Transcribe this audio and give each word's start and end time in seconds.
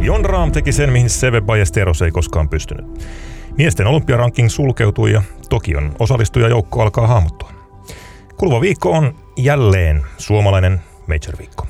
Jon 0.00 0.24
Raam 0.24 0.52
teki 0.52 0.72
sen, 0.72 0.92
mihin 0.92 1.10
Seve 1.10 1.40
Ballesteros 1.40 2.02
ei 2.02 2.10
koskaan 2.10 2.48
pystynyt. 2.48 2.86
Miesten 3.58 3.86
olympiaranking 3.86 4.48
sulkeutui 4.48 5.12
ja 5.12 5.22
Tokion 5.48 5.96
osallistujajoukko 5.98 6.82
alkaa 6.82 7.06
hahmottua. 7.06 7.52
Kuluva 8.36 8.60
viikko 8.60 8.90
on 8.90 9.14
jälleen 9.36 10.02
suomalainen 10.18 10.80
Major-viikko. 11.06 11.66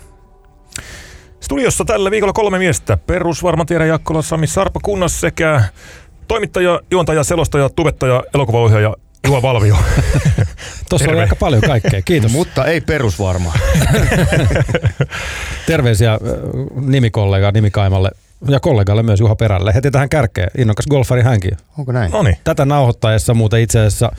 Studiossa 1.41 1.85
tällä 1.85 2.11
viikolla 2.11 2.33
kolme 2.33 2.59
miestä. 2.59 2.97
Perusvarma 2.97 3.65
Tiedä 3.65 3.87
Jakkola, 3.87 4.23
Sami 4.23 4.47
Sarpa 4.47 4.81
Kunnas 4.83 5.21
sekä 5.21 5.63
toimittaja, 6.29 6.81
juontaja, 6.91 7.25
selostaja, 7.25 7.69
tubettaja, 7.69 8.25
elokuvaohjaaja 8.35 8.95
Juha 9.27 9.43
Valvio. 9.43 9.77
Tuossa 10.91 11.05
oli 11.05 11.07
Terve. 11.07 11.21
aika 11.21 11.37
paljon 11.37 11.63
kaikkea. 11.63 12.03
Kiitos. 12.03 12.33
Mutta 12.33 12.65
ei 12.65 12.81
perusvarma. 12.81 13.53
Terveisiä 15.67 16.13
äh, 16.13 16.19
nimikollega 16.87 17.53
Nimikaimalle 17.53 18.11
ja 18.49 18.61
kollegalle 18.61 19.03
myös 19.03 19.21
Juha 19.21 19.37
Perälle. 19.37 19.75
Heti 19.75 19.91
tähän 19.91 20.09
kärkeen. 20.09 20.51
Innokas 20.59 20.87
golfari 20.87 21.23
hänkin. 21.23 21.57
Onko 21.79 21.93
näin? 21.93 22.13
No 22.13 22.23
niin, 22.23 22.37
Tätä 22.45 22.65
nauhoittaessa 22.65 23.35
muuten 23.35 23.61
itse 23.61 23.79
asiassa 23.79 24.13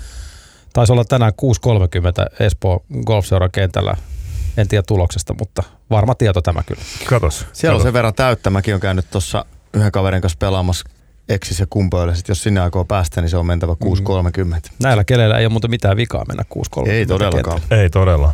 taisi 0.73 0.93
olla 0.93 1.05
tänään 1.05 1.31
6.30 2.39 2.45
Espoo 2.45 2.83
Golfseuran 3.05 3.51
kentällä. 3.51 3.95
En 4.57 4.67
tiedä 4.67 4.83
tuloksesta, 4.87 5.35
mutta 5.39 5.63
varma 5.89 6.15
tieto 6.15 6.41
tämä 6.41 6.63
kyllä. 6.63 6.81
katos. 7.05 7.45
Siellä 7.53 7.73
on 7.73 7.77
katos. 7.77 7.83
sen 7.83 7.93
verran 7.93 8.13
täyttä. 8.13 8.49
Mäkin 8.49 8.73
olen 8.73 8.81
käynyt 8.81 9.05
tuossa 9.11 9.45
yhden 9.73 9.91
kaverin 9.91 10.21
kanssa 10.21 10.37
pelaamassa 10.37 10.89
eksis 11.29 11.59
ja 11.59 11.65
kumpoille. 11.69 12.15
Sitten 12.15 12.31
jos 12.31 12.43
sinne 12.43 12.61
aikoo 12.61 12.85
päästä, 12.85 13.21
niin 13.21 13.29
se 13.29 13.37
on 13.37 13.45
mentävä 13.45 13.73
6.30. 13.73 14.71
Näillä 14.83 15.03
keleillä 15.03 15.37
ei 15.37 15.45
ole 15.45 15.51
muuten 15.51 15.69
mitään 15.69 15.97
vikaa 15.97 16.25
mennä 16.27 16.43
6.30. 16.79 16.89
Ei 16.89 17.05
todellakaan. 17.05 17.61
Ei 17.71 17.89
todella. 17.89 18.33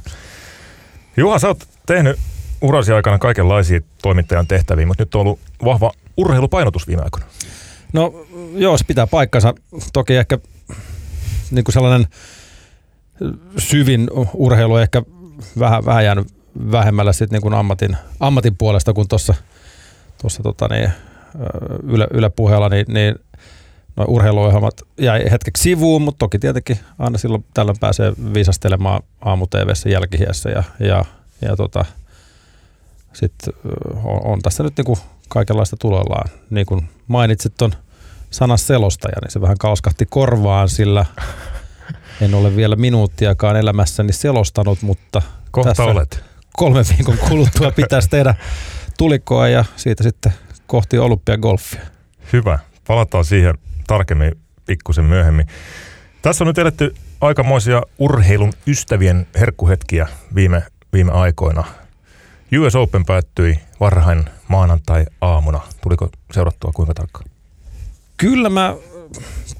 Juha, 1.18 1.40
sä 1.40 1.48
oot 1.48 1.68
tehnyt 1.86 2.20
urasi 2.62 2.92
aikana 2.92 3.18
kaikenlaisia 3.18 3.82
toimittajan 4.02 4.48
tehtäviä, 4.48 4.86
mutta 4.86 5.04
nyt 5.04 5.16
on 5.16 5.22
ollut 5.22 5.40
vahva 5.66 5.92
urheilupainotus 6.18 6.88
viime 6.88 7.04
aikoina. 7.04 7.28
No 7.94 8.26
joo, 8.56 8.78
se 8.78 8.84
pitää 8.88 9.08
paikkansa. 9.08 9.54
Toki 9.94 10.16
ehkä 10.16 10.40
niin 11.52 11.64
kuin 11.64 11.74
sellainen 11.74 12.08
syvin 13.58 14.08
urheilu 14.34 14.78
ehkä 14.78 15.02
vähän, 15.60 15.86
vähän 15.86 16.06
jäänyt 16.06 16.28
vähemmällä 16.72 17.14
sit 17.14 17.32
niin 17.32 17.42
kuin 17.42 17.54
ammatin, 17.54 17.98
ammatin 18.20 18.58
puolesta 18.58 18.94
kuin 18.94 19.08
tuossa 19.08 19.34
tuossa 20.22 20.44
tota 20.44 20.68
niin, 20.68 20.92
yle, 21.84 22.08
Yle 22.14 22.30
puheella, 22.30 22.70
niin, 22.70 22.86
niin 22.88 23.16
no 23.96 24.06
urheiluohjelmat 24.08 24.82
jäi 25.00 25.32
hetkeksi 25.32 25.64
sivuun, 25.64 26.02
mutta 26.02 26.20
toki 26.20 26.40
tietenkin 26.40 26.80
aina 27.00 27.18
silloin 27.18 27.46
tällöin 27.54 27.78
pääsee 27.80 28.14
viisastelemaan 28.34 29.04
aamu 29.22 29.48
TVssä 29.48 29.90
jälkihiessä 29.90 30.50
ja, 30.50 30.64
ja, 30.80 31.06
ja 31.42 31.56
tota, 31.56 31.86
sitten 33.18 33.54
on, 34.04 34.42
tässä 34.42 34.64
nyt 34.64 34.78
niinku 34.78 34.98
kaikenlaista 35.30 35.78
tulollaan. 35.78 36.30
Niin 36.50 36.66
kuin 36.66 36.90
mainitsit 37.08 37.54
ton 37.58 37.72
sanan 38.30 38.58
selostaja, 38.58 39.16
niin 39.22 39.32
se 39.32 39.42
vähän 39.42 39.58
kalskahti 39.58 40.06
korvaan, 40.10 40.70
sillä 40.70 41.06
en 42.22 42.34
ole 42.34 42.56
vielä 42.56 42.76
minuuttiakaan 42.76 43.56
elämässäni 43.56 44.14
selostanut, 44.14 44.82
mutta 44.82 45.22
Kohta 45.52 45.70
tässä 45.70 45.84
olet. 45.84 46.24
kolmen 46.54 46.86
viikon 46.98 47.18
kuluttua 47.30 47.72
pitäisi 47.72 48.10
tehdä 48.10 48.36
tulikoa 48.98 49.48
ja 49.48 49.66
siitä 49.76 50.04
sitten 50.04 50.34
kohti 50.68 51.00
olympiagolfia. 51.00 51.82
Hyvä. 52.34 52.60
Palataan 52.88 53.26
siihen 53.26 53.56
tarkemmin 53.88 54.32
pikkusen 54.66 55.06
myöhemmin. 55.06 55.48
Tässä 56.22 56.44
on 56.44 56.48
nyt 56.48 56.58
eletty 56.58 56.96
aikamoisia 57.22 57.82
urheilun 58.00 58.54
ystävien 58.68 59.28
herkkuhetkiä 59.40 60.08
viime, 60.36 60.64
viime 60.94 61.12
aikoina. 61.12 61.64
US 62.56 62.76
Open 62.76 63.06
päättyi 63.06 63.60
varhain 63.80 64.26
maanantai-aamuna. 64.48 65.60
Tuliko 65.82 66.10
seurattua 66.34 66.72
kuinka 66.76 66.94
tarkkaan? 66.94 67.30
Kyllä 68.18 68.50
mä 68.50 68.76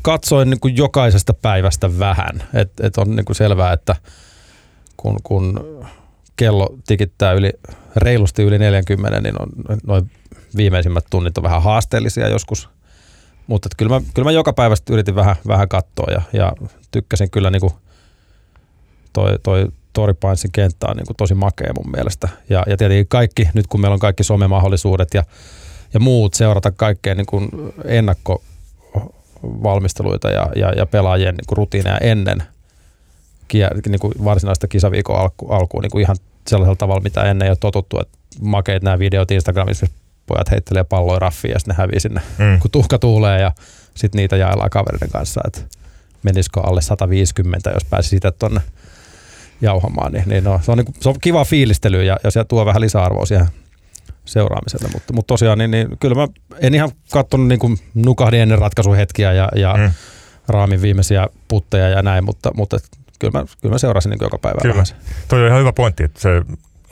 katsoin 0.02 0.50
niin 0.50 0.60
kuin 0.60 0.78
jokaisesta 0.78 1.34
päivästä 1.34 2.00
vähän. 2.00 2.44
Et, 2.54 2.72
et 2.80 2.98
on 2.98 3.16
niin 3.16 3.26
kuin 3.26 3.36
selvää, 3.36 3.74
että 3.74 3.96
kun, 4.98 5.18
kun 5.24 5.78
kello 6.36 6.76
tikittää 6.88 7.34
yli, 7.34 7.52
reilusti 7.96 8.44
yli 8.44 8.60
40, 8.60 9.22
niin 9.22 9.42
on 9.42 9.50
noin 9.88 10.12
viimeisimmät 10.58 11.06
tunnit 11.10 11.38
on 11.38 11.44
vähän 11.44 11.64
haasteellisia 11.64 12.28
joskus. 12.28 12.70
Mutta 13.48 13.70
kyllä, 13.78 14.00
mä, 14.00 14.06
kyllä 14.14 14.28
mä 14.28 14.32
joka 14.32 14.54
päivästä 14.54 14.94
yritin 14.94 15.16
vähän, 15.16 15.36
vähän 15.48 15.70
katsoa 15.70 16.12
ja, 16.12 16.22
ja 16.34 16.54
tykkäsin 16.92 17.32
kyllä 17.32 17.52
niin 17.52 17.62
kuin 17.62 17.74
toi, 19.14 19.40
toi 19.44 19.68
Tori 19.98 20.14
Pinesin 20.14 20.52
kenttä 20.52 20.88
on 20.90 20.98
niin 20.98 21.06
kuin 21.06 21.18
tosi 21.18 21.34
makea 21.34 21.74
mun 21.78 21.92
mielestä. 21.96 22.30
Ja, 22.50 22.64
ja 22.68 22.78
tietenkin 22.78 23.08
kaikki, 23.08 23.50
nyt 23.54 23.68
kun 23.68 23.82
meillä 23.82 23.94
on 23.94 24.00
kaikki 24.00 24.24
somemahdollisuudet 24.24 25.14
ja, 25.14 25.24
ja 25.94 26.00
muut 26.00 26.34
seurata 26.34 26.72
kaikkea 26.72 27.16
niin 27.16 27.26
kuin 27.26 27.50
ennakkovalmisteluita 27.86 30.30
ja, 30.30 30.50
ja, 30.56 30.72
ja 30.72 30.86
pelaajien 30.86 31.36
niin 31.36 31.46
kuin 31.48 31.58
rutiineja 31.58 31.98
ennen 31.98 32.44
niin 33.88 34.00
kuin 34.00 34.14
varsinaista 34.24 34.68
kisaviikon 34.68 35.20
alku, 35.20 35.52
alkuun 35.52 35.84
niin 35.84 35.92
kuin 35.92 36.02
ihan 36.02 36.18
sellaisella 36.48 36.76
tavalla, 36.76 37.02
mitä 37.02 37.24
ennen 37.24 37.46
ei 37.46 37.52
ole 37.52 37.58
totuttu, 37.60 38.00
että 38.00 38.18
makeet 38.42 38.84
nämä 38.84 39.00
videot 39.00 39.32
Instagramissa, 39.32 39.88
pojat 40.26 40.52
heittelee 40.52 40.84
palloja 40.84 41.20
raffiin 41.20 41.52
ja 41.52 41.60
sitten 41.60 41.76
ne 41.76 41.82
hävii 41.84 42.00
sinne, 42.00 42.22
Mm. 42.38 42.60
kun 42.60 42.72
tuhka 42.72 43.00
tuulee 43.00 43.42
ja 43.42 43.52
sitten 43.96 44.20
niitä 44.20 44.38
jaellaan 44.38 44.70
kavereiden 44.70 45.10
kanssa, 45.10 45.42
että 45.48 45.62
menisikö 46.24 46.62
alle 46.62 46.82
150, 46.82 47.70
jos 47.70 47.86
pääsi 47.86 48.10
siitä 48.10 48.32
tuonne 48.32 48.62
jauhamaan, 49.62 50.12
niin, 50.12 50.24
niin 50.28 50.44
no, 50.44 50.60
se, 50.64 50.72
on, 50.72 50.78
niin 50.78 50.94
se 51.00 51.10
on 51.10 51.16
kiva 51.22 51.46
fiilistely 51.46 52.04
ja, 52.04 52.18
ja 52.24 52.32
se 52.32 52.44
tuo 52.44 52.66
vähän 52.66 52.82
lisäarvoa 52.82 53.26
siihen 53.26 53.48
seuraamiselle, 54.26 54.90
mutta, 54.94 55.14
mutta 55.14 55.28
tosiaan 55.28 55.58
niin, 55.58 55.72
niin 55.72 55.88
kyllä 56.00 56.16
mä 56.16 56.28
en 56.60 56.74
ihan 56.76 56.92
katsonut 57.12 57.48
niin 57.48 57.60
kuin 57.60 57.78
nukahdin 57.94 58.40
ennen 58.42 58.60
ratkaisuhetkiä 58.60 59.34
ja, 59.34 59.50
ja 59.56 59.74
Mm. 59.78 59.92
raamin 60.48 60.82
viimeisiä 60.82 61.28
putteja 61.48 61.90
ja 61.90 62.02
näin, 62.02 62.24
mutta, 62.24 62.52
mutta 62.56 62.78
kyllä, 63.20 63.40
mä, 63.40 63.46
kyllä 63.62 63.74
mä 63.74 63.78
seurasin 63.80 64.10
niin 64.10 64.20
joka 64.22 64.38
päivä 64.38 64.60
Kyllä. 64.62 64.74
vähän. 64.74 64.86
Toi 65.28 65.42
on 65.42 65.48
ihan 65.48 65.60
hyvä 65.60 65.74
pointti, 65.74 66.04
että 66.04 66.20
se 66.22 66.30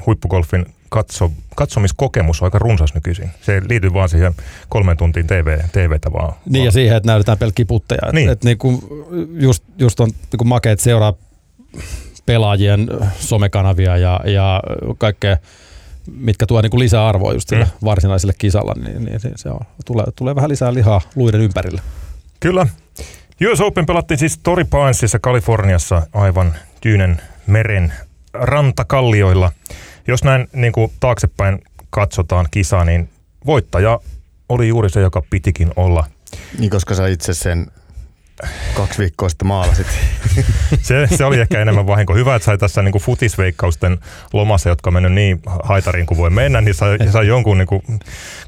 huippugolfin 0.06 0.66
katso, 0.90 1.32
katsomiskokemus 1.56 2.42
on 2.42 2.46
aika 2.46 2.60
runsas 2.60 2.94
nykyisin. 2.94 3.30
Se 3.42 3.62
liity 3.70 3.94
vaan 3.94 4.10
siihen 4.10 4.34
kolmen 4.70 4.98
tuntiin 4.98 5.28
TV, 5.28 5.60
TVtä 5.72 6.14
vaan. 6.14 6.34
Niin 6.46 6.56
ja 6.56 6.62
vaan. 6.62 6.72
siihen, 6.72 6.98
että 6.98 7.08
näytetään 7.12 7.38
pelkkiä 7.38 7.66
putteja. 7.66 8.00
Et, 8.08 8.14
Niin. 8.14 8.30
et 8.30 8.44
niin 8.44 8.58
kuin 8.58 8.80
just, 9.40 9.64
just 9.78 10.00
on 10.00 10.08
niin 10.08 10.38
kuin 10.38 10.48
makeet 10.48 10.80
seuraa 10.80 11.14
pelaajien 12.26 12.88
somekanavia 13.20 13.98
ja, 13.98 14.20
ja 14.26 14.62
kaikkea, 14.98 15.38
mitkä 16.12 16.46
tuo 16.46 16.62
niin 16.62 16.70
kuin 16.72 16.80
lisäarvoa 16.80 17.34
just 17.34 17.50
sille 17.50 17.64
Mm. 17.66 17.72
varsinaiselle 17.86 18.34
kisalla, 18.38 18.74
niin, 18.84 19.06
niin 19.06 19.20
se- 19.20 19.32
se 19.36 19.50
on, 19.50 19.60
tulee, 19.86 20.06
tulee 20.16 20.36
vähän 20.36 20.50
lisää 20.50 20.74
lihaa 20.74 21.02
luiden 21.16 21.42
ympärille. 21.42 21.82
Kyllä. 22.40 22.68
US 23.52 23.62
Open 23.62 23.86
pelattiin 23.86 24.18
siis 24.18 24.38
Torrey 24.44 24.66
Pinesissa 24.66 25.20
Kaliforniassa 25.20 26.08
aivan 26.14 26.54
Tyynen 26.82 27.22
meren 27.48 27.94
rantakallioilla. 28.34 29.52
Jos 30.08 30.24
näin 30.24 30.48
niin 30.54 30.74
kuin 30.74 30.92
taaksepäin 31.00 31.62
katsotaan 31.90 32.48
kisaa, 32.52 32.86
niin 32.86 33.10
voittaja 33.46 34.00
oli 34.50 34.68
juuri 34.68 34.90
se, 34.90 35.02
joka 35.02 35.22
pitikin 35.30 35.72
olla. 35.76 36.06
Niin 36.60 36.70
koska 36.70 36.96
sä 36.96 37.08
itse 37.08 37.34
sen 37.34 37.68
kaksi 38.74 39.00
viikkoa 39.00 39.30
sitten 39.30 39.48
maalasit. 39.48 39.88
Se, 40.82 41.08
se 41.18 41.26
oli 41.26 41.40
ehkä 41.40 41.62
enemmän 41.62 41.88
vahinko. 41.88 42.16
Hyvä, 42.16 42.36
että 42.36 42.46
sai 42.46 42.58
tässä 42.58 42.82
niin 42.82 42.92
kuin 42.92 43.02
futisveikkausten 43.02 43.98
lomassa, 44.34 44.70
jotka 44.70 44.90
on 44.90 44.94
mennyt 44.94 45.14
niin 45.14 45.42
haitariin 45.64 46.06
kuin 46.06 46.18
voi 46.18 46.30
mennä, 46.30 46.62
niin 46.62 46.76
sai, 46.76 46.98
sai 47.12 47.28
jonkun 47.28 47.58
niin 47.58 47.68
kuin 47.68 47.82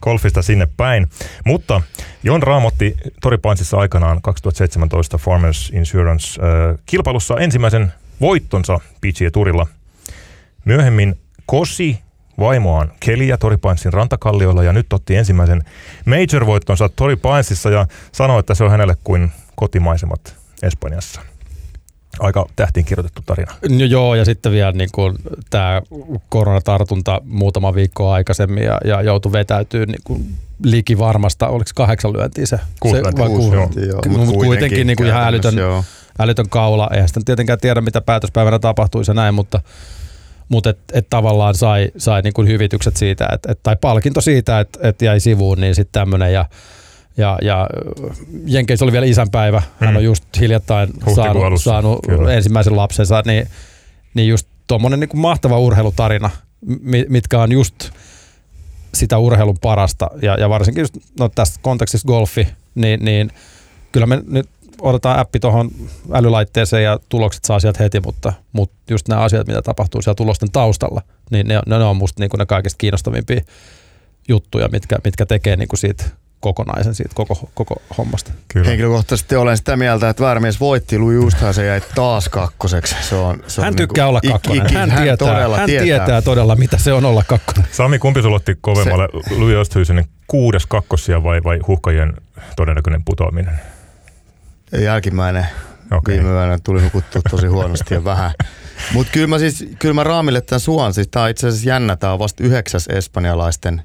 golfista 0.02 0.42
sinne 0.42 0.68
päin. 0.78 1.08
Mutta 1.46 1.81
Jon 2.24 2.44
Raamotti 2.44 2.97
Tori 3.22 3.38
Pinesissa 3.38 3.78
aikanaan 3.78 4.22
2017 4.22 5.18
Farmers 5.18 5.72
Insurance 5.76 6.42
äh, 6.42 6.78
kilpailussa 6.86 7.38
ensimmäisen 7.38 7.94
voittonsa 8.22 8.80
PGA-turilla. 9.02 9.68
Myöhemmin 10.66 11.20
kosi 11.46 12.00
vaimoaan 12.40 12.92
Keliä 13.00 13.38
Tori 13.38 13.58
Pinesin 13.58 13.94
rantakallioilla 13.94 14.64
ja 14.64 14.74
nyt 14.74 14.94
otti 14.94 15.16
ensimmäisen 15.16 15.64
major-voittonsa 16.06 16.90
Tori 16.90 17.16
Pinesissa 17.16 17.70
ja 17.70 17.85
sanoi, 18.11 18.40
että 18.40 18.56
se 18.56 18.64
on 18.64 18.72
hänelle 18.72 18.96
kuin 19.03 19.32
kotimaisemat 19.59 20.36
Espanjassa. 20.64 21.22
Aika 22.20 22.46
tähtiin 22.56 22.86
kirjoitettu 22.86 23.22
tarina. 23.26 23.54
No 23.70 23.86
joo, 23.86 24.16
ja 24.16 24.26
sitten 24.26 24.52
vielä 24.52 24.72
niin 24.72 24.90
kuin 24.92 25.16
tämä 25.50 25.82
koronatartunta 26.30 27.22
muutama 27.26 27.76
viikko 27.76 28.12
aikaisemmin 28.12 28.64
ja, 28.64 28.78
ja 28.86 29.02
joutui 29.02 29.32
vetäytyy 29.32 29.86
niin 29.86 30.02
kuin 30.04 30.36
liki 30.64 31.00
varmasta, 31.00 31.48
oliko 31.48 31.70
kahdeksan 31.76 32.14
lyöntiä 32.14 32.46
se? 32.46 32.59
Kuusi 32.80 32.98
se 32.98 33.04
lyöntiä, 33.04 33.26
kuusi, 33.26 33.56
joo. 33.56 33.70
Joo, 33.88 34.02
No, 34.06 34.18
mut 34.18 34.28
mut 34.28 34.36
kuitenkin 34.36 34.88
niin 34.88 34.98
kuin 34.98 35.08
ihan 35.08 35.24
älytön, 35.24 35.58
joo. 35.58 35.84
älytön 36.20 36.50
kaula. 36.50 36.90
Eihän 36.94 37.08
sitä 37.08 37.20
tietenkään 37.26 37.59
tiedä, 37.59 37.82
mitä 37.82 38.02
päätöspäivänä 38.02 38.59
tapahtuisi 38.59 39.12
ja 39.12 39.16
näin, 39.16 39.34
mutta, 39.34 39.62
mutta 40.50 40.70
et, 40.70 40.80
et 40.94 41.08
tavallaan 41.09 41.56
sai, 41.56 41.92
sai 41.98 42.22
niin 42.22 42.34
kuin 42.34 42.48
hyvitykset 42.48 42.98
siitä, 42.98 43.30
et, 43.34 43.46
et, 43.48 43.59
tai 43.64 43.76
palkinto 43.82 44.22
siitä, 44.22 44.59
että 44.59 44.80
et 44.82 45.02
jäi 45.02 45.20
sivuun, 45.20 45.62
niin 45.62 45.76
sitten 45.76 46.02
tämmöinen 46.02 46.34
ja 46.34 46.46
ja, 47.17 47.37
ja 47.41 47.67
Jenkeissä 48.46 48.85
oli 48.85 48.91
vielä 48.91 49.05
isänpäivä. 49.05 49.61
Hän 49.79 49.90
Mm. 49.90 49.96
on 49.96 50.03
just 50.03 50.23
hiljattain 50.40 50.90
Huhtikuun 50.90 51.16
saanut, 51.16 51.43
alussa, 51.43 51.72
saanut 51.72 51.99
kyllä. 52.05 52.34
ensimmäisen 52.34 52.75
lapsensa, 52.78 53.23
niin, 53.25 53.47
niin 54.14 54.28
just 54.28 54.47
tuommoinen 54.67 54.99
niin 54.99 55.09
mahtava 55.14 55.59
urheilutarina, 55.59 56.29
mi- 56.81 57.05
mitkä 57.09 57.41
on 57.41 57.52
just 57.52 57.75
sitä 58.93 59.17
urheilun 59.17 59.58
parasta 59.61 60.09
ja, 60.22 60.35
ja 60.40 60.49
varsinkin 60.49 60.81
just, 60.81 60.97
no 61.19 61.29
tässä 61.29 61.59
kontekstissa 61.64 62.08
golfi, 62.08 62.47
niin, 62.75 63.05
niin 63.05 63.31
kyllä 63.91 64.05
me 64.05 64.22
nyt 64.28 64.49
otetaan 64.81 65.20
appi 65.20 65.40
tuohon 65.40 65.72
älylaitteeseen 66.13 66.84
ja 66.84 66.99
tulokset 67.09 67.46
saa 67.46 67.59
sieltä 67.59 67.84
heti, 67.84 67.99
mutta, 67.99 68.34
mutta 68.53 68.75
just 68.90 69.08
nämä 69.08 69.22
asiat, 69.22 69.47
mitä 69.47 69.61
tapahtuu 69.61 70.02
siellä 70.02 70.16
tulosten 70.16 70.52
taustalla, 70.52 71.02
niin 71.31 71.47
ne, 71.47 71.59
ne 71.67 71.75
on 71.75 71.97
musta 71.97 72.22
niin 72.23 72.29
kuin 72.29 72.40
ne 72.40 72.46
kaikista 72.46 72.78
kiinnostavimpia 72.78 73.41
juttuja, 74.29 74.67
mitkä, 74.72 74.96
mitkä 75.03 75.25
tekee 75.25 75.55
niin 75.55 75.67
kuin 75.67 75.79
siitä 75.79 76.03
kokonaisen 76.39 76.95
siitä 76.95 77.11
koko, 77.16 77.49
koko 77.53 77.81
hommasta. 77.97 78.31
Kyllä. 78.47 78.67
Henkilökohtaisesti 78.67 79.35
olen 79.35 79.57
sitä 79.57 79.78
mieltä, 79.78 80.09
että 80.09 80.23
väärämies 80.23 80.59
voitti, 80.59 80.97
Louis 80.97 81.16
Justhan 81.16 81.53
se 81.53 81.66
jäi 81.66 81.81
taas 81.95 82.29
kakkoseksi. 82.29 82.95
Se 83.01 83.16
on, 83.16 83.43
se 83.47 83.61
hän 83.61 83.69
on 83.69 83.75
tykkää 83.75 84.05
niin 84.05 84.09
olla 84.09 84.22
kakkonen. 84.22 84.61
Ik, 84.61 84.72
ik, 84.72 84.78
hän, 84.78 84.91
hän, 84.91 85.03
tietää, 85.03 85.28
todella 85.28 85.57
hän 85.57 85.66
tietää. 85.66 85.85
tietää 85.85 86.22
todella, 86.22 86.55
mitä 86.55 86.78
se 86.78 86.93
on 86.93 87.05
olla 87.05 87.23
kakkonen. 87.28 87.66
Sami, 87.72 87.99
kumpi 87.99 88.22
sulla 88.22 88.35
otti 88.35 88.57
kovemmalle? 88.61 89.07
Se... 89.29 89.35
Louis 89.35 89.55
Oosthuisenin 89.55 90.05
kuudes 90.28 90.66
kakkosia 90.66 91.23
vai, 91.23 91.43
vai 91.43 91.59
huhkajien 91.67 92.13
todennäköinen 92.55 93.01
putoaminen? 93.05 93.59
Jälkimmäinen. 94.81 95.47
Okay. 95.91 96.16
Viime 96.16 96.29
yönä 96.29 96.59
tuli 96.63 96.81
nukuttua 96.81 97.22
tosi 97.29 97.47
huonosti 97.47 97.93
ja 97.93 98.03
vähän. 98.03 98.31
Mutta 98.93 99.11
kyllä 99.11 99.28
mä 99.28 99.39
siis, 99.39 99.66
kyllä 99.79 99.93
mä 99.93 100.03
Raamille 100.03 100.41
tämän 100.41 100.59
suon. 100.59 100.93
Siis 100.93 101.07
tää 101.07 101.23
on 101.23 101.29
itse 101.29 101.47
asiassa 101.47 101.69
jännä, 101.69 101.95
tää 101.95 102.13
on 102.13 102.19
vasta 102.19 102.43
yhdeksäs 102.43 102.87
espanjalaisten 102.87 103.81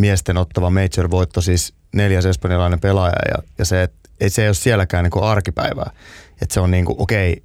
miesten 0.00 0.36
ottava 0.36 0.70
major-voitto, 0.70 1.40
siis 1.40 1.74
neljäs 1.94 2.26
espanjalainen 2.26 2.80
pelaaja 2.80 3.16
ja, 3.28 3.42
ja 3.58 3.64
se, 3.64 3.82
että 3.82 4.00
et 4.20 4.32
se 4.32 4.42
ei 4.42 4.48
ole 4.48 4.54
sielläkään 4.54 5.04
niin 5.04 5.22
arkipäivää. 5.22 5.90
Että 6.42 6.54
se 6.54 6.60
on 6.60 6.70
niin 6.70 6.84
kuin, 6.84 6.96
okei, 6.98 7.42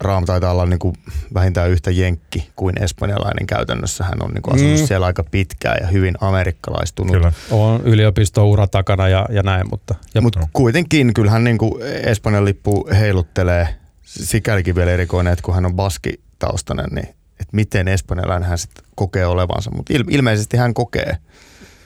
Raam 0.00 0.24
taitaa 0.24 0.52
olla 0.52 0.66
niin 0.66 0.78
kuin 0.78 0.94
vähintään 1.34 1.70
yhtä 1.70 1.90
jenkki 1.90 2.50
kuin 2.56 2.82
espanjalainen 2.82 3.46
käytännössä. 3.46 4.04
Hän 4.04 4.22
on 4.22 4.30
niin 4.30 4.42
kuin 4.42 4.54
asunut 4.54 4.80
mm. 4.80 4.86
siellä 4.86 5.06
aika 5.06 5.24
pitkään 5.30 5.78
ja 5.80 5.86
hyvin 5.86 6.14
amerikkalaistunut. 6.20 7.12
Kyllä. 7.12 7.32
On 7.50 7.80
yliopisto-ura 7.84 8.66
takana 8.66 9.08
ja, 9.08 9.26
ja 9.30 9.42
näin, 9.42 9.66
mutta... 9.70 9.94
Ja 10.14 10.20
mutta 10.20 10.48
kuitenkin 10.52 11.14
kyllähän 11.14 11.44
niin 11.44 11.58
kuin 11.58 11.82
Espanjan 11.82 12.44
lippu 12.44 12.88
heiluttelee 12.98 13.68
sikälikin 14.02 14.74
vielä 14.74 14.90
erikoinen, 14.90 15.32
että 15.32 15.42
kun 15.42 15.54
hän 15.54 15.66
on 15.66 15.74
baskitaustainen, 15.74 16.90
niin 16.90 17.08
että 17.40 17.52
miten 17.52 17.88
espanjalainen 17.88 18.48
hän 18.48 18.58
sitten 18.58 18.84
kokee 18.94 19.26
olevansa. 19.26 19.70
Mutta 19.70 19.92
il, 19.92 20.04
ilmeisesti 20.10 20.56
hän 20.56 20.74
kokee. 20.74 21.16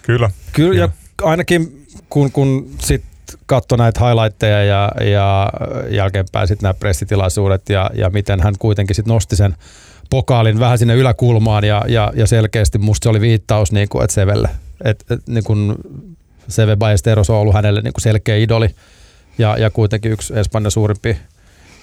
Kyllä. 0.02 0.31
Kyllä, 0.52 0.81
ja 0.81 0.88
ainakin 1.23 1.87
kun, 2.11 2.32
kun 2.32 2.70
sit 2.79 3.05
katsoi 3.47 3.79
näitä 3.79 4.00
highlightteja 4.06 4.64
ja, 4.64 4.91
ja 5.00 5.52
jälkeenpäin 5.91 6.49
sitten 6.49 6.62
nämä 6.62 6.75
pressitilaisuudet 6.75 7.69
ja, 7.69 7.91
ja 7.94 8.11
miten 8.11 8.41
hän 8.41 8.55
kuitenkin 8.58 8.97
sitten 8.97 9.14
nosti 9.14 9.37
sen 9.37 9.55
pokaalin 10.11 10.58
vähän 10.58 10.79
sinne 10.79 10.94
yläkulmaan 10.94 11.64
ja, 11.64 11.85
ja, 11.88 12.12
ja 12.14 12.26
selkeästi 12.26 12.79
musta 12.79 13.05
se 13.05 13.08
oli 13.08 13.20
viittaus 13.20 13.73
niin 13.73 13.88
kuin, 13.88 14.05
että 14.05 14.14
Sevelle. 14.14 14.49
Et, 14.85 15.05
et, 15.11 15.29
niin 15.29 15.44
kuin 15.44 15.75
Seve 16.49 16.76
Ballesteros 16.76 17.31
on 17.31 17.37
ollut 17.37 17.55
hänelle 17.55 17.81
niin 17.81 17.93
kuin 17.93 18.02
selkeä 18.02 18.37
idoli 18.37 18.69
ja, 19.38 19.56
ja 19.58 19.70
kuitenkin 19.70 20.12
yksi 20.12 20.38
Espanjan 20.38 20.70
suurimpi 20.70 21.17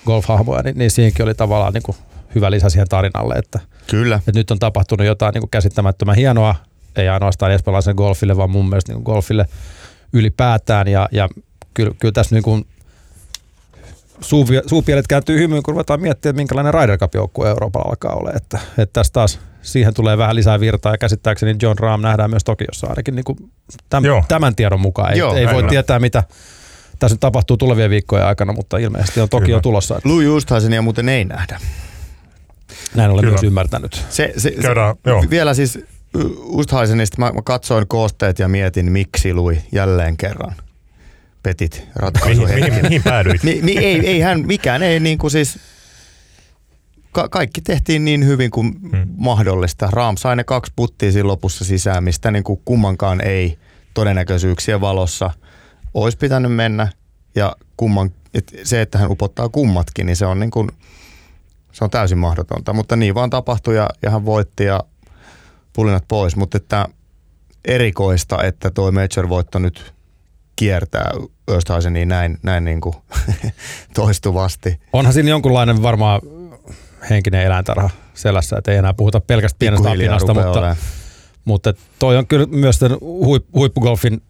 golfhahmoja, 0.06 0.64
niin, 0.64 0.78
niin 0.78 0.92
siinäkin 0.92 1.26
oli 1.26 1.34
tavallaan 1.34 1.74
niin 1.74 1.84
kuin 1.84 1.98
hyvä 2.36 2.52
lisä 2.52 2.70
siihen 2.70 2.88
tarinalle, 2.88 3.34
että, 3.34 3.60
Kyllä. 3.88 4.16
että 4.28 4.40
nyt 4.40 4.52
on 4.52 4.60
tapahtunut 4.60 5.08
jotain 5.08 5.34
niin 5.34 5.42
kuin 5.42 5.50
käsittämättömän 5.50 6.16
hienoa, 6.16 6.56
ei 6.98 7.10
ainoastaan 7.10 7.52
espanjalaisen 7.52 7.96
golfille, 7.96 8.38
vaan 8.38 8.50
mun 8.50 8.70
mielestä 8.70 8.94
niin 8.94 9.04
golfille 9.04 9.46
ylipäätään. 10.14 10.88
Ja, 10.88 11.10
ja 11.12 11.30
kyllä, 11.74 11.92
kyllä 12.00 12.12
tässä 12.12 12.36
niin 12.36 12.44
kuin 12.44 12.66
suupielet 14.66 15.08
kääntyy 15.08 15.40
hymyyn, 15.40 15.64
kun 15.64 15.74
ruvetaan 15.74 16.02
miettimään, 16.02 16.32
että 16.32 16.40
minkälainen 16.40 16.74
Ryder 16.74 16.98
Cup-joukkue 16.98 17.50
Euroopalla 17.50 17.90
alkaa 17.90 18.16
olla. 18.16 18.32
Että, 18.36 18.60
että 18.78 18.94
tässä 18.94 19.14
taas 19.14 19.40
siihen 19.62 19.94
tulee 19.94 20.18
vähän 20.18 20.36
lisää 20.36 20.60
virtaa 20.60 20.94
ja 20.94 20.98
käsittääkseni 20.98 21.56
John 21.62 21.80
Rahm 21.80 22.02
nähdään 22.02 22.30
myös 22.30 22.44
Tokiossa 22.44 22.88
ainakin 22.88 23.16
niin 23.16 23.24
kuin 23.24 23.38
tämän, 23.90 24.24
tämän 24.28 24.56
tiedon 24.56 24.80
mukaan. 24.82 25.18
Joo, 25.18 25.36
ei, 25.36 25.46
ei 25.46 25.54
voi 25.54 25.64
tietää, 25.64 26.00
mitä 26.00 26.24
tässä 27.00 27.16
nyt 27.16 27.20
tapahtuu 27.20 27.58
tulevien 27.58 27.90
viikkojen 27.90 28.26
aikana, 28.26 28.54
mutta 28.54 28.78
ilmeisesti 28.78 29.22
on 29.22 29.30
Tokio 29.30 29.60
tulossa. 29.60 30.02
Louis 30.04 30.28
Oosthuisenia 30.28 30.82
muuten 30.82 31.10
ei 31.10 31.26
nähdä. 31.26 31.60
Näin 32.96 33.12
olen 33.12 33.22
Kyllä. 33.22 33.34
myös 33.34 33.44
ymmärtänyt. 33.44 34.06
Se, 34.10 34.34
se, 34.38 34.52
Käydään, 34.52 34.96
se, 34.96 35.10
joo. 35.10 35.24
Vielä 35.30 35.54
siis 35.54 35.80
Usthaisenista 36.40 37.18
mä, 37.20 37.32
mä 37.32 37.42
katsoin 37.42 37.88
koosteet 37.88 38.40
ja 38.40 38.48
mietin, 38.48 38.92
miksi 38.92 39.34
lui 39.34 39.58
jälleen 39.72 40.18
kerran 40.18 40.56
petit 41.44 41.88
ratkaisu. 41.96 42.42
mihin, 42.42 42.64
mihin, 42.64 42.82
mihin 42.82 43.04
päädyit? 43.04 43.44
mi, 43.44 43.60
mi, 43.62 43.78
ei, 43.78 44.08
ei 44.08 44.20
hän, 44.20 44.48
mikään 44.48 44.84
ei 44.84 45.00
niin 45.00 45.18
kuin 45.18 45.32
siis, 45.32 45.60
ka, 47.12 47.30
kaikki 47.30 47.62
tehtiin 47.62 48.06
niin 48.06 48.26
hyvin 48.26 48.52
kuin 48.52 48.74
hmm. 48.82 49.08
mahdollista. 49.18 49.90
Raam 49.92 50.18
sai 50.18 50.36
ne 50.36 50.44
kaksi 50.44 50.74
puttia 50.76 51.12
siinä 51.12 51.28
lopussa 51.28 51.66
sisään, 51.66 52.04
mistä 52.04 52.32
niin 52.32 52.44
kuin 52.44 52.62
kummankaan 52.66 53.22
ei 53.22 53.58
todennäköisyyksien 53.94 54.82
valossa 54.82 55.32
olisi 55.94 56.18
pitänyt 56.18 56.56
mennä. 56.56 56.88
Ja 57.36 57.56
kumman, 57.78 58.12
et 58.34 58.56
se, 58.64 58.82
että 58.82 58.98
hän 58.98 59.12
upottaa 59.12 59.50
kummatkin, 59.50 60.06
niin 60.06 60.16
se 60.16 60.26
on, 60.26 60.40
niin 60.40 60.52
kuin, 60.52 60.70
se 61.72 61.84
on 61.84 61.90
täysin 61.90 62.18
mahdotonta. 62.18 62.74
Mutta 62.74 62.96
niin 62.96 63.16
vaan 63.16 63.30
tapahtui 63.30 63.76
ja, 63.76 63.90
ja 64.02 64.12
hän 64.12 64.26
voitti 64.26 64.64
ja 64.64 64.84
pulinat 65.78 66.04
pois, 66.08 66.36
mutta 66.36 66.58
että 66.58 66.88
erikoista, 67.66 68.44
että 68.44 68.72
tuo 68.72 68.92
Major-voitto 68.92 69.60
nyt 69.60 69.94
kiertää 70.56 71.12
niin 71.90 72.08
näin, 72.08 72.38
näin 72.44 72.66
niin 72.66 72.82
kuin 72.82 72.96
toistuvasti. 73.96 74.80
Onhan 74.94 75.14
siinä 75.14 75.30
jonkunlainen 75.30 75.82
varmaan 75.82 76.22
henkinen 77.10 77.46
eläintarha 77.46 77.90
selässä, 78.14 78.58
että 78.58 78.72
ei 78.72 78.78
enää 78.78 78.94
puhuta 78.94 79.22
pelkästään 79.22 79.60
pienestä 79.60 79.92
apinasta, 79.92 80.34
mutta, 80.34 80.76
mutta 81.46 81.74
toi 82.00 82.18
on 82.18 82.28
kyllä 82.28 82.46
myös 82.46 82.80
huippugolfin 83.54 84.22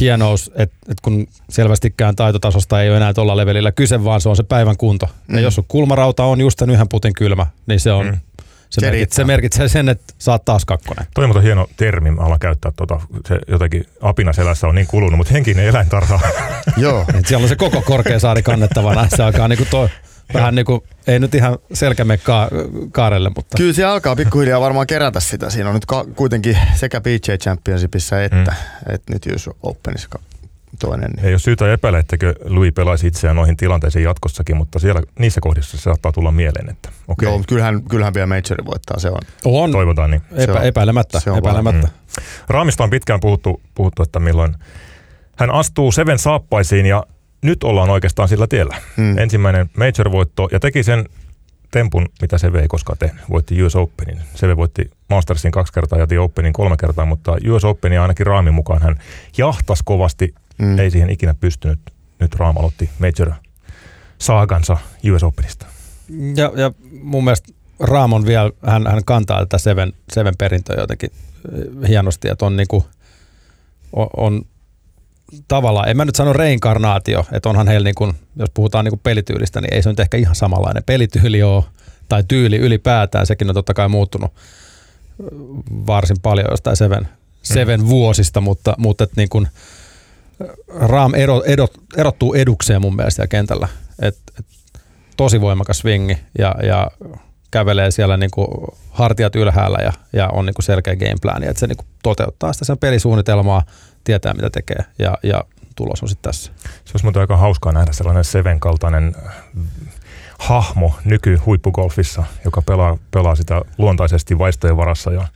hienous, 0.00 0.50
että, 0.54 0.76
että 0.82 1.02
kun 1.02 1.26
selvästikään 1.48 2.16
taitotasosta 2.16 2.82
ei 2.82 2.88
ole 2.88 2.96
enää 2.96 3.14
tuolla 3.14 3.36
levelillä 3.36 3.72
kyse, 3.72 4.04
vaan 4.04 4.20
se 4.20 4.28
on 4.28 4.36
se 4.36 4.42
päivän 4.42 4.76
kunto. 4.76 5.08
Mm. 5.28 5.34
Ja 5.34 5.40
jos 5.40 5.54
sun 5.54 5.64
kulmarauta 5.68 6.24
on 6.24 6.40
just 6.40 6.58
sen 6.58 6.70
yhden 6.70 6.88
putin 6.88 7.12
kylmä, 7.12 7.46
niin 7.66 7.80
se 7.80 7.92
on, 7.92 8.06
mm. 8.06 8.20
Se, 8.70 8.80
se, 8.80 8.86
merkitsee, 8.90 9.16
se 9.16 9.24
merkitsee 9.24 9.68
sen, 9.68 9.88
että 9.88 10.14
saat 10.18 10.44
taas 10.44 10.64
kakkonen. 10.64 11.06
Toi 11.14 11.24
on 11.24 11.42
hieno 11.42 11.66
termi, 11.76 12.10
mä 12.10 12.22
alan 12.22 12.38
käyttää 12.38 12.72
tota, 12.76 13.00
se 13.28 13.38
jotenkin 13.48 13.86
apinaselässä 14.00 14.66
on 14.66 14.74
niin 14.74 14.86
kulunut, 14.86 15.16
mutta 15.16 15.32
henkinen 15.32 15.64
eläintarha. 15.64 16.20
Joo. 16.76 17.04
Et 17.18 17.26
siellä 17.26 17.44
on 17.44 17.48
se 17.48 17.56
koko 17.56 17.82
korkea 17.82 18.18
saari 18.18 18.42
kannettavana, 18.42 19.08
se 19.16 19.22
alkaa 19.22 19.48
niinku 19.48 19.66
toi, 19.70 19.88
vähän 20.34 20.54
niin 20.54 20.66
kuin, 20.66 20.80
ei 21.06 21.18
nyt 21.18 21.34
ihan 21.34 21.58
selkämme 21.72 22.18
ka- 22.18 22.48
kaarelle, 22.92 23.30
mutta... 23.36 23.56
Kyllä 23.56 23.72
se 23.72 23.84
alkaa 23.84 24.16
pikkuhiljaa 24.16 24.60
varmaan 24.60 24.86
kerätä 24.86 25.20
sitä. 25.20 25.50
Siinä 25.50 25.68
on 25.68 25.74
nyt 25.74 25.86
ka- 25.86 26.04
kuitenkin 26.16 26.58
sekä 26.74 27.00
PJ 27.00 27.32
Championshipissa 27.42 28.22
että, 28.22 28.36
mm. 28.36 28.94
että 28.94 29.12
nyt 29.12 29.26
US 29.34 29.50
Openissa 29.62 30.08
toinen. 30.78 31.10
Ei 31.22 31.32
ole 31.32 31.38
syytä 31.38 31.72
epäillä, 31.72 31.98
että 31.98 32.16
Louis 32.44 32.72
pelaisi 32.74 33.06
itseään 33.06 33.36
noihin 33.36 33.56
tilanteisiin 33.56 34.02
jatkossakin, 34.02 34.56
mutta 34.56 34.78
siellä, 34.78 35.02
niissä 35.18 35.40
kohdissa 35.40 35.76
se 35.76 35.82
saattaa 35.82 36.12
tulla 36.12 36.32
mieleen. 36.32 36.70
Että, 36.70 36.88
okay. 37.08 37.28
Joo, 37.28 37.42
kyllähän, 37.48 37.82
kyllähän 37.82 38.14
vielä 38.14 38.26
majorin 38.26 38.66
voittaa, 38.66 38.98
se 38.98 39.10
on. 39.10 39.20
On. 39.44 39.72
Toivotaan 39.72 40.10
niin. 40.10 40.22
Epä, 40.32 40.44
se 40.44 40.52
on, 40.52 40.64
epäilemättä. 40.64 41.20
Se 41.20 41.30
on 41.30 41.38
epäilemättä. 41.38 41.86
Mm. 41.86 42.22
Raamista 42.48 42.84
on 42.84 42.90
pitkään 42.90 43.20
puhuttu, 43.20 43.60
puhuttu, 43.74 44.02
että 44.02 44.20
milloin 44.20 44.54
hän 45.36 45.50
astuu 45.50 45.92
Seven 45.92 46.18
saappaisiin 46.18 46.86
ja 46.86 47.06
nyt 47.42 47.64
ollaan 47.64 47.90
oikeastaan 47.90 48.28
sillä 48.28 48.46
tiellä. 48.46 48.76
Mm. 48.96 49.18
Ensimmäinen 49.18 49.70
major-voitto 49.76 50.48
ja 50.52 50.60
teki 50.60 50.82
sen 50.82 51.04
tempun, 51.70 52.08
mitä 52.22 52.38
se 52.38 52.50
ei 52.60 52.68
koskaan 52.68 52.98
tehnyt. 52.98 53.22
Voitti 53.30 53.62
US 53.62 53.76
Openin. 53.76 54.18
Se 54.34 54.56
voitti 54.56 54.90
Mastersin 55.10 55.50
kaksi 55.52 55.72
kertaa 55.72 55.98
ja 55.98 56.06
The 56.06 56.18
Openin 56.18 56.52
kolme 56.52 56.76
kertaa, 56.76 57.04
mutta 57.04 57.36
US 57.50 57.64
Openin 57.64 58.00
ainakin 58.00 58.26
raamin 58.26 58.54
mukaan 58.54 58.82
hän 58.82 58.96
jahtas 59.38 59.82
kovasti 59.84 60.34
Mm. 60.58 60.78
Ei 60.78 60.90
siihen 60.90 61.10
ikinä 61.10 61.34
pystynyt. 61.34 61.78
Nyt 62.20 62.34
Raam 62.34 62.56
aloitti 62.56 62.90
Major 62.98 63.32
saagansa 64.18 64.76
US 65.12 65.22
Openista. 65.22 65.66
Ja, 66.36 66.52
ja 66.56 66.72
mun 67.02 67.24
mielestä 67.24 67.52
Raamon 67.80 68.26
vielä, 68.26 68.50
hän, 68.66 68.86
hän 68.86 69.04
kantaa 69.04 69.38
tätä 69.38 69.58
Seven, 69.58 69.92
Seven 70.12 70.34
perintöä 70.38 70.80
jotenkin 70.80 71.10
eh, 71.12 71.88
hienosti, 71.88 72.28
että 72.28 72.46
on, 72.46 72.56
niinku, 72.56 72.86
on, 73.92 74.08
on 74.16 74.42
tavallaan, 75.48 75.88
en 75.88 75.96
mä 75.96 76.04
nyt 76.04 76.14
sano 76.14 76.32
reinkarnaatio, 76.32 77.26
että 77.32 77.48
onhan 77.48 77.68
heillä, 77.68 77.84
niinku, 77.84 78.12
jos 78.36 78.50
puhutaan 78.54 78.84
niinku 78.84 79.00
pelityylistä, 79.02 79.60
niin 79.60 79.74
ei 79.74 79.82
se 79.82 79.90
nyt 79.90 80.00
ehkä 80.00 80.16
ihan 80.16 80.34
samanlainen 80.34 80.82
pelityyli 80.84 81.42
ole, 81.42 81.64
tai 82.08 82.24
tyyli 82.28 82.56
ylipäätään, 82.56 83.26
sekin 83.26 83.48
on 83.48 83.54
totta 83.54 83.74
kai 83.74 83.88
muuttunut 83.88 84.32
varsin 85.86 86.16
paljon 86.22 86.46
jostain 86.50 86.76
Seven, 86.76 87.08
Seven 87.42 87.80
mm. 87.80 87.86
vuosista, 87.86 88.40
mutta, 88.40 88.74
mutta 88.78 89.04
et 89.04 89.16
niin 89.16 89.28
kuin, 89.28 89.48
Raam 90.68 91.14
ero, 91.14 91.42
edot, 91.42 91.72
erottuu 91.96 92.34
edukseen 92.34 92.80
mun 92.80 92.96
mielestä 92.96 93.26
kentällä. 93.26 93.68
Et, 94.02 94.16
et, 94.38 94.46
tosi 95.16 95.40
voimakas 95.40 95.78
swingi 95.78 96.18
ja, 96.38 96.54
ja 96.62 96.90
kävelee 97.50 97.90
siellä 97.90 98.16
niinku 98.16 98.74
hartiat 98.90 99.36
ylhäällä 99.36 99.78
ja, 99.82 99.92
ja 100.12 100.28
on 100.28 100.46
niinku 100.46 100.62
selkeä 100.62 100.96
gameplan. 100.96 101.42
Että 101.42 101.60
se 101.60 101.66
niinku 101.66 101.84
toteuttaa 102.02 102.52
sitä 102.52 102.64
sen 102.64 102.78
pelisuunnitelmaa, 102.78 103.62
tietää 104.04 104.34
mitä 104.34 104.50
tekee 104.50 104.84
ja, 104.98 105.18
ja 105.22 105.44
tulos 105.76 106.02
on 106.02 106.08
sitten 106.08 106.32
tässä. 106.32 106.52
Se 106.62 106.90
olisi 106.94 107.04
muuten 107.04 107.20
aika 107.20 107.36
hauskaa 107.36 107.72
nähdä 107.72 107.92
sellainen 107.92 108.24
Seven 108.24 108.60
kaltainen 108.60 109.14
hahmo 110.38 110.94
nyky-huippugolfissa, 111.04 112.24
joka 112.44 112.62
pelaa, 112.62 112.98
pelaa 113.10 113.34
sitä 113.34 113.62
luontaisesti 113.78 114.38
vaistojen 114.38 114.76
varassa 114.76 115.12
ja, 115.12 115.28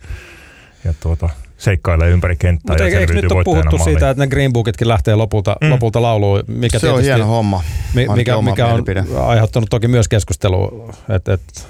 ja 0.85 0.95
tuota, 1.01 1.29
seikkailee 1.61 2.11
ympäri 2.11 2.37
kenttää 2.37 2.75
Mutta 2.75 2.89
ja 2.89 3.01
eikö, 3.01 3.13
nyt 3.15 3.33
ole 3.33 3.45
puhuttu 3.45 3.77
maaliin. 3.77 3.85
siitä, 3.95 4.11
että 4.11 4.23
ne 4.25 4.29
Green 4.29 4.53
Bookitkin 4.53 4.89
lähtee 4.89 5.15
lopulta, 5.15 5.57
Mm. 5.61 5.71
lopulta 5.71 6.03
lauluun, 6.03 6.43
mikä 6.47 6.79
se 6.79 6.91
on 6.91 7.03
hieno 7.03 7.27
homma. 7.27 7.63
mi- 7.95 8.07
mikä, 8.15 8.43
mikä 8.43 8.67
on 8.67 8.85
aiheuttanut 9.27 9.71
toki 9.71 9.89
myös 9.89 10.09
keskustelua, 10.09 10.93
että, 11.09 11.33
että 11.33 11.61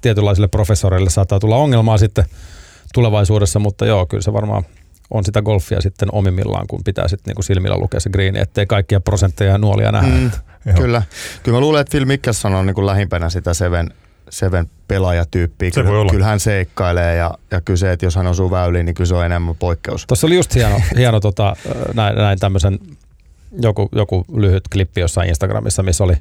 tietynlaisille 0.00 0.48
professoreille 0.48 1.10
saattaa 1.10 1.40
tulla 1.40 1.56
ongelmaa 1.56 1.98
sitten 1.98 2.24
tulevaisuudessa, 2.94 3.58
mutta 3.58 3.86
joo, 3.86 4.06
kyllä 4.06 4.22
se 4.22 4.32
varmaan 4.32 4.62
on 5.10 5.24
sitä 5.24 5.42
golfia 5.42 5.80
sitten 5.80 6.08
omimmillaan, 6.12 6.66
kun 6.66 6.80
pitää 6.84 7.08
sitten 7.08 7.30
niinku 7.30 7.42
silmillä 7.42 7.76
lukea 7.78 8.00
se 8.00 8.10
greeni, 8.10 8.38
ettei 8.38 8.66
kaikkia 8.66 9.00
prosentteja 9.00 9.52
ja 9.52 9.58
nuolia 9.58 9.92
nähdä. 9.92 10.14
Mm, 10.14 10.30
kyllä. 10.76 11.02
Kyllä 11.42 11.56
mä 11.56 11.60
luulen, 11.60 11.80
että 11.80 11.90
Phil 11.90 12.04
Mickelson 12.04 12.54
on 12.54 12.66
niin 12.66 12.74
kuin 12.74 12.86
lähimpänä 12.86 13.30
sitä 13.30 13.54
Seven, 13.54 13.90
Seven 14.30 14.70
pelaajatyyppiä. 14.88 15.70
Se 15.70 15.82
kyllä, 15.82 16.10
kyllä 16.10 16.26
hän 16.26 16.40
seikkailee 16.40 17.16
ja, 17.16 17.38
ja 17.50 17.60
kyllä 17.60 17.78
se, 17.78 17.92
että 17.92 18.06
jos 18.06 18.16
hän 18.16 18.26
osuu 18.26 18.50
väyliin, 18.50 18.86
niin 18.86 18.94
kyllä 18.94 19.08
se 19.08 19.14
on 19.14 19.26
enemmän 19.26 19.54
poikkeus. 19.54 20.06
Tuossa 20.06 20.26
oli 20.26 20.36
just 20.36 20.54
hieno, 20.54 20.80
hieno 20.96 21.20
tota, 21.20 21.56
näin, 21.94 22.16
näin 22.16 22.38
tämmöisen 22.38 22.78
joku, 23.62 23.88
joku 23.92 24.24
lyhyt 24.36 24.68
klippi 24.72 25.00
jossain 25.00 25.28
Instagramissa, 25.28 25.82
missä 25.82 26.04
oli 26.04 26.14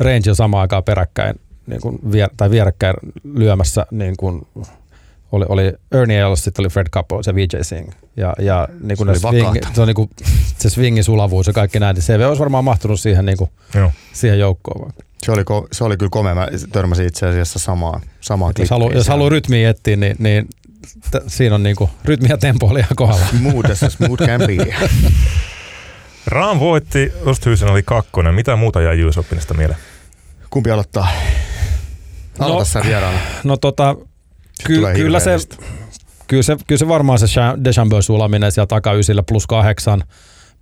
Range 0.00 0.34
samaan 0.34 0.60
aikaan 0.60 0.84
peräkkäin 0.84 1.40
niin 1.66 1.80
kuin 1.80 1.98
vier, 2.12 2.30
tai 2.36 2.50
vierekkäin 2.50 2.94
lyömässä 3.34 3.86
niin 3.90 4.16
kuin 4.16 4.46
oli, 5.32 5.44
oli 5.48 5.72
Ernie 5.92 6.20
Els, 6.20 6.44
sitten 6.44 6.62
oli 6.62 6.68
Fred 6.68 6.86
Capo, 6.92 7.22
se 7.22 7.34
VJ 7.34 7.62
Singh. 7.62 7.96
Ja, 8.16 8.34
ja 8.38 8.68
niin 8.80 8.98
kuin 8.98 9.14
Se 9.14 9.20
swing, 9.20 9.56
se, 9.74 9.80
on 9.80 9.86
niin 9.86 9.94
kuin, 9.94 10.10
se 10.58 10.70
swingin 10.70 11.04
sulavuus 11.04 11.46
ja 11.46 11.52
kaikki 11.52 11.80
näin, 11.80 11.94
niin 11.94 12.02
se 12.02 12.26
olisi 12.26 12.40
varmaan 12.40 12.64
mahtunut 12.64 13.00
siihen, 13.00 13.26
niin 13.26 13.38
kuin, 13.38 13.50
Joo. 13.74 13.92
siihen 14.12 14.38
joukkoon. 14.38 14.92
Se 15.24 15.32
oli, 15.32 15.42
ko- 15.42 15.68
se 15.72 15.84
oli 15.84 15.96
kyllä 15.96 16.10
komea. 16.10 16.34
Mä 16.34 16.48
törmäsin 16.72 17.06
itse 17.06 17.26
asiassa 17.26 17.58
samaan, 17.58 18.00
samaan 18.20 18.52
Jos 18.58 18.70
haluaa 18.70 18.92
jos 18.92 19.08
haluaa 19.08 19.28
rytmiä 19.30 19.70
etsiä, 19.70 19.96
niin, 19.96 20.16
niin 20.18 20.48
t- 21.10 21.24
siinä 21.26 21.54
on 21.54 21.62
niin 21.62 21.76
kuin, 21.76 21.90
rytmi 22.04 22.28
ja 22.28 22.38
tempo 22.38 22.66
oli 22.66 22.78
ihan 22.78 22.96
kohdalla. 22.96 23.26
Smooth 23.26 23.70
as 23.70 23.80
smooth 23.92 24.22
can 24.26 24.40
be. 24.40 24.74
Raam 26.26 26.58
voitti, 26.58 27.12
Osthuisen 27.24 27.68
oli 27.70 27.82
kakkonen. 27.82 28.34
Mitä 28.34 28.56
muuta 28.56 28.82
jäi 28.82 29.04
US 29.04 29.18
Openista 29.18 29.54
mieleen? 29.54 29.78
Kumpi 30.50 30.70
aloittaa? 30.70 31.08
Aloita 32.38 32.58
No, 32.58 32.64
sä 32.64 32.82
vieraana. 32.84 33.18
No 33.44 33.56
tota, 33.56 33.96
ky- 34.66 34.74
kyllä, 34.94 35.20
se, 35.20 35.36
kyllä, 36.26 36.42
se, 36.42 36.56
kyllä 36.66 36.78
se 36.78 36.88
varmaan 36.88 37.18
se 37.18 37.26
Cha- 37.26 37.64
Deschambeau 37.64 38.02
sulaminen 38.02 38.52
siellä 38.52 38.66
takaysillä 38.66 39.22
plus 39.22 39.46
kahdeksan 39.46 40.04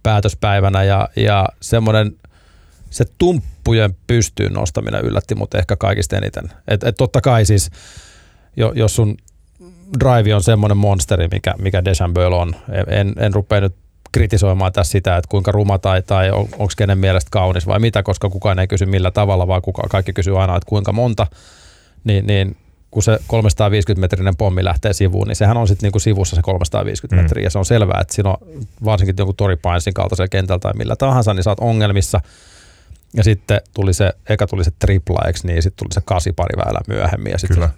päätöspäivänä 0.03 0.83
ja, 0.83 1.09
ja 1.17 1.49
semmoinen 1.61 2.13
se 2.93 3.05
tumppujen 3.19 3.97
pystyyn 4.07 4.53
nostaminen 4.53 5.05
yllätti 5.05 5.35
mut 5.35 5.55
ehkä 5.55 5.77
kaikista 5.77 6.17
eniten. 6.17 6.45
Et, 6.69 6.85
et 6.85 6.97
totta 6.97 7.21
kai 7.21 7.45
siis, 7.45 7.71
jo, 8.57 8.73
jos 8.75 8.97
sun 8.97 9.17
drive 10.01 10.35
on 10.35 10.43
semmoinen 10.43 10.77
monsteri, 10.77 11.29
mikä, 11.33 11.55
mikä 11.59 11.85
Deschambeau 11.85 12.33
on, 12.33 12.57
en, 12.87 13.15
en 13.17 13.35
rupea 13.35 13.61
nyt 13.61 13.75
kritisoimaan 14.13 14.73
tässä 14.73 14.91
sitä, 14.91 15.17
että 15.17 15.29
kuinka 15.29 15.53
ruma 15.53 15.79
tai, 15.79 16.03
tai 16.03 16.31
on, 16.31 16.41
onko 16.53 16.73
kenen 16.77 16.99
mielestä 16.99 17.29
kaunis 17.31 17.67
vai 17.67 17.79
mitä, 17.79 18.03
koska 18.03 18.29
kukaan 18.29 18.59
ei 18.59 18.67
kysy 18.67 18.87
millä 18.87 19.11
tavalla, 19.11 19.49
vaan 19.49 19.63
kuka, 19.63 19.83
kaikki 19.91 20.13
kysyy 20.13 20.41
aina, 20.41 20.57
että 20.57 20.69
kuinka 20.69 20.93
monta, 20.93 21.27
niin, 22.05 22.27
niin 22.27 22.57
kun 22.91 23.03
se 23.03 23.17
350-metrinen 23.17 24.37
pommi 24.39 24.65
lähtee 24.65 24.93
sivuun, 24.93 25.29
niin 25.29 25.37
sehän 25.37 25.57
on 25.57 25.69
sitten 25.69 25.87
niinku 25.87 25.99
sivussa 25.99 26.37
se 26.37 26.43
350 26.43 27.17
Mm. 27.17 27.23
metriä. 27.23 27.47
Ja 27.47 27.51
se 27.51 27.59
on 27.59 27.65
selvää, 27.65 28.01
että 28.01 28.15
siinä 28.15 28.31
on 28.31 28.37
varsinkin 28.85 29.15
joku 29.19 29.33
Tori 29.33 29.57
Pinesin 29.57 29.95
kaltaisella 29.95 30.29
kentällä 30.29 30.59
tai 30.59 30.73
millä 30.77 30.97
tahansa, 30.97 31.35
niin 31.35 31.43
sä 31.45 31.51
oot 31.51 31.61
ongelmissa. 31.61 32.21
Ja 33.17 33.25
sitten 33.25 33.61
tuli 33.75 33.95
se, 33.95 34.13
eka 34.29 34.47
tuli 34.47 34.65
se 34.65 34.71
tripla, 34.79 35.27
eikö 35.27 35.39
niin, 35.43 35.63
sitten 35.63 35.85
tuli 35.85 35.95
se 35.95 36.01
kasi 36.05 36.33
pari 36.33 36.57
väylää 36.57 36.83
myöhemmin 36.89 37.33
ja 37.33 37.39
sitten 37.39 37.69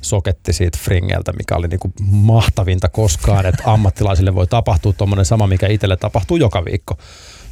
soketti 0.00 0.52
siitä 0.52 0.78
Fringeltä, 0.82 1.32
mikä 1.32 1.56
oli 1.56 1.68
niinku 1.68 1.92
mahtavinta 2.10 2.88
koskaan, 2.88 3.46
että 3.46 3.62
ammattilaisille 3.72 4.34
voi 4.34 4.46
tapahtua 4.46 4.92
tuommoinen 4.92 5.24
sama, 5.24 5.46
mikä 5.46 5.66
itselle 5.66 5.96
tapahtuu 5.96 6.36
joka 6.36 6.64
viikko. 6.64 6.98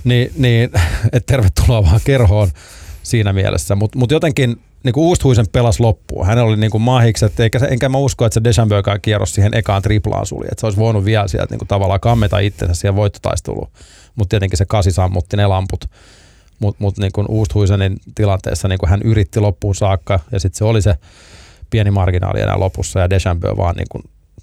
Ni, 0.05 0.31
niin, 0.37 0.71
että 1.13 1.33
tervetuloa 1.33 1.85
vaan 1.85 2.01
kerhoon 2.05 2.51
siinä 3.03 3.33
mielessä. 3.33 3.75
Mutta 3.75 3.99
mut 3.99 4.11
jotenkin 4.11 4.61
niin 4.85 4.93
kuin 4.93 5.05
Uusthuisen 5.05 5.49
pelas 5.53 5.81
loppuun. 5.81 6.27
Hänellä 6.27 6.49
oli 6.49 6.57
niin 6.57 6.71
kuin 6.71 6.83
mahikset, 6.83 7.41
eikä, 7.41 7.59
se- 7.59 7.67
enkä 7.67 7.89
mä 7.89 7.99
usko, 7.99 8.27
että 8.27 8.35
se 8.35 8.45
Deschambeaukaan 8.45 9.01
kierros 9.01 9.35
siihen 9.35 9.55
ekaan 9.55 9.83
triplaan 9.83 10.27
suli. 10.27 10.47
Että 10.51 10.61
se 10.61 10.67
olisi 10.67 10.79
voinut 10.79 11.05
vielä 11.05 11.29
sieltä 11.29 11.53
niin 11.53 11.59
kuin 11.59 11.69
tavallaan 11.69 12.01
kammeta 12.01 12.39
itsensä 12.39 12.75
siihen 12.75 12.97
voittotaisteluun. 12.97 13.69
Mutta 14.15 14.31
tietenkin 14.31 14.59
se 14.59 14.65
kasi 14.65 14.91
sammutti 14.91 15.37
ne 15.37 15.47
lamput. 15.47 15.85
Mutta 16.65 16.85
mut 16.85 16.99
niin 16.99 17.13
kuin 17.13 17.27
Uusthuisenin 17.31 17.97
tilanteessa 18.15 18.69
niin 18.69 18.79
kuin 18.79 18.91
hän 18.91 19.03
yritti 19.03 19.41
loppuun 19.41 19.75
saakka 19.75 20.21
ja 20.33 20.41
sitten 20.41 20.59
se 20.59 20.65
oli 20.65 20.83
se 20.83 20.95
pieni 21.71 21.91
marginaali 21.91 22.41
enää 22.41 22.61
lopussa 22.61 23.01
ja 23.01 23.11
Deschambeau 23.11 23.57
vaan 23.57 23.75
niin 23.77 23.87
kuin 23.91 24.03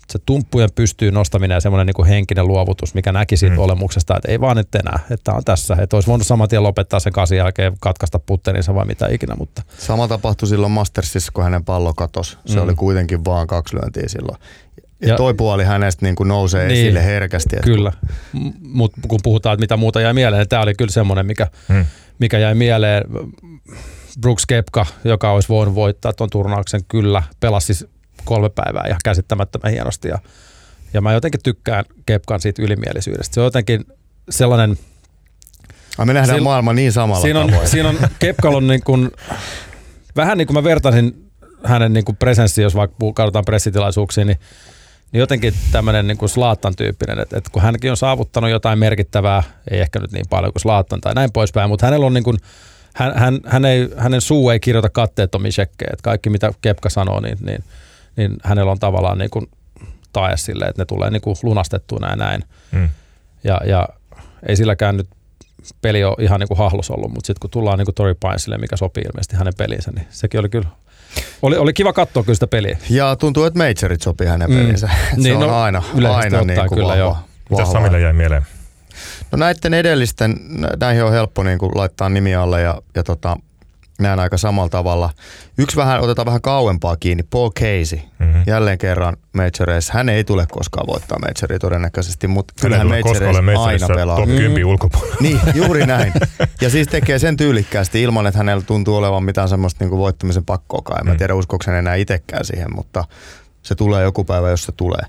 se 0.10 0.20
tumppujen 0.25 0.70
pystyy 0.75 1.12
nostaminen 1.12 1.56
ja 1.56 1.60
semmoinen 1.60 1.88
niin 1.88 1.94
kuin 1.96 2.08
henkinen 2.08 2.48
luovutus, 2.48 2.94
mikä 2.94 3.12
näki 3.12 3.38
siitä 3.38 3.56
Mm. 3.56 3.60
mm. 3.60 3.63
olemuksesta, 3.63 4.18
että 4.18 4.32
ei 4.32 4.42
vaan 4.42 4.58
nyt 4.58 4.75
enää, 4.75 5.00
että 5.12 5.34
on 5.34 5.44
tässä. 5.44 5.78
Että 5.82 5.98
olisi 5.98 6.08
voinut 6.08 6.28
saman 6.28 6.50
tien 6.50 6.63
lopettaa 6.63 7.00
sen 7.00 7.13
kasin 7.13 7.38
jälkeen, 7.38 7.74
katkaista 7.80 8.20
putterinsa 8.20 8.75
vai 8.75 8.86
mitä 8.86 9.08
ikinä, 9.12 9.36
mutta 9.36 9.62
Sama 9.78 10.08
tapahtui 10.08 10.48
silloin 10.48 10.72
Mastersissa, 10.72 11.32
kun 11.36 11.44
hänen 11.44 11.66
pallo 11.66 11.94
katosi. 11.94 12.38
Se 12.46 12.56
Mm. 12.58 12.63
oli 12.63 12.75
kuitenkin 12.75 13.25
vaan 13.25 13.48
kaksi 13.48 13.75
lyöntiä 13.75 14.04
silloin. 14.08 14.38
Ja, 15.01 15.08
Ja- 15.08 15.16
toi 15.18 15.34
puoli 15.34 15.63
hänestä 15.63 16.06
niin 16.06 16.16
kuin 16.16 16.28
nousee 16.28 16.68
Niin. 16.68 16.80
esille 16.86 17.06
herkästi. 17.06 17.56
että 17.56 17.66
kyllä. 17.66 17.92
Mutta 18.62 19.01
kun 19.08 19.20
puhutaan, 19.24 19.54
että 19.54 19.62
mitä 19.63 19.78
muuta 19.78 20.01
jäi 20.01 20.13
mieleen, 20.13 20.40
niin 20.42 20.50
tämä 20.50 20.62
oli 20.62 20.74
kyllä 20.75 20.92
semmoinen, 20.92 21.25
mikä, 21.25 21.48
Mm. 21.68 21.86
Mikä 22.22 22.38
jäi 22.38 22.56
mieleen. 22.56 23.04
Brooks 24.22 24.46
Kepka, 24.46 24.86
joka 25.04 25.32
olisi 25.32 25.50
voinut 25.50 25.75
voittaa 25.75 26.13
tuon 26.13 26.30
turnauksen, 26.30 26.82
kyllä 26.88 27.24
pelasi 27.40 27.74
siis 27.74 27.90
kolme 28.25 28.50
päivää 28.50 28.88
ihan 28.88 29.00
käsittämättömän 29.04 29.72
hienosti. 29.72 30.08
Ja, 30.08 30.20
ja 30.94 31.01
mä 31.01 31.13
jotenkin 31.13 31.40
tykkään 31.44 31.86
Kepkan 32.06 32.42
siitä 32.42 32.62
ylimielisyydestä. 32.62 33.34
Se 33.34 33.40
on 33.40 33.46
jotenkin 33.46 33.86
sellainen, 34.30 34.78
Ai, 35.98 36.06
me 36.06 36.13
nähdään 36.13 36.40
Sil- 36.40 36.44
maailma 36.44 36.74
niin 36.74 36.92
samalla 36.92 37.22
siinä 37.22 37.40
on, 37.40 37.50
tavoin. 37.50 37.68
siinä 37.68 37.90
on 37.90 37.98
Kepkalla 38.20 38.58
on 38.58 38.68
niin 38.68 38.84
kuin, 38.84 39.12
vähän 40.16 40.38
niin 40.38 40.48
kuin 40.48 40.58
mä 40.58 40.63
vertaisin 40.63 41.32
hänen 41.63 41.94
niin 41.94 42.06
kuin 42.06 42.18
presenssiin, 42.18 42.63
jos 42.63 42.75
vaikka 42.75 42.98
katsotaan 43.16 43.46
pressitilaisuuksia, 43.46 44.25
niin, 44.25 44.40
niin 45.12 45.20
jotenkin 45.20 45.53
tämmöinen 45.72 46.08
niin 46.08 46.18
kuin 46.18 46.30
Slaattan 46.30 46.75
tyyppinen, 46.75 47.20
että, 47.20 47.38
että 47.38 47.50
kun 47.53 47.62
hänkin 47.62 47.91
on 47.91 47.98
saavuttanut 47.98 48.50
jotain 48.50 48.80
merkittävää, 48.80 49.44
ei 49.72 49.80
ehkä 49.80 50.00
nyt 50.00 50.12
niin 50.12 50.25
paljon 50.30 50.53
kuin 50.53 50.62
Slaattan 50.62 51.01
tai 51.01 51.13
näin 51.13 51.32
poispäin, 51.32 51.70
mutta 51.70 51.86
hänellä 51.86 52.06
on 52.06 52.13
niin 52.13 52.24
kuin, 52.24 52.38
hän, 52.96 53.18
hän, 53.18 53.39
hän 53.46 53.65
ei, 53.65 53.89
hänen 53.98 54.22
suu 54.22 54.50
ei 54.50 54.60
kirjoita 54.60 54.89
katteettomia 54.89 55.51
shekkejä, 55.51 55.89
että 55.94 56.03
kaikki 56.03 56.30
mitä 56.30 56.51
Kepka 56.62 56.89
sanoo, 56.89 57.20
niin, 57.20 57.38
niin, 57.41 57.63
niin 58.15 58.38
hänellä 58.44 58.72
on 58.72 58.80
tavallaan 58.80 59.18
niin 59.18 59.30
kuin 59.30 59.48
tae 60.13 60.38
sille, 60.38 60.65
että 60.65 60.82
ne 60.82 60.86
tulee 60.86 61.10
niin 61.10 61.22
kuin 61.22 61.36
lunastettua 61.44 62.00
näin 62.00 62.20
näin. 62.20 62.44
Mm. 62.72 62.89
Ja, 63.44 63.62
ja 63.65 63.89
ei 64.48 64.56
silläkään 64.56 64.98
nyt 64.98 65.08
peli 65.82 66.03
ole 66.03 66.15
ihan 66.20 66.39
niin 66.39 66.48
kuin 66.48 66.58
hahlus 66.58 66.91
ollut, 66.91 67.12
mutta 67.12 67.27
sitten 67.27 67.39
kun 67.41 67.50
tullaan 67.50 67.77
niin 67.77 67.86
kuin 67.86 67.96
Tori 67.96 68.13
Pinesille, 68.13 68.58
mikä 68.58 68.77
sopii 68.77 69.03
ilmeisesti 69.03 69.36
hänen 69.36 69.53
peliinsä, 69.58 69.91
niin 69.91 70.08
sekin 70.10 70.39
oli 70.39 70.50
kyllä, 70.50 70.68
oli, 71.41 71.58
oli 71.58 71.74
kiva 71.74 71.94
katsoa 71.94 72.24
kyllä 72.24 72.34
sitä 72.36 72.48
peliä. 72.48 72.77
Ja 72.89 73.15
tuntuu, 73.15 73.44
että 73.44 73.58
majorit 73.60 74.01
sopii 74.01 74.27
hänen 74.27 74.50
Mm. 74.50 74.58
pelinsä. 74.58 74.88
Se 75.10 75.15
Niin, 75.22 75.36
on 75.36 75.41
no, 75.41 75.62
aina, 75.62 75.84
aina 76.15 76.41
niin 76.41 76.60
kuin 76.60 76.70
kyllä, 76.70 76.84
vahva, 76.88 76.96
joo. 76.96 77.18
Mitä. 77.50 77.65
Samille 77.65 78.00
jäi 78.01 78.13
mieleen? 78.13 78.41
No 79.32 79.38
näiden 79.38 79.74
edellisten, 79.74 80.36
nä- 80.50 80.70
näihin 80.80 81.03
on 81.03 81.12
helppo 81.12 81.44
niin 81.44 81.58
kuin 81.60 81.72
laittaa 81.75 82.10
nimi 82.10 82.36
alle 82.36 82.62
ja, 82.62 82.82
ja 82.96 83.03
tota, 83.03 83.38
näen 84.01 84.20
aika 84.20 84.38
samalla 84.38 84.70
tavalla. 84.70 85.10
Yksi 85.58 85.77
vähän, 85.77 86.01
otetaan 86.01 86.25
vähän 86.25 86.41
kauempaa 86.41 86.96
kiinni, 86.98 87.24
Paul 87.24 87.50
Casey. 87.50 88.00
Mm-hmm. 88.20 88.43
Jälleen 88.48 88.77
kerran 88.77 89.17
majoreissa. 89.34 89.93
Hän 89.93 90.10
ei 90.10 90.24
tule 90.24 90.46
koskaan 90.51 90.88
voittaa 90.88 91.20
majoria 91.20 91.60
todennäköisesti, 91.60 92.27
mutta 92.27 92.53
kyllähän 92.62 92.88
majoreissa 92.88 93.63
aina 93.63 93.88
pelaa. 93.96 94.17
top 94.17 94.29
Mm. 94.29 94.36
10 94.38 94.65
ulkopuolella. 94.65 95.15
Niin, 95.20 95.39
juuri 95.55 95.86
näin. 95.86 96.13
Ja 96.62 96.70
siis 96.70 96.88
tekee 96.88 97.20
sen 97.20 97.38
tyylikkäästi 97.38 98.01
ilman, 98.01 98.27
että 98.27 98.38
hänellä 98.38 98.63
tuntuu 98.63 98.96
olevan 98.96 99.24
mitään 99.24 99.50
semmoista 99.50 99.84
niin 99.86 99.98
voittamisen 99.98 100.46
pakkoakaan. 100.46 101.00
En 101.00 101.05
mä 101.08 101.12
Mm. 101.13 101.17
tiedä, 101.17 101.36
uskoiko 101.36 101.63
hän 101.67 101.75
enää 101.75 101.96
itsekään 101.96 102.46
siihen, 102.46 102.75
mutta 102.75 103.03
se 103.62 103.75
tulee 103.75 104.03
joku 104.03 104.24
päivä, 104.24 104.50
jos 104.50 104.63
se 104.63 104.72
tulee. 104.72 105.01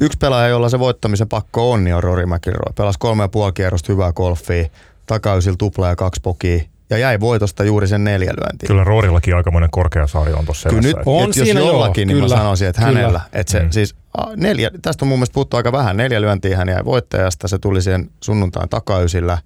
Yksi 0.00 0.18
pelaaja, 0.18 0.48
jolla 0.48 0.68
se 0.68 0.78
voittamisen 0.78 1.28
pakko 1.28 1.72
on, 1.72 1.84
niin 1.84 1.94
on 1.94 2.02
Rory 2.02 2.26
McIlroy. 2.26 2.72
Pelasi 2.76 2.98
kolme 2.98 3.22
ja 3.24 3.28
puoli 3.28 3.52
kierrosta 3.52 3.92
hyvää 3.92 4.12
golfia, 4.12 4.64
takaysillä 5.06 5.56
tupla 5.58 5.88
ja 5.88 5.96
kaksi 5.96 6.20
pokia. 6.24 6.62
Ja 6.90 6.98
jäi 6.98 7.20
voitosta 7.20 7.64
juuri 7.64 7.88
sen 7.88 8.04
neljä 8.04 8.32
lyöntiin. 8.40 8.66
Kyllä 8.68 8.84
Roorillakin 8.84 9.36
aikamoinen 9.36 9.70
korkea 9.70 10.06
sarja 10.06 10.36
on 10.36 10.44
tuossa 10.44 10.68
Kyllä 10.68 10.82
nyt. 10.82 10.96
On 11.06 11.30
et 11.30 11.36
jos 11.36 11.46
siinä 11.46 11.60
joo, 11.60 11.68
jollakin, 11.68 12.08
niin 12.08 12.16
kyllä, 12.16 12.28
mä 12.34 12.36
sanoisin, 12.40 12.68
että 12.68 12.82
kyllä. 12.82 12.98
hänellä. 12.98 13.20
Että 13.32 13.52
se, 13.52 13.62
Mm. 13.62 13.70
siis, 13.70 13.94
a, 14.18 14.22
neljä, 14.36 14.70
tästä 14.82 15.04
on 15.04 15.08
mun 15.08 15.18
mielestä 15.18 15.34
puhuttu 15.34 15.56
aika 15.56 15.72
vähän. 15.72 15.96
Neljä 15.96 16.20
lyöntiä 16.20 16.56
hän 16.56 16.68
jäi 16.68 16.84
voittajasta. 16.84 17.48
Se 17.48 17.58
tuli 17.58 17.82
siihen 17.82 18.10
sunnuntain 18.20 18.68
takaysillä. 18.68 19.38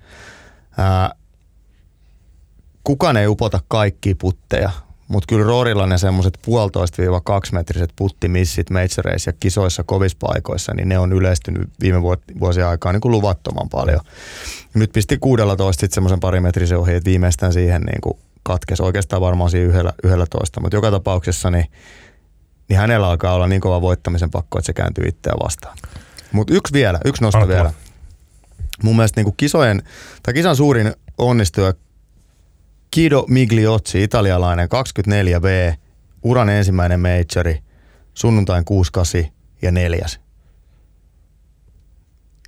Ää, 0.78 1.10
kukaan 2.84 3.16
ei 3.16 3.26
upota 3.26 3.60
kaikkia 3.68 4.14
putteja, 4.20 4.70
mutta 5.08 5.26
kyllä 5.28 5.46
Roorilla 5.46 5.86
ne 5.86 5.98
semmoiset 5.98 6.38
puolitoista-kaksi 6.44 7.54
metriset 7.54 7.92
puttimissit 7.96 8.70
majoreissa 8.70 9.28
ja 9.28 9.34
kisoissa 9.40 9.84
kovissa 9.84 10.18
paikoissa, 10.20 10.74
niin 10.74 10.88
ne 10.88 10.98
on 10.98 11.12
yleistynyt 11.12 11.70
viime 11.80 12.02
vuosien 12.40 12.66
aikaa 12.66 12.92
niin 12.92 13.00
kuin 13.00 13.12
luvattoman 13.12 13.68
paljon. 13.68 14.00
Nyt 14.74 14.92
pisti 14.92 15.18
16 15.18 15.80
sitten 15.80 15.94
semmoisen 15.94 16.20
parimetrisen 16.20 16.78
ohi, 16.78 16.94
että 16.94 17.08
viimeistään 17.10 17.52
siihen 17.52 17.82
niin 17.82 18.00
kuin 18.00 18.18
katkesi 18.42 18.82
oikeastaan 18.82 19.22
varmaan 19.22 19.50
siinä 19.50 19.68
yhdellä, 19.68 19.92
yhdellä 20.04 20.26
toista, 20.30 20.60
mutta 20.60 20.76
joka 20.76 20.90
tapauksessa 20.90 21.50
niin, 21.50 21.66
niin 22.68 22.78
hänellä 22.78 23.08
alkaa 23.08 23.34
olla 23.34 23.48
niin 23.48 23.60
kova 23.60 23.80
voittamisen 23.80 24.30
pakko, 24.30 24.58
että 24.58 24.66
se 24.66 24.72
kääntyy 24.72 25.04
itseään 25.08 25.38
vastaan. 25.44 25.78
Mutta 26.32 26.54
yksi 26.54 26.72
vielä, 26.72 27.00
yksi 27.04 27.22
nosto 27.22 27.38
Anna 27.38 27.54
vielä. 27.54 27.72
Mun 28.82 28.96
mielestä 28.96 29.18
niinku 29.18 29.34
kisojen, 29.36 29.82
tai 30.22 30.34
kisan 30.34 30.56
suurin 30.56 30.92
onnistuja 31.18 31.74
Kido 32.90 33.24
Migliozzi, 33.28 34.02
italialainen, 34.02 34.68
24V, 34.68 35.76
uran 36.22 36.48
ensimmäinen 36.48 37.00
majori, 37.00 37.58
sunnuntain 38.14 38.64
68 38.64 39.32
ja 39.62 39.70
neljäs. 39.70 40.20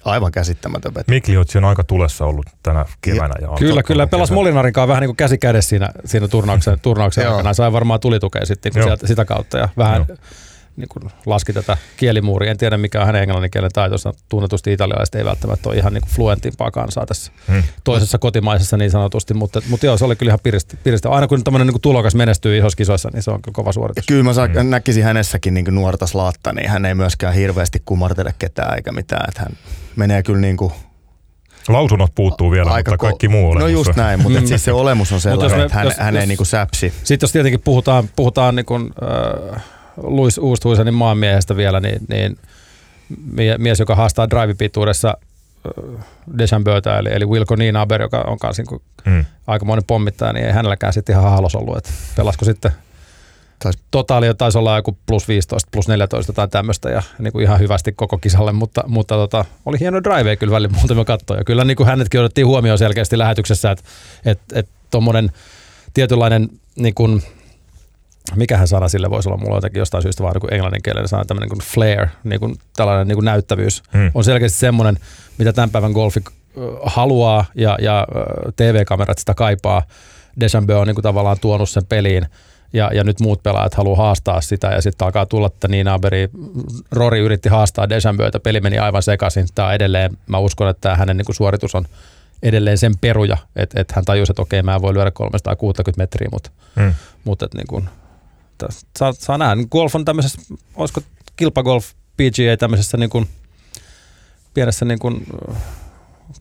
Aivan 0.04 0.32
käsittämätön 0.32 0.94
veto. 0.94 1.10
Mikliotsi 1.12 1.58
on 1.58 1.64
aika 1.64 1.84
tulessa 1.84 2.26
ollut 2.26 2.46
tänä 2.62 2.86
keväänä. 3.00 3.34
Ja 3.40 3.50
on 3.50 3.58
Kyllä, 3.58 3.82
kyllä. 3.82 4.06
Pelas. 4.06 4.30
Molinarin 4.30 4.72
kanssa 4.72 4.88
vähän 4.88 5.00
niin 5.00 5.08
kuin 5.08 5.16
käsi 5.16 5.38
kädessä 5.38 5.68
siinä, 5.68 5.88
siinä 6.04 6.28
turnauksen, 6.28 6.80
turnauksen 6.82 7.30
aikana. 7.30 7.54
Sai 7.54 7.72
varmaan 7.72 8.00
tulitukea 8.00 8.46
sitten 8.46 8.72
sieltä, 8.72 9.06
sitä 9.06 9.24
kautta 9.24 9.58
ja 9.58 9.68
vähän 9.76 10.04
Joo. 10.08 10.16
Niin 10.80 10.88
kuin 10.88 11.10
laski 11.26 11.52
tätä 11.52 11.76
kielimuuria. 11.96 12.50
En 12.50 12.56
tiedä 12.58 12.76
mikä 12.78 13.00
on 13.00 13.06
hänen 13.06 13.22
englannin 13.22 13.50
kielen 13.50 13.70
taitonsa. 13.72 14.12
Tunnetusti 14.28 14.72
italialaiset 14.72 15.14
ei 15.14 15.24
välttämättä 15.24 15.68
ole 15.68 15.76
ihan 15.76 15.92
niin 15.92 16.02
kuin 16.02 16.10
fluentimpaa 16.10 16.70
kansaa 16.70 17.06
tässä 17.06 17.32
Hmm. 17.48 17.62
toisessa 17.84 18.18
kotimaisessa 18.18 18.76
niin 18.76 18.90
sanotusti, 18.90 19.34
mutta, 19.34 19.62
mutta 19.68 19.86
joo, 19.86 19.96
se 19.96 20.04
oli 20.04 20.16
kyllä 20.16 20.30
ihan 20.30 20.40
piristä. 20.42 20.76
piristä. 20.84 21.08
Aina 21.10 21.26
kun 21.26 21.44
tämmöinen 21.44 21.66
niin 21.66 21.74
kuin 21.74 21.82
tulokas 21.82 22.14
menestyy 22.14 22.58
isossa 22.58 22.76
kisoissa, 22.76 23.08
niin 23.12 23.22
se 23.22 23.30
on 23.30 23.42
kyllä 23.42 23.54
kova 23.54 23.72
suoritus. 23.72 24.06
kyllä 24.06 24.22
mä 24.24 24.32
sa- 24.32 24.46
näkisin 24.46 25.04
hänessäkin 25.04 25.54
niin 25.54 25.66
nuorta 25.70 26.06
slaatta, 26.06 26.52
niin 26.52 26.70
hän 26.70 26.84
ei 26.86 26.94
myöskään 26.94 27.34
hirveästi 27.34 27.82
kumartele 27.84 28.34
ketään 28.38 28.76
eikä 28.76 28.92
mitään. 28.92 29.24
Että 29.28 29.40
hän 29.40 29.56
menee 29.96 30.22
kyllä 30.22 30.40
niin 30.40 30.56
kuin 30.56 30.72
Lausunnot 31.68 32.14
puuttuu 32.14 32.50
vielä, 32.50 32.70
aika 32.70 32.90
mutta 32.90 33.06
ko- 33.06 33.08
kaikki 33.08 33.28
muu 33.28 33.54
No 33.54 33.64
olemus 33.64 33.72
just 33.72 33.88
on- 33.88 33.94
näin, 33.96 34.22
mutta 34.22 34.46
siis 34.46 34.64
se 34.64 34.72
olemus 34.72 35.12
on 35.12 35.20
sellainen, 35.30 35.58
me- 35.58 35.64
että 35.64 35.76
hän, 35.76 35.84
jos- 35.86 35.96
hän 35.98 36.16
ei 36.16 36.22
jos- 36.22 36.28
niin 36.28 36.36
kuin 36.36 36.46
säpsi. 36.46 36.92
Sitten 37.04 37.24
jos 37.26 37.32
tietenkin 37.32 37.60
puhutaan, 37.64 38.08
puhutaan 38.16 38.56
niin 38.56 38.66
kuin, 38.66 38.90
äh, 39.54 39.62
Luis 40.02 40.38
Oosthuisenin 40.38 40.94
maanmiehestä 40.94 41.56
vielä, 41.56 41.80
niin, 41.80 42.00
niin 42.08 42.38
mie- 43.32 43.58
mies, 43.58 43.80
joka 43.80 43.94
haastaa 43.94 44.30
drive-pituudessa 44.30 45.08
äh, 45.98 46.04
Deschambeauta, 46.38 46.98
eli, 46.98 47.08
eli 47.12 47.26
Wilco 47.26 47.56
Niinaber, 47.56 48.02
joka 48.02 48.24
on 48.26 48.38
kanssa 48.38 48.62
niin 48.70 48.80
Mm. 49.04 49.24
aikamoinen 49.46 49.84
pommittaja, 49.86 50.32
niin 50.32 50.46
ei 50.46 50.52
hänelläkään 50.52 50.92
sitten 50.92 51.12
ihan 51.18 51.30
halos 51.30 51.54
ollut. 51.54 51.76
Että 51.76 51.90
pelasko 52.16 52.44
sitten 52.44 52.70
Taisi- 53.64 53.78
totaali 53.90 54.34
taisi 54.34 54.58
olla 54.58 54.76
joku 54.76 54.98
plus 55.06 55.28
15, 55.28 55.68
plus 55.72 55.88
14 55.88 56.32
tai 56.32 56.48
tämmöistä 56.48 56.90
ja 56.90 57.02
niin 57.18 57.32
kuin 57.32 57.42
ihan 57.42 57.58
hyvästi 57.60 57.92
koko 57.92 58.18
kisalle, 58.18 58.52
mutta, 58.52 58.84
mutta 58.86 59.14
tota, 59.14 59.44
oli 59.66 59.80
hieno 59.80 60.02
drive 60.02 60.36
kyllä 60.36 60.50
välillä 60.52 60.74
muutama 60.78 61.04
katto. 61.04 61.34
Ja 61.34 61.44
kyllä 61.44 61.64
niin 61.64 61.76
kuin 61.76 61.86
hänetkin 61.86 62.20
otettiin 62.20 62.46
huomioon 62.46 62.78
selkeästi 62.78 63.18
lähetyksessä, 63.18 63.70
että 63.70 63.84
et, 64.24 64.40
et 64.54 64.68
tuommoinen 64.90 65.32
tietynlainen, 65.94 66.48
niin 66.76 66.94
kuin, 66.94 67.22
mikähän 68.36 68.68
sana 68.68 68.88
sille 68.88 69.10
voisi 69.10 69.28
olla, 69.28 69.38
mulla 69.38 69.52
on 69.54 69.56
jotenkin 69.56 69.78
jostain 69.80 70.02
syystä 70.02 70.22
vaan 70.22 70.32
niin 70.34 70.40
kuin 70.40 70.54
englanninkielinen 70.54 71.08
sana, 71.08 71.24
tämmöinen 71.24 71.48
niin 71.48 71.58
kuin 71.58 71.66
flair, 71.68 72.06
niin 72.24 72.40
kuin 72.40 72.54
tällainen 72.76 73.08
niin 73.08 73.16
kuin 73.16 73.24
näyttävyys, 73.24 73.82
Mm. 73.92 74.10
on 74.14 74.24
selkeästi 74.24 74.58
semmoinen, 74.58 74.98
mitä 75.38 75.52
tämän 75.52 75.70
päivän 75.70 75.92
golfi 75.92 76.20
haluaa 76.82 77.44
ja, 77.54 77.78
ja 77.82 78.06
TV-kamerat 78.56 79.18
sitä 79.18 79.34
kaipaa. 79.34 79.82
Deschambeau 80.40 80.80
on 80.80 80.86
niin 80.86 80.94
kuin 80.94 81.02
tavallaan 81.02 81.36
tuonut 81.40 81.70
sen 81.70 81.86
peliin 81.86 82.26
ja, 82.72 82.90
ja 82.94 83.04
nyt 83.04 83.20
muut 83.20 83.42
pelaajat 83.42 83.74
haluaa 83.74 83.96
haastaa 83.96 84.40
sitä 84.40 84.68
ja 84.68 84.82
sitten 84.82 85.06
alkaa 85.06 85.26
tulla, 85.26 85.46
että 85.46 85.68
Nina 85.68 85.94
Aberi, 85.94 86.28
Rory 86.92 87.18
yritti 87.24 87.48
haastaa 87.48 87.88
Deschambeauta, 87.88 88.40
peli 88.40 88.60
meni 88.60 88.78
aivan 88.78 89.02
sekaisin. 89.02 89.46
Tämä 89.54 89.72
edelleen, 89.72 90.16
mä 90.26 90.38
uskon, 90.38 90.68
että 90.68 90.80
tämä 90.80 90.96
hänen 90.96 91.16
niin 91.16 91.24
kuin 91.26 91.36
suoritus 91.36 91.74
on 91.74 91.84
edelleen 92.42 92.78
sen 92.78 92.92
peruja, 93.00 93.36
että, 93.56 93.80
että 93.80 93.94
hän 93.96 94.04
tajusi, 94.04 94.32
että 94.32 94.42
okei, 94.42 94.62
mä 94.62 94.74
en 94.74 94.82
voi 94.82 94.94
lyödä 94.94 95.10
360 95.10 96.02
metriä, 96.02 96.28
mutta, 96.32 96.50
Mm. 96.76 96.94
mutta 97.24 97.44
että 97.44 97.58
niin 97.58 97.66
kuin, 97.66 97.88
täs- 98.64 98.86
saa, 98.98 99.12
saa 99.12 99.38
nähdä. 99.38 99.56
Golf 99.70 99.94
on 99.94 100.04
tämmöisessä, 100.04 100.40
olisiko 100.74 101.00
kilpagolf 101.36 101.86
PGA 102.16 102.56
tämmöisessä 102.58 102.96
niin 102.96 103.10
kuin, 103.10 103.28
pienessä 104.54 104.84
niin 104.84 104.98
kuin, 104.98 105.26
ö, 105.48 105.54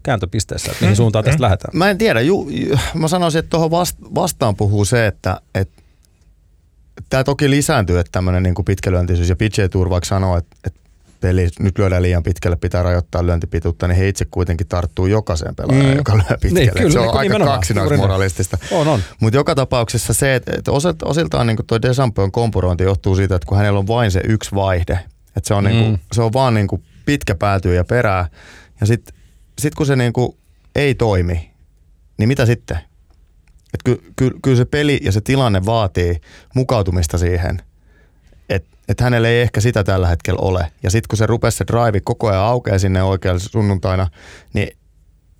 kääntöpisteessä, 0.04 0.72
että 0.72 0.84
mihin 0.84 0.94
Mm, 0.94 0.98
suuntaan 0.98 1.26
tästä 1.26 1.38
mm. 1.38 1.42
lähdetään. 1.42 1.78
Mä 1.78 1.90
en 1.90 1.98
tiedä, 1.98 2.22
ju, 2.22 2.50
ju, 2.50 2.78
mä 2.94 3.08
sanoisin, 3.08 3.40
että 3.40 3.50
tuohon 3.50 3.72
vast, 3.72 3.98
vastaan 4.16 4.56
puhuu 4.56 4.86
se, 4.86 5.08
että, 5.08 5.42
että 5.56 5.82
tämä 7.10 7.24
toki 7.24 7.50
lisääntyy, 7.50 8.00
että 8.00 8.12
tämmöinen 8.12 8.44
niin 8.44 8.66
pitkälyöntisyys 8.66 9.30
ja 9.30 9.36
PGA 9.36 9.70
Tour 9.70 9.90
vaikka 9.90 10.08
sanoo, 10.08 10.38
että, 10.38 10.56
että 10.68 10.79
peli 11.20 11.48
nyt 11.60 11.78
lyödään 11.78 12.02
liian 12.02 12.24
pitkälle, 12.24 12.56
pitää 12.56 12.84
rajoittaa 12.84 13.26
lyöntipituutta, 13.26 13.88
niin 13.88 13.98
he 13.98 14.08
itse 14.08 14.26
kuitenkin 14.32 14.68
tarttuu 14.68 15.06
jokaiseen 15.06 15.56
pelaajaan, 15.56 15.86
Mm. 15.86 15.92
mm. 15.92 15.98
joka 15.98 16.16
lyö 16.18 16.24
pitkälle. 16.42 16.60
Niin, 16.60 16.72
kyllä, 16.74 16.92
se 16.92 17.00
on 17.00 17.06
niin, 17.22 17.34
aika 17.34 17.46
kaksinaismoralistista. 17.46 18.58
On, 18.72 18.88
on. 18.88 19.00
Mutta 19.20 19.38
joka 19.38 19.56
tapauksessa 19.56 20.14
se, 20.14 20.36
että, 20.36 20.52
että 20.58 20.72
osilta- 20.72 21.06
osiltaan 21.06 21.48
niin 21.48 21.58
tuo 21.68 21.82
Desampeon 21.82 22.32
kompurointi 22.32 22.84
johtuu 22.84 23.16
siitä, 23.16 23.36
että 23.36 23.46
kun 23.46 23.58
hänellä 23.58 23.80
on 23.80 23.88
vain 23.88 24.12
se 24.12 24.22
yksi 24.28 24.56
vaihde, 24.56 25.00
että 25.38 25.48
se 25.48 25.54
on, 25.54 25.64
niin 25.64 25.78
kuin, 25.84 25.92
Mm. 25.92 26.00
se 26.12 26.22
on 26.22 26.34
vaan 26.34 26.54
niin 26.54 26.68
kuin 26.68 26.84
pitkä 27.06 27.36
päätyy 27.36 27.76
ja 27.76 27.84
perää, 27.84 28.28
ja 28.82 28.88
sitten 28.88 29.16
sit 29.60 29.76
kun 29.76 29.86
se 29.86 29.96
niin 29.96 30.14
kuin 30.14 30.38
ei 30.76 30.96
toimi, 30.96 31.52
niin 32.18 32.28
mitä 32.28 32.46
sitten? 32.46 32.78
Et 33.74 33.84
ky, 33.84 34.02
ky, 34.16 34.32
kyllä 34.44 34.58
se 34.58 34.66
peli 34.66 35.00
ja 35.04 35.12
se 35.12 35.22
tilanne 35.22 35.66
vaatii 35.66 36.22
mukautumista 36.56 37.18
siihen, 37.18 37.62
että 38.90 39.04
et 39.04 39.06
hänellä 39.06 39.28
ei 39.28 39.42
ehkä 39.42 39.62
sitä 39.62 39.84
tällä 39.84 40.08
hetkellä 40.08 40.40
ole. 40.42 40.72
Ja 40.84 40.92
sitten 40.92 41.08
kun 41.10 41.18
se 41.18 41.26
rupesi 41.26 41.58
se 41.58 41.66
drive 41.68 42.00
koko 42.00 42.28
ajan 42.28 42.44
aukeaa 42.44 42.80
sinne 42.80 43.04
oikealle 43.04 43.40
sunnuntaina, 43.40 44.08
niin 44.54 44.78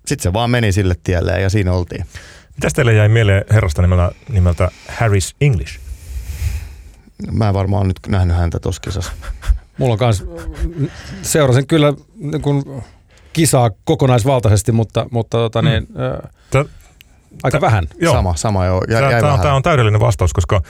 sitten 0.06 0.22
se 0.22 0.32
vaan 0.32 0.50
meni 0.50 0.72
sille 0.72 0.94
tielle 1.02 1.40
ja 1.40 1.50
siinä 1.50 1.72
oltiin. 1.72 2.06
Mitäs 2.56 2.72
teille 2.72 2.94
jäi 2.94 3.08
mieleen 3.08 3.44
herrasta 3.50 3.82
nimeltä, 3.82 4.10
nimeltä 4.28 4.70
Harris 4.88 5.34
English? 5.40 5.80
Mä 7.32 7.48
en 7.48 7.54
varmaan 7.54 7.88
nyt 7.88 7.96
nähnyt 8.08 8.36
häntä 8.36 8.58
tuossa 8.58 8.80
kisassa. 8.80 9.12
Mulla 9.78 9.92
on 9.92 9.98
kans, 9.98 10.24
seurasin 11.22 11.66
kyllä 11.66 11.92
niin 12.16 12.42
kuin 12.42 12.82
kisaa 13.32 13.70
kokonaisvaltaisesti, 13.84 14.72
mutta, 14.72 15.06
mutta 15.10 15.38
tota, 15.38 15.62
niin, 15.62 15.86
ö, 15.98 16.28
Tää, 16.50 16.64
aika 17.42 17.60
vähän. 17.60 17.88
joo, 18.00 18.14
Sama, 18.14 18.36
sama 18.36 18.66
joo. 18.66 18.82
Tämä 19.20 19.54
on 19.54 19.62
täydellinen 19.62 20.00
vastaus, 20.00 20.32
koska 20.32 20.62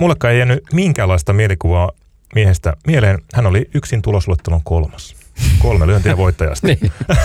mullekaan 0.00 0.32
ei 0.32 0.38
jäänyt 0.38 0.64
minkäänlaista 0.72 1.32
mielikuvaa 1.32 1.90
miehestä 2.34 2.74
mieleen. 2.86 3.18
Hän 3.34 3.46
oli 3.46 3.70
yksin 3.74 4.02
tulosluettelon 4.02 4.60
kolmas. 4.64 5.16
Kolme 5.58 5.86
lyöntiä 5.86 6.16
voittajasta. 6.16 6.66
niin, 6.66 6.78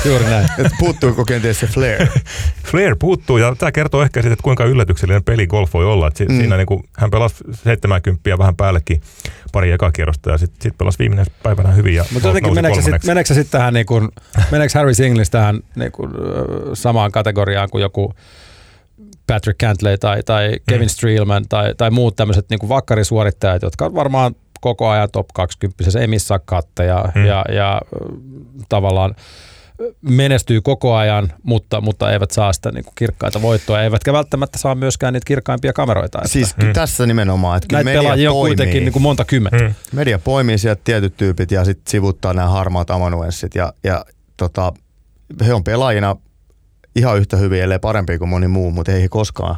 juuri 0.06 0.26
näin. 0.26 0.48
Et 0.58 0.72
puuttuiko 0.80 1.26
kenties 1.26 1.60
se 1.60 1.68
flair? 1.68 2.08
Flair 2.72 2.96
puuttuu 3.00 3.38
ja 3.38 3.56
tämä 3.56 3.72
kertoo 3.72 4.02
ehkä 4.02 4.22
siitä, 4.22 4.34
että 4.34 4.44
kuinka 4.44 4.66
yllätyksellinen 4.66 5.24
peli 5.24 5.48
golf 5.48 5.74
voi 5.74 5.86
olla. 5.86 6.08
Et 6.08 6.16
si- 6.16 6.26
Mm. 6.26 6.38
Siinä 6.38 6.58
niin 6.58 6.66
kuin, 6.68 6.84
hän 6.98 7.12
pelasi 7.12 7.36
70 7.64 8.38
vähän 8.38 8.56
päällekin 8.56 9.02
pari 9.52 9.72
ekakierrosta 9.72 10.30
ja 10.30 10.38
sitten 10.38 10.62
sit 10.62 10.78
pelasi 10.78 11.00
viimeinen 11.00 11.26
päivänä 11.44 11.72
hyvin. 11.72 11.96
Ja 11.96 12.06
Mutta 12.14 12.28
jotenkin 12.28 12.54
meneekö 12.56 12.82
se, 12.82 12.92
sit, 12.92 13.04
meneekö 13.04 13.34
sitten 13.34 13.52
tähän, 13.60 13.74
niin 13.74 13.86
meneekö 14.52 14.80
Harris 14.80 15.00
English 15.00 15.32
tähän 15.32 15.60
niin 15.76 15.92
samaan 16.74 17.12
kategoriaan 17.12 17.70
kuin 17.70 17.82
joku 17.82 18.14
Patrick 19.28 19.60
Cantley 19.60 19.98
tai, 19.98 20.24
tai 20.24 20.52
Kevin 20.70 20.86
Mm. 20.86 20.90
Streelman 20.90 21.46
tai, 21.50 21.74
tai 21.78 21.92
muut 21.92 22.16
tämmöiset 22.16 22.46
niin 22.50 22.70
vakkarisuorittajat, 22.70 23.62
jotka 23.62 23.86
on 23.86 23.96
varmaan 23.96 24.36
koko 24.62 24.90
ajan 24.90 25.10
top 25.12 25.28
20, 25.34 26.00
ei 26.00 26.08
missaa 26.08 26.40
katteja 26.40 27.06
Mm. 27.16 27.26
ja, 27.26 27.46
ja 27.50 27.82
tavallaan 28.70 29.16
menestyy 30.02 30.62
koko 30.62 30.96
ajan, 30.96 31.34
mutta, 31.44 31.82
mutta 31.82 32.12
eivät 32.12 32.32
saa 32.32 32.54
sitä 32.54 32.72
niin 32.72 32.84
kuin 32.84 32.94
kirkkaita 32.98 33.42
voittoja, 33.42 33.84
eivätkä 33.84 34.14
välttämättä 34.14 34.58
saa 34.58 34.76
myöskään 34.76 35.14
niitä 35.14 35.26
kirkkaimpia 35.26 35.74
kameroita. 35.74 36.18
Että 36.18 36.30
Siis 36.30 36.58
Mm. 36.58 36.74
tässä 36.74 37.06
nimenomaan, 37.06 37.58
että 37.58 37.68
kyllä 37.68 37.78
näitä 37.84 37.90
media 37.90 38.02
pelaajia 38.02 38.32
on 38.32 38.38
kuitenkin 38.38 38.84
niin 38.86 38.94
kuin 38.94 39.04
monta 39.04 39.26
kymmentä. 39.26 39.58
Mm. 39.64 39.74
media 39.94 40.20
poimii 40.20 40.58
sieltä 40.58 40.82
tietyt 40.84 41.18
tyypit 41.18 41.52
ja 41.52 41.66
sitten 41.66 41.92
sivuttaa 41.92 42.34
nämä 42.34 42.48
harmaat 42.50 42.90
amanuenssit 42.92 43.56
ja, 43.56 43.74
ja 43.84 44.06
tota, 44.38 44.74
he 45.46 45.54
on 45.54 45.64
pelaajina 45.64 46.16
ihan 46.96 47.18
yhtä 47.18 47.38
hyviä, 47.38 47.64
ellei 47.64 47.80
parempia 47.80 48.18
kuin 48.20 48.30
moni 48.30 48.48
muu, 48.48 48.72
mutta 48.72 48.92
ei 48.92 49.02
he 49.02 49.08
koskaan. 49.10 49.56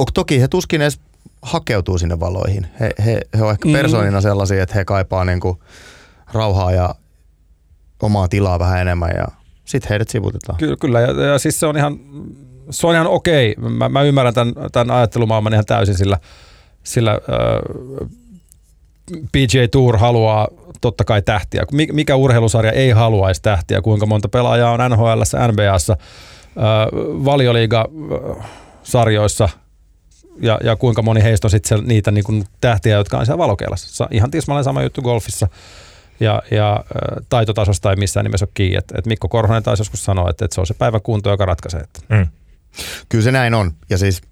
O, 0.00 0.04
toki 0.14 0.40
he 0.40 0.48
tuskin 0.48 0.82
edes 0.82 1.00
hakeutuu 1.42 1.98
sinne 1.98 2.20
valoihin. 2.20 2.66
He, 2.80 2.90
he, 3.04 3.20
he 3.38 3.42
on 3.44 3.50
ehkä 3.50 3.68
Mm. 3.68 3.72
persoonina 3.72 4.20
sellaisia, 4.20 4.62
että 4.62 4.74
he 4.74 4.84
kaipaa 4.84 5.24
niinku 5.24 5.62
rauhaa 6.32 6.72
ja 6.72 6.94
omaa 8.02 8.28
tilaa 8.28 8.58
vähän 8.58 8.80
enemmän 8.80 9.10
ja 9.16 9.24
sitten 9.64 9.88
heidät 9.88 10.08
sivutetaan. 10.08 10.58
Kyllä, 10.58 10.76
kyllä. 10.80 11.00
Ja, 11.00 11.24
ja 11.24 11.38
siis 11.38 11.60
se 11.60 11.66
on 11.66 11.76
ihan, 11.76 11.98
se 12.70 12.86
on 12.86 12.94
ihan 12.94 13.06
okei. 13.06 13.54
Mä, 13.58 13.88
mä 13.88 14.02
ymmärrän 14.02 14.34
tämän, 14.34 14.54
tämän 14.72 14.96
ajattelumaailman 14.96 15.52
ihan 15.52 15.64
täysin, 15.66 15.94
sillä, 15.94 16.18
sillä 16.84 17.10
äh, 17.12 18.08
PGA 19.32 19.68
Tour 19.72 19.96
haluaa 19.98 20.48
totta 20.80 21.04
kai 21.04 21.22
tähtiä. 21.22 21.62
Mi- 21.72 21.88
Mikä 21.92 22.16
urheilusarja 22.16 22.72
ei 22.72 22.90
haluaisi 22.90 23.42
tähtiä? 23.42 23.82
Kuinka 23.82 24.06
monta 24.06 24.28
pelaajaa 24.28 24.70
on 24.72 24.90
NHL, 24.90 25.22
NBAssa, 25.52 25.92
äh, 25.92 26.06
valioliiga 27.24 27.88
äh, 28.38 28.46
sarjoissa 28.82 29.48
ja, 30.40 30.58
ja 30.64 30.76
kuinka 30.76 31.02
moni 31.02 31.22
heistä 31.22 31.46
on 31.46 31.50
sitten 31.50 31.84
niitä 31.86 32.10
niin 32.10 32.24
kuin 32.24 32.44
tähtiä, 32.60 32.96
jotka 32.96 33.18
on 33.18 33.26
siellä 33.26 33.38
valokeilassa. 33.38 33.94
Sa- 33.94 34.08
Ihan 34.10 34.30
tismalleen 34.30 34.64
sama 34.64 34.82
juttu 34.82 35.02
golfissa 35.02 35.48
ja, 36.20 36.42
ja 36.50 36.84
taitotasosta 37.28 37.90
ei 37.90 37.96
missään 37.96 38.24
nimessä 38.24 38.44
ole 38.44 38.50
kiinni. 38.54 38.76
Et, 38.76 38.92
et 38.98 39.06
Mikko 39.06 39.28
Korhonen 39.28 39.62
taisi 39.62 39.80
joskus 39.80 40.04
sanoa, 40.04 40.30
että, 40.30 40.44
että 40.44 40.54
se 40.54 40.60
on 40.60 40.66
se 40.66 40.74
päivän 40.74 41.02
kunto, 41.02 41.30
joka 41.30 41.46
ratkaisee. 41.46 41.80
Että 41.80 42.00
Mm. 42.08 42.26
Kyllä 43.08 43.24
se 43.24 43.32
näin 43.32 43.54
on. 43.54 43.72
Ja 43.90 43.98
siis 43.98 44.22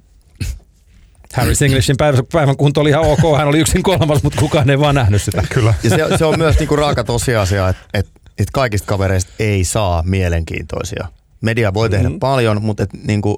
Harry 1.35 1.53
Englishin 1.65 1.97
päivän, 1.97 2.23
päivän 2.33 2.57
kunto 2.57 2.81
oli 2.81 2.91
ihan 2.91 3.05
ok, 3.05 3.37
hän 3.37 3.49
oli 3.49 3.59
yksin 3.59 3.83
kolmas, 3.83 4.23
mutta 4.23 4.41
kukaan 4.41 4.71
ei 4.71 4.79
vaan 4.81 4.95
nähnyt 4.95 5.23
sitä. 5.23 5.43
Kyllä. 5.51 5.75
Ja 5.83 5.91
se, 5.91 6.17
se 6.19 6.25
on 6.25 6.39
myös 6.39 6.59
niinku 6.59 6.77
raaka 6.77 7.05
tosiasia, 7.05 7.69
että 7.69 7.83
et 7.95 8.07
että 8.39 8.53
kaikista 8.53 8.87
kavereista 8.87 9.33
ei 9.39 9.65
saa 9.65 10.03
mielenkiintoisia. 10.07 11.09
Media 11.41 11.75
voi 11.75 11.91
tehdä 11.91 12.09
mm-hmm. 12.09 12.21
paljon, 12.21 12.63
mutta 12.63 12.83
et, 12.83 12.91
niin 13.07 13.23
kuin, 13.23 13.37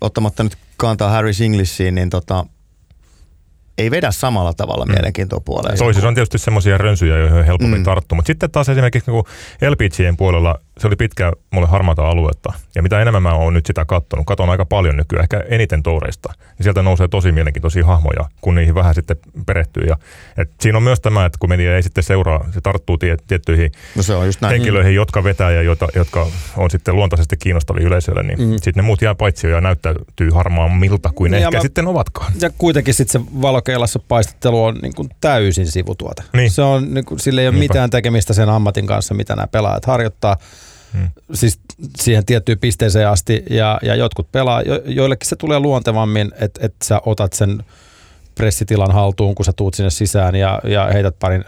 ottamatta 0.00 0.42
nyt 0.42 0.56
kantaa 0.76 1.10
Harry 1.10 1.30
Englishiin, 1.44 1.94
niin 1.94 2.10
tota, 2.10 2.46
ei 3.78 3.90
vedä 3.90 4.10
samalla 4.10 4.52
tavalla 4.54 4.86
mm. 4.86 4.92
mielenkiintoa 4.92 5.40
puoleen. 5.40 5.78
Toisissa 5.78 6.08
on 6.08 6.14
tietysti 6.14 6.38
semmoisia 6.38 6.78
rönsyjä, 6.78 7.18
joihin 7.18 7.38
on 7.38 7.44
helpommin 7.44 7.80
mm. 7.80 7.84
tarttua, 7.84 8.16
mutta 8.16 8.26
sitten 8.26 8.50
taas 8.50 8.68
esimerkiksi 8.68 9.10
niin 9.10 9.70
LPGien 9.70 10.16
puolella 10.16 10.60
se 10.80 10.86
oli 10.86 10.96
pitkä 10.96 11.32
mulle 11.50 11.68
harmaata 11.68 12.08
aluetta. 12.08 12.52
Ja 12.74 12.82
mitä 12.82 13.00
enemmän 13.02 13.22
mä 13.22 13.34
oon 13.34 13.54
nyt 13.54 13.66
sitä 13.66 13.84
katsonut, 13.84 14.26
katon 14.26 14.50
aika 14.50 14.64
paljon 14.64 14.96
nykyään, 14.96 15.22
ehkä 15.22 15.44
eniten 15.48 15.82
toureista, 15.82 16.32
niin 16.38 16.62
sieltä 16.64 16.82
nousee 16.82 17.08
tosi 17.08 17.32
mielenkiintoisia 17.32 17.86
hahmoja, 17.86 18.28
kun 18.40 18.54
niihin 18.54 18.74
vähän 18.74 18.94
sitten 18.94 19.16
perehtyy. 19.46 19.82
Ja, 19.82 19.96
et 20.36 20.50
siinä 20.60 20.78
on 20.78 20.82
myös 20.82 21.00
tämä, 21.00 21.24
että 21.24 21.38
kun 21.38 21.48
media 21.48 21.76
ei 21.76 21.82
sitten 21.82 22.04
seuraa, 22.04 22.48
se 22.50 22.60
tarttuu 22.60 22.98
tie, 22.98 23.16
tiettyihin 23.26 23.72
no 23.96 24.02
se 24.02 24.14
on 24.14 24.26
just 24.26 24.40
näin. 24.40 24.52
henkilöihin, 24.52 24.94
jotka 24.94 25.24
vetää 25.24 25.50
ja 25.50 25.62
joita, 25.62 25.88
jotka 25.94 26.26
on 26.56 26.70
sitten 26.70 26.96
luontaisesti 26.96 27.36
kiinnostavia 27.36 27.86
yleisölle, 27.86 28.22
niin 28.22 28.38
mm. 28.40 28.50
sitten 28.50 28.74
ne 28.76 28.82
muut 28.82 29.02
jää 29.02 29.14
paitsi 29.14 29.46
ja 29.46 29.60
näyttäytyy 29.60 30.30
miltä 30.78 31.10
kuin 31.14 31.30
niin, 31.30 31.42
ehkä 31.42 31.56
mä, 31.56 31.62
sitten 31.62 31.86
ovatkaan. 31.86 32.32
Ja 32.40 32.50
kuitenkin 32.58 32.94
sitten 32.94 33.22
se 33.22 33.28
valokeilassa 33.42 33.98
paistettelu 33.98 34.64
on 34.64 34.78
niin 34.82 34.94
kuin 34.94 35.08
täysin 35.20 35.66
sivutuote. 35.66 36.22
Niin. 36.32 36.50
Se 36.50 36.62
on, 36.62 36.94
niin 36.94 37.04
kuin, 37.04 37.20
sillä 37.20 37.40
ei 37.40 37.48
ole 37.48 37.56
Niinpä. 37.56 37.72
mitään 37.72 37.90
tekemistä 37.90 38.34
sen 38.34 38.48
ammatin 38.48 38.86
kanssa, 38.86 39.14
mitä 39.14 39.36
nämä 39.36 39.46
pelaajat 39.46 39.84
harjoittaa. 39.84 40.36
Hmm. 40.92 41.08
Siis 41.34 41.60
siihen 42.00 42.26
tiettyyn 42.26 42.58
pisteeseen 42.58 43.08
asti 43.08 43.42
ja, 43.50 43.78
ja 43.82 43.94
jotkut 43.94 44.32
pelaa, 44.32 44.62
jo, 44.62 44.82
joillekin 44.84 45.28
se 45.28 45.36
tulee 45.36 45.60
luontevammin, 45.60 46.32
että 46.40 46.66
et 46.66 46.74
sä 46.84 47.00
otat 47.06 47.32
sen 47.32 47.64
pressitilan 48.34 48.90
haltuun, 48.92 49.34
kun 49.34 49.44
sä 49.44 49.52
tuut 49.52 49.74
sinne 49.74 49.90
sisään 49.90 50.34
ja, 50.34 50.60
ja 50.64 50.86
heität 50.92 51.18
parin 51.18 51.44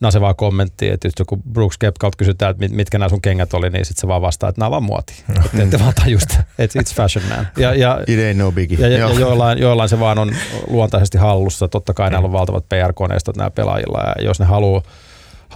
nasevaa 0.00 0.34
kommenttia, 0.34 0.94
että 0.94 1.06
just 1.06 1.18
joku 1.18 1.36
Brooks 1.52 1.78
Kepkalt 1.78 2.16
kysytään, 2.16 2.50
että 2.50 2.76
mitkä 2.76 2.98
nämä 2.98 3.08
sun 3.08 3.22
kengät 3.22 3.54
oli, 3.54 3.70
niin 3.70 3.84
sitten 3.84 4.00
se 4.00 4.08
vaan 4.08 4.22
vastaa, 4.22 4.48
että 4.48 4.60
nämä 4.60 4.66
on 4.66 4.70
vaan 4.70 4.82
muoti. 4.82 5.24
Että 5.44 5.62
ette 5.62 5.78
vaan 5.78 5.92
tajusta, 6.04 6.34
että 6.58 6.80
it's 6.80 6.94
fashion 6.94 7.24
man. 7.28 7.48
Ja, 7.56 7.74
ja, 7.74 8.00
It 8.06 8.18
ain't 8.18 8.36
no 8.36 8.52
biggie. 8.52 8.78
Ja, 8.80 8.88
ja, 8.88 8.98
ja 8.98 9.20
joillain, 9.20 9.58
joillain, 9.58 9.88
se 9.88 10.00
vaan 10.00 10.18
on 10.18 10.34
luontaisesti 10.66 11.18
hallussa. 11.18 11.68
Totta 11.68 11.94
kai 11.94 12.10
mm. 12.10 12.12
näillä 12.12 12.26
on 12.26 12.32
valtavat 12.32 12.68
PR-koneistot 12.68 13.36
nämä 13.36 13.50
pelaajilla 13.50 13.98
ja 13.98 14.24
jos 14.24 14.40
ne 14.40 14.46
haluaa 14.46 14.82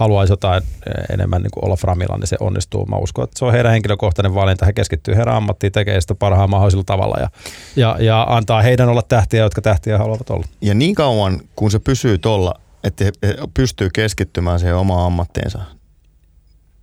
haluaisi 0.01 0.33
jotain 0.33 0.63
eh, 0.63 1.13
enemmän 1.13 1.41
niin 1.41 1.51
kuin 1.51 1.65
olla 1.65 1.75
framilla, 1.75 2.17
niin 2.17 2.27
se 2.27 2.37
onnistuu. 2.39 2.85
Mä 2.85 2.95
uskon, 2.95 3.23
että 3.23 3.39
se 3.39 3.45
on 3.45 3.51
heidän 3.51 3.71
henkilökohtainen 3.71 4.35
valinta. 4.35 4.65
He 4.65 4.73
keskittyy 4.73 5.15
heidän 5.15 5.33
ammattiin, 5.33 5.71
tekee 5.71 6.01
sitä 6.01 6.15
parhaan 6.15 6.49
mahdollisella 6.49 6.83
tavalla 6.83 7.15
ja, 7.19 7.29
ja, 7.75 7.95
ja 7.99 8.25
antaa 8.29 8.61
heidän 8.61 8.89
olla 8.89 9.01
tähtiä, 9.01 9.43
jotka 9.43 9.61
tähtiä 9.61 9.97
haluavat 9.97 10.29
olla. 10.29 10.45
Ja 10.61 10.73
niin 10.73 10.95
kauan, 10.95 11.41
kun 11.55 11.71
se 11.71 11.79
pysyy 11.79 12.17
tuolla, 12.17 12.53
että 12.83 13.03
he 13.03 13.11
pystyy 13.53 13.89
keskittymään 13.93 14.59
siihen 14.59 14.75
omaan 14.75 15.05
ammattiinsa, 15.05 15.59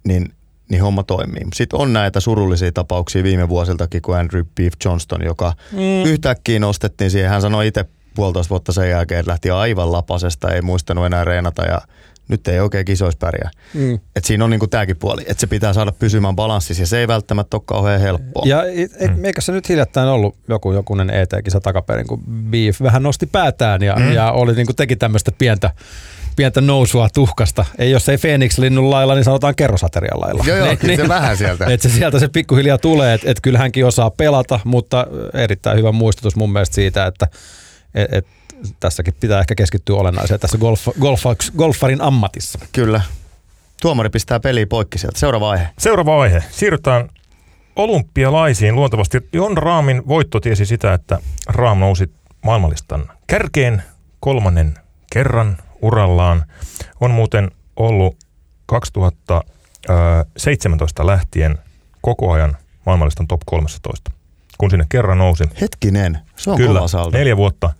niin, 0.04 0.32
niin 0.70 0.82
homma 0.82 1.02
toimii. 1.02 1.42
Sitten 1.54 1.80
on 1.80 1.92
näitä 1.92 2.20
surullisia 2.20 2.72
tapauksia 2.72 3.22
viime 3.22 3.48
vuosiltakin, 3.48 4.02
kuin 4.02 4.18
Andrew 4.18 4.44
Beef 4.56 4.72
Johnston, 4.84 5.24
joka 5.24 5.52
mm. 5.72 6.04
yhtäkkiä 6.04 6.58
nostettiin 6.58 7.10
siihen. 7.10 7.30
Hän 7.30 7.42
sanoi 7.42 7.66
itse 7.66 7.84
puolitoista 8.14 8.50
vuotta 8.50 8.72
sen 8.72 8.90
jälkeen, 8.90 9.20
että 9.20 9.30
lähti 9.30 9.50
aivan 9.50 9.92
lapasesta, 9.92 10.50
ei 10.50 10.62
muistanut 10.62 11.06
enää 11.06 11.24
reenata 11.24 11.62
ja 11.62 11.80
nyt 12.28 12.48
ei 12.48 12.60
oikein 12.60 12.84
kisoissa 12.84 13.18
pärjää. 13.18 13.50
Mm. 13.74 13.98
Et 14.16 14.24
siinä 14.24 14.44
on 14.44 14.50
niinku 14.50 14.66
tämäkin 14.66 14.96
puoli, 14.96 15.22
että 15.26 15.40
se 15.40 15.46
pitää 15.46 15.72
saada 15.72 15.92
pysymään 15.92 16.36
balanssissa 16.36 16.82
ja 16.82 16.86
se 16.86 16.98
ei 16.98 17.08
välttämättä 17.08 17.56
ole 17.56 17.62
kauhean 17.66 18.00
helppoa. 18.00 18.42
Ja 18.46 18.64
et, 18.64 18.90
et, 18.98 19.16
mm. 19.16 19.24
eikä 19.24 19.40
se 19.40 19.52
nyt 19.52 19.68
hiljattain 19.68 20.08
ollut 20.08 20.36
joku 20.48 20.72
jokunen 20.72 21.10
ET-kisa 21.10 21.60
takaperin, 21.60 22.06
kun 22.06 22.22
Beef 22.50 22.80
vähän 22.82 23.02
nosti 23.02 23.26
päätään 23.26 23.82
ja, 23.82 23.96
mm. 23.96 24.12
ja 24.12 24.32
oli 24.32 24.54
niinku 24.54 24.72
teki 24.72 24.96
tämmöistä 24.96 25.32
pientä 25.38 25.70
pientä 26.36 26.60
nousua 26.60 27.08
tuhkasta. 27.14 27.64
Ei 27.78 27.90
jos 27.90 28.08
ei 28.08 28.16
Phoenix-linnun 28.18 28.90
lailla, 28.90 29.14
niin 29.14 29.24
sanotaan 29.24 29.54
kerrosaterian 29.54 30.20
lailla. 30.20 30.44
Joo, 30.46 30.56
joo, 30.56 30.66
niin, 30.66 30.78
kyllä 30.78 30.96
se 30.96 31.02
niin, 31.02 31.08
vähän 31.08 31.36
sieltä. 31.36 31.66
Että 31.72 31.88
se 31.88 31.94
sieltä 31.94 32.18
se 32.18 32.28
pikkuhiljaa 32.28 32.78
tulee, 32.78 33.14
että 33.14 33.30
et 33.30 33.40
kyllä 33.40 33.58
hänkin 33.58 33.86
osaa 33.86 34.10
pelata, 34.10 34.60
mutta 34.64 35.06
erittäin 35.34 35.78
hyvä 35.78 35.92
muistutus 35.92 36.36
mun 36.36 36.52
mielestä 36.52 36.74
siitä, 36.74 37.06
että 37.06 37.28
et, 37.94 38.12
et 38.12 38.26
tässäkin 38.80 39.14
pitää 39.20 39.40
ehkä 39.40 39.54
keskittyä 39.54 39.96
olennaiseen 39.96 40.40
tässä 40.40 40.58
golf, 40.58 40.88
golf, 41.00 41.22
golfarin 41.56 42.00
ammatissa. 42.00 42.58
Kyllä. 42.72 43.00
Tuomari 43.82 44.10
pistää 44.10 44.40
peli 44.40 44.66
poikki 44.66 44.98
sieltä. 44.98 45.18
Seuraava 45.18 45.50
aihe. 45.50 45.68
Seuraava 45.78 46.22
aihe. 46.22 46.42
Siirrytään 46.50 47.08
olympialaisiin 47.76 48.74
luontevasti. 48.74 49.28
Jon 49.32 49.58
Raamin 49.58 50.08
voitto 50.08 50.40
tiesi 50.40 50.66
sitä, 50.66 50.94
että 50.94 51.18
Raam 51.46 51.78
nousi 51.78 52.10
maailmanlistan 52.44 53.10
kärkeen 53.26 53.82
kolmannen 54.20 54.74
kerran 55.12 55.56
urallaan. 55.82 56.44
On 57.00 57.10
muuten 57.10 57.50
ollut 57.76 58.16
2017 58.66 61.06
lähtien 61.06 61.58
koko 62.00 62.32
ajan 62.32 62.56
maailmanlistan 62.86 63.26
top 63.26 63.40
13, 63.46 64.10
kun 64.58 64.70
sinne 64.70 64.86
kerran 64.88 65.18
nousi. 65.18 65.44
Hetkinen, 65.60 66.18
se 66.36 66.50
on 66.50 66.56
Kyllä, 66.56 66.78
kova 66.78 66.88
saldo. 66.88 67.18
neljä 67.18 67.36
vuotta 67.36 67.70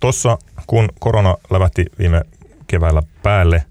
Tuossa 0.00 0.38
kun 0.66 0.88
korona 0.98 1.36
lävähti 1.50 1.84
viime 1.98 2.22
keväällä 2.66 3.02
päälle, 3.22 3.64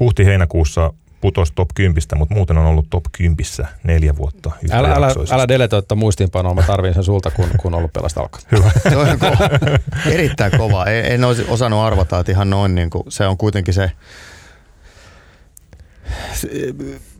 huhti-heinäkuussa 0.00 0.92
putosi 1.20 1.52
top 1.54 1.68
10, 1.74 2.02
mutta 2.14 2.34
muuten 2.34 2.58
on 2.58 2.66
ollut 2.66 2.90
top 2.90 3.04
10 3.12 3.36
neljä 3.84 4.16
vuotta 4.16 4.50
Älä, 4.70 4.92
älä, 4.92 5.14
älä 5.30 5.48
deletoita 5.48 5.94
muistiinpanoa, 5.94 6.54
mä 6.54 6.62
tarvin 6.62 6.94
sen 6.94 7.04
sulta, 7.04 7.30
kun, 7.30 7.48
kun 7.60 7.74
ollut 7.74 7.92
pelasta 7.92 8.20
alkaa. 8.20 8.40
Hyvä. 8.52 8.70
se 8.90 8.96
on 8.96 9.18
kova. 9.18 9.48
Erittäin 10.06 10.52
kova. 10.58 10.84
En, 10.84 11.04
en 11.04 11.24
olisi 11.24 11.44
osannut 11.48 11.80
arvata, 11.80 12.18
että 12.18 12.32
ihan 12.32 12.50
noin, 12.50 12.74
niin 12.74 12.90
kuin, 12.90 13.04
se 13.08 13.26
on 13.26 13.36
kuitenkin 13.36 13.74
se, 13.74 13.92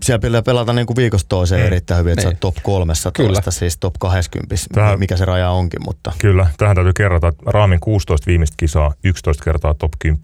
siellä 0.02 0.18
pitää 0.18 0.42
pelata 0.42 0.72
niin 0.72 0.86
kuin 0.86 0.96
viikosta 0.96 1.28
toiseen 1.28 1.60
mm. 1.60 1.66
erittäin 1.66 2.00
hyvin, 2.00 2.12
että 2.12 2.28
niin. 2.28 2.38
top 2.40 2.56
kolmessa 2.62 3.10
Kyllä. 3.12 3.40
siis 3.48 3.78
top 3.78 3.94
20, 3.98 4.56
Tähän, 4.74 4.98
mikä 4.98 5.16
se 5.16 5.24
raja 5.24 5.50
onkin. 5.50 5.80
Mutta. 5.84 6.12
Kyllä, 6.18 6.46
tähän 6.58 6.76
täytyy 6.76 6.92
kerrata, 6.92 7.28
että 7.28 7.42
Raamin 7.46 7.80
16 7.80 8.26
viimeistä 8.26 8.54
kisaa, 8.58 8.92
11 9.04 9.44
kertaa 9.44 9.74
top 9.74 9.92
10, 9.98 10.22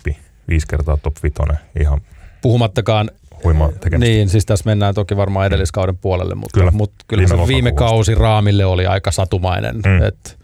5 0.49 0.67
kertaa 0.67 0.97
top 0.97 1.15
5, 1.23 1.35
ihan 1.81 2.01
Puhumattakaan 2.43 3.11
huimaa 3.45 3.73
tekemistä. 3.73 4.13
Niin, 4.13 4.29
siis 4.29 4.47
tässä 4.47 4.63
mennään 4.67 4.95
toki 4.95 5.17
varmaan 5.17 5.47
edelliskauden 5.47 5.97
puolelle, 5.97 6.35
mutta 6.35 6.61
kyllä, 6.61 6.71
mutta 6.71 7.05
kyllä 7.09 7.21
viime, 7.29 7.43
se 7.43 7.47
viime 7.47 7.73
kausi 7.73 8.15
Raamille 8.15 8.65
oli 8.65 8.87
aika 8.87 9.11
satumainen. 9.11 9.77
Mm. 9.77 10.03
Et 10.03 10.39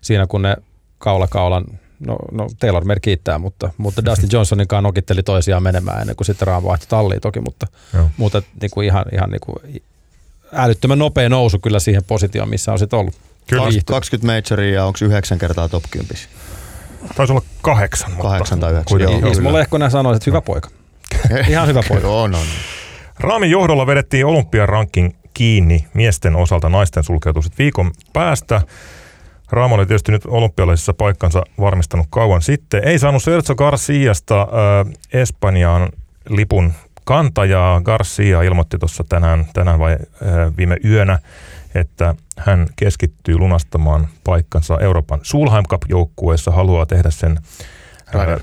siinä 0.00 0.26
kun 0.26 0.42
ne 0.42 0.56
kaula 0.98 1.28
kaulan 1.28 1.64
no, 2.06 2.16
no 2.32 2.48
Taylor 2.58 2.84
Mer 2.84 3.00
kiittää, 3.00 3.38
mutta, 3.38 3.70
mutta 3.76 4.04
Dustin 4.04 4.28
Johnsonin 4.32 4.68
kanssa 4.68 4.82
nokitteli 4.82 5.22
toisiaan 5.22 5.62
menemään 5.62 6.00
ennen 6.00 6.16
kuin 6.16 6.26
sitten 6.26 6.48
Raam 6.48 6.64
vaihtoi 6.64 6.86
talliin 6.88 7.20
toki, 7.20 7.40
mutta, 7.40 7.66
mutta 8.16 8.42
niin 8.60 8.70
kuin 8.70 8.86
ihan, 8.86 9.04
ihan 9.12 9.30
niin 9.30 9.40
kuin 9.40 9.82
älyttömän 10.52 10.98
nopea 10.98 11.28
nousu 11.28 11.58
kyllä 11.58 11.78
siihen 11.78 12.04
positioon, 12.04 12.48
missä 12.48 12.72
on 12.72 12.78
sitten 12.78 12.98
ollut. 12.98 13.14
Kyllä. 13.46 13.64
20 13.84 14.26
majoria 14.26 14.74
ja 14.74 14.84
onko 14.84 14.98
yhdeksän 15.02 15.38
kertaa 15.38 15.68
top 15.68 15.84
10? 15.90 16.16
Taisi 17.16 17.32
olla 17.32 17.42
kahdeksan. 17.62 18.12
Kahdeksan 18.22 18.60
tai 18.60 18.72
yhdeksän. 18.72 19.00
Joo, 19.00 19.18
joo, 19.18 19.30
Ismo 19.30 19.52
Lehkonen 19.52 19.90
sanoi, 19.90 20.16
että 20.16 20.30
hyvä 20.30 20.40
poika. 20.40 20.70
Ihan 21.48 21.68
hyvä 21.68 21.82
poika. 21.88 22.08
on, 22.08 22.34
on. 22.34 22.46
Raamin 23.20 23.50
johdolla 23.50 23.86
vedettiin 23.86 24.26
olympiaranking 24.26 25.14
kiinni 25.34 25.86
miesten 25.94 26.36
osalta, 26.36 26.68
naisten 26.68 27.04
sulkeutuu 27.04 27.42
viikon 27.58 27.90
päästä. 28.12 28.62
Raamo 29.52 29.74
oli 29.74 29.86
tietysti 29.86 30.12
nyt 30.12 30.26
olympialaisissa 30.26 30.94
paikkansa 30.94 31.42
varmistanut 31.60 32.06
kauan 32.10 32.42
sitten. 32.42 32.84
Ei 32.84 32.98
saanut 32.98 33.22
Sergio 33.22 33.54
Garciasta 33.54 34.40
äh, 34.40 34.92
Espanjaan 35.12 35.88
lipun 36.28 36.72
kantajaa. 37.04 37.80
Garcia 37.80 38.42
ilmoitti 38.42 38.78
tuossa 38.78 39.04
tänään, 39.08 39.46
tänään 39.52 39.78
vai 39.78 39.92
äh, 39.92 40.56
viime 40.56 40.76
yönä, 40.84 41.18
että 41.74 42.14
hän 42.38 42.66
keskittyy 42.76 43.38
lunastamaan 43.38 44.08
paikkansa 44.24 44.78
Euroopan 44.80 45.20
Sulheim 45.22 45.64
Cup-joukkueessa, 45.64 46.50
haluaa 46.50 46.86
tehdä 46.86 47.10
sen... 47.10 47.38
Äh, 48.14 48.38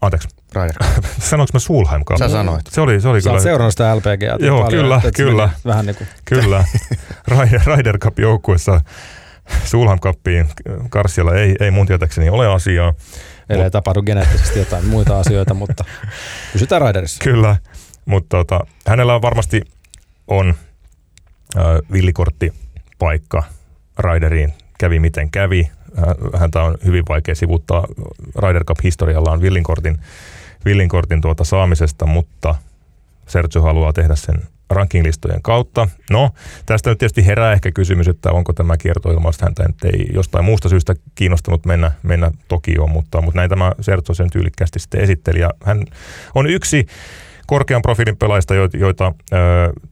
anteeksi. 0.00 0.28
Ryder. 0.54 0.76
Sanoinko 1.18 1.50
mä 1.52 1.58
Sulheim 1.58 2.04
Cup? 2.04 2.18
Sä 2.18 2.28
sanoit. 2.28 2.66
Se 2.70 2.80
oli, 2.80 3.00
se 3.00 3.08
oli 3.08 3.20
Sä 3.20 3.30
kyllä... 3.30 3.42
seurannut 3.42 3.72
sitä. 3.72 3.96
Joo, 4.38 4.62
paljon, 4.62 4.82
kyllä, 4.84 5.00
kyllä. 5.16 5.50
Vähän 5.64 5.86
niin 5.86 5.96
kuin... 5.96 6.08
Kyllä. 6.24 6.64
Ryder, 7.28 7.60
Ryder 7.66 7.98
Cup-joukkueessa 7.98 8.80
Sulham 9.64 10.00
Cuppiin 10.00 10.48
Karsialla 10.90 11.34
ei, 11.34 11.56
ei 11.60 11.70
mun 11.70 11.86
tietääkseni 11.86 12.30
ole 12.30 12.48
asiaa. 12.48 12.94
Eli 13.48 13.62
ei 13.62 13.70
tapahdu 13.70 14.02
geneettisesti 14.02 14.58
jotain 14.58 14.86
muita 14.86 15.18
asioita, 15.20 15.54
mutta 15.54 15.84
pysytään 16.52 16.80
Raiderissa. 16.80 17.24
Kyllä, 17.24 17.56
mutta 18.04 18.36
tota, 18.36 18.60
hänellä 18.86 19.14
on 19.14 19.22
varmasti 19.22 19.62
on 20.28 20.54
äh, 21.56 21.64
villikorttipaikka 21.92 23.42
Raideriin. 23.96 24.54
Kävi 24.78 24.98
miten 24.98 25.30
kävi. 25.30 25.70
Häntä 26.38 26.62
on 26.62 26.78
hyvin 26.84 27.04
vaikea 27.08 27.34
sivuttaa 27.34 27.86
Ryder 28.38 28.64
Cup-historiallaan 28.64 29.40
villinkortin, 29.40 29.98
villinkortin 30.64 31.20
tuota 31.20 31.44
saamisesta, 31.44 32.06
mutta 32.06 32.54
Sergio 33.26 33.62
haluaa 33.62 33.92
tehdä 33.92 34.14
sen 34.14 34.42
rankinglistojen 34.70 35.42
kautta. 35.42 35.88
No, 36.10 36.30
tästä 36.66 36.90
nyt 36.90 36.98
tietysti 36.98 37.26
herää 37.26 37.52
ehkä 37.52 37.72
kysymys, 37.72 38.08
että 38.08 38.32
onko 38.32 38.52
tämä 38.52 38.76
kiertoilmaus 38.76 39.40
häntä 39.40 39.64
nyt 39.66 39.84
ei 39.84 40.06
jostain 40.14 40.44
muusta 40.44 40.68
syystä 40.68 40.94
kiinnostanut 41.14 41.66
mennä, 41.66 41.92
mennä 42.02 42.30
Tokioon, 42.48 42.90
mutta, 42.90 43.20
mutta 43.20 43.38
näin 43.38 43.50
tämä 43.50 43.72
Sertso 43.80 44.14
sen 44.14 44.30
tyylikkästi 44.30 44.78
sitten 44.78 45.00
esitteli. 45.00 45.40
Ja 45.40 45.50
hän 45.64 45.84
on 46.34 46.46
yksi 46.46 46.86
korkean 47.46 47.82
profiilin 47.82 48.16
pelaajista, 48.16 48.54
joita, 48.54 48.76
joita 48.76 49.06
äh, 49.06 49.42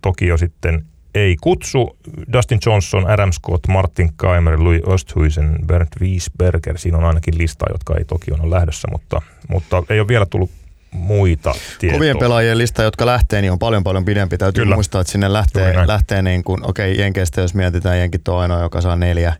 Tokio 0.03 0.37
sitten 0.37 0.85
ei 1.15 1.37
kutsu. 1.41 1.99
Dustin 2.33 2.59
Johnson, 2.67 3.11
Adam 3.11 3.33
Scott, 3.33 3.69
Martin 3.69 4.11
Keimer, 4.21 4.65
Louis 4.65 4.83
Osthuisen, 4.87 5.59
Bernd 5.67 5.89
Wiesberger. 6.01 6.79
Siinä 6.79 6.99
on 6.99 7.05
ainakin 7.05 7.39
lista, 7.39 7.65
jotka 7.73 7.95
ei 7.99 8.05
Tokioon 8.05 8.41
ole 8.41 8.51
lähdössä, 8.51 8.89
mutta, 8.93 9.23
mutta 9.49 9.83
ei 9.89 10.01
ole 10.01 10.09
vielä 10.09 10.27
tullut 10.27 10.51
muita 10.92 11.55
tietoja. 11.78 11.98
Kovien 11.98 12.18
pelaajien 12.18 12.59
lista, 12.59 12.83
jotka 12.83 13.07
lähtee, 13.07 13.40
niin 13.40 13.52
on 13.52 13.59
paljon 13.59 13.85
paljon 13.85 14.05
pidempi. 14.05 14.38
Täytyy 14.38 14.64
Kyllä. 14.64 14.74
muistaa, 14.74 15.00
että 15.00 15.11
sinne 15.11 15.33
lähtee, 15.33 15.87
lähtee 15.87 16.22
niin 16.22 16.44
kuin, 16.44 16.66
okei, 16.66 16.92
okay, 16.92 17.02
Jenkeistä 17.02 17.40
jos 17.40 17.55
mietitään, 17.55 17.98
Jenkit 17.98 18.28
on 18.28 18.38
ainoa, 18.38 18.61
joka 18.61 18.81
saa 18.81 18.96
neljä 18.96 19.37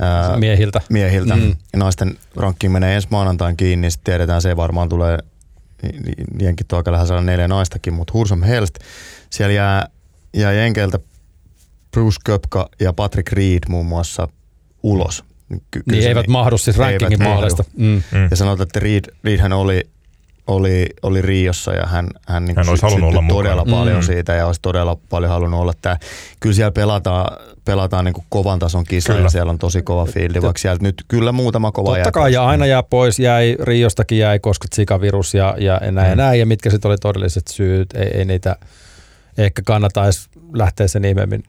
ää, 0.00 0.36
miehiltä. 0.36 0.80
miehiltä. 0.88 1.36
Mm. 1.36 1.56
Ja 1.72 1.78
naisten 1.78 2.18
rankkiin 2.36 2.72
menee 2.72 2.94
ensi 2.94 3.08
maanantain 3.10 3.56
kiinni, 3.56 3.80
niin 3.80 3.90
sitten 3.90 4.12
tiedetään, 4.12 4.42
se 4.42 4.56
varmaan 4.56 4.88
tulee, 4.88 5.18
Jenkit 6.40 6.72
on 6.72 6.76
aika 6.76 6.92
lähes 6.92 7.08
neljä 7.20 7.48
naistakin, 7.48 7.94
mutta 7.94 8.12
Hursom 8.12 8.42
Helst, 8.42 8.78
siellä 9.30 9.52
jää, 9.52 9.88
jää 10.34 10.52
Jenkeiltä 10.52 10.98
Bruce 11.90 12.16
Köpka 12.24 12.68
ja 12.80 12.92
Patrick 12.92 13.32
Reed 13.32 13.60
muun 13.68 13.86
muassa 13.86 14.28
ulos. 14.82 15.24
Ky- 15.70 15.82
niin 15.90 16.08
eivät 16.08 16.26
mahdu 16.26 16.58
siis 16.58 16.78
rankingin 16.78 17.22
maalista. 17.22 17.64
Mm. 17.76 18.02
Mm. 18.12 18.28
Ja 18.30 18.36
sanotaan, 18.36 18.66
että 18.66 18.80
Reed, 18.80 19.04
Reedhän 19.24 19.52
oli 19.52 19.90
oli, 20.50 20.86
oli 21.02 21.22
Riossa 21.22 21.72
ja 21.72 21.86
hän, 21.86 22.08
hän, 22.26 22.44
niin 22.44 22.56
hän 22.56 22.68
olisi 22.68 22.82
halunnut 22.82 23.10
olla 23.10 23.28
todella 23.28 23.64
mukaan. 23.64 23.80
paljon 23.80 23.98
mm. 23.98 24.06
siitä 24.06 24.34
ja 24.34 24.46
olisi 24.46 24.60
todella 24.62 24.96
paljon 25.10 25.30
halunnut 25.30 25.60
olla 25.60 25.72
tämä. 25.82 25.96
Kyllä 26.40 26.54
siellä 26.54 26.70
pelataan, 26.70 27.36
pelataan 27.64 28.04
niin 28.04 28.14
kovan 28.28 28.58
tason 28.58 28.84
kisa 28.84 29.12
kyllä. 29.12 29.26
ja 29.26 29.30
siellä 29.30 29.50
on 29.50 29.58
tosi 29.58 29.82
kova 29.82 30.04
fiildi, 30.04 30.42
vaikka 30.42 30.58
sieltä 30.58 30.82
nyt 30.82 31.04
kyllä 31.08 31.32
muutama 31.32 31.72
kova 31.72 31.94
Totta 31.94 32.10
kai 32.12 32.32
ja 32.32 32.46
aina 32.46 32.66
jää 32.66 32.82
pois, 32.82 33.18
jäi, 33.18 33.56
Riostakin 33.62 34.18
jäi 34.18 34.38
koska 34.38 34.68
Zika-virus 34.74 35.34
ja, 35.34 35.54
ja 35.58 35.80
näin 35.80 35.94
mm. 35.94 36.10
ja 36.10 36.16
näin 36.16 36.40
ja 36.40 36.46
mitkä 36.46 36.70
sitten 36.70 36.88
oli 36.88 36.98
todelliset 36.98 37.48
syyt, 37.48 37.92
ei, 37.94 38.10
ei 38.18 38.24
niitä 38.24 38.56
ehkä 39.38 39.62
kannata 39.66 40.04
edes 40.04 40.28
lähteä 40.52 40.88
sen 40.88 41.04
ihmeemmin 41.04 41.42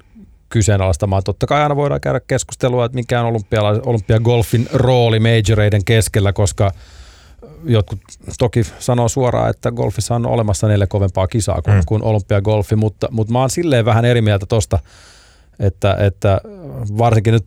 kyseenalaistamaan. 0.50 1.24
Totta 1.24 1.48
kai 1.48 1.62
aina 1.62 1.76
voidaan 1.76 2.02
käydä 2.02 2.20
keskustelua, 2.20 2.86
että 2.86 2.96
mikä 2.96 3.22
on 3.22 3.42
olympiagolfin 3.86 4.68
rooli 4.74 5.20
majoreiden 5.20 5.86
keskellä, 5.86 6.34
koska– 6.34 6.72
jotkut 7.66 8.00
toki 8.40 8.64
sanoo 8.80 9.10
suoraan, 9.10 9.50
että 9.50 9.72
golfissa 9.72 10.16
on 10.16 10.26
olemassa 10.26 10.68
neljä 10.68 10.88
kovempaa 10.88 11.28
kisaa 11.28 11.62
kuin, 11.62 11.76
mm. 11.76 11.84
kuin 11.86 12.04
olympiagolfi, 12.04 12.76
mutta, 12.76 13.08
mutta 13.12 13.34
mä 13.34 13.40
oon 13.40 13.50
silleen 13.50 13.86
vähän 13.86 14.06
eri 14.06 14.22
mieltä 14.22 14.46
tosta, 14.46 14.80
että, 15.60 15.96
että 16.00 16.42
varsinkin 16.98 17.34
nyt 17.34 17.46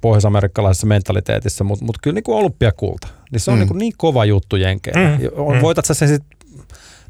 pohjois-amerikkalaisessa 0.00 0.86
mentaliteetissa, 0.86 1.64
mutta, 1.64 1.84
mutta 1.84 2.00
kyllä 2.02 2.14
niin 2.14 2.24
kuin 2.24 2.38
olympiakulta, 2.38 3.08
niin 3.32 3.40
se 3.40 3.50
on 3.50 3.56
mm. 3.56 3.60
niin, 3.60 3.68
kuin 3.68 3.78
niin 3.78 3.92
kova 3.96 4.24
juttu 4.24 4.56
jenkeillä. 4.56 5.18
Mm. 5.18 5.24
mm. 5.24 5.62
Voitat 5.62 5.84
sä 5.84 5.94
sen 5.94 6.08
sitten 6.08 6.38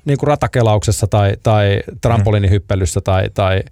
niin 0.05 0.19
kuin 0.19 0.29
ratakelauksessa 0.29 1.07
tai, 1.07 1.37
tai 1.43 1.81
trampoliinihyppelyssä 2.01 3.01
tai, 3.01 3.31
tai 3.35 3.63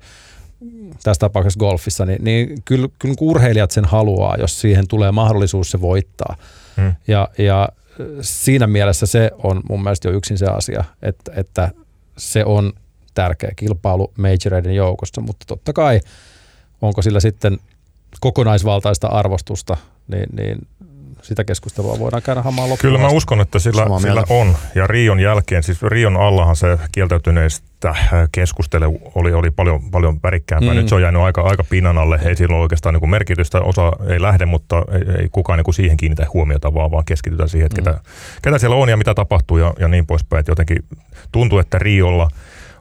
tässä 1.03 1.21
tapauksessa 1.21 1.59
golfissa, 1.59 2.07
niin, 2.07 2.25
niin 2.25 2.63
kyllä, 2.65 2.89
kyllä 2.99 3.15
niin 3.21 3.29
urheilijat 3.29 3.71
sen 3.71 3.85
haluaa, 3.85 4.37
jos 4.39 4.61
siihen 4.61 4.89
tulee 4.89 5.13
mahdollisuus 5.13 5.71
se 5.71 5.81
voittaa. 5.81 6.37
Mm. 6.77 6.95
Ja, 7.09 7.29
ja 7.39 7.69
siinä 8.21 8.67
mielessä 8.67 9.07
se 9.07 9.31
on 9.43 9.61
mun 9.69 9.83
mielestä 9.83 10.09
jo 10.09 10.15
yksin 10.15 10.39
se 10.39 10.47
asia, 10.47 10.85
että, 11.03 11.33
että 11.37 11.71
se 12.17 12.45
on 12.45 12.73
tärkeä 13.15 13.51
kilpailu 13.57 14.13
majoreiden 14.19 14.75
joukossa, 14.75 15.21
mutta 15.21 15.47
totta 15.47 15.73
kai 15.73 16.01
onko 16.83 17.03
sillä 17.03 17.21
sitten 17.21 17.59
kokonaisvaltaista 18.21 19.07
arvostusta, 19.07 19.77
niin, 20.09 20.27
niin 20.33 20.59
sitä 21.23 21.45
keskustelua 21.45 21.99
voidaan 21.99 22.23
käydä 22.23 22.43
hamaan 22.43 22.71
loppuun. 22.71 22.93
Kyllä 22.93 22.99
mä 22.99 23.09
uskon, 23.09 23.41
että 23.41 23.59
sillä, 23.59 23.87
sillä 24.01 24.25
on. 24.29 24.57
Ja 24.75 24.87
Rion 24.87 25.21
jälkeen, 25.21 25.63
siis 25.63 25.83
Rion 25.83 26.17
allahan 26.17 26.57
se 26.57 26.79
kieltäytyneistä 26.93 27.89
äh, 27.89 28.05
keskustelu 28.33 28.99
oli, 29.15 29.33
oli 29.33 29.51
paljon, 29.51 29.91
paljon 29.91 30.21
värikkäämpää. 30.23 30.75
Mm. 30.75 30.77
Nyt 30.77 30.89
se 30.89 30.95
on 30.95 31.03
jäänyt 31.03 31.23
aika, 31.23 31.43
aika 31.43 31.65
pinnan 31.71 31.99
alle. 31.99 32.21
Ei 32.25 32.37
sillä 32.37 32.55
ole 32.55 32.63
oikeastaan 32.63 32.93
niin 32.93 33.01
kuin 33.01 33.11
merkitystä. 33.11 33.61
Osa 33.61 33.93
ei 34.09 34.23
lähde, 34.23 34.47
mutta 34.47 34.77
ei, 34.77 35.23
ei 35.23 35.29
kukaan 35.33 35.59
niin 35.59 35.65
kuin 35.65 35.75
siihen 35.75 35.97
kiinnitä 35.97 36.27
huomiota, 36.35 36.75
vaan, 36.75 36.91
vaan 36.91 37.05
keskitytään 37.05 37.49
siihen, 37.49 37.67
että 37.67 37.81
mm. 37.81 37.85
ketä, 37.85 38.01
ketä 38.43 38.59
siellä 38.59 38.77
on 38.77 38.89
ja 38.89 38.97
mitä 38.97 39.15
tapahtuu 39.15 39.59
ja, 39.59 39.75
ja 39.79 39.89
niin 39.89 40.07
poispäin. 40.07 40.41
Et 40.41 40.49
jotenkin 40.49 40.79
tuntuu, 41.33 41.59
että 41.59 41.79
Riolla 41.79 42.29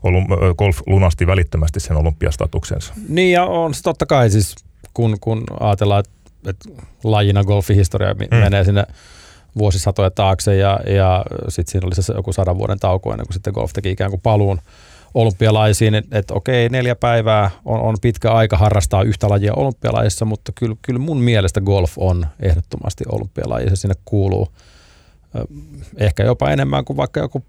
ollut, 0.03 0.23
golf 0.57 0.79
lunasti 0.85 1.27
välittömästi 1.27 1.79
sen 1.79 1.97
olympiastatuksensa. 1.97 2.93
Niin 3.09 3.31
ja 3.31 3.45
on 3.45 3.73
se 3.73 3.81
totta 3.81 4.05
kai 4.05 4.29
siis, 4.29 4.55
kun, 4.93 5.17
kun 5.21 5.43
ajatellaan, 5.59 5.99
että 5.99 6.14
että 6.49 6.69
lajina 7.03 7.43
golfihistoria 7.43 8.13
mm. 8.13 8.37
menee 8.37 8.63
sinne 8.63 8.83
vuosisatoja 9.57 10.11
taakse 10.11 10.55
ja, 10.55 10.79
ja 10.87 11.25
sitten 11.49 11.71
siinä 11.71 11.87
oli 11.87 11.95
se 11.95 12.13
joku 12.13 12.33
sadan 12.33 12.57
vuoden 12.57 12.79
tauko 12.79 13.11
ennen 13.11 13.27
kuin 13.27 13.33
sitten 13.33 13.53
golf 13.53 13.73
teki 13.73 13.91
ikään 13.91 14.11
kuin 14.11 14.21
paluun 14.21 14.59
olympialaisiin, 15.13 15.95
että 15.95 16.19
et 16.19 16.31
okei, 16.31 16.69
neljä 16.69 16.95
päivää 16.95 17.51
on, 17.65 17.79
on 17.79 17.95
pitkä 18.01 18.31
aika 18.31 18.57
harrastaa 18.57 19.03
yhtä 19.03 19.29
lajia 19.29 19.53
olympialaisissa, 19.55 20.25
mutta 20.25 20.51
kyllä, 20.55 20.75
kyllä 20.81 20.99
mun 20.99 21.17
mielestä 21.17 21.61
golf 21.61 21.93
on 21.97 22.27
ehdottomasti 22.39 23.03
olympialaji, 23.11 23.69
se 23.69 23.75
sinne 23.75 23.95
kuuluu 24.05 24.47
ehkä 25.97 26.23
jopa 26.23 26.49
enemmän 26.49 26.85
kuin 26.85 26.97
vaikka 26.97 27.19
joku 27.19 27.43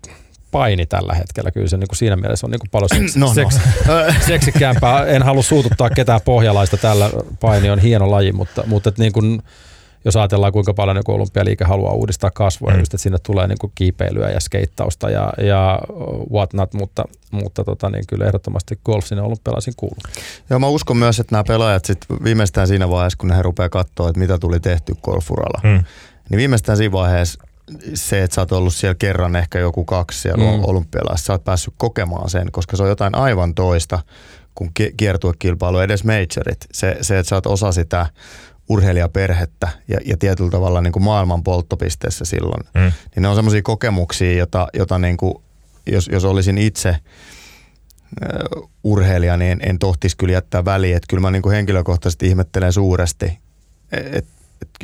paini 0.51 0.87
tällä 0.87 1.15
hetkellä. 1.15 1.51
Kyllä 1.51 1.69
se 1.69 1.77
niin 1.77 1.89
kuin 1.89 1.97
siinä 1.97 2.17
mielessä 2.17 2.47
on 2.47 2.51
niin 2.51 2.61
kuin 2.61 2.71
paljon 2.71 2.89
seks, 2.95 3.17
no, 3.17 3.27
no. 3.27 3.35
Seks, 3.35 3.59
seksikkäämpää. 4.27 5.07
En 5.07 5.23
halua 5.23 5.43
suututtaa 5.43 5.91
ketään 5.91 6.21
pohjalaista 6.25 6.77
tällä. 6.77 7.11
Paini 7.41 7.71
on 7.71 7.79
hieno 7.79 8.11
laji, 8.11 8.33
mutta, 8.33 8.63
mutta 8.67 8.89
että 8.89 9.03
niin 9.03 9.13
kuin, 9.13 9.43
jos 10.05 10.17
ajatellaan 10.17 10.53
kuinka 10.53 10.75
paljon 10.75 10.97
niin 10.97 11.15
olympialiike 11.15 11.65
haluaa 11.65 11.93
uudistaa 11.93 12.31
kasvua, 12.31 12.71
mm. 12.71 12.79
just, 12.79 12.95
että 12.95 13.03
sinne 13.03 13.19
tulee 13.19 13.47
niin 13.47 13.59
kuin 13.59 13.73
kiipeilyä 13.75 14.31
ja 14.31 14.41
skeittausta 14.41 15.11
ja, 15.11 15.33
ja 15.39 15.79
whatnot, 16.33 16.75
mutta, 16.75 17.05
mutta 17.31 17.65
tota, 17.65 17.91
niin 17.91 18.05
kyllä 18.09 18.27
ehdottomasti 18.27 18.79
golf 18.85 19.05
sinne 19.05 19.23
olympialaisiin 19.23 19.75
kuuluu. 19.77 19.99
Joo, 20.51 20.59
mä 20.59 20.69
uskon 20.69 20.97
myös, 20.97 21.21
että 21.21 21.35
nämä 21.35 21.45
pelaajat 21.45 21.85
sit 21.85 21.99
viimeistään 22.25 22.69
siinä 22.69 22.91
vaiheessa, 22.91 23.19
kun 23.19 23.31
he 23.31 23.43
rupeaa 23.43 23.69
katsoa, 23.69 24.09
että 24.09 24.21
mitä 24.21 24.39
tuli 24.39 24.61
tehty 24.61 24.95
golfuralla, 25.03 25.61
mm. 25.65 25.85
niin 26.31 26.39
viimeistään 26.39 26.79
siinä 26.79 26.93
vaiheessa 26.93 27.46
se, 27.95 28.23
että 28.23 28.35
sä 28.35 28.41
oot 28.41 28.53
ollut 28.53 28.75
siellä 28.75 28.95
kerran 28.99 29.37
ehkä 29.37 29.59
joku 29.59 29.85
kaksi 29.85 30.21
siellä 30.21 30.45
mm. 30.45 30.65
olympialaisissa, 30.65 31.27
sä 31.27 31.33
oot 31.33 31.45
päässyt 31.45 31.75
kokemaan 31.77 32.31
sen, 32.31 32.53
koska 32.53 32.77
se 32.77 32.83
on 32.83 32.89
jotain 32.89 33.15
aivan 33.15 33.55
toista 33.55 33.99
kuin 34.55 34.71
kiertuekilpailu, 34.97 35.79
edes 35.79 36.05
majorit. 36.05 36.67
Se, 36.73 36.97
se, 37.01 37.19
että 37.19 37.29
sä 37.29 37.37
oot 37.37 37.47
osa 37.47 37.73
sitä 37.73 38.07
urheilijaperhettä 38.69 39.69
ja, 39.89 39.99
ja 40.05 40.17
tietyllä 40.17 40.51
tavalla 40.51 40.81
niin 40.81 40.93
kuin 40.93 41.03
maailman 41.03 41.43
polttopisteessä 41.43 42.25
silloin, 42.25 42.65
mm. 42.75 42.81
niin 42.81 43.23
ne 43.23 43.29
on 43.29 43.35
semmoisia 43.35 43.63
kokemuksia, 43.63 44.33
jota, 44.33 44.69
jota 44.75 44.99
niin 44.99 45.17
kuin, 45.17 45.35
jos, 45.87 46.09
jos 46.13 46.25
olisin 46.25 46.59
itse 46.59 46.97
uh, 48.57 48.71
urheilija, 48.85 49.37
niin 49.37 49.53
en, 49.53 49.61
en 49.63 49.79
tohtisi 49.79 50.17
kyllä 50.17 50.33
jättää 50.33 50.65
väliä. 50.65 50.97
Että 50.97 51.07
kyllä 51.11 51.21
mä 51.21 51.31
niin 51.31 51.43
kuin 51.43 51.55
henkilökohtaisesti 51.55 52.27
ihmettelen 52.27 52.73
suuresti, 52.73 53.39
että 53.93 54.19
et 54.19 54.27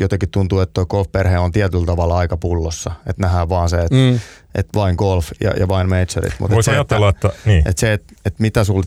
jotenkin 0.01 0.31
tuntuu, 0.31 0.61
että 0.61 0.73
tuo 0.75 0.87
golf-perhe 0.87 1.39
on 1.39 1.53
tietyllä 1.53 1.87
tavalla 1.87 2.19
aika 2.19 2.37
pullossa. 2.37 2.91
Että 3.07 3.23
nähdään 3.23 3.49
vaan 3.49 3.69
se, 3.69 3.77
että 3.77 3.95
mm. 3.95 4.21
et 4.55 4.69
vain 4.75 4.95
golf 4.99 5.31
ja, 5.41 5.51
ja 5.51 5.69
vain 5.69 5.89
majorit. 5.89 6.35
Voisi 6.51 6.71
ajatella, 6.71 7.09
että, 7.09 7.29
että, 7.29 7.41
niin. 7.45 7.69
että 7.69 7.81
se, 7.81 7.93
että, 7.93 8.15
että 8.25 8.43
mitä 8.43 8.65
sul 8.65 8.83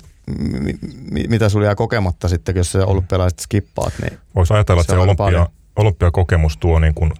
mitä 1.29 1.49
sulla 1.49 1.65
jää 1.65 1.75
kokematta 1.75 2.27
sitten, 2.27 2.55
jos 2.55 2.71
se 2.71 2.79
olympialaiset 2.79 3.39
skippaat. 3.39 3.93
Niin 4.01 4.19
Voisi 4.35 4.53
ajatella, 4.53 4.81
että 4.81 4.93
se 4.93 4.99
olympia, 4.99 5.47
olympiakokemus 5.75 6.57
tuo 6.57 6.79
niin 6.79 6.93
kuin 6.93 7.11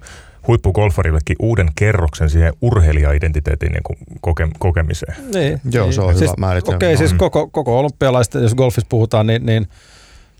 huippugolfarillekin 0.47 1.35
uuden 1.39 1.67
kerroksen 1.75 2.29
siihen 2.29 2.53
urheilijaidentiteetin 2.61 3.71
niin 3.71 3.83
kuin 3.83 3.97
koke, 4.21 4.47
kokemiseen. 4.59 5.15
Niin. 5.33 5.61
Joo, 5.71 5.91
se 5.91 6.01
on 6.01 6.17
siis, 6.17 6.21
hyvä 6.21 6.33
määritelmä. 6.37 6.75
Okei, 6.75 6.93
okay, 6.93 7.07
siis 7.07 7.17
koko, 7.17 7.47
koko 7.47 7.79
olympialaista, 7.79 8.39
jos 8.39 8.55
golfissa 8.55 8.87
puhutaan, 8.89 9.27
niin, 9.27 9.45
niin– 9.45 9.67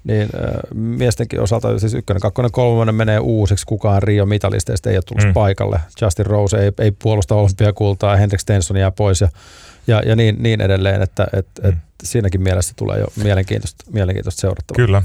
niin 0.06 0.22
äh, 0.22 0.50
miestenkin 0.74 1.42
osalta 1.42 1.80
siis 1.80 1.94
ykkönen, 1.94 2.22
kakkonen, 2.22 2.52
kolmonen 2.52 2.96
menee 2.96 3.20
uusiksi. 3.20 3.66
Kukaan 3.66 4.04
Rio 4.04 4.26
mitalisteista 4.26 4.90
ei 4.90 4.98
ole 4.98 5.04
tullut 5.08 5.26
mm. 5.26 5.34
paikalle. 5.34 5.80
Justin 6.02 6.26
Rose 6.26 6.58
ei, 6.58 6.72
ei 6.80 6.92
puolusta 6.92 7.36
olympiakultaa, 7.36 8.16
Hendrik 8.16 8.42
Stenson 8.42 8.78
jää 8.78 8.92
pois 8.92 9.22
ja, 9.22 9.30
ja, 9.88 10.02
ja 10.06 10.16
niin, 10.16 10.36
niin 10.40 10.62
edelleen, 10.62 11.02
että 11.02 11.28
et, 11.34 11.48
mm. 11.64 11.70
et 11.70 11.76
siinäkin 12.04 12.42
mielessä 12.42 12.74
tulee 12.76 13.00
jo 13.00 13.08
mielenkiintoista, 13.24 13.86
mielenkiintoista 13.92 14.42
seurattavaa. 14.42 14.86
Kyllä. 14.86 15.02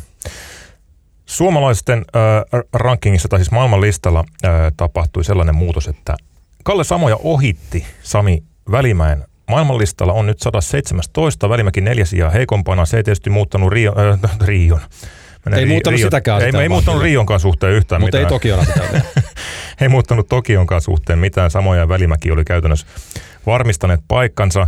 Suomalaisten 1.26 1.98
äh, 2.16 2.60
rankingissa, 2.72 3.28
tai 3.28 3.38
siis 3.38 3.50
maailman 3.50 3.80
listalla 3.80 4.24
äh, 4.44 4.50
tapahtui 4.76 5.24
sellainen 5.24 5.54
muutos, 5.54 5.88
että 5.88 6.16
Kalle 6.64 6.84
Samoja 6.84 7.16
ohitti 7.16 7.86
Sami 8.02 8.42
Välimäen 8.70 9.24
Maailmanlistalla 9.50 10.12
on 10.12 10.26
nyt 10.26 10.40
117, 10.40 11.48
Välimäki 11.48 11.80
neljäs 11.80 12.12
ja 12.12 12.30
heikompana. 12.30 12.84
Se 12.86 12.96
ei 12.96 13.02
tietysti 13.04 13.30
muuttanut 13.30 13.72
Rio, 13.72 13.94
äh, 14.24 14.38
Rion. 14.46 14.80
Menee 15.44 15.58
ei 15.60 15.64
Ri- 15.64 15.68
muuttanut 15.68 15.98
Rio, 15.98 16.06
sitäkään. 16.06 16.42
Ei, 16.42 16.52
ei 16.62 16.68
muuttanut 16.68 17.02
Rionkaan 17.02 17.40
suhteen 17.40 17.72
yhtään 17.72 18.00
Mutta 18.00 18.18
mitään. 18.18 18.32
ei 18.32 18.38
Tokiona 18.38 18.64
sitä 18.64 19.02
Ei 19.80 19.88
muuttanut 19.88 20.28
Tokionkaan 20.28 20.80
suhteen 20.80 21.18
mitään. 21.18 21.50
Samoja 21.50 21.88
Välimäki 21.88 22.30
oli 22.30 22.44
käytännössä 22.44 22.86
varmistaneet 23.46 24.00
paikkansa. 24.08 24.66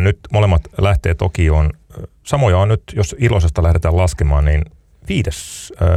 Nyt 0.00 0.18
molemmat 0.32 0.62
lähtee 0.80 1.14
Tokioon. 1.14 1.70
Samoja 2.26 2.58
on 2.58 2.68
nyt, 2.68 2.82
jos 2.96 3.16
ilosesta 3.18 3.62
lähdetään 3.62 3.96
laskemaan, 3.96 4.44
niin 4.44 4.64
viides 5.08 5.72
äh, 5.82 5.88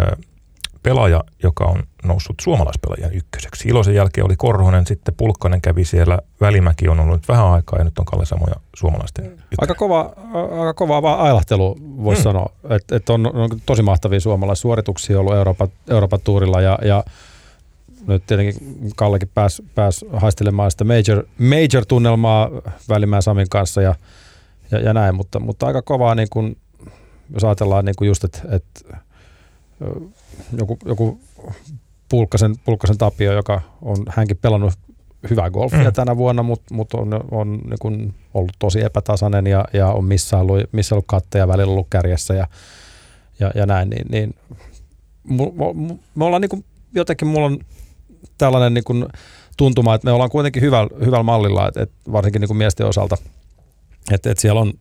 pelaaja, 0.83 1.23
joka 1.43 1.65
on 1.65 1.83
noussut 2.03 2.35
suomalaispelaajien 2.41 3.13
ykköseksi. 3.13 3.67
Iloisen 3.67 3.95
jälkeen 3.95 4.25
oli 4.25 4.35
Korhonen, 4.37 4.87
sitten 4.87 5.13
Pulkkanen 5.13 5.61
kävi 5.61 5.85
siellä, 5.85 6.19
Välimäki 6.41 6.87
on 6.87 6.99
ollut 6.99 7.15
nyt 7.15 7.27
vähän 7.27 7.45
aikaa 7.45 7.79
ja 7.79 7.85
nyt 7.85 7.99
on 7.99 8.05
Kalle 8.05 8.25
Samoja 8.25 8.55
suomalaisten 8.75 9.25
ykkönen. 9.25 9.47
Aika 9.57 9.75
kova, 9.75 10.13
aika 10.59 10.73
kova 10.73 11.01
vaan 11.01 11.19
ailahtelu, 11.19 11.77
voisi 11.81 12.21
hmm. 12.21 12.23
sanoa. 12.23 12.49
Että 12.69 12.95
et 12.95 13.09
on, 13.09 13.35
on, 13.35 13.49
tosi 13.65 13.81
mahtavia 13.81 14.19
suomalaissuorituksia 14.19 15.19
ollut 15.19 15.33
Euroopan, 15.33 15.67
Euroopan 15.89 16.19
tuurilla 16.23 16.61
ja, 16.61 16.79
ja 16.81 17.03
nyt 18.07 18.25
tietenkin 18.25 18.55
Kallekin 18.95 19.29
pääsi 19.33 19.63
pääs 19.75 20.05
haistelemaan 20.13 20.71
sitä 20.71 20.83
major, 20.83 21.25
major-tunnelmaa 21.37 22.49
Välimään 22.89 23.21
Samin 23.21 23.49
kanssa 23.49 23.81
ja, 23.81 23.95
ja, 24.71 24.79
ja 24.79 24.93
näin, 24.93 25.15
mutta, 25.15 25.39
mutta 25.39 25.67
aika 25.67 25.81
kovaa 25.81 26.15
niin 26.15 26.27
kun, 26.29 26.55
jos 27.33 27.43
ajatellaan 27.43 27.85
niin 27.85 27.95
kuin 27.97 28.07
just, 28.07 28.23
että, 28.23 28.39
että 28.51 28.97
joku, 30.57 30.77
joku 30.85 31.19
Pulkkasen, 32.09 32.55
Pulkkasen 32.65 32.97
Tapio, 32.97 33.33
joka 33.33 33.61
on 33.81 33.97
hänkin 34.09 34.37
pelannut 34.37 34.73
hyvää 35.29 35.49
golfia 35.49 35.83
mm. 35.83 35.93
tänä 35.93 36.17
vuonna, 36.17 36.43
mutta 36.43 36.73
mut 36.73 36.93
on, 36.93 37.19
on 37.31 37.51
niin 37.51 37.79
kuin 37.79 38.13
ollut 38.33 38.51
tosi 38.59 38.83
epätasainen 38.83 39.47
ja, 39.47 39.65
ja 39.73 39.87
on 39.87 40.05
missä 40.05 40.37
ollut, 40.37 40.61
missä 40.71 40.95
ollut 40.95 41.07
katteja 41.07 41.47
välillä 41.47 41.71
ollut 41.71 41.87
kärjessä 41.89 42.33
ja, 42.33 42.47
ja, 43.39 43.51
ja 43.55 43.65
näin, 43.65 43.89
niin, 43.89 44.05
niin 44.09 44.35
me, 45.23 45.45
me 46.15 46.25
ollaan 46.25 46.41
niin 46.41 46.49
kuin, 46.49 46.65
jotenkin 46.95 47.27
mulla 47.27 47.45
on 47.45 47.59
tällainen 48.37 48.73
niin 48.73 48.83
kuin 48.83 49.05
tuntuma, 49.57 49.95
että 49.95 50.05
me 50.05 50.11
ollaan 50.11 50.29
kuitenkin 50.29 50.63
hyvällä, 50.63 51.05
hyvällä 51.05 51.23
mallilla, 51.23 51.67
että, 51.67 51.81
että 51.81 52.11
varsinkin 52.11 52.39
niin 52.39 52.47
kuin 52.47 52.57
miesten 52.57 52.87
osalta, 52.87 53.17
että, 54.11 54.31
että 54.31 54.41
siellä 54.41 54.61
on 54.61 54.73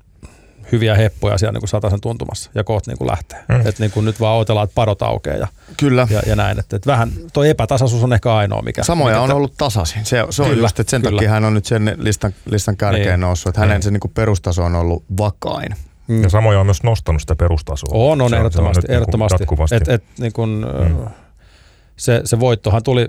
hyviä 0.72 0.94
heppoja 0.94 1.38
siellä 1.38 1.52
niin 1.52 1.60
kuin 1.60 1.68
sataisen 1.68 2.00
tuntumassa 2.00 2.50
ja 2.54 2.64
kohta 2.64 2.90
niin 2.90 2.98
kuin 2.98 3.10
lähtee. 3.10 3.44
Mm. 3.48 3.56
Että 3.56 3.82
niin 3.82 3.90
kuin 3.90 4.06
nyt 4.06 4.20
vaan 4.20 4.36
odotellaan, 4.36 4.64
että 4.64 4.74
padot 4.74 5.02
aukeaa 5.02 5.36
ja, 5.36 5.48
Kyllä. 5.76 6.06
ja, 6.10 6.22
ja 6.26 6.36
näin. 6.36 6.58
Että, 6.58 6.76
että 6.76 6.90
vähän 6.90 7.12
toi 7.32 7.48
epätasaisuus 7.48 8.04
on 8.04 8.12
ehkä 8.12 8.34
ainoa, 8.34 8.62
mikä... 8.62 8.82
Samoja 8.82 9.14
mikä 9.14 9.22
on 9.22 9.32
ollut 9.32 9.54
tasaisin. 9.56 10.04
Se, 10.04 10.24
se 10.30 10.42
on 10.42 10.48
kyllä, 10.48 10.62
just, 10.62 10.80
että 10.80 10.90
sen 10.90 11.02
kyllä. 11.02 11.16
takia 11.16 11.30
hän 11.30 11.44
on 11.44 11.54
nyt 11.54 11.64
sen 11.64 11.96
listan, 11.98 12.34
listan 12.50 12.76
kärkeen 12.76 13.06
niin. 13.06 13.20
noussut. 13.20 13.50
Että 13.50 13.60
hänen 13.60 13.74
niin. 13.74 13.82
se 13.82 13.90
niin 13.90 14.00
kuin 14.00 14.12
perustaso 14.14 14.64
on 14.64 14.74
ollut 14.74 15.04
vakain. 15.18 15.74
Mm. 16.08 16.22
Ja 16.22 16.28
samoja 16.28 16.60
on 16.60 16.66
myös 16.66 16.82
nostanut 16.82 17.20
sitä 17.20 17.36
perustasoa. 17.36 17.90
On, 17.92 18.20
on 18.20 18.30
se 18.30 18.36
ehdottomasti. 18.36 18.82
Se 18.86 18.92
on 18.92 18.94
ehdottomasti. 18.94 19.36
Niin 19.50 19.82
et, 19.82 19.88
et, 19.88 20.04
niin 20.18 20.32
kun, 20.32 20.66
mm. 20.88 20.96
se, 21.96 22.20
se 22.24 22.40
voittohan 22.40 22.82
tuli 22.82 23.08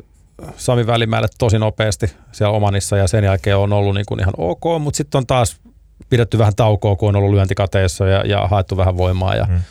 Sami 0.57 0.87
Välimäelle 0.87 1.27
tosi 1.37 1.59
nopeasti 1.59 2.13
siellä 2.31 2.55
Omanissa 2.55 2.97
ja 2.97 3.07
sen 3.07 3.23
jälkeen 3.23 3.57
on 3.57 3.73
ollut 3.73 3.95
niin 3.95 4.05
kuin 4.05 4.19
ihan 4.19 4.33
ok, 4.37 4.63
mutta 4.79 4.97
sitten 4.97 5.17
on 5.17 5.27
taas 5.27 5.60
pidetty 6.09 6.37
vähän 6.37 6.55
taukoa, 6.55 6.95
kun 6.95 7.09
on 7.09 7.15
ollut 7.15 7.31
lyöntikateessa 7.31 8.07
ja, 8.07 8.25
ja 8.25 8.47
haettu 8.47 8.77
vähän 8.77 8.97
voimaa 8.97 9.35
ja, 9.35 9.45
mm. 9.45 9.61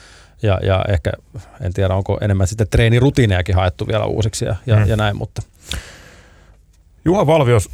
ja, 0.43 0.61
ja 0.63 0.85
ehkä, 0.89 1.13
en 1.61 1.73
tiedä 1.73 1.95
onko 1.95 2.19
enemmän 2.21 2.47
sitten 2.47 2.67
treenirutiinejakin 2.71 3.55
haettu 3.55 3.87
vielä 3.87 4.05
uusiksi 4.05 4.45
ja, 4.45 4.57
ja, 4.67 4.77
mm. 4.77 4.87
ja 4.87 4.97
näin, 4.97 5.17
mutta. 5.17 5.43
Juha 7.05 7.27
Valvios, 7.27 7.71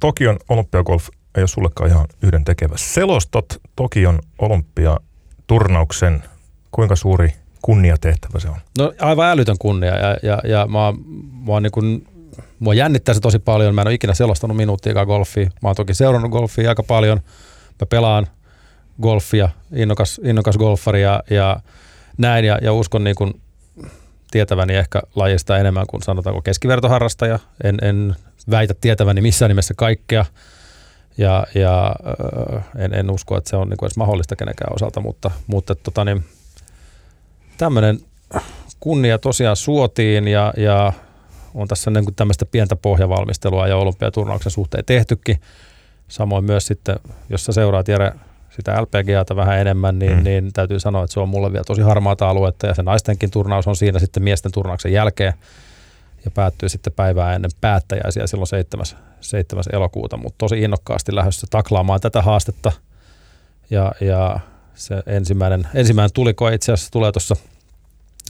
Tokion 0.00 0.38
olympiagolf 0.48 1.08
ei 1.36 1.40
ole 1.40 1.48
sullekaan 1.48 1.90
ihan 1.90 2.06
yhden 2.22 2.44
tekevä. 2.44 2.74
Selostot 2.76 3.46
Tokion 3.76 4.18
olympiaturnauksen, 4.38 6.24
kuinka 6.70 6.96
suuri 6.96 7.34
kunniatehtävä 7.62 8.38
se 8.38 8.48
on? 8.48 8.56
No 8.78 8.92
aivan 9.00 9.28
älytön 9.28 9.58
kunnia 9.58 9.96
ja, 9.96 10.16
ja, 10.22 10.38
ja 10.44 10.66
mä, 10.66 10.92
mä 11.52 11.60
niin 11.60 11.72
kuin, 11.72 12.06
mua 12.58 12.74
jännittää 12.74 13.14
se 13.14 13.20
tosi 13.20 13.38
paljon. 13.38 13.74
Mä 13.74 13.80
en 13.80 13.86
ole 13.86 13.94
ikinä 13.94 14.14
selostanut 14.14 14.56
minuuttia 14.56 15.06
golfia. 15.06 15.50
Mä 15.62 15.68
oon 15.68 15.76
toki 15.76 15.94
seurannut 15.94 16.30
golfia 16.30 16.68
aika 16.68 16.82
paljon– 16.82 17.20
mä 17.80 17.86
pelaan 17.86 18.26
golfia, 19.02 19.48
innokas, 19.74 20.20
innokas 20.24 20.56
golfari 20.56 21.02
ja, 21.02 21.22
ja 21.30 21.60
näin 22.18 22.44
ja, 22.44 22.58
ja 22.62 22.72
uskon 22.72 23.04
niin 23.04 23.16
kuin 23.16 23.40
tietäväni 24.30 24.74
ehkä 24.74 25.02
lajista 25.14 25.58
enemmän 25.58 25.86
kuin 25.86 26.02
sanotaanko 26.02 26.42
keskivertoharrastaja. 26.42 27.38
En, 27.64 27.78
en 27.82 28.16
väitä 28.50 28.74
tietäväni 28.80 29.20
missään 29.20 29.48
nimessä 29.48 29.74
kaikkea 29.76 30.24
ja, 31.18 31.46
ja 31.54 31.94
äh, 32.56 32.64
en, 32.76 32.94
en 32.94 33.10
usko, 33.10 33.36
että 33.36 33.50
se 33.50 33.56
on 33.56 33.68
niin 33.68 33.76
kuin 33.76 33.86
edes 33.86 33.96
mahdollista 33.96 34.36
kenenkään 34.36 34.74
osalta, 34.74 35.00
mutta, 35.00 35.30
mutta 35.46 35.74
tota 35.74 36.04
niin, 36.04 36.24
tämmöinen 37.56 38.00
kunnia 38.80 39.18
tosiaan 39.18 39.56
suotiin 39.56 40.28
ja, 40.28 40.54
ja 40.56 40.92
on 41.54 41.68
tässä 41.68 41.90
niin 41.90 42.04
kuin 42.04 42.14
tämmöistä 42.14 42.46
pientä 42.46 42.76
pohjavalmistelua 42.76 43.68
ja 43.68 43.76
olympiaturnauksen 43.76 44.52
suhteen 44.52 44.84
tehtykin. 44.84 45.40
Samoin 46.10 46.44
myös 46.44 46.66
sitten, 46.66 46.96
jos 47.28 47.44
sä 47.44 47.52
seuraat 47.52 47.88
Jere 47.88 48.12
sitä 48.50 48.82
LPGAta 48.82 49.36
vähän 49.36 49.58
enemmän, 49.58 49.98
niin, 49.98 50.16
mm. 50.16 50.24
niin 50.24 50.52
täytyy 50.52 50.80
sanoa, 50.80 51.04
että 51.04 51.14
se 51.14 51.20
on 51.20 51.28
mulle 51.28 51.52
vielä 51.52 51.64
tosi 51.64 51.82
harmaata 51.82 52.30
aluetta 52.30 52.66
ja 52.66 52.74
se 52.74 52.82
naistenkin 52.82 53.30
turnaus 53.30 53.66
on 53.66 53.76
siinä 53.76 53.98
sitten 53.98 54.22
miesten 54.22 54.52
turnauksen 54.52 54.92
jälkeen 54.92 55.32
ja 56.24 56.30
päättyy 56.30 56.68
sitten 56.68 56.92
päivää 56.92 57.34
ennen 57.34 57.50
päättäjäisiä 57.60 58.26
silloin 58.26 58.46
7. 58.46 58.86
7. 59.20 59.64
elokuuta, 59.72 60.16
mutta 60.16 60.38
tosi 60.38 60.62
innokkaasti 60.62 61.14
lähdössä 61.14 61.46
taklaamaan 61.50 62.00
tätä 62.00 62.22
haastetta 62.22 62.72
ja, 63.70 63.92
ja 64.00 64.40
se 64.74 65.02
ensimmäinen, 65.06 65.68
ensimmäinen 65.74 66.12
tuliko 66.14 66.48
itse 66.48 66.72
asiassa 66.72 66.92
tulee 66.92 67.12
tuossa 67.12 67.36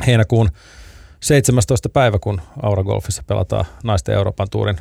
heinäkuun 0.06 0.50
17. 1.20 1.88
päivä, 1.88 2.18
kun 2.18 2.40
Aura 2.62 2.84
Golfissa 2.84 3.22
pelataan 3.26 3.64
naisten 3.84 4.14
Euroopan 4.14 4.50
tuurin 4.50 4.76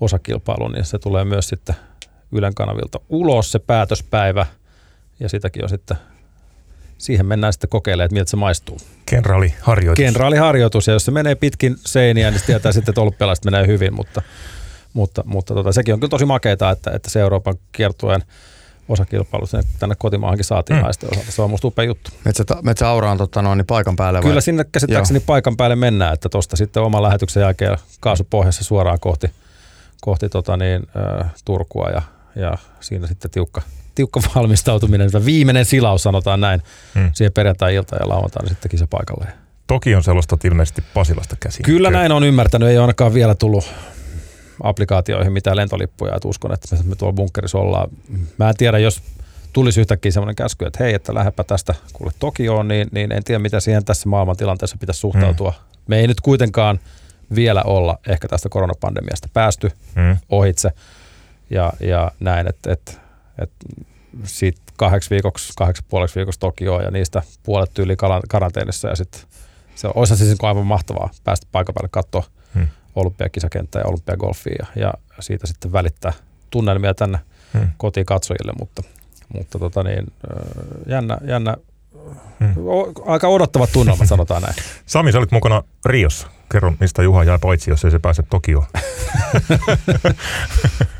osakilpailu, 0.00 0.68
niin 0.68 0.84
se 0.84 0.98
tulee 0.98 1.24
myös 1.24 1.48
sitten 1.48 1.76
Ylen 2.36 2.54
kanavilta 2.54 3.00
ulos 3.08 3.52
se 3.52 3.58
päätöspäivä 3.58 4.46
ja 5.20 5.28
sitäkin 5.28 5.64
on 5.64 5.68
sitten 5.68 5.96
siihen 6.98 7.26
mennään 7.26 7.52
sitten 7.52 7.70
kokeilemaan, 7.70 8.04
että 8.04 8.14
miltä 8.14 8.30
se 8.30 8.36
maistuu. 8.36 8.78
Kenraaliharjoitus. 9.06 10.04
Kenraaliharjoitus, 10.04 10.86
ja 10.86 10.92
jos 10.92 11.04
se 11.04 11.10
menee 11.10 11.34
pitkin 11.34 11.76
seiniä, 11.84 12.30
niin 12.30 12.40
tietää 12.46 12.72
sitten, 12.72 12.92
että 12.92 13.00
olympialaiset 13.00 13.44
menee 13.44 13.66
hyvin, 13.66 13.94
mutta, 13.94 14.22
mutta, 14.92 15.22
mutta 15.26 15.54
tota, 15.54 15.72
sekin 15.72 15.94
on 15.94 16.00
kyllä 16.00 16.10
tosi 16.10 16.24
makeeta, 16.24 16.70
että, 16.70 16.90
että 16.90 17.10
se 17.10 17.20
Euroopan 17.20 17.54
kiertueen 17.72 18.22
osakilpailu 18.88 19.46
sinne 19.46 19.64
tänne 19.78 19.94
kotimaahankin 19.98 20.44
saatiin 20.44 20.76
mm. 20.76 20.82
naisten 20.82 21.08
osalta. 21.12 21.32
Se 21.32 21.42
on 21.42 21.50
musta 21.50 21.68
upea 21.68 21.84
juttu. 21.84 22.10
Metsä, 22.24 22.44
Metsä 22.62 22.88
Aura 22.88 23.10
on 23.10 23.18
totta 23.18 23.42
noin, 23.42 23.56
niin 23.56 23.66
paikan 23.66 23.96
päälle 23.96 24.22
vai? 24.22 24.28
Kyllä 24.28 24.40
sinne 24.40 24.64
käsittääkseni 24.72 25.18
Joo. 25.18 25.26
paikan 25.26 25.56
päälle 25.56 25.76
mennään, 25.76 26.14
että 26.14 26.28
tuosta 26.28 26.56
sitten 26.56 26.82
oman 26.82 27.02
lähetyksen 27.02 27.40
jälkeen 27.40 27.78
kaasupohjassa 28.00 28.64
suoraan 28.64 29.00
kohti, 29.00 29.30
kohti 30.00 30.28
tota 30.28 30.56
niin, 30.56 30.86
äh, 31.22 31.32
Turkua 31.44 31.88
ja 31.88 32.02
ja 32.36 32.58
siinä 32.80 33.06
sitten 33.06 33.30
tiukka, 33.30 33.62
tiukka 33.94 34.20
valmistautuminen, 34.34 35.10
viimeinen 35.24 35.64
silaus 35.64 36.02
sanotaan 36.02 36.40
näin, 36.40 36.62
hmm. 36.94 37.10
siihen 37.14 37.32
perjantai-ilta 37.32 37.96
ja 37.96 38.08
lauantaina 38.08 38.48
sitten 38.48 38.70
kisapaikalle. 38.70 39.26
Toki 39.66 39.94
on 39.94 40.02
sellaista 40.02 40.38
ilmeisesti 40.44 40.82
Pasilasta 40.94 41.36
käsin. 41.40 41.62
Kyllä 41.62 41.90
näin 41.90 42.12
on 42.12 42.24
ymmärtänyt, 42.24 42.68
ei 42.68 42.78
ainakaan 42.78 43.14
vielä 43.14 43.34
tullut 43.34 43.72
applikaatioihin 44.62 45.32
mitään 45.32 45.56
lentolippuja, 45.56 46.14
että 46.16 46.28
uskon, 46.28 46.52
että 46.52 46.76
me 46.84 46.96
tuolla 46.96 47.12
bunkkerissa 47.12 47.58
ollaan. 47.58 47.90
Mä 48.38 48.48
en 48.48 48.56
tiedä, 48.56 48.78
jos 48.78 49.02
tulisi 49.52 49.80
yhtäkkiä 49.80 50.12
semmoinen 50.12 50.36
käsky, 50.36 50.64
että 50.64 50.84
hei, 50.84 50.94
että 50.94 51.14
lähdepä 51.14 51.44
tästä 51.44 51.74
kuule 51.92 52.12
Tokioon, 52.18 52.68
niin, 52.68 52.88
niin 52.92 53.12
en 53.12 53.24
tiedä, 53.24 53.38
mitä 53.38 53.60
siihen 53.60 53.84
tässä 53.84 54.08
maailmantilanteessa 54.08 54.76
pitäisi 54.80 55.00
suhtautua. 55.00 55.50
Mm. 55.50 55.82
Me 55.86 55.98
ei 55.98 56.06
nyt 56.06 56.20
kuitenkaan 56.20 56.80
vielä 57.34 57.62
olla 57.62 57.98
ehkä 58.08 58.28
tästä 58.28 58.48
koronapandemiasta 58.48 59.28
päästy 59.32 59.70
mm. 59.94 60.16
ohitse 60.28 60.70
ja, 61.50 61.72
ja 61.80 62.10
näin, 62.20 62.48
että 62.48 62.72
et, 62.72 63.00
et 63.42 63.50
siitä 64.24 64.60
kahdeksi 64.76 65.10
viikoksi, 65.10 65.52
kahdeksi 65.56 65.84
puoleksi 65.88 66.16
viikoksi 66.16 66.40
Tokioon 66.40 66.84
ja 66.84 66.90
niistä 66.90 67.22
puolet 67.42 67.74
tyyli 67.74 67.96
karanteenissa 68.28 68.88
ja 68.88 68.96
sitten 68.96 69.20
se 69.74 69.88
olisi 69.94 70.16
siis 70.16 70.38
aivan 70.42 70.66
mahtavaa 70.66 71.10
päästä 71.24 71.46
paikan 71.52 71.74
päälle 71.74 71.88
katsoa 71.92 72.24
hmm. 72.54 72.68
olympiakisakenttää 72.96 73.82
ja 73.82 73.88
olympiagolfia 73.88 74.66
ja, 74.76 74.94
ja 75.16 75.20
siitä 75.20 75.46
sitten 75.46 75.72
välittää 75.72 76.12
tunnelmia 76.50 76.94
tänne 76.94 77.18
hmm. 77.54 77.70
kotiin 77.76 78.06
katsojille, 78.06 78.52
mutta, 78.58 78.82
mutta 79.34 79.58
tota 79.58 79.82
niin, 79.82 80.06
jännä, 80.86 81.18
jännä 81.24 81.56
hmm. 82.40 82.54
aika 83.06 83.28
odottavat 83.28 83.72
tunnelmat 83.72 84.08
sanotaan 84.08 84.42
näin. 84.42 84.54
Sami, 84.86 85.12
sä 85.12 85.18
olit 85.18 85.32
mukana 85.32 85.62
Riossa. 85.84 86.26
Kerro, 86.52 86.72
mistä 86.80 87.02
Juha 87.02 87.24
jää 87.24 87.38
paitsi, 87.38 87.70
jos 87.70 87.84
ei 87.84 87.90
se 87.90 87.98
pääse 87.98 88.22
Tokioon. 88.22 88.66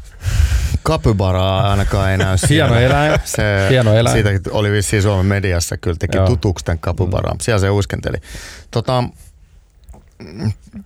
Kapybaraa 0.87 1.71
ainakaan 1.71 2.11
ei 2.11 2.19
näy 2.19 2.37
Hieno 2.49 2.75
eläin. 2.75 3.21
Se, 3.25 3.43
Hieno 3.71 3.95
eläin. 3.95 4.15
Siitäkin 4.15 4.41
oli 4.51 4.73
vissiin 4.73 5.03
Suomen 5.03 5.27
mediassa, 5.27 5.77
kyllä 5.77 5.97
teki 6.01 6.17
Joo. 6.17 6.27
tutuksi 6.27 6.65
tämän 6.65 6.79
kapybaraa. 6.79 7.35
Mm. 7.35 7.41
Siellä 7.41 7.61
se 7.61 7.71
uskenteli. 7.71 8.17
Tota, 8.71 9.05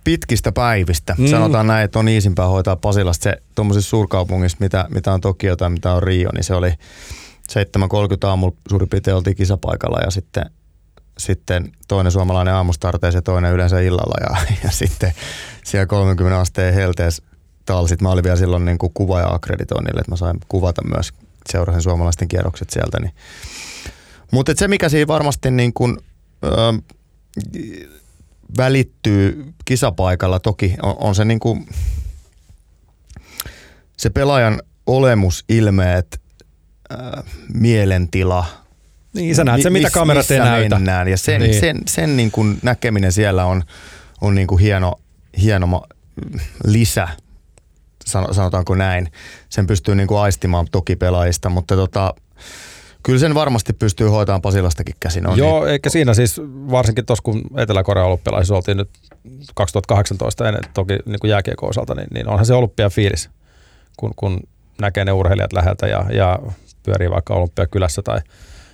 pitkistä 0.03 0.51
päivistä. 0.51 1.15
Mm. 1.17 1.27
Sanotaan 1.27 1.67
näin, 1.67 1.85
että 1.85 1.99
on 1.99 2.07
iisimpää 2.07 2.47
hoitaa 2.47 2.75
Pasilasta 2.75 3.23
se 3.23 3.37
tuommoisessa 3.55 3.89
suurkaupungissa, 3.89 4.57
mitä, 4.59 4.85
mitä 4.89 5.13
on 5.13 5.21
Tokio 5.21 5.55
tai 5.55 5.69
mitä 5.69 5.93
on 5.93 6.03
Rio, 6.03 6.29
niin 6.33 6.43
se 6.43 6.53
oli 6.53 6.69
7.30 6.69 6.75
aamulla 8.27 8.55
suurin 8.69 8.89
piirtein 8.89 9.17
oltiin 9.17 9.35
kisapaikalla 9.35 9.99
ja 9.99 10.11
sitten, 10.11 10.45
sitten 11.17 11.71
toinen 11.87 12.11
suomalainen 12.11 12.53
aamustarteessa 12.53 13.17
ja 13.17 13.21
toinen 13.21 13.53
yleensä 13.53 13.79
illalla 13.79 14.15
ja, 14.29 14.45
ja 14.63 14.71
sitten 14.71 15.13
siellä 15.63 15.85
30 15.85 16.39
asteen 16.39 16.73
helteessä 16.73 17.23
talsit. 17.65 18.01
Mä 18.01 18.09
olin 18.09 18.23
vielä 18.23 18.37
silloin 18.37 18.65
niin 18.65 18.77
kuin 18.77 18.91
kuva- 18.93 19.19
ja 19.19 19.33
akkreditoinnille, 19.33 19.99
että 19.99 20.11
mä 20.11 20.15
sain 20.15 20.37
kuvata 20.47 20.81
myös 20.83 21.13
seurasin 21.51 21.81
suomalaisten 21.81 22.27
kierrokset 22.27 22.69
sieltä. 22.69 22.99
Niin. 22.99 23.13
Mutta 24.31 24.53
se, 24.55 24.67
mikä 24.67 24.89
siinä 24.89 25.07
varmasti 25.07 25.51
niin 25.51 25.73
kuin, 25.73 25.97
ö, 26.43 26.49
välittyy 28.57 29.53
kisapaikalla. 29.65 30.39
Toki 30.39 30.75
on, 30.81 30.95
on 30.99 31.15
se 31.15 31.25
niin 31.25 31.39
kuin, 31.39 31.67
se 33.97 34.09
pelaajan 34.09 34.61
olemus, 34.85 35.45
ilmeet, 35.49 36.21
äh, 36.93 37.23
mielentila. 37.53 38.45
Niin, 39.13 39.35
sä 39.35 39.43
näet 39.43 39.61
se, 39.61 39.69
mitä 39.69 39.89
kamerat 39.89 40.31
ei 40.31 40.39
näytä. 40.39 40.75
Mennään. 40.75 41.07
Ja 41.07 41.17
sen, 41.17 41.41
niin. 41.41 41.59
sen, 41.59 41.77
sen 41.87 42.17
niin 42.17 42.31
kuin 42.31 42.59
näkeminen 42.61 43.11
siellä 43.11 43.45
on, 43.45 43.63
on 44.21 44.35
niin 44.35 44.47
kuin 44.47 44.61
hieno, 44.61 44.99
hieno 45.41 45.83
lisä, 46.65 47.07
sanotaanko 48.05 48.75
näin. 48.75 49.07
Sen 49.49 49.67
pystyy 49.67 49.95
niin 49.95 50.07
kuin 50.07 50.19
aistimaan 50.19 50.67
toki 50.71 50.95
pelaajista, 50.95 51.49
mutta 51.49 51.75
tota, 51.75 52.13
Kyllä 53.03 53.19
sen 53.19 53.35
varmasti 53.35 53.73
pystyy 53.73 54.07
hoitamaan 54.07 54.41
Pasilastakin 54.41 54.95
käsin. 54.99 55.27
On 55.27 55.37
Joo, 55.37 55.59
niin. 55.59 55.71
eikä 55.71 55.89
siinä 55.89 56.13
siis 56.13 56.41
varsinkin 56.71 57.05
tuossa 57.05 57.23
kun 57.23 57.41
olympialaisissa 58.05 58.55
oltiin 58.55 58.77
nyt 58.77 58.89
2018 59.55 60.47
ennen 60.47 60.63
toki 60.73 60.97
niin 61.05 61.19
kuin 61.21 61.31
jääkiekon 61.31 61.69
osalta, 61.69 61.95
niin, 61.95 62.07
niin 62.13 62.27
onhan 62.27 62.45
se 62.45 62.53
fiilis, 62.89 63.29
kun, 63.97 64.11
kun 64.15 64.39
näkee 64.81 65.05
ne 65.05 65.11
urheilijat 65.11 65.53
läheltä 65.53 65.87
ja, 65.87 66.05
ja 66.13 66.39
pyörii 66.83 67.09
vaikka 67.09 67.33
olympiakylässä 67.33 68.01
tai, 68.01 68.19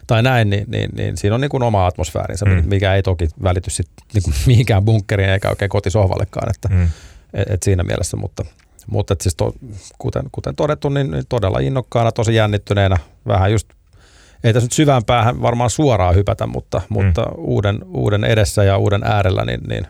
tai 0.08 0.24
näin, 0.24 0.50
niin, 0.50 0.66
niin, 0.68 0.90
niin 0.96 1.18
siinä 1.18 1.36
on 1.36 1.42
niin 1.42 1.50
kuin 1.50 1.64
oma 1.64 1.86
atmosfäärinsä, 1.86 2.46
mm. 2.46 2.64
mikä 2.66 2.94
ei 2.94 3.04
toki 3.04 3.28
välity 3.44 3.70
sit 3.70 3.90
niin 4.14 4.24
kuin 4.24 4.36
mihinkään 4.48 4.86
bunkkeriin 4.86 5.30
eikä 5.30 5.50
oikein 5.50 5.70
kotisohvallekaan, 5.70 6.50
että 6.50 6.70
mm. 6.70 6.90
et, 7.34 7.50
et 7.50 7.64
siinä 7.64 7.84
mielessä, 7.84 8.18
mutta, 8.18 8.46
mutta 8.88 9.16
siis 9.22 9.36
to, 9.36 9.54
kuten, 9.98 10.24
kuten 10.32 10.56
todettu, 10.56 10.90
niin, 10.90 11.12
niin 11.12 11.24
todella 11.30 11.60
innokkaana, 11.60 12.12
tosi 12.12 12.36
jännittyneenä, 12.36 12.98
vähän 13.28 13.52
just 13.52 13.68
ei 14.44 14.54
tässä 14.54 14.66
nyt 14.66 14.72
syvään 14.72 15.06
päähän 15.06 15.42
varmaan 15.42 15.70
suoraan 15.70 16.16
hypätä, 16.16 16.48
mutta, 16.48 16.78
mm. 16.78 16.86
mutta 16.90 17.26
uuden, 17.38 17.80
uuden 17.88 18.24
edessä 18.24 18.64
ja 18.64 18.78
uuden 18.78 19.04
äärellä, 19.04 19.46
niin, 19.46 19.60
niin, 19.70 19.88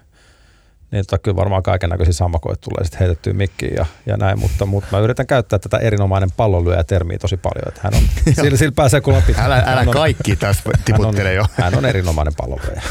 niin 0.92 1.06
tota, 1.06 1.18
kyllä 1.18 1.36
varmaan 1.36 1.64
kaiken 1.64 1.90
näköisiä 1.90 2.14
sammakoita 2.14 2.62
tulee 2.62 2.84
sitten 2.84 3.00
heitettyä 3.00 3.34
mikkiin 3.34 3.76
ja, 3.76 3.86
ja 4.06 4.18
näin, 4.18 4.40
mutta, 4.40 4.66
mutta 4.66 4.88
mä 4.92 5.00
yritän 5.00 5.28
käyttää 5.28 5.60
tätä 5.60 5.78
erinomainen 5.78 6.30
pallonlyöjä 6.38 6.84
termiä 6.84 7.18
tosi 7.18 7.38
paljon, 7.38 7.68
että 7.68 7.82
hän 7.84 7.94
on, 7.94 8.02
sillä, 8.44 8.58
sillä 8.58 8.72
pääsee 8.76 9.02
kun 9.02 9.24
pitää. 9.28 9.46
Älä, 9.46 9.64
älä 9.66 9.82
on, 9.82 9.88
kaikki 9.88 10.36
tässä 10.36 10.64
tiputtele 10.86 11.34
jo. 11.34 11.46
Hän 11.54 11.76
on 11.76 11.86
erinomainen 11.86 12.34
pallonlyöjä. 12.38 12.82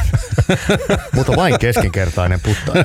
mutta 1.16 1.36
vain 1.36 1.58
keskinkertainen 1.58 2.40
putta. 2.40 2.72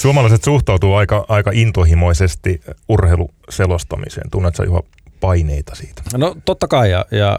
Suomalaiset 0.00 0.44
suhtautuu 0.44 0.94
aika, 0.94 1.24
aika 1.28 1.50
intohimoisesti 1.54 2.60
urheiluselostamiseen. 2.88 4.30
Tunnetko 4.30 4.64
Juha 4.64 4.82
paineita 5.20 5.74
siitä? 5.74 6.02
No 6.16 6.36
totta 6.44 6.68
kai 6.68 6.90
ja, 6.90 7.04
ja 7.10 7.38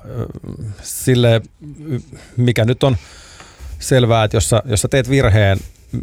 sille, 0.81 1.41
mikä 2.37 2.65
nyt 2.65 2.83
on 2.83 2.97
selvää, 3.79 4.23
että 4.23 4.37
jos 4.37 4.49
sä, 4.49 4.63
jos 4.65 4.81
sä 4.81 4.87
teet 4.87 5.09
virheen 5.09 5.57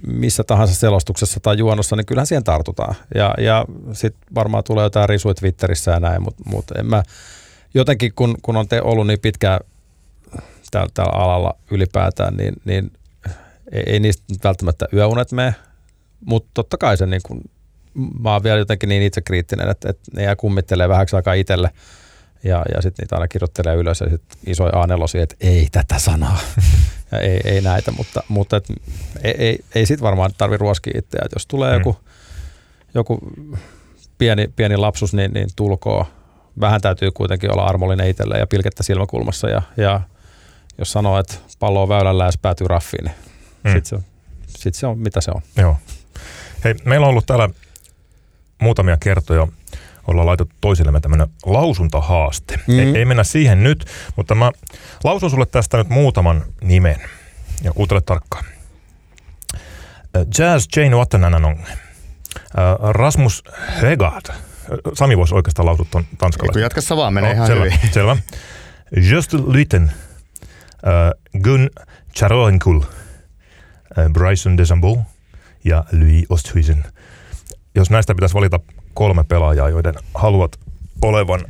missä 0.06 0.44
tahansa 0.44 0.74
selostuksessa 0.74 1.40
tai 1.40 1.58
juonossa, 1.58 1.96
niin 1.96 2.06
kyllähän 2.06 2.26
siihen 2.26 2.44
tartutaan. 2.44 2.94
Ja, 3.14 3.34
ja 3.38 3.64
sitten 3.92 4.22
varmaan 4.34 4.64
tulee 4.64 4.84
jotain 4.84 5.08
risuja 5.08 5.34
Twitterissä 5.34 5.90
ja 5.90 6.00
näin, 6.00 6.22
mutta 6.22 6.42
mut 6.46 6.70
en 6.70 6.86
mä, 6.86 7.02
jotenkin 7.74 8.12
kun, 8.16 8.36
kun 8.42 8.56
on 8.56 8.68
te 8.68 8.82
ollut 8.82 9.06
niin 9.06 9.20
pitkään 9.20 9.60
täällä, 10.70 10.90
täällä 10.94 11.12
alalla 11.12 11.54
ylipäätään, 11.70 12.36
niin, 12.36 12.54
niin 12.64 12.92
ei, 13.72 13.82
ei 13.86 14.00
niistä 14.00 14.24
välttämättä 14.44 14.86
yöunet 14.92 15.32
mene, 15.32 15.54
mutta 16.24 16.50
totta 16.54 16.78
kai 16.78 16.96
se 16.96 17.06
niin 17.06 17.20
kun 17.24 17.40
mä 18.20 18.32
oon 18.32 18.42
vielä 18.42 18.58
jotenkin 18.58 18.88
niin 18.88 19.02
itsekriittinen, 19.02 19.68
että, 19.68 19.90
että 19.90 20.10
ne 20.16 20.22
jää 20.22 20.36
kummittelee 20.36 20.88
vähäksi 20.88 21.16
aikaa 21.16 21.34
itselle 21.34 21.70
ja, 22.44 22.64
ja 22.74 22.82
sitten 22.82 23.02
niitä 23.02 23.16
aina 23.16 23.28
kirjoittelee 23.28 23.76
ylös 23.76 24.00
ja 24.00 24.10
sitten 24.10 24.38
isoja 24.46 24.72
a 24.82 24.86
että 25.22 25.36
ei 25.40 25.68
tätä 25.72 25.98
sanaa 25.98 26.38
ja 27.12 27.18
ei, 27.18 27.40
ei 27.44 27.60
näitä, 27.60 27.90
mutta, 27.90 28.22
mutta 28.28 28.56
et, 28.56 28.68
ei, 29.22 29.34
ei, 29.38 29.58
ei 29.74 29.86
sit 29.86 30.02
varmaan 30.02 30.30
tarvi 30.38 30.56
ruoskia 30.56 30.98
itseä, 30.98 31.26
jos 31.34 31.46
tulee 31.46 31.70
mm. 31.70 31.78
joku, 31.78 31.96
joku 32.94 33.18
pieni, 34.18 34.48
pieni 34.56 34.76
lapsus, 34.76 35.14
niin, 35.14 35.32
niin 35.32 35.48
tulkoo. 35.56 36.06
Vähän 36.60 36.80
täytyy 36.80 37.10
kuitenkin 37.10 37.52
olla 37.52 37.64
armollinen 37.64 38.08
itselle 38.08 38.38
ja 38.38 38.46
pilkettä 38.46 38.82
silmäkulmassa 38.82 39.48
ja, 39.48 39.62
ja 39.76 40.00
jos 40.78 40.92
sanoo, 40.92 41.18
että 41.18 41.34
pallo 41.58 41.82
on 41.82 41.88
väylällä 41.88 42.24
ja 42.24 42.32
se 42.32 42.38
päätyy 42.42 42.68
raffiin, 42.68 43.04
niin 43.04 43.14
mm. 43.64 43.72
sitten 43.72 44.00
se, 44.00 44.06
sit 44.46 44.74
se 44.74 44.86
on 44.86 44.98
mitä 44.98 45.20
se 45.20 45.30
on. 45.34 45.42
Joo. 45.56 45.76
Hei, 46.64 46.74
meillä 46.84 47.06
on 47.06 47.10
ollut 47.10 47.26
täällä 47.26 47.48
muutamia 48.62 48.96
kertoja 48.96 49.46
ollaan 50.06 50.26
laitettu 50.26 50.54
toisillemme 50.60 51.00
tämmöinen 51.00 51.28
lausuntahaaste. 51.46 52.60
Mm. 52.66 52.78
Ei, 52.78 52.98
ei 52.98 53.04
mennä 53.04 53.24
siihen 53.24 53.62
nyt, 53.62 53.84
mutta 54.16 54.34
mä 54.34 54.50
lausun 55.04 55.30
sulle 55.30 55.46
tästä 55.46 55.76
nyt 55.76 55.88
muutaman 55.88 56.44
nimen 56.60 56.96
ja 57.62 57.72
kuuntele 57.72 58.00
tarkkaan. 58.00 58.44
Jazz 60.38 60.66
Jane 60.76 60.96
Wattenananong, 60.96 61.60
Rasmus 62.92 63.44
Hegard, 63.82 64.34
Sami 64.94 65.16
voisi 65.16 65.34
oikeastaan 65.34 65.66
lausua 65.66 65.86
ton 65.90 66.04
tanskalaisen. 66.18 66.62
Jatka 66.62 66.80
sä 66.80 66.96
vaan, 66.96 67.14
menee 67.14 67.30
oh, 67.30 67.36
ihan 67.36 67.46
selvä, 67.46 67.64
hyvin. 67.64 67.92
Selvä. 67.92 68.16
Just 69.10 69.32
Lyten, 69.32 69.92
Gun 71.42 71.70
Charoenkul, 72.16 72.80
Bryson 74.12 74.56
DeSambeau 74.56 74.98
ja 75.64 75.84
Louis 75.92 76.26
Osthuisen– 76.28 76.84
jos 77.78 77.90
näistä 77.90 78.14
pitäisi 78.14 78.34
valita 78.34 78.60
kolme 78.94 79.24
pelaajaa, 79.24 79.68
joiden 79.68 79.94
haluat 80.14 80.58
olevan 81.02 81.40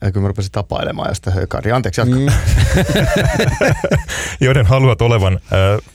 ja 0.00 0.12
kyllä 0.12 0.24
mä 0.24 0.28
rupesin 0.28 0.52
tapailemaan 0.52 1.08
josta 1.08 1.30
höykari. 1.30 1.72
Anteeksi, 1.72 2.00
jatka. 2.00 2.16
Mm. 2.16 2.26
joiden 4.46 4.66
haluat 4.66 5.02
olevan 5.02 5.34
äh, 5.34 5.90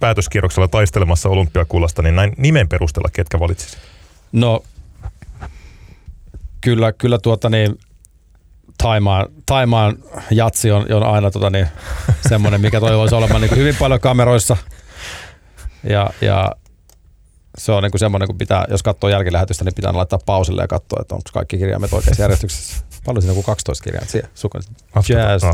päätöskierroksella 0.00 0.68
taistelemassa 0.68 1.28
olympiakullasta, 1.28 2.02
niin 2.02 2.16
näin 2.16 2.32
nimen 2.36 2.68
perusteella 2.68 3.10
ketkä 3.12 3.40
valitsisit? 3.40 3.78
No, 4.32 4.62
kyllä, 6.60 6.92
kyllä 6.92 7.18
tuota 7.18 7.50
niin, 7.50 7.78
Taimaan, 8.78 9.26
Taimaan 9.46 9.96
jatsi 10.30 10.70
on, 10.70 10.92
on 10.92 11.02
aina 11.02 11.30
tota 11.30 11.50
niin, 11.50 11.66
semmoinen, 12.28 12.60
mikä 12.60 12.80
toivoisi 12.80 13.14
olemaan 13.14 13.40
niin 13.40 13.56
hyvin 13.56 13.76
paljon 13.78 14.00
kameroissa. 14.00 14.56
Ja, 15.82 16.10
ja 16.20 16.52
se 17.58 17.72
on 17.72 17.82
niin 17.82 17.90
kuin 17.90 17.98
semmoinen, 17.98 18.26
kun 18.26 18.38
pitää, 18.38 18.64
jos 18.70 18.82
katsoo 18.82 19.10
jälkilähetystä, 19.10 19.64
niin 19.64 19.74
pitää 19.74 19.92
laittaa 19.92 20.18
pausille 20.26 20.62
ja 20.62 20.68
katsoa, 20.68 20.98
että 21.00 21.14
onko 21.14 21.30
kaikki 21.32 21.58
kirjaimet 21.58 21.92
oikeassa 21.92 22.22
järjestyksessä. 22.22 22.84
Paljon 23.04 23.22
siinä 23.22 23.34
kuin 23.34 23.44
12 23.44 23.84
kirjaa. 23.84 24.04
Jazz, 25.08 25.44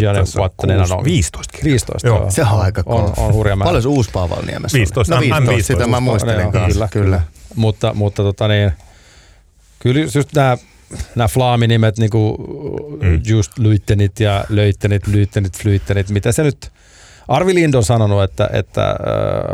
Jazz, 0.00 0.36
Wattonen 0.36 0.92
on 0.92 1.04
15 1.04 1.52
kirjaa. 1.52 1.72
15, 1.72 2.08
joo. 2.08 2.30
Se 2.30 2.42
on 2.42 2.60
aika 2.60 2.82
on, 2.86 3.12
on 3.16 3.32
hurja 3.32 3.56
määrä. 3.56 3.68
Paljon 3.68 3.82
se 3.82 3.88
uusi 3.88 4.10
Paavalniemessä 4.10 4.78
15, 4.78 5.14
no 5.14 5.20
15, 5.20 5.50
15, 5.50 5.72
sitä 5.72 5.86
mä 5.86 6.00
muistelin 6.00 6.44
no, 6.44 6.66
Kyllä, 6.68 6.88
kyllä. 6.88 7.20
Mutta, 7.56 7.94
mutta 7.94 8.22
tota 8.22 8.48
niin, 8.48 8.72
kyllä 9.78 10.00
just 10.14 10.32
nämä 10.34 10.56
nämä 11.14 11.28
flaaminimet, 11.28 11.98
niin 11.98 12.10
kuin 12.10 12.36
mm. 13.00 13.20
just 13.26 13.58
Luytenit 13.58 14.20
ja 14.20 14.44
Löytenit, 14.48 15.06
Lyytenit, 15.06 15.58
Flytenit, 15.58 16.10
mitä 16.10 16.32
se 16.32 16.42
nyt 16.42 16.72
Arvi 17.28 17.54
Lind 17.54 17.74
on 17.74 17.84
sanonut, 17.84 18.22
että, 18.22 18.50
että 18.52 18.96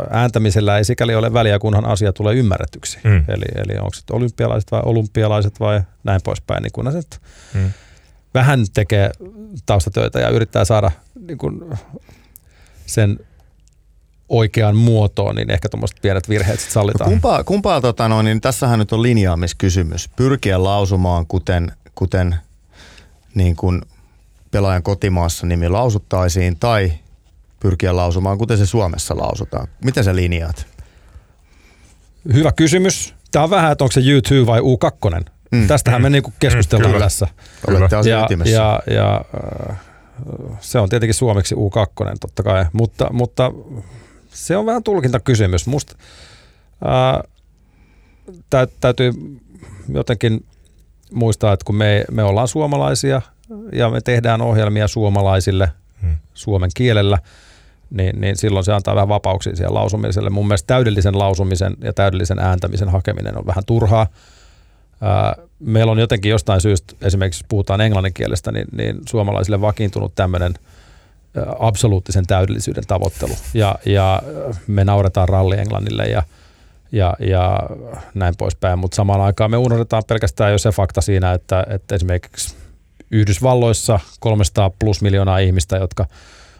ääntämisellä 0.09 0.77
ei 0.77 0.85
sikäli 0.85 1.15
ole 1.15 1.33
väliä, 1.33 1.59
kunhan 1.59 1.85
asia 1.85 2.13
tulee 2.13 2.35
ymmärretyksi. 2.35 2.99
Mm. 3.03 3.23
Eli, 3.27 3.45
eli 3.55 3.77
onko 3.77 3.93
se 3.93 4.03
olympialaiset 4.11 4.71
vai 4.71 4.81
olympialaiset 4.85 5.59
vai 5.59 5.81
näin 6.03 6.21
poispäin, 6.23 6.63
niin 6.63 6.71
kunhan 6.71 6.93
se 6.93 7.01
mm. 7.53 7.71
vähän 8.33 8.65
tekee 8.73 9.11
taustatöitä 9.65 10.19
ja 10.19 10.29
yrittää 10.29 10.65
saada 10.65 10.91
niin 11.27 11.37
kun, 11.37 11.77
sen 12.85 13.19
oikeaan 14.29 14.75
muotoon, 14.75 15.35
niin 15.35 15.51
ehkä 15.51 15.69
tuommoiset 15.69 15.97
pienet 16.01 16.29
virheet 16.29 16.59
sitten 16.59 16.73
sallitaan. 16.73 17.09
No 17.09 17.11
kumpaa, 17.11 17.43
kumpaa 17.43 17.81
tota 17.81 18.07
no, 18.07 18.21
niin 18.21 18.41
tässähän 18.41 18.79
nyt 18.79 18.93
on 18.93 19.01
linjaamiskysymys. 19.01 20.09
Pyrkiä 20.15 20.63
lausumaan, 20.63 21.25
kuten, 21.27 21.71
kuten 21.95 22.35
niin 23.35 23.55
kuin 23.55 23.81
pelaajan 24.51 24.83
kotimaassa 24.83 25.47
nimi 25.47 25.69
lausuttaisiin, 25.69 26.59
tai 26.59 26.91
pyrkiä 27.59 27.95
lausumaan, 27.95 28.37
kuten 28.37 28.57
se 28.57 28.65
Suomessa 28.65 29.17
lausutaan? 29.17 29.67
Miten 29.85 30.03
sä 30.03 30.15
linjaat? 30.15 30.67
Hyvä 32.33 32.51
kysymys. 32.51 33.13
Tämä 33.31 33.43
on 33.43 33.49
vähän, 33.49 33.71
että 33.71 33.83
onko 33.83 33.91
se 33.91 34.01
U2 34.01 34.45
vai 34.45 34.59
U2. 34.59 35.25
Mm. 35.51 35.67
Tästähän 35.67 36.01
mm. 36.01 36.03
me 36.03 36.09
niinku 36.09 36.33
keskustellaan 36.39 36.93
mm, 36.93 36.99
tässä. 36.99 37.27
Olette 37.67 38.09
ja, 38.09 38.27
ja, 38.45 38.79
ja, 38.95 39.25
äh, 39.69 39.77
se 40.59 40.79
on 40.79 40.89
tietenkin 40.89 41.13
suomeksi 41.13 41.55
U2 41.55 42.17
totta 42.19 42.43
kai, 42.43 42.65
mutta, 42.73 43.07
mutta 43.13 43.51
se 44.29 44.57
on 44.57 44.65
vähän 44.65 44.83
tulkintakysymys. 44.83 45.67
Musta 45.67 45.95
äh, 46.85 47.31
tä, 48.49 48.67
täytyy 48.79 49.11
jotenkin 49.93 50.45
muistaa, 51.11 51.53
että 51.53 51.65
kun 51.65 51.75
me, 51.75 52.05
me 52.11 52.23
ollaan 52.23 52.47
suomalaisia 52.47 53.21
ja 53.73 53.89
me 53.89 54.01
tehdään 54.01 54.41
ohjelmia 54.41 54.87
suomalaisille 54.87 55.71
hmm. 56.01 56.15
suomen 56.33 56.69
kielellä– 56.73 57.17
niin, 57.89 58.21
niin 58.21 58.37
silloin 58.37 58.65
se 58.65 58.73
antaa 58.73 58.95
vähän 58.95 59.09
vapauksia 59.09 59.55
siihen 59.55 59.73
lausumiselle. 59.73 60.29
Mun 60.29 60.47
mielestä 60.47 60.67
täydellisen 60.67 61.19
lausumisen 61.19 61.77
ja 61.83 61.93
täydellisen 61.93 62.39
ääntämisen 62.39 62.89
hakeminen 62.89 63.37
on 63.37 63.45
vähän 63.45 63.65
turhaa. 63.65 64.07
meillä 65.59 65.91
on 65.91 65.99
jotenkin 65.99 66.29
jostain 66.29 66.61
syystä, 66.61 66.95
esimerkiksi 67.01 67.45
puhutaan 67.49 67.81
englannin 67.81 68.13
kielestä, 68.13 68.51
niin, 68.51 68.67
niin 68.71 68.97
suomalaisille 69.09 69.61
vakiintunut 69.61 70.15
tämmöinen 70.15 70.53
absoluuttisen 71.59 72.27
täydellisyyden 72.27 72.87
tavoittelu. 72.87 73.33
Ja, 73.53 73.75
ja 73.85 74.21
me 74.67 74.83
nauretaan 74.83 75.29
ralli 75.29 75.59
Englannille 75.59 76.05
ja, 76.05 76.23
ja, 76.91 77.15
ja 77.19 77.59
näin 78.13 78.33
poispäin, 78.37 78.79
mutta 78.79 78.95
samaan 78.95 79.21
aikaan 79.21 79.51
me 79.51 79.57
unohdetaan 79.57 80.03
pelkästään 80.07 80.51
jo 80.51 80.57
se 80.57 80.71
fakta 80.71 81.01
siinä, 81.01 81.33
että, 81.33 81.65
että 81.69 81.95
esimerkiksi 81.95 82.55
Yhdysvalloissa 83.11 83.99
300 84.19 84.71
plus 84.79 85.01
miljoonaa 85.01 85.37
ihmistä, 85.37 85.77
jotka 85.77 86.05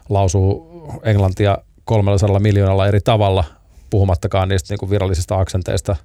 lausuu 0.09 0.68
englantia 1.03 1.57
300 1.85 2.39
miljoonalla 2.39 2.87
eri 2.87 3.01
tavalla, 3.01 3.43
puhumattakaan 3.89 4.49
niistä 4.49 4.73
niin 4.73 4.79
kuin 4.79 4.89
virallisista 4.89 5.39
aksenteista 5.39 5.95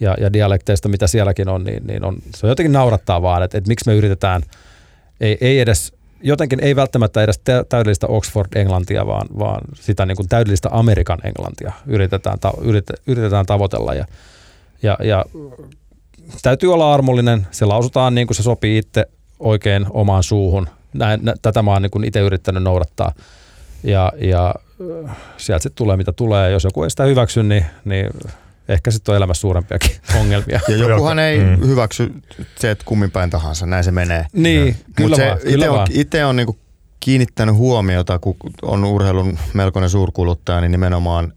ja, 0.00 0.16
ja 0.20 0.32
dialekteista, 0.32 0.88
mitä 0.88 1.06
sielläkin 1.06 1.48
on, 1.48 1.64
niin, 1.64 1.86
niin 1.86 2.04
on, 2.04 2.16
se 2.34 2.46
on 2.46 2.50
jotenkin 2.50 2.72
naurattaa 2.72 3.22
vaan, 3.22 3.42
että, 3.42 3.58
että 3.58 3.68
miksi 3.68 3.90
me 3.90 3.96
yritetään, 3.96 4.42
ei, 5.20 5.38
ei 5.40 5.60
edes, 5.60 5.92
jotenkin 6.22 6.60
ei 6.60 6.76
välttämättä 6.76 7.22
edes 7.22 7.40
täydellistä 7.68 8.06
Oxford-englantia, 8.06 9.06
vaan, 9.06 9.28
vaan 9.38 9.60
sitä 9.74 10.06
niin 10.06 10.16
kuin 10.16 10.28
täydellistä 10.28 10.68
Amerikan 10.72 11.18
englantia 11.24 11.72
yritetään, 11.86 12.38
ta, 12.38 12.52
yritetään 13.06 13.46
tavoitella 13.46 13.94
ja, 13.94 14.04
ja, 14.82 14.98
ja 15.02 15.24
täytyy 16.42 16.74
olla 16.74 16.94
armollinen, 16.94 17.46
se 17.50 17.64
lausutaan 17.64 18.14
niin 18.14 18.26
kuin 18.26 18.36
se 18.36 18.42
sopii 18.42 18.78
itse 18.78 19.06
oikein 19.38 19.86
omaan 19.90 20.22
suuhun. 20.22 20.68
Näin, 20.92 21.20
tätä 21.42 21.62
mä 21.62 21.70
oon 21.70 21.82
niin 21.82 22.04
itse 22.04 22.20
yrittänyt 22.20 22.62
noudattaa 22.62 23.12
ja, 23.82 24.12
ja 24.16 24.54
sieltä 25.36 25.62
sitten 25.62 25.76
tulee 25.76 25.96
mitä 25.96 26.12
tulee. 26.12 26.50
Jos 26.50 26.64
joku 26.64 26.84
ei 26.84 26.90
sitä 26.90 27.04
hyväksy, 27.04 27.42
niin, 27.42 27.64
niin 27.84 28.06
ehkä 28.68 28.90
sitten 28.90 29.12
on 29.12 29.16
elämässä 29.16 29.40
suurempiakin 29.40 29.90
ongelmia. 30.20 30.60
Ja 30.68 30.76
jokuhan 30.76 31.18
ei 31.18 31.38
mm. 31.38 31.66
hyväksy 31.66 32.12
se, 32.58 32.70
että 32.70 32.84
kummin 32.84 33.10
päin 33.10 33.30
tahansa, 33.30 33.66
näin 33.66 33.84
se 33.84 33.90
menee. 33.90 34.26
Niin, 34.32 34.66
ja. 34.66 34.74
kyllä, 34.96 35.16
se 35.16 35.26
vaan, 35.26 35.38
ite 35.46 35.70
on, 35.70 35.86
ite 35.90 36.24
on 36.24 36.36
niinku 36.36 36.58
kiinnittänyt 37.00 37.54
huomiota, 37.54 38.18
kun 38.18 38.36
on 38.62 38.84
urheilun 38.84 39.38
melkoinen 39.54 39.90
suurkuluttaja, 39.90 40.60
niin 40.60 40.72
nimenomaan 40.72 41.32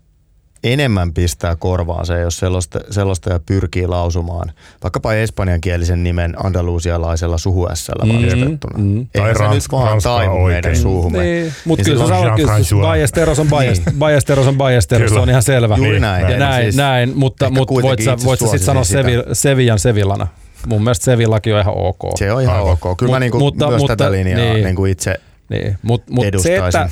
enemmän 0.64 1.14
pistää 1.14 1.56
korvaan 1.56 2.06
se, 2.06 2.20
jos 2.20 2.38
sellaista, 2.38 2.80
sellaista 2.90 3.34
ja 3.34 3.40
pyrkii 3.46 3.88
lausumaan 3.88 4.52
vaikkapa 4.84 5.14
espanjankielisen 5.14 6.04
nimen 6.04 6.46
andalusialaisella 6.46 7.38
suhuässällä 7.38 8.06
mm, 8.06 8.14
valmistettuna. 8.14 8.78
Mm, 8.78 8.84
mm. 8.84 9.08
Tai 9.18 9.36
se 9.36 9.48
nyt 9.48 9.64
vaan 9.72 10.02
taivu 10.02 10.46
meidän 10.46 10.76
suuhumme. 10.76 11.24
Niin, 11.24 11.54
mutta 11.66 11.84
kyllä 11.84 12.08
se 12.08 12.14
on 12.14 12.36
kyllä 12.36 12.54
Ballesteros 12.82 13.40
on 13.40 13.48
Ballesteros 14.00 14.48
on 14.48 14.58
Ballesteros, 14.58 15.12
se 15.12 15.20
on 15.20 15.30
ihan 15.30 15.44
selvä. 15.44 15.76
Juuri 15.78 16.00
näin. 16.00 16.30
Ja 16.30 16.38
näin, 16.38 16.64
siis 16.64 16.76
näin 16.76 17.12
mutta, 17.16 17.50
mutta 17.50 17.74
voit 17.74 18.02
sä, 18.02 18.18
voit 18.24 18.40
sä 18.40 18.46
sitten 18.46 18.60
sanoa 18.60 18.84
Sevillan 19.34 19.80
Sevillana. 19.80 20.28
Mun 20.68 20.84
mielestä 20.84 21.06
Sevillakin 21.06 21.56
on 21.56 21.62
ihan 21.62 21.74
ok. 21.78 22.00
Se 22.16 22.32
on 22.32 22.42
ihan 22.42 22.56
Aivan. 22.56 22.72
ok. 22.72 22.98
Kyllä 22.98 23.10
mut, 23.10 23.16
mä 23.16 23.20
niinku 23.20 23.40
mutta, 23.40 23.68
myös 23.68 23.80
mutta, 23.80 23.96
tätä 23.96 24.12
linjaa 24.12 24.40
niin. 24.40 24.64
niinku 24.64 24.86
itse 24.86 25.20
niin, 25.50 25.78
mutta 25.82 26.14
mut 26.14 26.26
se, 26.38 26.58
että 26.58 26.90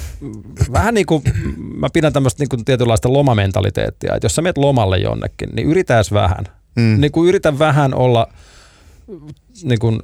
vähän 0.71 0.93
niin 0.93 1.05
kuin, 1.05 1.23
mä 1.57 1.87
pidän 1.93 2.13
tämmöistä 2.13 2.41
niin 2.41 2.49
kuin 2.49 2.65
tietynlaista 2.65 3.13
lomamentaliteettia, 3.13 4.15
että 4.15 4.25
jos 4.25 4.35
sä 4.35 4.41
menet 4.41 4.57
lomalle 4.57 4.97
jonnekin, 4.97 5.49
niin 5.53 5.67
yritäis 5.67 6.13
vähän. 6.13 6.45
Mm. 6.75 7.01
Niin 7.01 7.11
kuin 7.11 7.29
yritä 7.29 7.59
vähän 7.59 7.93
olla, 7.93 8.27
niin 9.63 9.79
kuin, 9.79 9.99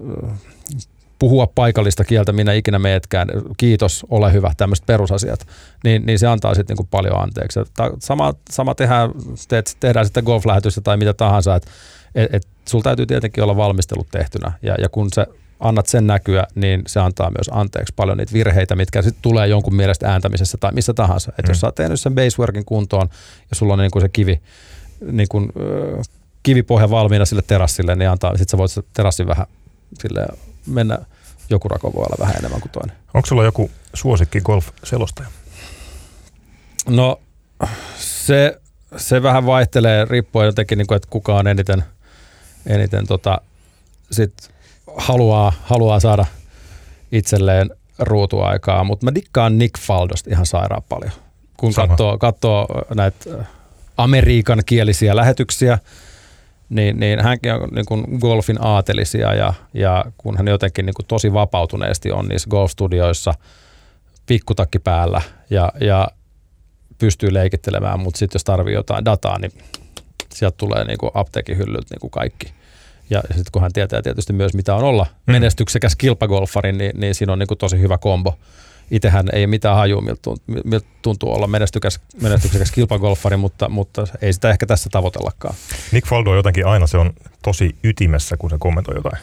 puhua 1.19 1.47
paikallista 1.55 2.03
kieltä, 2.03 2.31
minä 2.31 2.53
ikinä 2.53 2.79
meetkään, 2.79 3.27
kiitos, 3.57 4.05
ole 4.09 4.33
hyvä, 4.33 4.51
tämmöiset 4.57 4.85
perusasiat, 4.85 5.47
niin, 5.83 6.05
niin 6.05 6.19
se 6.19 6.27
antaa 6.27 6.55
sitten 6.55 6.77
niin 6.77 6.87
paljon 6.91 7.21
anteeksi. 7.21 7.59
Sama, 7.99 8.33
sama 8.49 8.75
tehdään, 8.75 9.11
teet, 9.47 9.77
tehdään 9.79 10.05
sitten 10.05 10.23
golf-lähetystä 10.23 10.81
tai 10.81 10.97
mitä 10.97 11.13
tahansa, 11.13 11.55
että 11.55 11.71
et, 12.15 12.33
et, 12.33 12.47
sulla 12.69 12.83
täytyy 12.83 13.05
tietenkin 13.05 13.43
olla 13.43 13.57
valmistelut 13.57 14.07
tehtynä, 14.11 14.51
ja, 14.61 14.75
ja 14.79 14.89
kun 14.89 15.07
se 15.13 15.25
annat 15.59 15.85
sen 15.85 16.07
näkyä, 16.07 16.47
niin 16.55 16.81
se 16.87 16.99
antaa 16.99 17.31
myös 17.31 17.49
anteeksi 17.51 17.93
paljon 17.95 18.17
niitä 18.17 18.33
virheitä, 18.33 18.75
mitkä 18.75 19.01
sitten 19.01 19.21
tulee 19.21 19.47
jonkun 19.47 19.75
mielestä 19.75 20.11
ääntämisessä 20.11 20.57
tai 20.57 20.71
missä 20.71 20.93
tahansa. 20.93 21.31
Että 21.31 21.41
mm. 21.41 21.51
jos 21.51 21.59
sä 21.59 21.67
oot 21.67 21.75
tehnyt 21.75 21.99
sen 21.99 22.15
baseworkin 22.15 22.65
kuntoon 22.65 23.09
ja 23.49 23.55
sulla 23.55 23.73
on 23.73 23.79
niin 23.79 23.91
kuin 23.91 24.01
se 24.01 24.09
kivi, 24.09 24.41
niin 25.11 25.27
kuin, 25.29 25.51
äh, 25.97 26.05
kivipohja 26.43 26.89
valmiina 26.89 27.25
sille 27.25 27.41
terassille, 27.47 27.95
niin 27.95 28.09
antaa, 28.09 28.37
sit 28.37 28.49
sä 28.49 28.57
voit 28.57 28.71
se 28.71 28.81
terassin 28.93 29.27
vähän 29.27 29.45
sille 30.01 30.25
mennä 30.67 30.99
joku 31.49 31.67
rako 31.67 31.93
voi 31.93 32.03
olla 32.03 32.15
vähän 32.19 32.35
enemmän 32.39 32.61
kuin 32.61 32.71
toinen. 32.71 32.95
Onko 33.13 33.25
sulla 33.25 33.43
joku 33.43 33.71
suosikki 33.93 34.41
golf-selostaja? 34.41 35.27
No 36.89 37.19
se, 37.97 38.59
se 38.97 39.23
vähän 39.23 39.45
vaihtelee 39.45 40.05
riippuen 40.05 40.45
jotenkin, 40.45 40.77
niin 40.77 40.87
kuin, 40.87 40.95
että 40.95 41.07
kuka 41.09 41.35
on 41.35 41.47
eniten, 41.47 41.83
eniten 42.65 43.07
tota, 43.07 43.41
sit 44.11 44.33
haluaa, 44.97 45.53
haluaa 45.63 45.99
saada 45.99 46.25
itselleen 47.11 47.69
ruutuaikaa, 47.99 48.83
mutta 48.83 49.05
mä 49.05 49.15
dikkaan 49.15 49.57
Nick 49.57 49.79
Faldosta 49.79 50.29
ihan 50.29 50.45
sairaan 50.45 50.83
paljon. 50.89 51.11
Kun 51.57 51.73
katsoo, 51.73 52.17
katsoo 52.17 52.67
näitä 52.95 53.45
amerikan 53.97 54.61
kielisiä 54.65 55.15
lähetyksiä, 55.15 55.79
niin, 56.69 56.99
niin 56.99 57.23
hänkin 57.23 57.53
on 57.53 57.69
niin 57.69 57.85
kuin 57.85 58.05
golfin 58.21 58.57
aatelisia 58.61 59.33
ja, 59.33 59.53
ja 59.73 60.05
kun 60.17 60.37
hän 60.37 60.47
jotenkin 60.47 60.85
niin 60.85 60.93
kuin 60.93 61.05
tosi 61.05 61.33
vapautuneesti 61.33 62.11
on 62.11 62.27
niissä 62.27 62.49
golfstudioissa 62.49 63.33
pikkutakki 64.25 64.79
päällä 64.79 65.21
ja, 65.49 65.71
ja 65.79 66.07
pystyy 66.97 67.33
leikittelemään, 67.33 67.99
mutta 67.99 68.17
sitten 68.17 68.35
jos 68.35 68.43
tarvii 68.43 68.73
jotain 68.73 69.05
dataa, 69.05 69.39
niin 69.39 69.51
sieltä 70.33 70.57
tulee 70.57 70.83
niin 70.83 70.97
kuin 70.97 71.11
apteekin 71.13 71.57
hyllyltä 71.57 71.93
niin 71.93 72.01
kuin 72.01 72.11
kaikki– 72.11 72.53
ja 73.09 73.21
sitten 73.21 73.51
kun 73.51 73.61
hän 73.61 73.73
tietää 73.73 74.01
tietysti 74.01 74.33
myös, 74.33 74.53
mitä 74.53 74.75
on 74.75 74.83
olla 74.83 75.05
mm. 75.27 75.31
menestyksekäs 75.31 75.95
kilpagolfari, 75.95 76.71
niin, 76.71 76.91
niin 76.99 77.15
siinä 77.15 77.33
on 77.33 77.39
niin 77.39 77.47
kuin 77.47 77.57
tosi 77.57 77.79
hyvä 77.79 77.97
kombo. 77.97 78.37
Itsehän 78.91 79.29
ei 79.33 79.47
mitään 79.47 79.75
hajua, 79.75 80.01
miltä 80.63 80.87
tuntuu 81.01 81.33
olla 81.33 81.47
menestyksekäs, 81.47 81.99
menestyksekäs 82.21 82.71
kilpagolfari, 82.71 83.37
mutta, 83.37 83.69
mutta 83.69 84.03
ei 84.21 84.33
sitä 84.33 84.49
ehkä 84.49 84.65
tässä 84.65 84.89
tavoitellakaan. 84.91 85.55
Nick 85.91 86.07
Faldo 86.07 86.35
jotenkin 86.35 86.65
aina 86.65 86.87
se 86.87 86.97
on 86.97 87.13
tosi 87.43 87.75
ytimessä, 87.83 88.37
kun 88.37 88.49
se 88.49 88.55
kommentoi 88.59 88.95
jotain 88.95 89.17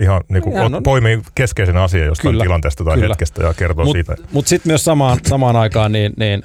ihan 0.00 0.24
niin 0.28 0.42
kuin 0.42 0.58
on, 0.58 0.82
poimii 0.82 1.22
keskeisen 1.34 1.76
asian 1.76 2.06
jostain 2.06 2.32
kyllä, 2.32 2.44
tilanteesta 2.44 2.84
tai 2.84 2.94
kyllä. 2.94 3.08
hetkestä 3.08 3.42
ja 3.42 3.54
kertoo 3.54 3.84
mut, 3.84 3.92
siitä. 3.92 4.16
Mutta 4.32 4.48
sitten 4.48 4.70
myös 4.70 4.84
samaan, 4.84 5.18
samaan 5.28 5.56
aikaan, 5.56 5.92
niin, 5.92 6.12
niin, 6.16 6.42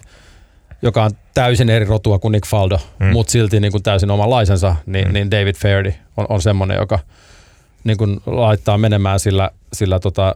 joka 0.82 1.04
on 1.04 1.12
täysin 1.34 1.70
eri 1.70 1.86
rotua 1.86 2.20
kuin 2.20 2.32
Nick 2.32 2.48
Faldo, 2.48 2.80
mm. 3.00 3.06
mutta 3.06 3.32
silti 3.32 3.60
niin 3.60 3.72
kuin 3.72 3.84
täysin 3.84 4.12
omanlaisensa, 4.12 4.76
niin, 4.86 5.08
mm. 5.08 5.14
niin 5.14 5.32
David 5.32 5.56
Fairdy 5.56 5.94
on, 6.18 6.26
on 6.30 6.42
semmoinen, 6.42 6.78
joka 6.78 7.00
niin 7.84 7.98
kuin 7.98 8.22
laittaa 8.26 8.78
menemään 8.78 9.20
sillä, 9.20 9.50
sillä 9.74 10.00
tota, 10.00 10.36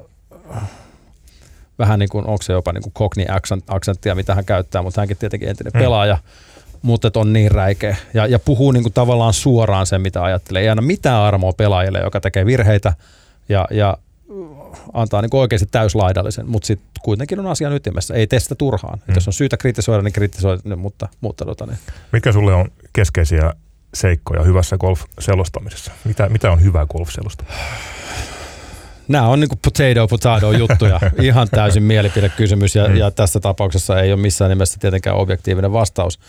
vähän 1.79 1.99
niin 1.99 2.09
kuin, 2.09 2.27
onko 2.27 2.41
se 2.41 2.53
jopa 2.53 2.73
niin 2.73 2.83
kuin 2.83 2.93
cockney 2.93 3.25
accenttia, 3.67 4.15
mitä 4.15 4.35
hän 4.35 4.45
käyttää, 4.45 4.81
mutta 4.81 5.01
hänkin 5.01 5.17
tietenkin 5.17 5.49
entinen 5.49 5.73
mm. 5.73 5.79
pelaaja, 5.79 6.17
mutta 6.81 7.11
on 7.15 7.33
niin 7.33 7.51
räikeä 7.51 7.95
ja, 8.13 8.25
ja 8.25 8.39
puhuu 8.39 8.71
niin 8.71 8.83
kuin 8.83 8.93
tavallaan 8.93 9.33
suoraan 9.33 9.85
sen, 9.85 10.01
mitä 10.01 10.23
ajattelee. 10.23 10.61
Ei 10.61 10.69
anna 10.69 10.81
mitään 10.81 11.21
armoa 11.21 11.53
pelaajille, 11.53 11.99
joka 11.99 12.21
tekee 12.21 12.45
virheitä 12.45 12.93
ja, 13.49 13.67
ja 13.71 13.97
antaa 14.93 15.21
niin 15.21 15.29
oikeasti 15.33 15.67
täyslaidallisen, 15.71 16.49
mutta 16.49 16.67
sitten 16.67 16.87
kuitenkin 17.03 17.39
on 17.39 17.47
asian 17.47 17.73
ytimessä. 17.73 18.13
Ei 18.13 18.27
tee 18.27 18.39
sitä 18.39 18.55
turhaan. 18.55 18.99
Mm. 19.07 19.15
jos 19.15 19.27
on 19.27 19.33
syytä 19.33 19.57
kritisoida, 19.57 20.03
niin 20.03 20.13
kritisoida, 20.13 20.75
mutta, 20.75 21.09
mutta 21.21 21.45
tota, 21.45 21.65
niin. 21.65 21.77
Mitkä 22.11 22.31
sulle 22.31 22.53
on 22.53 22.71
keskeisiä 22.93 23.53
seikkoja 23.93 24.43
hyvässä 24.43 24.77
golf-selostamisessa? 24.77 25.91
Mitä, 26.03 26.29
mitä 26.29 26.51
on 26.51 26.63
hyvä 26.63 26.85
golf-selosta? 26.85 27.43
Nämä 29.07 29.27
on 29.27 29.39
niin 29.39 29.49
kuin 29.49 29.59
potato 29.59 30.07
potato 30.07 30.51
juttuja, 30.51 30.99
ihan 31.21 31.47
täysin 31.51 31.83
mielipidekysymys 31.83 32.75
ja, 32.75 32.87
mm. 32.87 32.95
ja 32.95 33.11
tässä 33.11 33.39
tapauksessa 33.39 34.01
ei 34.01 34.13
ole 34.13 34.21
missään 34.21 34.49
nimessä 34.49 34.79
tietenkään 34.79 35.15
objektiivinen 35.15 35.73
vastaus 35.73 36.19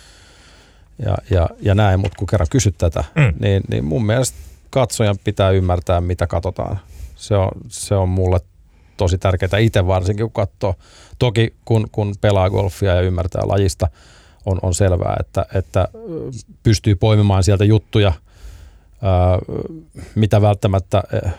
ja, 1.05 1.17
ja, 1.31 1.49
ja 1.61 1.75
näin, 1.75 2.01
mutta 2.01 2.19
kun 2.19 2.27
kerran 2.27 2.47
kysyt 2.51 2.79
tätä, 2.79 3.05
mm. 3.15 3.35
niin, 3.41 3.63
niin 3.71 3.85
mun 3.85 4.07
mielestä 4.07 4.39
katsojan 4.71 5.17
pitää 5.25 5.51
ymmärtää, 5.51 6.01
mitä 6.01 6.27
katsotaan. 6.27 6.79
Se 7.17 7.37
on, 7.37 7.49
se 7.69 7.95
on 7.95 8.09
mulle 8.09 8.41
tosi 8.97 9.19
tärkeää 9.19 9.59
itse 9.59 9.87
varsinkin, 9.87 10.27
kun 10.27 10.33
katsoo. 10.33 10.75
Toki 11.19 11.55
kun, 11.65 11.89
kun 11.93 12.15
pelaa 12.21 12.51
golfia 12.51 12.95
ja 12.95 13.01
ymmärtää 13.01 13.43
lajista, 13.45 13.89
on, 14.47 14.59
on 14.63 14.75
selvää, 14.75 15.17
että, 15.21 15.47
että 15.55 15.89
pystyy 16.63 16.95
poimimaan 16.95 17.45
sieltä 17.45 17.65
juttuja, 17.65 18.13
mitä 20.15 20.43
välttämättä 20.43 21.03
eh, 21.13 21.33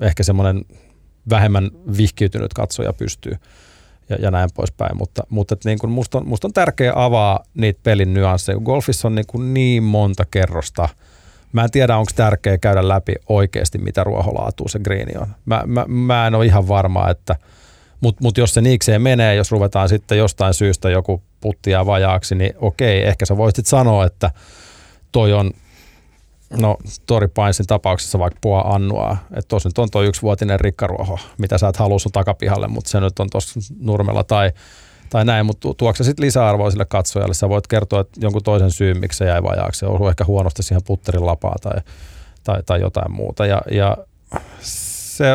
ehkä 0.00 0.22
semmoinen 0.22 0.64
vähemmän 1.30 1.70
vihkiytynyt 1.96 2.54
katsoja 2.54 2.92
pystyy 2.92 3.32
ja, 4.08 4.16
ja 4.16 4.30
näin 4.30 4.50
poispäin. 4.54 4.96
Mutta, 4.96 5.22
mutta 5.28 5.56
niin 5.64 5.78
kuin 5.78 5.90
musta, 5.90 6.18
on, 6.18 6.28
musta 6.28 6.48
on 6.48 6.52
tärkeää 6.52 6.92
avaa 6.96 7.44
niitä 7.54 7.80
pelin 7.82 8.14
nyansseja. 8.14 8.58
Golfissa 8.58 9.08
on 9.08 9.14
niin, 9.14 9.26
kuin 9.26 9.54
niin 9.54 9.82
monta 9.82 10.24
kerrosta. 10.30 10.88
Mä 11.52 11.64
en 11.64 11.70
tiedä, 11.70 11.96
onko 11.96 12.12
tärkeää 12.16 12.58
käydä 12.58 12.88
läpi 12.88 13.14
oikeasti, 13.28 13.78
mitä 13.78 14.04
ruoholaatua 14.04 14.68
se 14.68 14.78
greeni 14.78 15.12
on. 15.18 15.26
Mä, 15.44 15.62
mä, 15.66 15.84
mä 15.88 16.26
en 16.26 16.34
ole 16.34 16.46
ihan 16.46 16.68
varma, 16.68 17.10
että– 17.10 17.36
mutta 18.00 18.22
mut 18.22 18.38
jos 18.38 18.54
se 18.54 18.60
niikseen 18.60 19.02
menee, 19.02 19.34
jos 19.34 19.52
ruvetaan 19.52 19.88
sitten 19.88 20.18
jostain 20.18 20.54
syystä 20.54 20.90
joku 20.90 21.22
puttia 21.40 21.86
vajaaksi, 21.86 22.34
niin 22.34 22.54
okei, 22.58 23.06
ehkä 23.06 23.26
sä 23.26 23.36
voisit 23.36 23.66
sanoa, 23.66 24.06
että 24.06 24.30
toi 25.12 25.32
on 25.32 25.50
no 26.50 26.76
Tori 27.06 27.28
Pinesin 27.28 27.66
tapauksessa 27.66 28.18
vaikka 28.18 28.38
Pua 28.40 28.60
Annua, 28.60 29.16
että 29.30 29.48
tuossa 29.48 29.68
nyt 29.68 29.78
on 29.78 29.90
tuo 29.90 30.02
yksivuotinen 30.02 30.60
rikkaruoho, 30.60 31.18
mitä 31.38 31.58
sä 31.58 31.68
et 31.68 31.76
halua 31.76 31.98
sun 31.98 32.12
takapihalle, 32.12 32.68
mutta 32.68 32.90
se 32.90 33.00
nyt 33.00 33.18
on 33.18 33.30
tuossa 33.30 33.60
nurmella 33.80 34.24
tai, 34.24 34.52
tai 35.10 35.24
näin, 35.24 35.46
mutta 35.46 35.74
tuokse 35.76 36.04
sitten 36.04 36.26
lisäarvoa 36.26 36.70
sille 36.70 36.84
katsojalle. 36.84 37.34
Sä 37.34 37.48
voit 37.48 37.66
kertoa 37.66 38.00
että 38.00 38.20
jonkun 38.20 38.42
toisen 38.42 38.70
syyn, 38.70 39.00
miksi 39.00 39.18
se 39.18 39.24
jäi 39.24 39.42
vajaaksi. 39.42 39.78
Se 39.78 39.86
on 39.86 40.08
ehkä 40.08 40.24
huonosti 40.24 40.62
siihen 40.62 40.82
putterin 40.86 41.26
lapaa 41.26 41.56
tai, 41.62 41.80
tai, 42.44 42.62
tai 42.66 42.80
jotain 42.80 43.12
muuta. 43.12 43.46
Ja, 43.46 43.62
ja 43.70 43.96
se, 44.60 45.26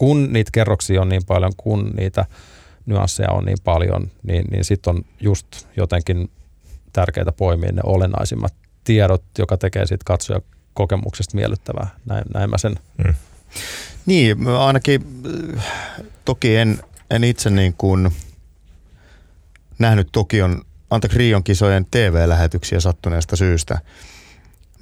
kun 0.00 0.32
niitä 0.32 0.50
kerroksia 0.52 1.02
on 1.02 1.08
niin 1.08 1.24
paljon, 1.26 1.52
kun 1.56 1.90
niitä 1.96 2.24
nyansseja 2.86 3.30
on 3.30 3.44
niin 3.44 3.58
paljon, 3.64 4.10
niin, 4.22 4.44
niin 4.50 4.64
sitten 4.64 4.96
on 4.96 5.04
just 5.20 5.46
jotenkin 5.76 6.30
tärkeää 6.92 7.32
poimia 7.36 7.72
ne 7.72 7.80
olennaisimmat 7.84 8.54
tiedot, 8.84 9.22
joka 9.38 9.56
tekee 9.56 9.86
siitä 9.86 10.04
katsoja 10.04 10.40
kokemuksesta 10.74 11.36
miellyttävää. 11.36 11.88
Näin, 12.06 12.24
näin 12.34 12.50
mä 12.50 12.58
sen. 12.58 12.74
Mm. 13.04 13.14
Niin, 14.06 14.48
ainakin 14.48 15.04
toki 16.24 16.56
en, 16.56 16.78
en 17.10 17.24
itse 17.24 17.50
niin 17.50 17.74
kuin 17.78 18.10
nähnyt 19.78 20.08
Tokion, 20.12 20.62
anteeksi 20.90 21.18
Rion 21.18 21.44
kisojen 21.44 21.86
TV-lähetyksiä 21.90 22.80
sattuneesta 22.80 23.36
syystä. 23.36 23.78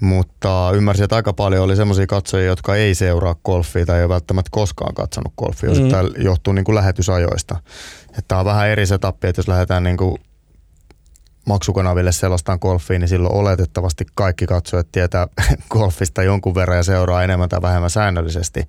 Mutta 0.01 0.71
ymmärsin, 0.75 1.05
että 1.05 1.17
aika 1.17 1.33
paljon 1.33 1.65
oli 1.65 1.77
semmoisia 1.77 2.07
katsojia, 2.07 2.47
jotka 2.47 2.77
ei 2.77 2.95
seuraa 2.95 3.37
golfia 3.45 3.87
tai 3.87 3.99
ei 3.99 4.05
ole 4.05 4.09
välttämättä 4.15 4.49
koskaan 4.53 4.95
katsonut 4.95 5.33
golfia. 5.39 5.71
Mm. 5.71 5.89
Tämä 5.89 6.03
johtuu 6.19 6.53
niin 6.53 6.65
kuin 6.65 6.75
lähetysajoista. 6.75 7.57
Tämä 8.29 8.39
on 8.39 8.45
vähän 8.45 8.69
eri 8.69 8.87
setappi, 8.87 9.29
että 9.29 9.39
jos 9.39 9.49
lähdetään 9.49 9.83
niin 9.83 9.97
kuin 9.97 10.19
maksukanaville 11.47 12.13
selostaan 12.13 12.59
golfiin, 12.61 13.01
niin 13.01 13.09
silloin 13.09 13.35
oletettavasti 13.35 14.07
kaikki 14.15 14.47
katsojat 14.47 14.87
tietää 14.93 15.29
golfista 15.71 16.23
jonkun 16.23 16.55
verran 16.55 16.77
ja 16.77 16.83
seuraa 16.83 17.25
enemmän 17.25 17.49
tai 17.49 17.63
vähemmän 17.63 17.91
säännöllisesti. 17.91 18.63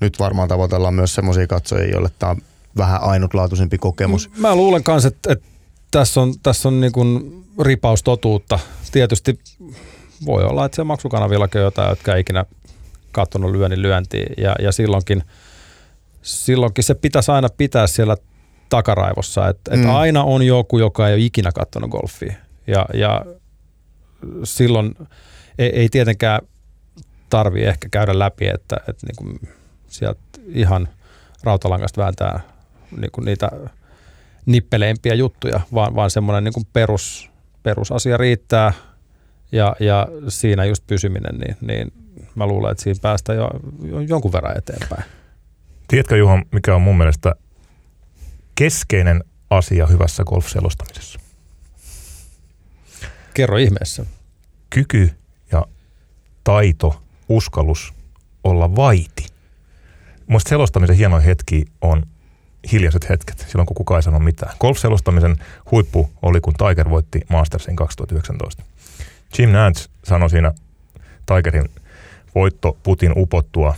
Nyt 0.00 0.18
varmaan 0.18 0.48
tavoitellaan 0.48 0.94
myös 0.94 1.14
semmoisia 1.14 1.46
katsojia, 1.46 1.90
joille 1.90 2.10
tämä 2.18 2.30
on 2.30 2.42
vähän 2.76 3.02
ainutlaatuisempi 3.02 3.78
kokemus. 3.78 4.30
Mä 4.36 4.54
luulen 4.56 4.82
myös, 4.86 5.04
että, 5.04 5.32
että 5.32 5.44
tässä 5.90 6.20
on, 6.20 6.34
tässä 6.42 6.68
on 6.68 6.80
niin 6.80 6.92
kuin 6.92 7.44
ripaus 7.60 8.02
totuutta. 8.02 8.58
Tietysti 8.92 9.38
voi 10.26 10.44
olla, 10.44 10.64
että 10.64 10.76
se 10.76 10.84
maksukanavillakin 10.84 11.60
on 11.60 11.64
jotain, 11.64 11.88
jotka 11.88 12.14
ei 12.14 12.20
ikinä 12.20 12.44
katsonut 13.12 13.50
lyönnin 13.50 13.82
lyöntiin 13.82 14.32
ja, 14.36 14.54
ja 14.62 14.72
silloinkin, 14.72 15.22
silloinkin 16.22 16.84
se 16.84 16.94
pitäisi 16.94 17.30
aina 17.32 17.48
pitää 17.56 17.86
siellä 17.86 18.16
takaraivossa, 18.68 19.48
että 19.48 19.76
mm. 19.76 19.82
et 19.82 19.90
aina 19.90 20.24
on 20.24 20.42
joku, 20.42 20.78
joka 20.78 21.08
ei 21.08 21.14
ole 21.14 21.22
ikinä 21.22 21.52
katsonut 21.52 21.90
golfia. 21.90 22.34
Ja, 22.66 22.86
ja 22.94 23.24
silloin 24.44 24.94
ei, 25.58 25.70
ei 25.80 25.88
tietenkään 25.88 26.40
tarvi 27.30 27.64
ehkä 27.64 27.88
käydä 27.90 28.18
läpi, 28.18 28.46
että, 28.46 28.76
että 28.88 29.06
niin 29.06 29.16
kuin 29.16 29.54
sieltä 29.88 30.20
ihan 30.48 30.88
rautalangasta 31.42 32.02
vääntää 32.02 32.40
niin 33.00 33.10
kuin 33.12 33.24
niitä 33.24 33.50
nippeleimpiä 34.46 35.14
juttuja, 35.14 35.60
vaan, 35.74 35.94
vaan 35.94 36.10
semmoinen 36.10 36.44
niin 36.44 36.54
kuin 36.54 36.66
perus, 36.72 37.30
perusasia 37.62 38.16
riittää 38.16 38.72
ja, 39.52 39.76
ja 39.80 40.08
siinä 40.28 40.64
just 40.64 40.86
pysyminen, 40.86 41.38
niin, 41.38 41.56
niin 41.60 41.92
mä 42.34 42.46
luulen, 42.46 42.70
että 42.70 42.82
siinä 42.82 43.00
päästään 43.02 43.38
jo, 43.38 43.50
jo 43.82 44.00
jonkun 44.00 44.32
verran 44.32 44.58
eteenpäin. 44.58 45.04
Tiedätkö 45.88 46.16
Juha, 46.16 46.42
mikä 46.52 46.74
on 46.74 46.82
mun 46.82 46.98
mielestä 46.98 47.34
keskeinen 48.54 49.24
asia 49.50 49.86
hyvässä 49.86 50.24
golf-selostamisessa? 50.24 51.20
Kerro 53.34 53.56
ihmeessä. 53.56 54.06
Kyky 54.70 55.10
ja 55.52 55.66
taito, 56.44 57.02
uskallus 57.28 57.94
olla 58.44 58.76
vaiti. 58.76 59.26
Mielestäni 60.26 60.50
selostamisen 60.50 60.96
hieno 60.96 61.20
hetki 61.20 61.64
on 61.80 62.02
hiljaiset 62.72 63.08
hetket, 63.08 63.46
silloin 63.48 63.66
kun 63.66 63.74
kukaan 63.74 63.98
ei 63.98 64.02
sano 64.02 64.18
mitään. 64.18 64.56
Golf-selostamisen 64.60 65.36
huippu 65.70 66.10
oli, 66.22 66.40
kun 66.40 66.54
Tiger 66.54 66.90
voitti 66.90 67.20
Mastersin 67.28 67.76
2019. 67.76 68.62
Jim 69.38 69.50
Nance 69.50 69.88
sanoi 70.04 70.30
siinä 70.30 70.52
Tigerin 71.26 71.70
voitto 72.34 72.76
Putin 72.82 73.12
upottua 73.16 73.74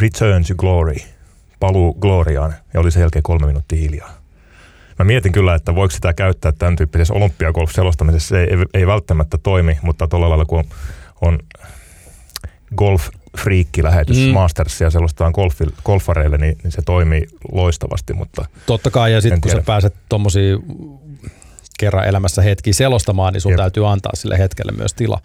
Return 0.00 0.44
to 0.44 0.54
Glory– 0.54 0.96
paluu 1.66 1.94
Gloriaan 1.94 2.54
ja 2.74 2.80
oli 2.80 2.90
sen 2.90 3.00
jälkeen 3.00 3.22
kolme 3.22 3.46
minuuttia 3.46 3.78
hiljaa. 3.78 4.10
Mä 4.98 5.04
mietin 5.04 5.32
kyllä, 5.32 5.54
että 5.54 5.74
voiko 5.74 5.90
sitä 5.90 6.14
käyttää 6.14 6.52
tämän 6.52 6.76
tyyppisessä 6.76 7.14
olympiagolf-selostamisessa. 7.14 8.28
Se 8.28 8.40
ei, 8.40 8.48
ei, 8.50 8.64
ei 8.74 8.86
välttämättä 8.86 9.38
toimi, 9.38 9.78
mutta 9.82 10.08
tuolla 10.08 10.28
lailla 10.28 10.44
kun 10.44 10.58
on, 10.58 10.64
on 11.20 11.38
golf 12.76 13.08
lähetys 13.82 14.16
mm. 14.16 14.32
Mastersia 14.32 14.90
selostaan 14.90 15.32
golfi, 15.34 15.64
golfareille, 15.84 16.38
niin, 16.38 16.58
niin, 16.62 16.72
se 16.72 16.82
toimii 16.82 17.26
loistavasti. 17.52 18.12
Mutta 18.12 18.44
Totta 18.66 18.90
kai, 18.90 19.12
ja 19.12 19.20
sitten 19.20 19.40
kun 19.40 19.50
sä 19.50 19.62
pääset 19.66 19.94
tuommoisia 20.08 20.56
kerran 21.78 22.08
elämässä 22.08 22.42
hetki 22.42 22.72
selostamaan, 22.72 23.32
niin 23.32 23.40
sun 23.40 23.52
Jep. 23.52 23.58
täytyy 23.58 23.90
antaa 23.90 24.12
sille 24.14 24.38
hetkelle 24.38 24.72
myös 24.72 24.94
tila. 24.94 25.20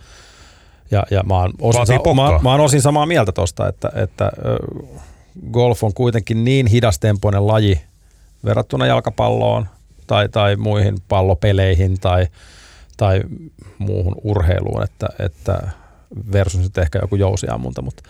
Ja, 0.91 1.04
ja 1.12 1.24
mä, 1.24 1.36
oon 1.36 1.54
osin, 1.62 1.86
sa- 1.86 1.93
mä, 1.93 2.39
mä 2.41 2.52
oon 2.52 2.60
osin 2.62 2.82
samaa 2.82 3.06
mieltä 3.06 3.32
tosta, 3.32 3.68
että, 3.68 3.91
että 3.95 4.32
golf 5.52 5.84
on 5.84 5.93
kuitenkin 5.93 6.45
niin 6.45 6.68
hidastempoinen 6.68 7.47
laji 7.47 7.82
verrattuna 8.45 8.86
jalkapalloon 8.86 9.68
tai, 10.08 10.30
tai 10.30 10.56
muihin 10.56 10.97
pallopeleihin 11.08 12.00
tai, 12.00 12.28
tai 12.97 13.22
muuhun 13.78 14.16
urheiluun, 14.24 14.84
että, 14.84 15.08
että 15.20 15.62
versus 16.32 16.62
nyt 16.62 16.78
ehkä 16.78 17.00
joku 17.02 17.16
jousiammunta, 17.16 17.82
mutta, 17.82 18.04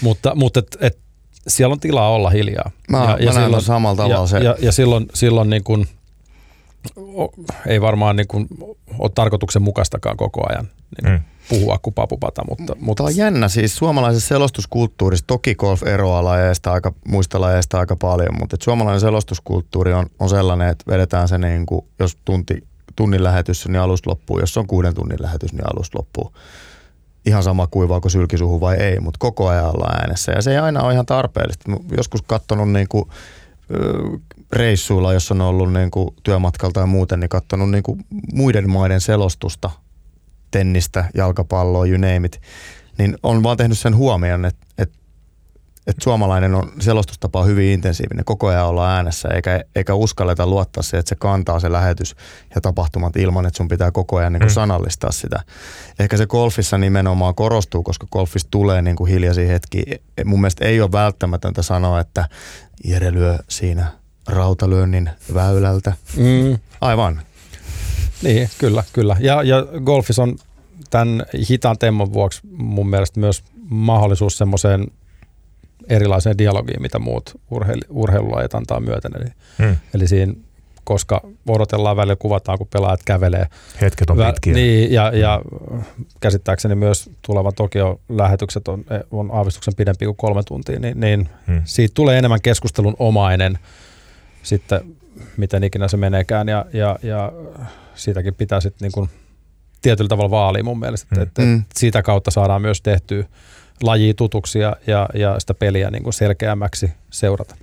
mutta, 0.00 0.34
mutta 0.34 0.60
et, 0.60 0.76
et, 0.80 0.98
siellä 1.48 1.72
on 1.72 1.80
tilaa 1.80 2.10
olla 2.10 2.30
hiljaa. 2.30 2.70
Mä, 2.90 3.04
ja, 3.04 3.16
ja 3.20 3.32
silloin, 3.32 3.62
samalla 3.62 3.96
tavalla 3.96 4.14
ja, 4.14 4.26
se. 4.26 4.38
Ja, 4.38 4.56
ja 4.58 4.72
silloin, 4.72 5.06
silloin 5.14 5.50
niin 5.50 5.64
kun, 5.64 5.86
ei 7.66 7.80
varmaan 7.80 8.16
niin 8.16 8.28
kun, 8.28 8.48
ole 8.98 9.10
tarkoituksenmukaistakaan 9.14 10.16
koko 10.16 10.42
ajan 10.48 10.68
niin 11.02 11.12
mm 11.12 11.20
puhua 11.48 11.78
kuin 11.82 11.94
papupata. 11.94 12.42
Mutta, 12.48 12.76
mutta... 12.80 13.02
Tämä 13.02 13.06
on 13.06 13.16
jännä, 13.16 13.48
siis 13.48 13.76
suomalaisessa 13.76 14.28
selostuskulttuurissa, 14.28 15.26
toki 15.26 15.54
golf 15.54 15.82
eroaa 15.82 16.24
lajeista 16.24 16.72
aika, 16.72 16.92
muista 17.08 17.40
lajeista 17.40 17.78
aika 17.78 17.96
paljon, 17.96 18.38
mutta 18.38 18.56
suomalainen 18.62 19.00
selostuskulttuuri 19.00 19.92
on, 19.92 20.06
on 20.18 20.28
sellainen, 20.28 20.68
että 20.68 20.84
vedetään 20.92 21.28
se 21.28 21.38
niin 21.38 21.66
kuin, 21.66 21.84
jos 21.98 22.16
tunti, 22.24 22.64
tunnin 22.96 23.24
lähetys, 23.24 23.68
niin 23.68 23.80
alusta 23.80 24.10
loppuu, 24.10 24.40
jos 24.40 24.56
on 24.56 24.66
kuuden 24.66 24.94
tunnin 24.94 25.22
lähetys, 25.22 25.52
niin 25.52 25.74
alusta 25.74 25.98
loppuu. 25.98 26.32
Ihan 27.26 27.42
sama 27.42 27.66
kuivaako 27.66 28.08
sylkisuhu 28.08 28.60
vai 28.60 28.76
ei, 28.76 29.00
mutta 29.00 29.18
koko 29.18 29.48
ajan 29.48 29.66
ollaan 29.66 30.00
äänessä 30.00 30.32
ja 30.32 30.42
se 30.42 30.50
ei 30.50 30.58
aina 30.58 30.82
ole 30.82 30.92
ihan 30.92 31.06
tarpeellista. 31.06 31.72
Joskus 31.96 32.22
katsonut 32.22 32.70
niin 32.72 32.88
kuin, 32.88 33.08
reissuilla, 34.52 35.12
jos 35.12 35.30
on 35.30 35.40
ollut 35.40 35.72
niin 35.72 35.90
kuin 35.90 36.08
työmatkalta 36.22 36.80
ja 36.80 36.86
muuten, 36.86 37.20
niin 37.20 37.28
katsonut 37.28 37.70
niin 37.70 37.82
kuin 37.82 38.04
muiden 38.32 38.70
maiden 38.70 39.00
selostusta 39.00 39.70
tennistä, 40.50 41.04
jalkapalloa, 41.14 41.86
you 41.86 41.96
name 41.96 42.26
it, 42.26 42.40
niin 42.98 43.16
on 43.22 43.42
vaan 43.42 43.56
tehnyt 43.56 43.78
sen 43.78 43.96
huomion, 43.96 44.44
että, 44.44 44.66
että, 44.78 44.98
että 45.86 46.04
suomalainen 46.04 46.54
on 46.54 46.72
selostustapa 46.80 47.44
hyvin 47.44 47.72
intensiivinen. 47.72 48.24
Koko 48.24 48.46
ajan 48.46 48.66
olla 48.66 48.94
äänessä 48.94 49.28
eikä, 49.28 49.64
eikä 49.74 49.94
uskalleta 49.94 50.46
luottaa 50.46 50.82
siihen, 50.82 51.00
että 51.00 51.08
se 51.08 51.16
kantaa 51.16 51.60
se 51.60 51.72
lähetys 51.72 52.16
ja 52.54 52.60
tapahtumat 52.60 53.16
ilman, 53.16 53.46
että 53.46 53.56
sun 53.56 53.68
pitää 53.68 53.90
koko 53.90 54.16
ajan 54.16 54.32
niin 54.32 54.40
kuin 54.40 54.50
mm. 54.50 54.54
sanallistaa 54.54 55.12
sitä. 55.12 55.42
Ehkä 55.98 56.16
se 56.16 56.26
golfissa 56.26 56.78
nimenomaan 56.78 57.34
korostuu, 57.34 57.82
koska 57.82 58.06
golfissa 58.12 58.48
tulee 58.50 58.82
niin 58.82 58.96
kuin 58.96 59.10
hiljaisia 59.10 59.46
hetki. 59.46 59.82
Mun 60.24 60.40
mielestä 60.40 60.64
ei 60.64 60.80
ole 60.80 60.92
välttämätöntä 60.92 61.62
sanoa, 61.62 62.00
että 62.00 62.28
Jere 62.84 63.12
lyö 63.12 63.38
siinä 63.48 63.86
rautalyönnin 64.26 65.10
väylältä. 65.34 65.92
Mm. 66.16 66.58
Aivan. 66.80 67.22
Niin, 68.22 68.50
kyllä, 68.58 68.84
kyllä. 68.92 69.16
Ja, 69.20 69.42
ja 69.42 69.66
golfissa 69.84 70.22
on 70.22 70.36
tämän 70.90 71.22
hitaan 71.48 71.78
temman 71.78 72.12
vuoksi 72.12 72.40
mun 72.50 72.88
mielestä 72.88 73.20
myös 73.20 73.44
mahdollisuus 73.68 74.38
semmoiseen 74.38 74.86
erilaiseen 75.88 76.38
dialogiin, 76.38 76.82
mitä 76.82 76.98
muut 76.98 77.40
urheil, 77.50 77.80
urheilulajit 77.90 78.54
antaa 78.54 78.80
myöten. 78.80 79.12
Eli, 79.16 79.30
hmm. 79.58 79.76
eli 79.94 80.08
siinä, 80.08 80.34
koska 80.84 81.20
odotellaan 81.48 81.96
välillä, 81.96 82.16
kuvataan, 82.16 82.58
kun 82.58 82.66
pelaajat 82.72 83.00
kävelee. 83.04 83.46
Hetket 83.80 84.10
on 84.10 84.16
pitkiä. 84.16 84.54
Niin, 84.54 84.92
ja, 84.92 85.10
hmm. 85.10 85.20
ja 85.20 85.42
käsittääkseni 86.20 86.74
myös 86.74 87.10
tulevan 87.22 87.54
Tokio-lähetykset 87.54 88.68
on, 88.68 88.84
on 89.10 89.30
aavistuksen 89.32 89.74
pidempi 89.74 90.04
kuin 90.04 90.16
kolme 90.16 90.42
tuntia, 90.42 90.78
niin, 90.78 91.00
niin 91.00 91.28
hmm. 91.46 91.62
siitä 91.64 91.94
tulee 91.94 92.18
enemmän 92.18 92.42
keskustelun 92.42 92.96
omainen 92.98 93.58
sitten, 94.46 94.96
miten 95.36 95.64
ikinä 95.64 95.88
se 95.88 95.96
meneekään. 95.96 96.48
Ja, 96.48 96.64
ja, 96.72 96.98
ja 97.02 97.32
siitäkin 97.94 98.34
pitää 98.34 98.60
sitten 98.60 98.86
niin 98.86 98.92
kuin 98.92 99.10
tietyllä 99.82 100.08
tavalla 100.08 100.30
vaalia 100.30 100.64
mun 100.64 100.78
mielestä, 100.78 101.16
mm. 101.16 101.22
että, 101.22 101.42
mm. 101.42 101.64
siitä 101.76 102.02
kautta 102.02 102.30
saadaan 102.30 102.62
myös 102.62 102.80
tehtyä 102.80 103.24
laji 103.82 104.14
tutuksi 104.14 104.58
ja, 104.58 104.76
ja, 104.86 105.08
ja 105.14 105.40
sitä 105.40 105.54
peliä 105.54 105.90
niin 105.90 106.02
kuin 106.02 106.12
selkeämmäksi 106.14 106.92
seurata. 107.10 107.56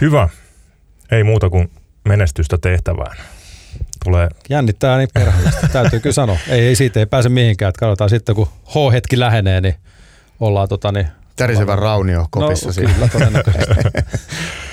Hyvä. 0.00 0.28
Ei 1.10 1.24
muuta 1.24 1.50
kuin 1.50 1.70
menestystä 2.04 2.58
tehtävään. 2.58 3.16
tulee... 4.04 4.28
Jännittää 4.48 4.98
niin 4.98 5.08
perheellisesti, 5.14 5.68
täytyy 5.72 6.00
kyllä 6.00 6.14
sanoa. 6.14 6.38
Ei, 6.48 6.66
ei 6.66 6.74
siitä 6.74 7.00
ei 7.00 7.06
pääse 7.06 7.28
mihinkään, 7.28 7.68
että 7.68 7.80
katsotaan 7.80 8.10
sitten 8.10 8.34
kun 8.34 8.48
H-hetki 8.66 9.18
lähenee, 9.18 9.60
niin 9.60 9.74
ollaan 10.40 10.68
tota 10.68 10.92
niin... 10.92 11.06
Tärisevän 11.36 11.78
raunio 11.78 12.26
kopissa 12.30 12.66
no, 12.66 12.72
siinä. 12.72 12.92
kyllä, 12.92 13.08
todennäköisesti. 13.08 13.74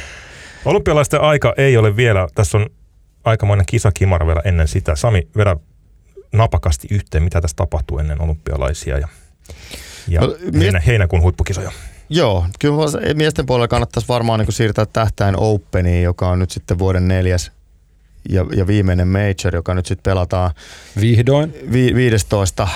Olympialaisten 0.65 1.21
aika 1.21 1.53
ei 1.57 1.77
ole 1.77 1.95
vielä, 1.95 2.27
tässä 2.35 2.57
on 2.57 2.69
aikamoinen 3.23 3.65
kisakimara 3.65 4.27
vielä 4.27 4.41
ennen 4.45 4.67
sitä. 4.67 4.95
Sami, 4.95 5.27
vedä 5.37 5.55
napakasti 6.31 6.87
yhteen, 6.91 7.23
mitä 7.23 7.41
tässä 7.41 7.55
tapahtuu 7.55 7.99
ennen 7.99 8.21
olympialaisia 8.21 8.97
ja, 8.97 9.07
ja 10.07 10.21
No, 10.21 10.35
heinä, 10.59 10.79
heinäkuun 10.79 11.21
huippukisoja. 11.21 11.71
Joo, 12.09 12.45
kyllä 12.59 12.77
miesten 13.13 13.45
puolella 13.45 13.67
kannattaisi 13.67 14.07
varmaan 14.07 14.39
niin 14.39 14.53
siirtää 14.53 14.85
tähtäin 14.85 15.35
Openiin, 15.37 16.03
joka 16.03 16.29
on 16.29 16.39
nyt 16.39 16.51
sitten 16.51 16.79
vuoden 16.79 17.07
neljäs 17.07 17.51
ja, 18.29 18.45
ja 18.55 18.67
viimeinen 18.67 19.07
major, 19.07 19.55
joka 19.55 19.73
nyt 19.73 19.85
sitten 19.85 20.11
pelataan 20.11 20.51
Vihdoin, 21.01 21.53
vi, 21.71 21.95
15. 21.95 22.67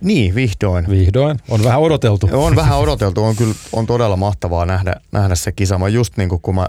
Niin, 0.00 0.34
vihdoin. 0.34 0.90
vihdoin. 0.90 1.38
On 1.48 1.64
vähän 1.64 1.80
odoteltu. 1.80 2.28
On 2.32 2.56
vähän 2.56 2.78
odoteltu, 2.78 3.24
on 3.24 3.36
kyllä 3.36 3.54
on 3.72 3.86
todella 3.86 4.16
mahtavaa 4.16 4.66
nähdä, 4.66 4.94
nähdä 5.12 5.34
se 5.34 5.52
kisa. 5.52 5.78
Mä 5.78 5.88
just 5.88 6.16
niin 6.16 6.28
kuin 6.28 6.40
kun 6.40 6.54
mä 6.54 6.68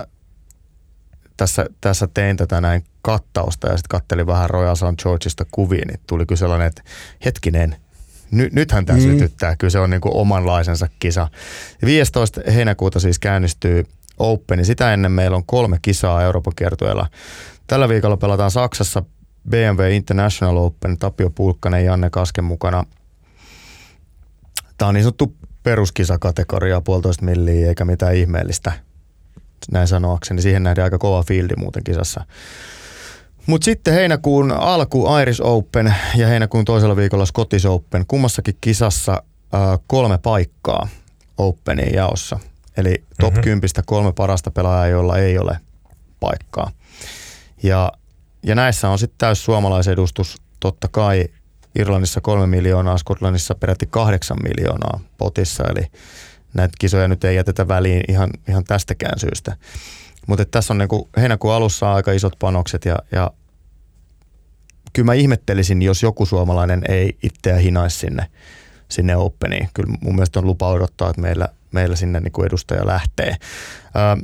tässä, 1.37 1.65
tässä 1.81 2.07
tein 2.13 2.37
tätä 2.37 2.61
näin 2.61 2.83
kattausta 3.01 3.67
ja 3.67 3.77
sitten 3.77 3.89
kattelin 3.89 4.27
vähän 4.27 4.49
Royal 4.49 4.75
St. 4.75 5.03
Georgeista 5.03 5.45
kuvia, 5.51 5.85
niin 5.87 5.99
tuli 6.07 6.25
kyllä 6.25 6.39
sellainen, 6.39 6.67
että 6.67 6.81
hetkinen, 7.25 7.75
ny, 8.31 8.49
nythän 8.51 8.85
tämä 8.85 8.99
mm. 8.99 9.03
sytyttää. 9.03 9.55
Kyllä 9.55 9.71
se 9.71 9.79
on 9.79 9.89
niin 9.89 10.01
kuin 10.01 10.15
omanlaisensa 10.15 10.87
kisa. 10.99 11.27
15. 11.85 12.41
heinäkuuta 12.53 12.99
siis 12.99 13.19
käynnistyy 13.19 13.85
Open, 14.17 14.65
sitä 14.65 14.93
ennen 14.93 15.11
meillä 15.11 15.37
on 15.37 15.45
kolme 15.45 15.79
kisaa 15.81 16.23
Euroopan 16.23 16.53
kiertueella. 16.55 17.07
Tällä 17.67 17.89
viikolla 17.89 18.17
pelataan 18.17 18.51
Saksassa 18.51 19.03
BMW 19.49 19.95
International 19.95 20.57
Open, 20.57 20.97
Tapio 20.97 21.29
Pulkkanen, 21.29 21.85
Janne 21.85 22.09
Kasken 22.09 22.43
mukana. 22.43 22.83
Tämä 24.77 24.89
on 24.89 24.93
niin 24.95 25.03
sanottu 25.03 25.35
peruskisakategoria, 25.63 26.81
puolitoista 26.81 27.25
milliä 27.25 27.67
eikä 27.67 27.85
mitään 27.85 28.15
ihmeellistä, 28.15 28.71
näin 29.71 29.87
sanoakseni. 29.87 30.41
Siihen 30.41 30.63
nähden 30.63 30.83
aika 30.83 30.97
kova 30.97 31.23
fieldi 31.23 31.53
muuten 31.57 31.83
kisassa. 31.83 32.25
Mutta 33.45 33.65
sitten 33.65 33.93
heinäkuun 33.93 34.51
alku 34.51 35.07
Irish 35.21 35.41
Open 35.43 35.95
ja 36.15 36.27
heinäkuun 36.27 36.65
toisella 36.65 36.95
viikolla 36.95 37.25
Scottish 37.25 37.67
Open. 37.67 38.05
Kummassakin 38.07 38.57
kisassa 38.61 39.23
äh, 39.55 39.79
kolme 39.87 40.17
paikkaa 40.17 40.87
Openin 41.37 41.93
jaossa. 41.93 42.39
Eli 42.77 43.03
top 43.19 43.33
Mhm. 43.33 43.41
10 43.41 43.69
kolme 43.85 44.11
parasta 44.13 44.51
pelaajaa, 44.51 44.87
joilla 44.87 45.17
ei 45.17 45.37
ole 45.37 45.59
paikkaa. 46.19 46.71
Ja, 47.63 47.91
ja 48.43 48.55
näissä 48.55 48.89
on 48.89 48.99
sitten 48.99 49.17
täys 49.17 49.45
suomalaisedustus. 49.45 50.37
Totta 50.59 50.87
kai 50.91 51.25
Irlannissa 51.79 52.21
kolme 52.21 52.47
miljoonaa, 52.47 52.97
Skotlannissa 52.97 53.55
peräti 53.55 53.85
kahdeksan 53.89 54.37
miljoonaa 54.43 54.99
potissa. 55.17 55.63
Eli 55.63 55.85
näitä 56.53 56.73
kisoja 56.79 57.07
nyt 57.07 57.23
ei 57.23 57.35
jätetä 57.35 57.67
väliin 57.67 58.03
ihan, 58.07 58.29
ihan 58.49 58.63
tästäkään 58.63 59.19
syystä. 59.19 59.55
Mutta 60.27 60.45
tässä 60.45 60.73
on 60.73 60.77
niinku 60.77 61.09
heinäkuun 61.17 61.53
alussa 61.53 61.93
aika 61.93 62.11
isot 62.11 62.33
panokset 62.39 62.85
ja, 62.85 62.95
ja 63.11 63.31
kyllä 64.93 65.05
mä 65.05 65.13
ihmettelisin, 65.13 65.81
jos 65.81 66.03
joku 66.03 66.25
suomalainen 66.25 66.81
ei 66.89 67.17
itseä 67.23 67.57
hinaisi 67.57 67.99
sinne, 67.99 68.27
sinne 68.89 69.15
Openiin. 69.15 69.69
Kyllä 69.73 69.93
mun 70.01 70.15
mielestä 70.15 70.39
on 70.39 70.45
lupa 70.45 70.69
odottaa, 70.69 71.09
että 71.09 71.21
meillä, 71.21 71.47
meillä 71.71 71.95
sinne 71.95 72.19
niinku 72.19 72.43
edustaja 72.43 72.87
lähtee. 72.87 73.35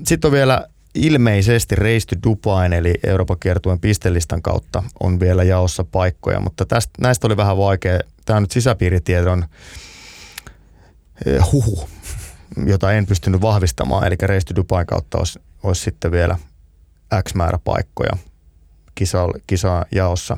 Sitten 0.03 0.27
on 0.27 0.31
vielä 0.31 0.67
ilmeisesti 0.95 1.75
to 1.75 2.15
Dubain, 2.29 2.73
eli 2.73 2.93
Euroopan 3.03 3.39
kiertueen 3.39 3.79
pistelistan 3.79 4.41
kautta 4.41 4.83
on 4.99 5.19
vielä 5.19 5.43
jaossa 5.43 5.83
paikkoja, 5.83 6.39
mutta 6.39 6.65
tästä, 6.65 6.91
näistä 7.01 7.27
oli 7.27 7.37
vähän 7.37 7.57
vaikea. 7.57 7.99
Tämä 8.25 8.37
on 8.37 8.43
nyt 8.43 8.51
sisäpiiritiedon 8.51 9.45
eh, 11.25 11.51
huhu, 11.51 11.89
jota 12.65 12.91
en 12.91 13.05
pystynyt 13.05 13.41
vahvistamaan, 13.41 14.07
eli 14.07 14.15
Race 14.21 14.45
to 14.45 14.55
Dubain 14.55 14.87
kautta 14.87 15.17
olisi, 15.17 15.39
olisi 15.63 15.81
sitten 15.81 16.11
vielä 16.11 16.37
X 17.23 17.33
määrä 17.33 17.59
paikkoja 17.63 18.17
kisa, 18.95 19.27
kisa 19.47 19.85
jaossa. 19.91 20.37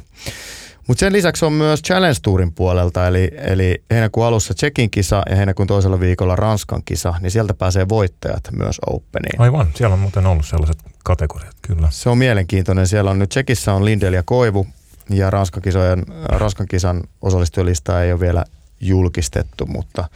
Mutta 0.88 1.00
sen 1.00 1.14
lisäksi 1.14 1.46
on 1.46 1.54
myös 1.54 1.82
Challenge 1.82 2.20
Tourin 2.22 2.54
puolelta, 2.54 3.08
eli, 3.08 3.32
eli 3.38 3.84
heinäkuun 3.92 4.26
alussa 4.26 4.54
Tsekin 4.54 4.90
kisa 4.90 5.24
ja 5.30 5.36
heinäkuun 5.36 5.68
toisella 5.68 6.00
viikolla 6.00 6.36
Ranskan 6.36 6.82
kisa, 6.86 7.14
niin 7.22 7.32
sieltä 7.32 7.54
pääsee 7.54 7.90
voittajat 7.90 8.44
myös 8.52 8.78
Openiin. 8.88 9.42
Aivan, 9.42 9.68
siellä 9.76 9.94
on 9.94 10.00
muuten 10.00 10.26
ollut 10.26 10.46
sellaiset 10.46 10.78
kategoriat, 11.04 11.56
kyllä. 11.62 11.88
Se 11.92 12.10
on 12.10 12.18
mielenkiintoinen. 12.18 12.88
Siellä 12.88 13.12
on 13.12 13.20
nyt 13.20 13.30
Tsekissä 13.30 13.74
on 13.74 13.86
Lindel 13.86 14.14
ja 14.14 14.24
Koivu 14.24 14.68
ja 15.10 15.30
Ranskan, 15.30 15.64
kisojen, 15.64 16.04
Ranskan 16.30 16.68
kisan 16.68 17.04
osallistujalista 17.22 18.04
ei 18.04 18.12
ole 18.12 18.20
vielä 18.20 18.46
julkistettu, 18.82 19.66
mutta 19.66 20.10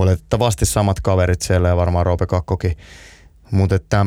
oletettavasti 0.00 0.66
samat 0.66 1.00
kaverit 1.00 1.42
siellä 1.42 1.68
ja 1.68 1.76
varmaan 1.76 2.06
Roope 2.06 2.26
Kakkokin. 2.26 2.76
Mutta 3.50 3.74
että 3.74 4.06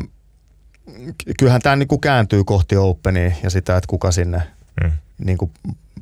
kyllähän 1.39 1.61
tämä 1.61 1.75
niinku 1.75 1.97
kääntyy 1.97 2.43
kohti 2.43 2.77
Openia 2.77 3.31
ja 3.43 3.49
sitä, 3.49 3.77
että 3.77 3.87
kuka 3.87 4.11
sinne 4.11 4.41
Mm. 4.83 4.91
niinku 5.25 5.51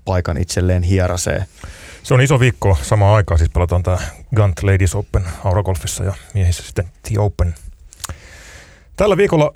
paikan 0.06 0.38
itselleen 0.38 0.84
hierasee. 0.84 1.46
Se 2.04 2.14
on 2.14 2.22
iso 2.22 2.39
viikko 2.39 2.78
samaan 2.82 3.16
aikaan, 3.16 3.38
siis 3.38 3.50
pelataan 3.50 3.84
tämä 3.84 3.98
Gant 4.36 4.64
Ladies 4.64 4.96
Open 4.96 5.24
Aurogolfissa 5.44 6.04
ja 6.04 6.14
miehissä 6.34 6.64
sitten 6.64 6.86
The 7.08 7.20
Open. 7.20 7.56
Tällä 8.96 9.18
viikolla 9.18 9.54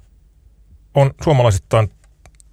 on 0.93 1.13
suomalaisittain 1.23 1.91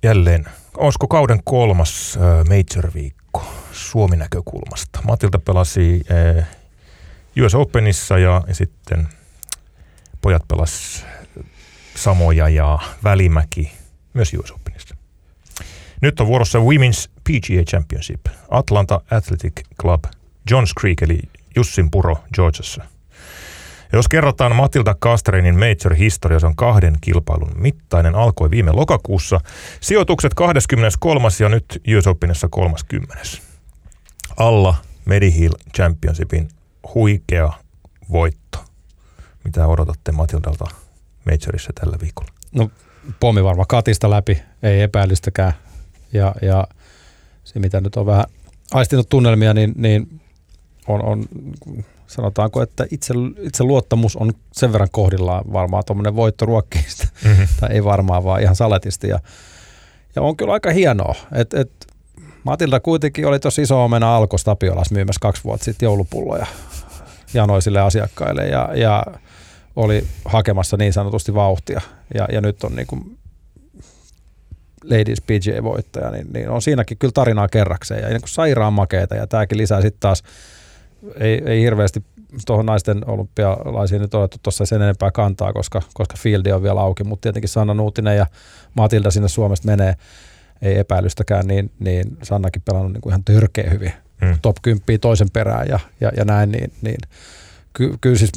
jälleen, 0.03 0.45
olisiko 0.77 1.09
kauden 1.09 1.41
kolmas 1.45 2.19
major-viikko 2.49 3.45
Suomi-näkökulmasta. 3.73 5.01
Matilta 5.05 5.39
pelasi 5.39 6.05
US 7.41 7.55
Openissa 7.55 8.19
ja, 8.19 8.43
ja 8.47 8.55
sitten 8.55 9.09
pojat 10.21 10.49
pelas 10.49 11.07
Samoja 11.95 12.49
ja 12.49 12.79
Välimäki 13.05 13.73
myös 14.15 14.35
US 14.35 14.51
Openissa. 14.51 14.97
Nyt 16.01 16.21
on 16.21 16.27
vuorossa 16.27 16.59
Women's 16.59 17.11
PGA 17.25 17.63
Championship, 17.71 18.21
Atlanta 18.51 19.01
Athletic 19.11 19.53
Club, 19.81 20.05
Johns 20.51 20.73
Creek 20.81 21.03
eli 21.03 21.19
Jussin 21.57 21.91
puro 21.91 22.17
Georgiassa. 22.35 22.83
Ja 23.93 23.99
jos 23.99 24.09
kerrotaan 24.09 24.57
Matilda 24.57 24.95
Castreinin 24.95 25.59
Major-historia, 25.59 26.39
se 26.39 26.47
on 26.47 26.57
kahden 26.57 26.95
kilpailun 27.01 27.53
mittainen, 27.55 28.15
alkoi 28.15 28.51
viime 28.51 28.73
lokakuussa. 28.73 29.41
Sijoitukset 29.81 30.35
23. 30.35 31.29
ja 31.41 31.49
nyt 31.49 31.83
US 31.99 32.07
Openissa 32.07 32.49
30. 32.49 33.17
Alla 34.37 34.75
Medihill 35.05 35.55
Championshipin 35.77 36.49
huikea 36.95 37.53
voitto. 38.13 38.59
Mitä 39.45 39.67
odotatte 39.67 40.13
Matildalta 40.13 40.65
Majorissa 41.27 41.73
tällä 41.81 41.97
viikolla? 42.01 42.33
No 42.53 42.71
pommi 43.21 43.45
varmaan 43.45 43.67
katista 43.67 44.11
läpi, 44.11 44.43
ei 44.63 44.81
epäilystäkään. 44.81 45.53
Ja, 46.13 46.35
ja 46.43 46.67
se 47.45 47.59
mitä 47.59 47.81
nyt 47.81 47.97
on 47.97 48.07
vähän 48.07 48.25
aistinut 48.75 49.09
tunnelmia, 49.09 49.55
niin, 49.55 49.73
niin 49.77 50.21
on, 50.89 51.05
on, 51.05 51.25
sanotaanko, 52.07 52.63
että 52.63 52.87
itse, 52.91 53.15
itse 53.41 53.65
luottamus 53.65 54.17
on 54.17 54.33
sen 54.53 54.73
verran 54.73 54.89
kohdillaan 54.93 55.45
varmaan 55.53 55.85
tuommoinen 55.87 56.17
voitto 56.17 56.47
ruokkii 56.47 56.85
sitä. 56.89 57.09
Mm-hmm. 57.25 57.47
tai 57.61 57.73
ei 57.73 57.85
varmaan, 57.85 58.25
vaan 58.25 58.43
ihan 58.43 58.57
saletisti. 58.57 59.09
Ja, 59.09 59.19
ja 60.17 60.23
on 60.23 60.37
kyllä 60.37 60.53
aika 60.53 60.71
hienoa, 60.71 61.15
että 61.33 61.61
et 61.61 61.73
Matilda 62.45 62.81
kuitenkin 62.81 63.27
oli 63.27 63.39
tosi 63.39 63.63
iso 63.63 63.85
omena 63.85 64.17
Alkos 64.17 64.45
Tapiolas 64.45 64.91
myymässä 64.91 65.21
kaksi 65.21 65.45
vuotta 65.45 65.65
sitten 65.65 65.87
joulupulloja 65.87 66.47
janoisille 67.35 67.81
asiakkaille 67.81 68.47
ja, 68.47 68.69
ja 68.75 69.05
oli 69.77 70.07
hakemassa 70.25 70.77
niin 70.77 70.93
sanotusti 70.93 71.35
vauhtia. 71.35 71.81
Ja, 72.15 72.29
ja 72.33 72.41
nyt 72.41 72.65
on 72.65 72.77
niin 72.77 72.87
kuin 72.87 73.19
Ladies 74.85 75.21
PGA-voittaja, 75.21 76.11
niin, 76.11 76.27
niin 76.33 76.49
on 76.49 76.63
siinäkin 76.63 76.99
kyllä 76.99 77.13
tarinaa 77.13 77.49
kerrakseen 77.49 78.03
ja 78.03 78.09
niin 78.09 78.21
kuin 78.21 78.29
sairaan 78.29 78.73
makeeta 78.73 79.15
ja 79.15 79.27
tämäkin 79.27 79.59
lisää 79.59 79.81
sitten 79.81 80.01
taas 80.01 80.23
ei, 81.21 81.43
ei 81.47 81.61
hirveästi 81.61 82.05
tuohon 82.47 82.67
naisten 82.67 83.09
olympialaisiin 83.09 84.03
nyt 84.03 84.15
otettu 84.15 84.39
tuossa 84.43 84.67
sen 84.67 84.83
enempää 84.83 85.11
kantaa, 85.11 85.53
koska, 85.53 85.83
koska 85.95 86.15
fieldi 86.19 86.53
on 86.53 86.63
vielä 86.63 86.81
auki, 86.81 87.05
mutta 87.05 87.23
tietenkin 87.23 87.49
Sanna 87.49 87.75
Nuutinen 87.75 88.17
ja 88.17 88.27
Matilda 88.75 89.11
sinne 89.11 89.29
Suomesta 89.29 89.67
menee, 89.67 89.95
ei 90.63 90.79
epäilystäkään, 90.79 91.47
niin, 91.47 91.71
niin 91.79 92.17
Sannakin 92.23 92.63
pelannut 92.63 92.93
niin 92.93 93.01
kuin 93.01 93.11
ihan 93.11 93.25
törkeä 93.25 93.71
hyvin. 93.71 93.93
Mm. 94.23 94.39
Top 94.43 94.57
10 94.63 95.01
toisen 95.01 95.31
perään 95.31 95.69
ja, 95.69 95.79
ja, 96.01 96.13
ja 96.17 96.25
näin, 96.25 96.53
niin, 96.53 96.73
niin 96.83 96.99
ky, 97.73 97.95
kyllä 98.01 98.19
siis 98.19 98.33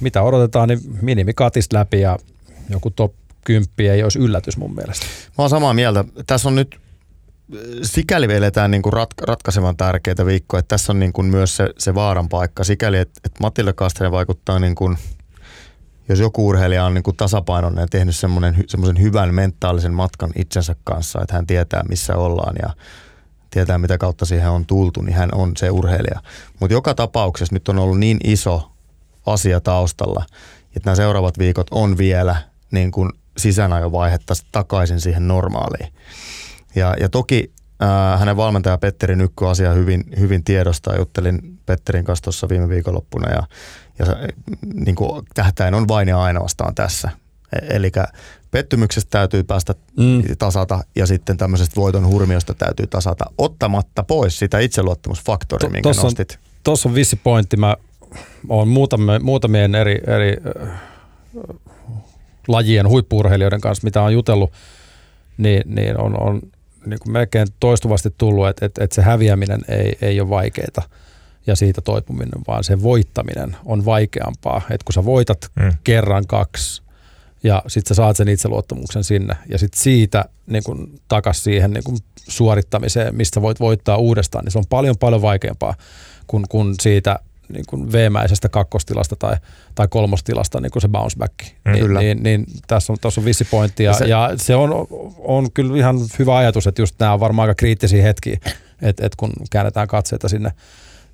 mitä 0.00 0.22
odotetaan, 0.22 0.68
niin 0.68 0.80
minimi 1.02 1.34
katista 1.34 1.76
läpi 1.76 2.00
ja 2.00 2.18
joku 2.68 2.90
top 2.90 3.12
10 3.44 3.68
ei 3.78 4.02
olisi 4.02 4.18
yllätys 4.18 4.56
mun 4.56 4.74
mielestä. 4.74 5.06
Mä 5.26 5.34
oon 5.38 5.50
samaa 5.50 5.74
mieltä. 5.74 6.04
Tässä 6.26 6.48
on 6.48 6.54
nyt 6.54 6.80
sikäli 7.82 8.26
me 8.26 8.36
eletään 8.36 8.70
niin 8.70 8.82
kuin 8.82 8.92
rat, 8.92 9.10
ratkaisevan 9.22 9.76
tärkeitä 9.76 10.26
viikkoja, 10.26 10.58
että 10.58 10.68
tässä 10.68 10.92
on 10.92 10.98
niin 10.98 11.12
kuin 11.12 11.26
myös 11.26 11.56
se, 11.56 11.70
se 11.78 11.94
vaaran 11.94 12.28
paikka. 12.28 12.64
Sikäli, 12.64 12.98
että, 12.98 13.20
että 13.24 13.38
Matilda 13.40 13.72
Kastanen 13.72 14.12
vaikuttaa 14.12 14.58
niin 14.58 14.74
kuin 14.74 14.98
jos 16.08 16.20
joku 16.20 16.48
urheilija 16.48 16.84
on 16.84 16.94
niin 16.94 17.02
kuin 17.02 17.16
tasapainoinen 17.16 17.82
ja 17.82 17.86
tehnyt 17.86 18.16
semmoisen 18.16 19.00
hyvän 19.00 19.34
mentaalisen 19.34 19.94
matkan 19.94 20.30
itsensä 20.36 20.76
kanssa, 20.84 21.22
että 21.22 21.34
hän 21.34 21.46
tietää 21.46 21.82
missä 21.88 22.16
ollaan 22.16 22.56
ja 22.62 22.74
tietää 23.50 23.78
mitä 23.78 23.98
kautta 23.98 24.24
siihen 24.24 24.50
on 24.50 24.66
tultu, 24.66 25.02
niin 25.02 25.16
hän 25.16 25.28
on 25.34 25.52
se 25.56 25.70
urheilija. 25.70 26.20
Mutta 26.60 26.74
joka 26.74 26.94
tapauksessa 26.94 27.54
nyt 27.54 27.68
on 27.68 27.78
ollut 27.78 27.98
niin 27.98 28.18
iso 28.24 28.70
asia 29.26 29.60
taustalla, 29.60 30.24
että 30.66 30.80
nämä 30.84 30.94
seuraavat 30.94 31.38
viikot 31.38 31.66
on 31.70 31.98
vielä 31.98 32.36
niin 32.70 32.90
kuin 32.90 33.10
sisäänajovaihetta 33.36 34.34
takaisin 34.52 35.00
siihen 35.00 35.28
normaaliin. 35.28 35.92
Ja, 36.74 36.94
ja 37.00 37.08
toki 37.08 37.52
ää, 37.80 38.16
hänen 38.16 38.36
valmentaja 38.36 38.78
Petteri 38.78 39.16
Nykky 39.16 39.48
asia 39.48 39.72
hyvin, 39.72 40.04
hyvin 40.18 40.44
tiedostaa. 40.44 40.96
Juttelin 40.96 41.58
Petterin 41.66 42.04
kanssa 42.04 42.22
tuossa 42.22 42.48
viime 42.48 42.68
viikonloppuna 42.68 43.30
ja, 43.30 43.42
ja 43.98 44.06
niin 44.74 44.94
kuin 44.94 45.26
tähtäin 45.34 45.74
on 45.74 45.88
vain 45.88 46.08
ja 46.08 46.22
ainoastaan 46.22 46.74
tässä. 46.74 47.10
E, 47.52 47.76
Eli 47.76 47.92
pettymyksestä 48.50 49.10
täytyy 49.10 49.42
päästä 49.42 49.74
mm. 49.96 50.22
tasata 50.38 50.84
ja 50.96 51.06
sitten 51.06 51.36
tämmöisestä 51.36 51.76
voiton 51.76 52.06
hurmiosta 52.06 52.54
täytyy 52.54 52.86
tasata 52.86 53.24
ottamatta 53.38 54.02
pois 54.02 54.38
sitä 54.38 54.58
itseluottamusfaktoria, 54.58 55.68
to, 55.68 55.72
minkä 55.72 55.88
tossa 55.88 56.02
nostit. 56.02 56.38
Tuossa 56.64 56.88
on 56.88 56.94
vissi 56.94 57.16
pointti. 57.16 57.56
Mä 57.56 57.76
oon 58.48 58.68
muutamien, 58.68 59.24
muutamien 59.24 59.74
eri, 59.74 60.00
eri 60.06 60.36
äh, 60.62 60.80
lajien 62.48 62.88
huippuurheilijoiden 62.88 63.60
kanssa, 63.60 63.84
mitä 63.84 64.02
on 64.02 64.12
jutellut, 64.12 64.52
niin, 65.38 65.62
niin 65.66 66.00
on, 66.00 66.22
on 66.22 66.40
niin 66.86 66.98
kuin 66.98 67.12
melkein 67.12 67.48
toistuvasti 67.60 68.14
tullut, 68.18 68.48
että, 68.48 68.66
että, 68.66 68.84
että 68.84 68.94
se 68.94 69.02
häviäminen 69.02 69.60
ei, 69.68 69.98
ei 70.02 70.20
ole 70.20 70.30
vaikeaa 70.30 70.82
ja 71.46 71.56
siitä 71.56 71.80
toipuminen, 71.80 72.40
vaan 72.46 72.64
se 72.64 72.82
voittaminen 72.82 73.56
on 73.64 73.84
vaikeampaa. 73.84 74.62
Että 74.70 74.84
kun 74.84 74.92
sä 74.92 75.04
voitat 75.04 75.50
mm. 75.60 75.72
kerran 75.84 76.26
kaksi 76.26 76.82
ja 77.42 77.62
sitten 77.66 77.88
sä 77.88 77.94
saat 77.94 78.16
sen 78.16 78.28
itseluottamuksen 78.28 79.04
sinne 79.04 79.36
ja 79.48 79.58
sitten 79.58 79.82
siitä 79.82 80.24
niin 80.46 80.62
kun, 80.64 81.00
takas 81.08 81.44
siihen 81.44 81.70
niin 81.70 81.84
kun, 81.84 81.98
suorittamiseen, 82.28 83.14
mistä 83.14 83.42
voit 83.42 83.60
voittaa 83.60 83.96
uudestaan, 83.96 84.44
niin 84.44 84.52
se 84.52 84.58
on 84.58 84.64
paljon 84.68 84.96
paljon 84.98 85.22
vaikeampaa 85.22 85.74
kuin, 86.26 86.44
kuin 86.48 86.74
siitä 86.82 87.18
niin 87.52 87.66
kuin 87.66 87.92
veemäisestä 87.92 88.48
kakkostilasta 88.48 89.16
tai, 89.16 89.36
tai 89.74 89.88
kolmostilasta 89.88 90.60
niin 90.60 90.70
kuin 90.70 90.82
se 90.82 90.88
bounce 90.88 91.18
back. 91.18 91.34
Mm, 91.64 91.72
niin, 91.72 91.94
niin, 91.94 92.22
niin, 92.22 92.46
tässä 92.66 92.92
on, 92.92 92.98
tässä 93.00 93.20
on 93.20 93.24
vissi 93.24 93.44
pointti 93.44 93.84
ja, 93.84 93.90
ja, 93.90 93.96
se, 93.96 94.04
ja 94.06 94.30
se 94.36 94.56
on, 94.56 94.86
on 95.18 95.52
kyllä 95.52 95.76
ihan 95.76 95.96
hyvä 96.18 96.36
ajatus, 96.36 96.66
että 96.66 96.82
just 96.82 96.94
nämä 96.98 97.12
on 97.12 97.20
varmaan 97.20 97.48
aika 97.48 97.58
kriittisiä 97.58 98.02
hetkiä, 98.02 98.38
että, 98.82 99.06
että 99.06 99.16
kun 99.16 99.32
käännetään 99.50 99.88
katseita 99.88 100.28
sinne 100.28 100.52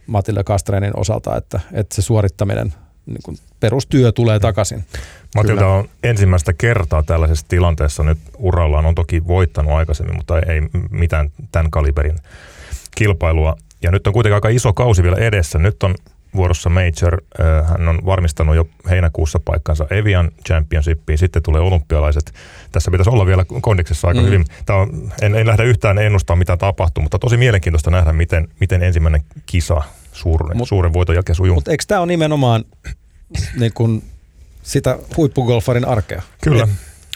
Matille 0.07 0.45
Kastreinin 0.45 0.99
osalta, 0.99 1.37
että, 1.37 1.61
että 1.73 1.95
se 1.95 2.03
suorittaminen, 2.03 2.75
niin 3.07 3.23
kuin 3.25 3.37
perustyö 3.61 4.13
tulee 4.13 4.39
takaisin. 4.39 4.85
Matilda 5.35 5.67
on 5.67 5.89
ensimmäistä 6.03 6.53
kertaa 6.53 7.03
tällaisessa 7.03 7.47
tilanteessa 7.49 8.03
nyt 8.03 8.19
urallaan, 8.39 8.87
on 8.87 8.95
toki 8.95 9.27
voittanut 9.27 9.73
aikaisemmin, 9.73 10.17
mutta 10.17 10.39
ei 10.39 10.61
mitään 10.91 11.31
tämän 11.53 11.71
kaliberin 11.71 12.19
kilpailua. 12.95 13.57
Ja 13.83 13.91
nyt 13.91 14.07
on 14.07 14.13
kuitenkin 14.13 14.35
aika 14.35 14.49
iso 14.49 14.73
kausi 14.73 15.03
vielä 15.03 15.17
edessä. 15.17 15.59
Nyt 15.59 15.83
on 15.83 15.95
vuorossa 16.37 16.71
Major. 16.71 17.23
Hän 17.65 17.89
on 17.89 17.99
varmistanut 18.07 18.57
jo 18.57 18.69
heinäkuussa 18.91 19.41
paikkansa 19.45 19.87
Evian 19.91 20.31
Championshipiin. 20.47 21.19
Sitten 21.19 21.43
tulee 21.43 21.61
olympialaiset. 21.61 22.35
Tässä 22.73 22.91
pitäisi 22.91 23.11
olla 23.11 23.27
vielä 23.27 23.45
kondiksessa 23.61 24.09
aika 24.09 24.21
mm. 24.21 24.27
hyvin. 24.27 24.45
Tämä 24.67 24.79
on, 24.79 25.13
en, 25.23 25.35
en 25.35 25.47
lähde 25.47 25.65
yhtään 25.65 25.99
ennustaa, 25.99 26.37
mitä 26.37 26.57
tapahtuu, 26.57 27.03
mutta 27.03 27.19
tosi 27.19 27.37
mielenkiintoista 27.37 27.91
nähdä, 27.91 28.13
miten, 28.13 28.49
miten 28.61 28.83
ensimmäinen 28.83 29.23
kisa 29.47 29.83
suuren, 30.17 30.57
Mut, 30.57 30.69
suuren 30.69 30.93
voiton 30.93 31.15
jälkeen 31.15 31.37
sujuu. 31.37 31.55
Mutta 31.55 31.71
eikö 31.71 31.85
tämä 31.87 32.01
ole 32.01 32.07
nimenomaan 32.07 32.65
niin 33.59 33.73
kun 33.73 34.03
sitä 34.63 34.99
huippugolfarin 35.17 35.85
arkea? 35.85 36.23
Kyllä. 36.43 36.65
Et 36.65 36.71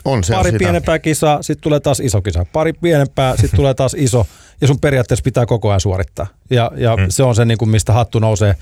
on 0.05 0.25
se 0.25 0.35
Pari 0.35 0.51
on 0.51 0.59
pienempää 0.59 0.99
kisaa, 0.99 1.43
sitten 1.43 1.63
tulee 1.63 1.81
taas 1.81 2.01
iso 2.01 2.23
kisa. 2.23 2.47
Pari 2.53 2.73
pienempää, 2.73 3.37
sitten 3.37 3.57
tulee 3.57 3.75
taas 3.75 3.95
iso. 3.95 4.27
Ja 4.61 4.67
sun 4.67 4.81
periaatteessa 4.81 5.23
pitää 5.23 5.47
koko 5.47 5.69
ajan 5.69 5.81
suorittaa. 5.81 6.27
Ja, 6.51 6.71
ja 6.77 6.97
mm. 6.97 7.05
se 7.09 7.23
on 7.23 7.35
se, 7.35 7.45
niin 7.45 7.59
kuin, 7.59 7.69
mistä 7.69 7.93
hattu 7.93 8.19
nousee 8.19 8.57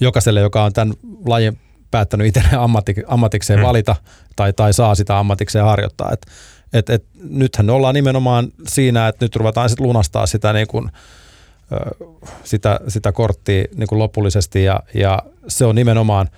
jokaiselle, 0.00 0.40
joka 0.40 0.64
on 0.64 0.72
tämän 0.72 0.94
lajin 1.26 1.58
päättänyt 1.90 2.26
itselleen 2.26 2.58
ammatti, 2.66 2.94
ammatikseen 3.06 3.58
hmm. 3.58 3.66
valita 3.66 3.96
tai, 4.36 4.52
tai 4.52 4.72
saa 4.72 4.94
sitä 4.94 5.18
ammatikseen 5.18 5.64
harjoittaa. 5.64 6.10
Et, 6.12 6.26
et, 6.72 6.90
et, 6.90 7.04
nythän 7.30 7.70
ollaan 7.70 7.94
nimenomaan 7.94 8.48
siinä, 8.68 9.08
että 9.08 9.24
nyt 9.24 9.36
ruvetaan 9.36 9.68
sitten 9.68 9.86
lunastaa 9.86 10.26
sitä, 10.26 10.52
niin 10.52 10.66
kuin, 10.66 10.90
sitä, 12.44 12.80
sitä 12.88 13.12
korttia 13.12 13.64
niin 13.76 13.88
kuin 13.88 13.98
lopullisesti 13.98 14.64
ja, 14.64 14.80
ja 14.94 15.18
se 15.48 15.64
on 15.64 15.74
nimenomaan 15.74 16.28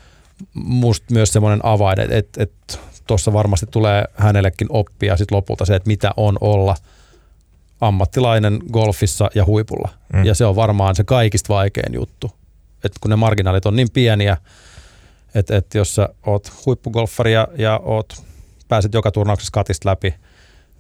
musta 0.55 1.07
myös 1.15 1.33
semmoinen 1.33 1.61
avain, 1.63 2.01
että 2.01 2.17
et, 2.17 2.29
et 2.39 2.81
tuossa 3.07 3.33
varmasti 3.33 3.67
tulee 3.67 4.05
hänellekin 4.15 4.69
oppia 4.71 5.17
sit 5.17 5.31
lopulta 5.31 5.65
se, 5.65 5.77
että 5.77 5.87
mitä 5.87 6.11
on 6.17 6.39
olla 6.41 6.77
ammattilainen 7.81 8.61
golfissa 8.73 9.31
ja 9.35 9.45
huipulla. 9.45 9.89
Mm. 10.13 10.25
Ja 10.25 10.35
se 10.35 10.45
on 10.45 10.57
varmaan 10.57 10.95
se 10.95 11.05
kaikista 11.05 11.55
vaikein 11.55 11.95
juttu 11.95 12.31
että 12.85 12.99
kun 13.01 13.11
ne 13.11 13.17
marginaalit 13.17 13.67
on 13.67 13.77
niin 13.77 13.91
pieniä, 13.91 14.37
että, 15.35 15.57
että 15.57 15.79
jos 15.79 15.95
sä 15.95 16.09
oot 16.27 16.53
huippugolfari 16.67 17.33
ja, 17.33 17.49
ja 17.59 17.81
oot, 17.85 18.23
pääset 18.69 18.95
joka 18.95 19.11
turnauksessa 19.11 19.53
katista 19.53 19.89
läpi, 19.89 20.15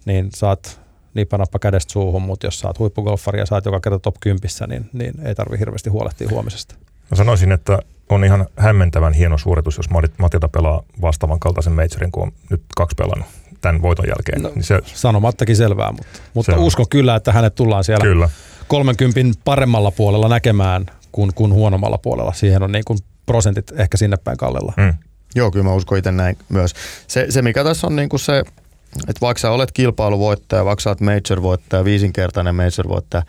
niin 0.05 0.31
saat 0.35 0.81
nipanappa 1.19 1.59
kädestä 1.59 1.93
suuhun, 1.93 2.23
mutta 2.23 2.47
jos 2.47 2.61
sä 2.61 2.69
oot 2.69 2.79
huippugolfari 2.79 3.39
ja 3.39 3.47
saat 3.47 3.65
joka 3.65 3.81
kerta 3.81 3.99
top 3.99 4.15
10, 4.21 4.41
niin, 4.69 4.91
niin 4.93 5.27
ei 5.27 5.35
tarvi 5.35 5.59
hirveästi 5.59 5.91
huolehtia 5.91 6.29
huomisesta. 6.31 6.75
Mä 7.11 7.17
sanoisin, 7.17 7.53
että 7.53 7.79
on 8.09 8.25
ihan 8.25 8.47
hämmentävän 8.57 9.13
hieno 9.13 9.39
suoritus, 9.39 9.77
jos 9.77 9.91
Matilta 10.19 10.49
pelaa 10.49 10.83
vastaavan 11.01 11.41
kaltaisen 11.41 11.73
majorin 11.73 12.13
kuin 12.13 12.23
on 12.23 12.33
nyt 12.51 12.63
kaksi 12.77 12.95
pelannut 12.97 13.29
tämän 13.61 13.83
voiton 13.83 14.07
jälkeen. 14.09 14.43
No, 14.43 14.51
niin 14.55 14.65
se, 14.65 14.81
sanomattakin 14.85 15.57
selvää, 15.57 15.93
mutta, 15.93 16.21
mutta 16.35 16.57
uskon 16.57 16.87
kyllä, 16.91 17.17
että 17.17 17.33
hänet 17.33 17.55
tullaan 17.55 17.85
siellä 17.85 18.03
kyllä. 18.03 18.29
30 18.69 19.41
paremmalla 19.45 19.91
puolella 19.91 20.29
näkemään 20.29 20.87
kuin, 21.13 21.35
kuin 21.35 21.53
huonommalla 21.53 21.99
puolella. 21.99 22.33
Siihen 22.33 22.63
on 22.63 22.73
niin 22.73 22.85
kuin 22.85 22.99
prosentit 23.27 23.73
ehkä 23.81 23.97
sinne 23.97 24.17
päin 24.17 24.37
kallella. 24.37 24.73
Mm. 24.77 24.95
Joo, 25.35 25.51
kyllä 25.51 25.65
mä 25.65 25.75
uskon 25.75 25.99
itse 25.99 26.13
näin 26.13 26.39
myös. 26.49 26.75
Se, 27.07 27.27
se 27.31 27.43
mikä 27.43 27.65
tässä 27.65 27.87
on 27.87 27.97
niin 27.97 28.09
kuin 28.09 28.21
se, 28.21 28.43
että 28.97 29.21
vaikka 29.21 29.41
sä 29.41 29.51
olet 29.51 29.73
kilpailuvoittaja, 29.73 30.65
vaikka 30.65 30.83
sä 30.83 30.91
oot 30.91 31.01
major-voittaja, 31.01 31.85
viisinkertainen 31.85 32.55
major-voittaja, 32.55 33.23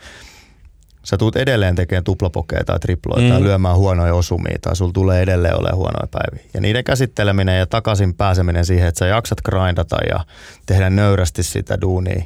sä 1.04 1.16
tuut 1.16 1.36
edelleen 1.36 1.74
tekemään 1.74 2.04
tuplapokeja 2.04 2.64
tai 2.64 2.78
triploja 2.78 3.22
mm. 3.22 3.28
tai 3.28 3.42
lyömään 3.42 3.76
huonoja 3.76 4.14
osumia 4.14 4.58
tai 4.62 4.76
sulla 4.76 4.92
tulee 4.92 5.22
edelleen 5.22 5.56
olemaan 5.56 5.76
huonoja 5.76 6.08
päiviä. 6.10 6.50
Ja 6.54 6.60
niiden 6.60 6.84
käsitteleminen 6.84 7.58
ja 7.58 7.66
takaisin 7.66 8.14
pääseminen 8.14 8.66
siihen, 8.66 8.88
että 8.88 8.98
sä 8.98 9.06
jaksat 9.06 9.40
grindata 9.40 9.96
ja 10.08 10.24
tehdä 10.66 10.90
nöyrästi 10.90 11.42
sitä 11.42 11.80
duunia, 11.80 12.24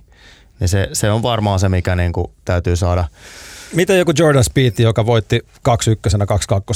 niin 0.60 0.68
se, 0.68 0.88
se 0.92 1.10
on 1.10 1.22
varmaan 1.22 1.60
se, 1.60 1.68
mikä 1.68 1.96
niin 1.96 2.12
kuin 2.12 2.26
täytyy 2.44 2.76
saada 2.76 3.04
Miten 3.74 3.98
joku 3.98 4.12
Jordan 4.18 4.44
Speed, 4.44 4.72
joka 4.78 5.06
voitti 5.06 5.40
2-1, 5.68 5.72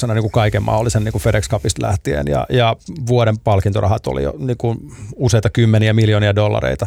2-2 0.07 0.12
niin 0.14 0.20
kuin 0.20 0.32
kaiken 0.32 0.62
mahdollisen 0.62 1.05
niin 1.05 1.12
kuin 1.12 1.22
FedEx 1.22 1.49
Cupista 1.49 1.86
lähtien 1.86 2.26
ja, 2.26 2.46
ja 2.51 2.76
vuoden 3.07 3.38
palkintorahat 3.38 4.07
oli 4.07 4.22
jo 4.22 4.34
niin 4.38 4.57
kuin 4.57 4.78
useita 5.16 5.51
kymmeniä 5.51 5.92
miljoonia 5.92 6.34
dollareita 6.34 6.86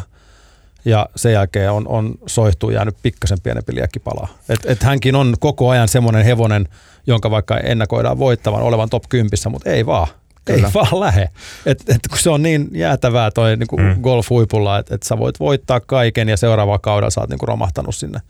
ja 0.84 1.08
sen 1.16 1.32
jälkeen 1.32 1.70
on, 1.70 1.88
on 1.88 2.14
soihtuu 2.26 2.70
jäänyt 2.70 2.96
pikkasen 3.02 3.38
pienempi 3.42 3.72
palaa. 4.04 4.28
Et, 4.48 4.60
et 4.64 4.82
hänkin 4.82 5.14
on 5.14 5.34
koko 5.40 5.68
ajan 5.68 5.88
semmoinen 5.88 6.24
hevonen, 6.24 6.68
jonka 7.06 7.30
vaikka 7.30 7.56
ennakoidaan 7.58 8.18
voittavan 8.18 8.62
olevan 8.62 8.90
top 8.90 9.04
10, 9.08 9.30
mutta 9.48 9.70
ei 9.70 9.86
vaan. 9.86 10.06
Kyllä. 10.44 10.66
Ei 10.66 10.74
vaan 10.74 11.00
lähe. 11.00 11.28
Et, 11.66 11.80
et 11.88 12.00
kun 12.08 12.18
se 12.18 12.30
on 12.30 12.42
niin 12.42 12.68
jäätävää 12.72 13.30
toi 13.30 13.56
niin 13.56 13.96
mm. 13.96 14.02
golf-huipulla, 14.02 14.78
että 14.78 14.94
et 14.94 15.02
sä 15.02 15.18
voit 15.18 15.40
voittaa 15.40 15.80
kaiken 15.80 16.28
ja 16.28 16.36
seuraavalla 16.36 16.78
kaudella 16.78 17.10
sä 17.10 17.20
oot 17.20 17.30
niin 17.30 17.38
kuin 17.38 17.48
romahtanut 17.48 17.94
sinne 17.94 18.20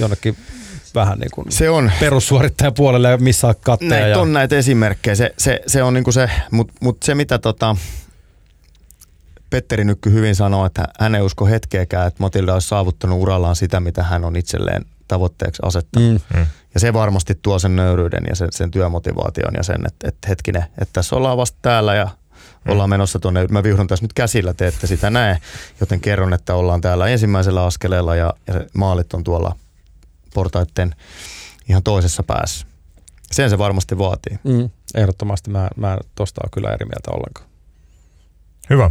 jonnekin 0.00 0.36
vähän 0.94 1.18
niin 1.18 1.30
kuin 1.34 1.52
se 1.52 1.70
on, 1.70 1.92
perussuorittajan 2.00 2.74
puolelle, 2.74 3.16
missä 3.16 3.54
katteja. 3.60 3.90
Näitä 3.90 4.08
ja... 4.08 4.18
on 4.18 4.32
näitä 4.32 4.56
esimerkkejä. 4.56 5.14
Se, 5.14 5.34
se, 5.38 5.60
se 5.66 5.82
on 5.82 5.94
niin 5.94 6.04
kuin 6.04 6.14
se, 6.14 6.30
mutta 6.50 6.74
mut 6.80 7.02
se 7.02 7.14
mitä 7.14 7.38
tota, 7.38 7.76
Petteri 9.50 9.84
Nykky 9.84 10.12
hyvin 10.12 10.34
sanoo, 10.34 10.66
että 10.66 10.84
hän 11.00 11.14
ei 11.14 11.22
usko 11.22 11.46
hetkeäkään, 11.46 12.08
että 12.08 12.22
Matilda 12.22 12.54
olisi 12.54 12.68
saavuttanut 12.68 13.22
urallaan 13.22 13.56
sitä, 13.56 13.80
mitä 13.80 14.02
hän 14.02 14.24
on 14.24 14.36
itselleen 14.36 14.84
tavoitteeksi 15.08 15.62
asettanut. 15.64 16.12
Mm. 16.12 16.38
mm. 16.38 16.46
Ja 16.74 16.80
se 16.80 16.92
varmasti 16.92 17.38
tuo 17.42 17.58
sen 17.58 17.76
nöyryyden 17.76 18.24
ja 18.28 18.36
sen, 18.36 18.48
sen 18.52 18.70
työmotivaation 18.70 19.54
ja 19.56 19.62
sen, 19.62 19.86
että, 19.86 20.08
että 20.08 20.28
hetkinen, 20.28 20.62
että 20.62 20.92
tässä 20.92 21.16
ollaan 21.16 21.36
vasta 21.36 21.58
täällä 21.62 21.94
ja 21.94 22.04
mm. 22.04 22.72
ollaan 22.72 22.90
menossa 22.90 23.18
tuonne. 23.18 23.46
Mä 23.50 23.62
vihdon 23.62 23.86
tässä 23.86 24.04
nyt 24.04 24.12
käsillä, 24.12 24.54
te 24.54 24.66
ette 24.66 24.86
sitä 24.86 25.10
näe, 25.10 25.38
joten 25.80 26.00
kerron, 26.00 26.34
että 26.34 26.54
ollaan 26.54 26.80
täällä 26.80 27.06
ensimmäisellä 27.06 27.64
askeleella 27.64 28.16
ja, 28.16 28.34
ja 28.46 28.54
maalit 28.74 29.14
on 29.14 29.24
tuolla 29.24 29.54
portaiden 30.34 30.94
ihan 31.68 31.82
toisessa 31.82 32.22
päässä. 32.22 32.66
Sen 33.32 33.50
se 33.50 33.58
varmasti 33.58 33.98
vaatii. 33.98 34.38
Mm, 34.44 34.70
ehdottomasti 34.94 35.50
mä, 35.50 35.68
mä 35.76 35.92
en 35.92 35.98
tosta 36.14 36.40
ole 36.44 36.50
kyllä 36.52 36.72
eri 36.72 36.86
mieltä 36.86 37.10
ollenkaan. 37.10 37.48
Hyvä. 38.70 38.90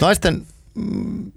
Naisten 0.00 0.46
mm, 0.74 1.32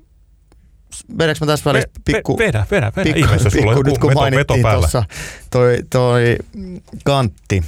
vedäks 1.17 1.41
mä 1.41 1.47
tässä 1.47 1.65
välissä 1.65 1.89
pikku... 2.05 2.37
Vedä, 2.37 2.65
vedä, 2.71 2.91
vedä. 2.95 3.03
Pikku, 3.03 3.19
Ihmeessä, 3.19 3.49
pikku, 3.53 3.83
nyt 3.83 3.97
kun 3.97 4.13
mainittiin 4.13 4.65
tuossa 4.73 5.03
toi, 5.49 5.77
toi 5.89 6.37
Kantti 7.03 7.63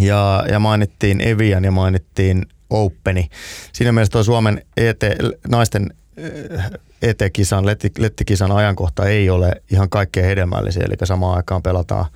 ja, 0.00 0.44
ja 0.50 0.58
mainittiin 0.58 1.20
Evian 1.20 1.64
ja 1.64 1.70
mainittiin 1.70 2.46
Openi. 2.70 3.28
Siinä 3.72 3.92
mielessä 3.92 4.12
tuo 4.12 4.22
Suomen 4.22 4.62
ET, 4.76 5.00
naisten 5.48 5.94
ET-kisan, 6.16 6.80
letti, 7.62 7.92
lettikisan 7.98 8.52
ajankohta 8.52 9.06
ei 9.06 9.30
ole 9.30 9.52
ihan 9.70 9.90
kaikkein 9.90 10.26
hedelmällisiä, 10.26 10.82
eli 10.86 10.94
samaan 11.04 11.36
aikaan 11.36 11.62
pelataan, 11.62 12.06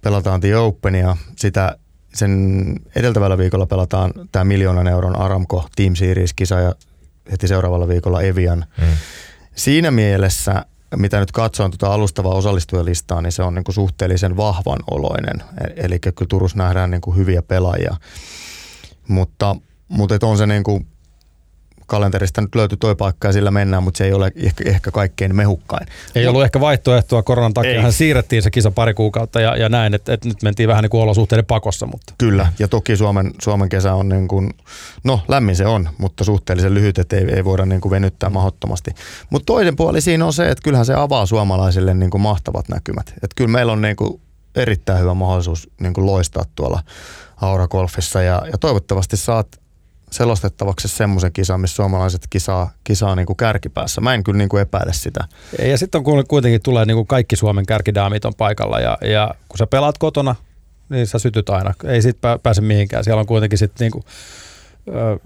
pelataan 0.00 0.40
The 0.40 0.56
Openia. 0.56 1.16
Sitä, 1.36 1.78
sen 2.14 2.74
edeltävällä 2.96 3.38
viikolla 3.38 3.66
pelataan 3.66 4.12
tämä 4.32 4.44
miljoonan 4.44 4.88
euron 4.88 5.16
Aramco 5.16 5.68
Team 5.76 5.94
Series-kisa 5.94 6.60
ja 6.60 6.74
heti 7.32 7.48
seuraavalla 7.48 7.88
viikolla 7.88 8.22
Evian. 8.22 8.64
Mm. 8.80 8.86
Siinä 9.54 9.90
mielessä, 9.90 10.64
mitä 10.96 11.20
nyt 11.20 11.32
katsoin 11.32 11.70
tuota 11.70 11.94
alustavaa 11.94 12.34
osallistujalistaa, 12.34 13.22
niin 13.22 13.32
se 13.32 13.42
on 13.42 13.54
niin 13.54 13.64
kuin 13.64 13.74
suhteellisen 13.74 14.36
vahvan 14.36 14.78
oloinen. 14.90 15.42
E-, 15.60 15.84
eli 15.84 15.98
kyllä 15.98 16.28
Turussa 16.28 16.58
nähdään 16.58 16.90
niin 16.90 17.00
kuin 17.00 17.16
hyviä 17.16 17.42
pelaajia. 17.42 17.96
Mutta, 19.08 19.56
mutta 19.88 20.18
on 20.22 20.38
se 20.38 20.46
niin 20.46 20.64
kuin 20.64 20.86
kalenterista 21.86 22.40
nyt 22.40 22.54
löytyi 22.54 22.78
toi 22.78 22.94
paikka 22.94 23.28
ja 23.28 23.32
sillä 23.32 23.50
mennään, 23.50 23.82
mutta 23.82 23.98
se 23.98 24.04
ei 24.04 24.12
ole 24.12 24.32
ehkä, 24.36 24.64
ehkä 24.70 24.90
kaikkein 24.90 25.36
mehukkain. 25.36 25.86
Ei 26.14 26.26
ollut 26.26 26.44
ehkä 26.44 26.60
vaihtoehtoa 26.60 27.22
koronan 27.22 27.54
takia, 27.54 27.82
hän 27.82 27.92
siirrettiin 27.92 28.42
se 28.42 28.50
kisa 28.50 28.70
pari 28.70 28.94
kuukautta 28.94 29.40
ja, 29.40 29.56
ja 29.56 29.68
näin, 29.68 29.94
että, 29.94 30.12
että 30.12 30.28
nyt 30.28 30.42
mentiin 30.42 30.68
vähän 30.68 30.82
niin 30.82 30.90
kuin 30.90 31.02
olosuhteiden 31.02 31.46
pakossa. 31.46 31.86
Mutta. 31.86 32.14
Kyllä, 32.18 32.52
ja 32.58 32.68
toki 32.68 32.96
Suomen, 32.96 33.30
Suomen 33.42 33.68
kesä 33.68 33.94
on 33.94 34.08
niin 34.08 34.28
kuin, 34.28 34.50
no 35.04 35.20
lämmin 35.28 35.56
se 35.56 35.66
on, 35.66 35.88
mutta 35.98 36.24
suhteellisen 36.24 36.74
lyhyt, 36.74 36.98
että 36.98 37.16
ei, 37.16 37.24
ei 37.34 37.44
voida 37.44 37.66
niin 37.66 37.80
kuin 37.80 37.90
venyttää 37.90 38.30
mahdottomasti. 38.30 38.90
Mutta 39.30 39.46
toinen 39.46 39.76
puoli 39.76 40.00
siinä 40.00 40.26
on 40.26 40.32
se, 40.32 40.48
että 40.48 40.62
kyllähän 40.62 40.86
se 40.86 40.94
avaa 40.94 41.26
suomalaisille 41.26 41.94
niin 41.94 42.10
kuin 42.10 42.20
mahtavat 42.20 42.68
näkymät. 42.68 43.08
Että 43.08 43.34
kyllä 43.36 43.50
meillä 43.50 43.72
on 43.72 43.82
niin 43.82 43.96
kuin 43.96 44.20
erittäin 44.54 45.00
hyvä 45.00 45.14
mahdollisuus 45.14 45.70
niin 45.80 45.94
kuin 45.94 46.06
loistaa 46.06 46.44
tuolla 46.54 46.82
Aura 47.36 47.68
Golfissa 47.68 48.22
ja, 48.22 48.42
ja 48.52 48.58
toivottavasti 48.58 49.16
saat 49.16 49.60
selostettavaksi 50.10 50.88
semmoisen 50.88 51.32
kisan, 51.32 51.60
missä 51.60 51.76
suomalaiset 51.76 52.26
kisaa, 52.30 52.70
kisaa 52.84 53.16
niin 53.16 53.26
kuin 53.26 53.36
kärkipäässä. 53.36 54.00
Mä 54.00 54.14
en 54.14 54.24
kyllä 54.24 54.38
niin 54.38 54.48
kuin 54.48 54.62
epäile 54.62 54.92
sitä. 54.92 55.24
Ja 55.58 55.78
sitten 55.78 56.02
on 56.04 56.24
kuitenkin 56.28 56.62
tulee 56.62 56.84
niin 56.84 56.96
kuin 56.96 57.06
kaikki 57.06 57.36
Suomen 57.36 57.66
kärkidaamit 57.66 58.24
on 58.24 58.34
paikalla 58.34 58.80
ja, 58.80 58.98
ja 59.02 59.34
kun 59.48 59.58
sä 59.58 59.66
pelaat 59.66 59.98
kotona, 59.98 60.34
niin 60.88 61.06
sä 61.06 61.18
sytyt 61.18 61.50
aina. 61.50 61.74
Ei 61.84 62.02
siitä 62.02 62.38
pääse 62.42 62.60
mihinkään. 62.60 63.04
Siellä 63.04 63.20
on 63.20 63.26
kuitenkin 63.26 63.58
sitten 63.58 63.84
niin 63.84 63.92
kuin, 63.92 64.04
ö, 64.88 65.18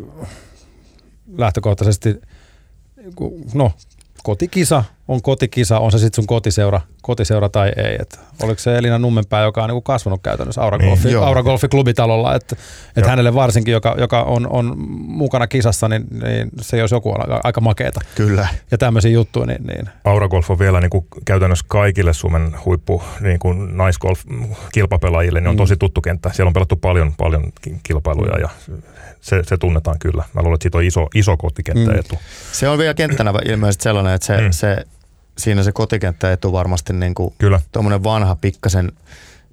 lähtökohtaisesti, 1.39 2.21
no 3.55 3.73
kotikisa 4.23 4.85
on 5.09 5.23
kotikisa, 5.23 5.79
on 5.79 5.93
se 5.93 5.99
sitten 5.99 6.17
sun 6.17 6.27
kotiseura, 6.27 6.81
kotiseura 7.03 7.49
tai 7.49 7.73
ei. 7.77 7.97
Et 8.01 8.21
oliko 8.43 8.59
se 8.59 8.79
Elina 8.79 8.99
Nummenpää, 8.99 9.43
joka 9.43 9.63
on 9.63 9.69
niinku 9.69 9.83
kasvanut 9.83 10.23
käytännössä 10.23 10.63
Auragolfi, 10.63 11.09
niin, 11.09 11.19
Auragolfi 11.19 11.69
klubitalolla, 11.69 12.35
että 12.35 12.57
et 12.97 13.07
hänelle 13.07 13.35
varsinkin, 13.35 13.73
joka, 13.73 13.95
joka 13.99 14.23
on, 14.23 14.47
on 14.51 14.75
mukana 14.99 15.47
kisassa, 15.47 15.89
niin, 15.89 16.07
niin 16.23 16.51
se 16.61 16.79
jos 16.79 16.91
joku 16.91 17.11
on 17.11 17.21
aika, 17.21 17.41
aika 17.45 17.61
makeeta. 17.61 18.01
Kyllä. 18.15 18.49
Ja 18.71 18.79
tämmöisiä 18.79 19.11
juttuja. 19.11 19.47
Niin, 19.47 19.67
niin. 19.67 19.89
Auragolf 20.05 20.51
on 20.51 20.59
vielä 20.59 20.81
niinku 20.81 21.07
käytännössä 21.25 21.65
kaikille 21.69 22.13
Suomen 22.13 22.57
huippu 22.65 23.03
niinku 23.21 23.53
naisgolf-kilpapelaajille, 23.53 25.41
niin 25.41 25.49
on 25.49 25.55
mm. 25.55 25.59
tosi 25.59 25.77
tuttu 25.77 26.01
kenttä. 26.01 26.31
Siellä 26.33 26.49
on 26.49 26.55
pelattu 26.55 26.77
paljon, 26.77 27.13
paljon 27.19 27.53
kilpailuja 27.83 28.39
ja 28.39 28.49
se, 29.21 29.43
se 29.47 29.57
tunnetaan 29.57 29.99
kyllä. 29.99 30.25
Mä 30.33 30.43
luulen, 30.43 30.55
että 30.55 30.65
siitä 30.65 30.79
on 30.79 30.85
iso, 30.85 31.07
iso 31.15 31.37
kotikenttäetu. 31.37 32.15
Mm. 32.15 32.21
Se 32.53 32.69
on 32.69 32.79
vielä 32.79 32.95
kenttänä 32.95 33.33
ilmeisesti 33.45 33.83
sellainen, 33.83 34.15
että 34.15 34.27
se, 34.27 34.41
mm. 34.41 34.51
se, 34.51 34.85
siinä 35.39 35.63
se 35.63 35.73
kotikenttäetu 35.73 36.53
varmasti 36.53 36.93
niin 36.93 37.15
kuin 37.15 37.35
kyllä. 37.39 37.61
tuommoinen 37.73 38.05
vanha 38.05 38.37
pikkasen, 38.37 38.93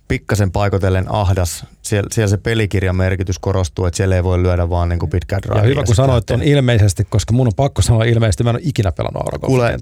pikkasen 0.07 0.51
paikotellen 0.51 1.05
ahdas. 1.09 1.65
Siellä, 1.81 2.09
siellä 2.11 2.29
se 2.29 2.37
pelikirjan 2.37 2.95
merkitys 2.95 3.39
korostuu, 3.39 3.85
että 3.85 3.97
siellä 3.97 4.15
ei 4.15 4.23
voi 4.23 4.43
lyödä 4.43 4.69
vaan 4.69 4.89
niin 4.89 4.99
kuin 4.99 5.09
pitkää 5.09 5.39
drivea. 5.41 5.61
Ja 5.61 5.67
hyvä, 5.67 5.83
kun 5.83 5.95
sanoit 5.95 6.29
on 6.29 6.43
ilmeisesti, 6.43 7.07
koska 7.09 7.33
mun 7.33 7.47
on 7.47 7.53
pakko 7.55 7.81
sanoa 7.81 8.03
ilmeisesti, 8.03 8.43
mä 8.43 8.49
en 8.49 8.55
ole 8.55 8.61
ikinä 8.65 8.91
pelannut 8.91 9.41
Kuule, 9.41 9.73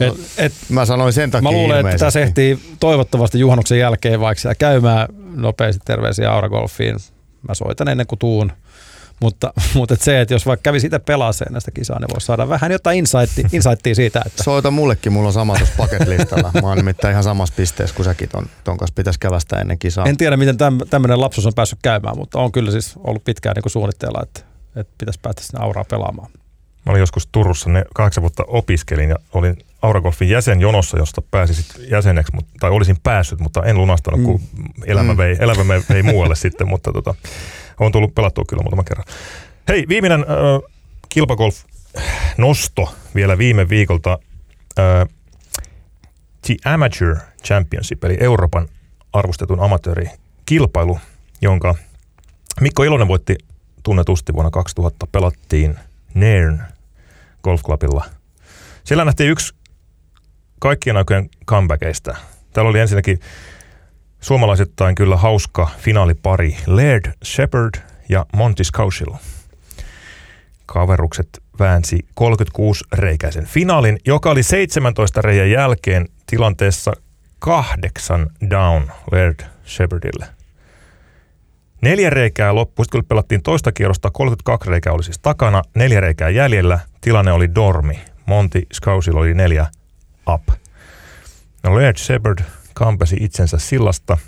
et, 0.00 0.14
et, 0.38 0.52
mä 0.68 0.86
sanoin 0.86 1.12
sen 1.12 1.30
takia 1.30 1.42
Mä 1.42 1.52
luulen, 1.52 1.78
ilmeisesti. 1.78 1.94
että 1.94 2.06
tässä 2.06 2.20
ehtii 2.20 2.76
toivottavasti 2.80 3.38
juhannuksen 3.38 3.78
jälkeen 3.78 4.20
vaikka 4.20 4.54
käymään 4.54 5.08
nopeasti 5.34 5.82
terveisiä 5.84 6.32
Auragolfiin. 6.32 6.96
Mä 7.48 7.54
soitan 7.54 7.88
ennen 7.88 8.06
kuin 8.06 8.18
tuun 8.18 8.52
mutta, 9.22 9.52
mutta 9.74 9.94
et 9.94 10.00
se, 10.00 10.20
että 10.20 10.34
jos 10.34 10.46
vaikka 10.46 10.62
kävisi 10.62 10.86
itse 10.86 10.98
pelaa 10.98 11.32
sen 11.32 11.46
näistä 11.50 11.70
kisaa, 11.70 12.00
niin 12.00 12.08
voisi 12.12 12.26
saada 12.26 12.48
vähän 12.48 12.72
jotain 12.72 12.98
insightia, 12.98 13.48
insightia 13.56 13.94
siitä. 13.94 14.22
Että... 14.26 14.42
Soita 14.42 14.70
mullekin, 14.70 15.12
mulla 15.12 15.26
on 15.26 15.32
sama 15.32 15.56
tuossa 15.56 15.74
paketlistalla. 15.78 16.50
Mä 16.62 16.68
oon 16.68 16.76
nimittäin 16.76 17.12
ihan 17.12 17.24
samassa 17.24 17.54
pisteessä 17.56 17.96
kuin 17.96 18.04
säkin 18.04 18.28
ton, 18.28 18.46
ton 18.64 18.76
kanssa 18.76 18.94
pitäisi 18.94 19.20
kävästä 19.20 19.60
ennen 19.60 19.78
kisaa. 19.78 20.06
En 20.06 20.16
tiedä, 20.16 20.36
miten 20.36 20.56
täm, 20.56 20.78
tämmöinen 20.90 21.20
lapsus 21.20 21.46
on 21.46 21.54
päässyt 21.54 21.78
käymään, 21.82 22.18
mutta 22.18 22.38
on 22.38 22.52
kyllä 22.52 22.70
siis 22.70 22.94
ollut 23.04 23.24
pitkään 23.24 23.54
niin 23.54 23.70
suunnitteilla, 23.70 24.20
että, 24.22 24.40
että 24.76 24.94
pitäisi 24.98 25.20
päästä 25.22 25.42
sinne 25.42 25.64
auraa 25.64 25.84
pelaamaan. 25.84 26.30
Mä 26.86 26.90
olin 26.90 27.00
joskus 27.00 27.28
Turussa, 27.32 27.70
ne 27.70 27.84
kahdeksan 27.94 28.22
vuotta 28.22 28.44
opiskelin 28.46 29.08
ja 29.10 29.16
olin 29.32 29.56
Auragolfin 29.82 30.28
jäsenjonossa, 30.28 30.98
josta 30.98 31.22
pääsin 31.30 31.64
jäseneksi, 31.90 32.32
tai 32.60 32.70
olisin 32.70 32.96
päässyt, 33.02 33.40
mutta 33.40 33.64
en 33.64 33.78
lunastanut, 33.78 34.22
kun 34.22 34.40
mm. 34.40 34.64
elämä, 34.86 35.16
vei, 35.16 35.36
elämä 35.40 35.64
vei 35.88 36.02
muualle 36.02 36.34
sitten, 36.44 36.68
mutta 36.68 36.92
tota, 36.92 37.14
on 37.80 37.92
tullut 37.92 38.14
pelattua 38.14 38.44
kyllä 38.48 38.62
muutama 38.62 38.84
kerran. 38.84 39.06
Hei, 39.68 39.84
viimeinen 39.88 40.20
äh, 40.20 40.26
kilpagolf-nosto 41.08 42.94
vielä 43.14 43.38
viime 43.38 43.68
viikolta. 43.68 44.18
Äh, 44.78 45.08
The 46.46 46.56
Amateur 46.64 47.16
Championship, 47.44 48.04
eli 48.04 48.16
Euroopan 48.20 48.68
arvostetun 49.12 49.60
amatöörikilpailu, 49.60 50.98
jonka 51.42 51.74
Mikko 52.60 52.84
Ilonen 52.84 53.08
voitti 53.08 53.36
tunnetusti 53.82 54.32
vuonna 54.32 54.50
2000. 54.50 55.06
Pelattiin 55.06 55.76
Nairn 56.14 56.62
Golf 57.42 57.62
Clubilla. 57.62 58.04
Siellä 58.84 59.04
nähtiin 59.04 59.30
yksi 59.30 59.54
kaikkien 60.60 60.96
aikojen 60.96 61.30
comebackeista. 61.46 62.16
Täällä 62.52 62.70
oli 62.70 62.80
ensinnäkin 62.80 63.20
suomalaisittain 64.20 64.94
kyllä 64.94 65.16
hauska 65.16 65.70
finaalipari 65.78 66.56
Laird 66.66 67.12
Shepard 67.24 67.74
ja 68.08 68.26
Monty 68.36 68.64
Scausill. 68.64 69.14
Kaverukset 70.66 71.42
väänsi 71.58 72.06
36 72.14 72.84
reikäisen 72.92 73.46
finaalin, 73.46 73.98
joka 74.06 74.30
oli 74.30 74.42
17 74.42 75.22
reijän 75.22 75.50
jälkeen 75.50 76.08
tilanteessa 76.26 76.92
kahdeksan 77.38 78.30
down 78.50 78.90
Laird 79.12 79.44
Shepardille. 79.66 80.41
Neljä 81.82 82.10
reikää 82.10 82.54
loppui, 82.54 82.84
sitten 82.84 83.00
kun 83.00 83.08
pelattiin 83.08 83.42
toista 83.42 83.72
kierrosta, 83.72 84.10
32 84.10 84.70
reikää 84.70 84.92
oli 84.92 85.04
siis 85.04 85.18
takana, 85.18 85.62
neljä 85.74 86.00
reikää 86.00 86.28
jäljellä, 86.28 86.78
tilanne 87.00 87.32
oli 87.32 87.54
dormi. 87.54 88.00
Monty 88.26 88.62
Scausill 88.74 89.16
oli 89.16 89.34
neljä 89.34 89.66
up. 90.34 90.48
No 91.62 91.74
Laird 91.74 91.96
Shepard 91.96 92.38
kampesi 92.74 93.16
itsensä 93.20 93.58
sillasta, 93.58 94.18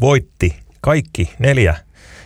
voitti 0.00 0.56
kaikki 0.80 1.32
neljä 1.38 1.74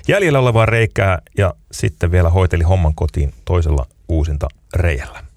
jäljellä 0.08 0.38
olevaa 0.38 0.66
reikää 0.66 1.18
ja 1.38 1.54
sitten 1.72 2.12
vielä 2.12 2.30
hoiteli 2.30 2.64
homman 2.64 2.94
kotiin 2.94 3.34
toisella 3.44 3.86
uusinta 4.08 4.48
reijällä. 4.74 5.29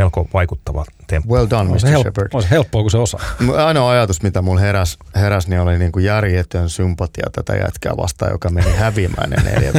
Melko 0.00 0.28
vaikuttava 0.34 0.84
temppu. 1.06 1.34
Well 1.34 1.46
done, 1.50 1.70
Mr. 1.70 1.74
On 1.86 1.92
help- 1.92 2.02
Shepard. 2.02 2.42
Se 2.42 2.50
helppoa, 2.50 2.82
kun 2.82 2.90
se 2.90 2.98
osaa. 2.98 3.20
Ainoa 3.66 3.90
ajatus, 3.90 4.22
mitä 4.22 4.42
mulla 4.42 4.60
heräs, 4.60 4.98
heräs 5.14 5.48
niin 5.48 5.60
oli 5.60 5.78
niin 5.78 5.92
kuin 5.92 6.04
järjetön 6.04 6.68
sympatia 6.68 7.26
tätä 7.32 7.56
jätkää 7.56 7.96
vastaan, 7.96 8.32
joka 8.32 8.50
meni 8.50 8.70
häviämään 8.72 9.30
ne 9.30 9.36
neljä 9.42 9.72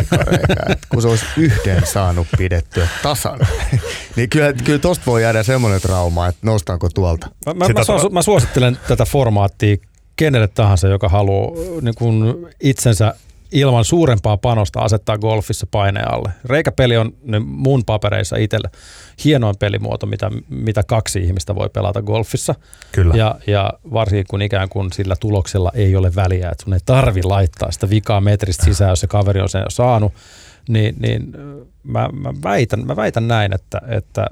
kun 0.89 1.01
se 1.01 1.07
olisi 1.07 1.25
yhden 1.37 1.85
saanut 1.85 2.27
pidettyä 2.37 2.87
tasan, 3.03 3.39
niin 4.15 4.29
kyllä, 4.29 4.53
kyllä 4.53 4.79
tosta 4.79 5.03
voi 5.05 5.23
jäädä 5.23 5.43
semmoinen 5.43 5.81
trauma, 5.81 6.27
että 6.27 6.41
noustaanko 6.43 6.89
tuolta. 6.89 7.27
Mä, 7.45 7.53
mä, 7.53 7.65
mä, 7.67 7.81
su- 7.81 8.09
mä 8.11 8.21
suosittelen 8.21 8.77
tätä 8.87 9.05
formaattia 9.05 9.77
kenelle 10.15 10.47
tahansa, 10.47 10.87
joka 10.87 11.09
haluaa 11.09 11.51
niin 11.81 11.95
kuin 11.95 12.23
itsensä 12.59 13.13
ilman 13.51 13.85
suurempaa 13.85 14.37
panosta 14.37 14.79
asettaa 14.79 15.17
golfissa 15.17 15.67
paineen 15.71 16.13
alle. 16.13 16.29
Reikäpeli 16.45 16.97
on 16.97 17.13
mun 17.43 17.83
papereissa 17.85 18.35
itsellä 18.35 18.69
hienoin 19.25 19.55
pelimuoto, 19.59 20.05
mitä, 20.05 20.31
mitä 20.49 20.83
kaksi 20.83 21.19
ihmistä 21.19 21.55
voi 21.55 21.69
pelata 21.69 22.01
golfissa. 22.01 22.55
Kyllä. 22.91 23.13
Ja, 23.15 23.35
ja 23.47 23.73
varsinkin 23.93 24.25
kun 24.29 24.41
ikään 24.41 24.69
kuin 24.69 24.91
sillä 24.93 25.15
tuloksella 25.19 25.71
ei 25.73 25.95
ole 25.95 26.15
väliä, 26.15 26.49
että 26.49 26.63
sun 26.63 26.73
ei 26.73 26.79
tarvi 26.85 27.23
laittaa 27.23 27.71
sitä 27.71 27.89
vikaa 27.89 28.21
metristä 28.21 28.65
sisään, 28.65 28.89
jos 28.89 28.99
se 28.99 29.07
kaveri 29.07 29.41
on 29.41 29.49
sen 29.49 29.61
jo 29.61 29.69
saanut, 29.69 30.13
niin, 30.69 30.95
niin 30.99 31.33
mä, 31.83 32.09
mä, 32.13 32.33
väitän, 32.43 32.85
mä 32.85 32.95
väitän 32.95 33.27
näin, 33.27 33.53
että, 33.53 33.81
että 33.87 34.25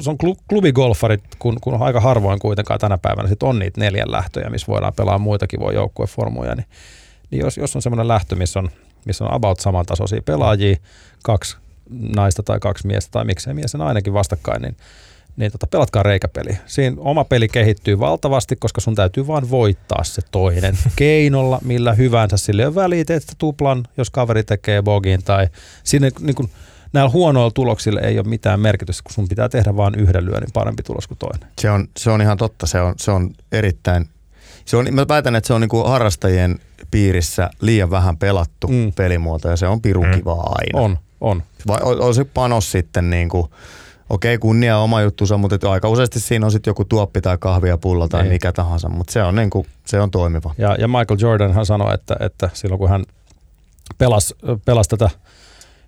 se 0.00 0.10
on 0.10 0.18
klubigolfarit, 0.48 1.22
kun, 1.38 1.56
kun 1.60 1.82
aika 1.82 2.00
harvoin 2.00 2.38
kuitenkaan 2.38 2.80
tänä 2.80 2.98
päivänä 2.98 3.28
sit 3.28 3.42
on 3.42 3.58
niitä 3.58 3.80
neljän 3.80 4.12
lähtöjä, 4.12 4.50
missä 4.50 4.66
voidaan 4.66 4.92
pelaa 4.96 5.18
muitakin 5.18 5.60
voi 5.60 5.74
joukkueformuja, 5.74 6.54
niin, 6.54 6.66
niin 7.30 7.40
jos, 7.40 7.56
jos 7.56 7.76
on 7.76 7.82
semmoinen 7.82 8.08
lähtö, 8.08 8.36
missä 8.36 8.58
on, 8.58 8.68
missä 9.04 9.24
on 9.24 9.32
about 9.32 9.60
samantasoisia 9.60 10.22
pelaajia, 10.22 10.76
kaksi 11.22 11.56
naista 11.90 12.42
tai 12.42 12.60
kaksi 12.60 12.86
miestä 12.86 13.10
tai 13.10 13.24
miksei 13.24 13.54
mies 13.54 13.72
ja 13.72 13.78
nainenkin 13.78 14.12
vastakkain, 14.12 14.62
niin, 14.62 14.76
niin 15.36 15.52
tota, 15.52 15.66
pelatkaa 15.66 16.02
reikäpeli. 16.02 16.58
Siinä 16.66 16.96
oma 16.98 17.24
peli 17.24 17.48
kehittyy 17.48 17.98
valtavasti, 17.98 18.56
koska 18.56 18.80
sun 18.80 18.94
täytyy 18.94 19.26
vaan 19.26 19.50
voittaa 19.50 20.04
se 20.04 20.22
toinen 20.30 20.78
keinolla, 20.96 21.58
millä 21.64 21.94
hyvänsä. 21.94 22.36
Sille 22.36 22.66
on 22.66 22.74
väliä, 22.74 23.04
teet 23.04 23.34
tuplan, 23.38 23.84
jos 23.96 24.10
kaveri 24.10 24.44
tekee 24.44 24.82
bogin 24.82 25.24
tai 25.24 25.48
sinne 25.84 26.10
niin 26.20 26.34
kuin, 26.34 26.50
näillä 26.92 27.10
huonoilla 27.10 27.50
tuloksilla 27.50 28.00
ei 28.00 28.18
ole 28.18 28.28
mitään 28.28 28.60
merkitystä, 28.60 29.02
kun 29.02 29.12
sun 29.12 29.28
pitää 29.28 29.48
tehdä 29.48 29.76
vain 29.76 29.94
yhden 29.94 30.26
lyönnin 30.26 30.52
parempi 30.54 30.82
tulos 30.82 31.06
kuin 31.06 31.18
toinen. 31.18 31.48
Se 31.60 31.70
on, 31.70 31.88
se 31.96 32.10
on 32.10 32.22
ihan 32.22 32.36
totta, 32.36 32.66
se 32.66 32.80
on, 32.80 32.94
se 32.96 33.10
on 33.10 33.30
erittäin, 33.52 34.08
se 34.68 34.76
on, 34.76 34.86
mä 34.90 35.08
väitän, 35.08 35.36
että 35.36 35.48
se 35.48 35.54
on 35.54 35.60
niinku 35.60 35.84
harrastajien 35.84 36.58
piirissä 36.90 37.50
liian 37.60 37.90
vähän 37.90 38.16
pelattu 38.16 38.68
mm. 38.68 38.92
pelimuoto 38.92 39.48
ja 39.48 39.56
se 39.56 39.66
on 39.66 39.80
pirun 39.80 40.06
mm. 40.06 40.12
aina. 40.14 40.80
On, 40.80 40.98
on. 41.20 41.42
Vai 41.66 41.78
on, 41.82 42.00
on 42.00 42.14
se 42.14 42.24
panos 42.24 42.72
sitten 42.72 43.10
niinku, 43.10 43.38
okei 44.10 44.34
okay, 44.34 44.38
kunnia 44.38 44.78
oma 44.78 45.02
juttusa, 45.02 45.36
mutta 45.36 45.70
aika 45.70 45.88
useasti 45.88 46.20
siinä 46.20 46.46
on 46.46 46.52
sitten 46.52 46.70
joku 46.70 46.84
tuoppi 46.84 47.20
tai 47.20 47.38
kahvia 47.40 47.78
pullo 47.78 48.08
tai 48.08 48.20
Ei. 48.20 48.24
Niin. 48.24 48.32
mikä 48.32 48.52
tahansa, 48.52 48.88
mutta 48.88 49.12
se 49.12 49.22
on, 49.22 49.36
niinku, 49.36 49.66
se 49.84 50.00
on 50.00 50.10
toimiva. 50.10 50.54
Ja, 50.58 50.76
ja 50.78 50.88
Michael 50.88 51.18
Jordanhan 51.20 51.66
sanoi, 51.66 51.94
että, 51.94 52.16
että 52.20 52.50
silloin 52.52 52.78
kun 52.78 52.88
hän 52.88 53.04
pelasi, 53.98 54.34
pelasi 54.64 54.90
tätä 54.90 55.10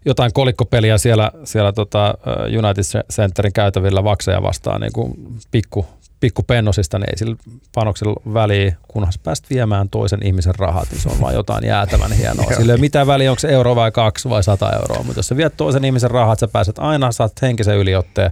jotain 0.04 0.32
kolikkopeliä 0.32 0.98
siellä, 0.98 1.30
siellä 1.44 1.72
tota 1.72 2.14
United 2.58 3.02
Centerin 3.12 3.52
käytävillä 3.52 4.04
vakseja 4.04 4.42
vastaan 4.42 4.80
niin 4.80 4.92
kuin 4.92 5.14
pikku, 5.50 5.86
pikku 6.20 6.42
pennosista, 6.42 6.98
niin 6.98 7.10
ei 7.10 7.18
sillä 7.18 7.36
panoksella 7.74 8.20
väliä, 8.34 8.76
kunhan 8.88 9.12
pääst 9.22 9.50
viemään 9.50 9.88
toisen 9.88 10.26
ihmisen 10.26 10.54
rahat, 10.54 10.90
niin 10.90 11.00
se 11.00 11.08
on 11.08 11.20
vaan 11.20 11.34
jotain 11.34 11.64
jäätävän 11.64 12.12
hienoa. 12.12 12.46
Sillä 12.56 12.72
ei 12.72 12.74
ole 12.74 12.80
mitään 12.80 13.06
väliä, 13.06 13.30
onko 13.30 13.40
se 13.40 13.48
euro 13.48 13.76
vai 13.76 13.92
kaksi 13.92 14.28
vai 14.28 14.42
sata 14.42 14.72
euroa, 14.72 15.02
mutta 15.02 15.18
jos 15.18 15.28
sä 15.28 15.36
viet 15.36 15.56
toisen 15.56 15.84
ihmisen 15.84 16.10
rahat, 16.10 16.38
sä 16.38 16.48
pääset 16.48 16.78
aina, 16.78 17.12
saat 17.12 17.42
henkisen 17.42 17.76
yliotteen 17.76 18.30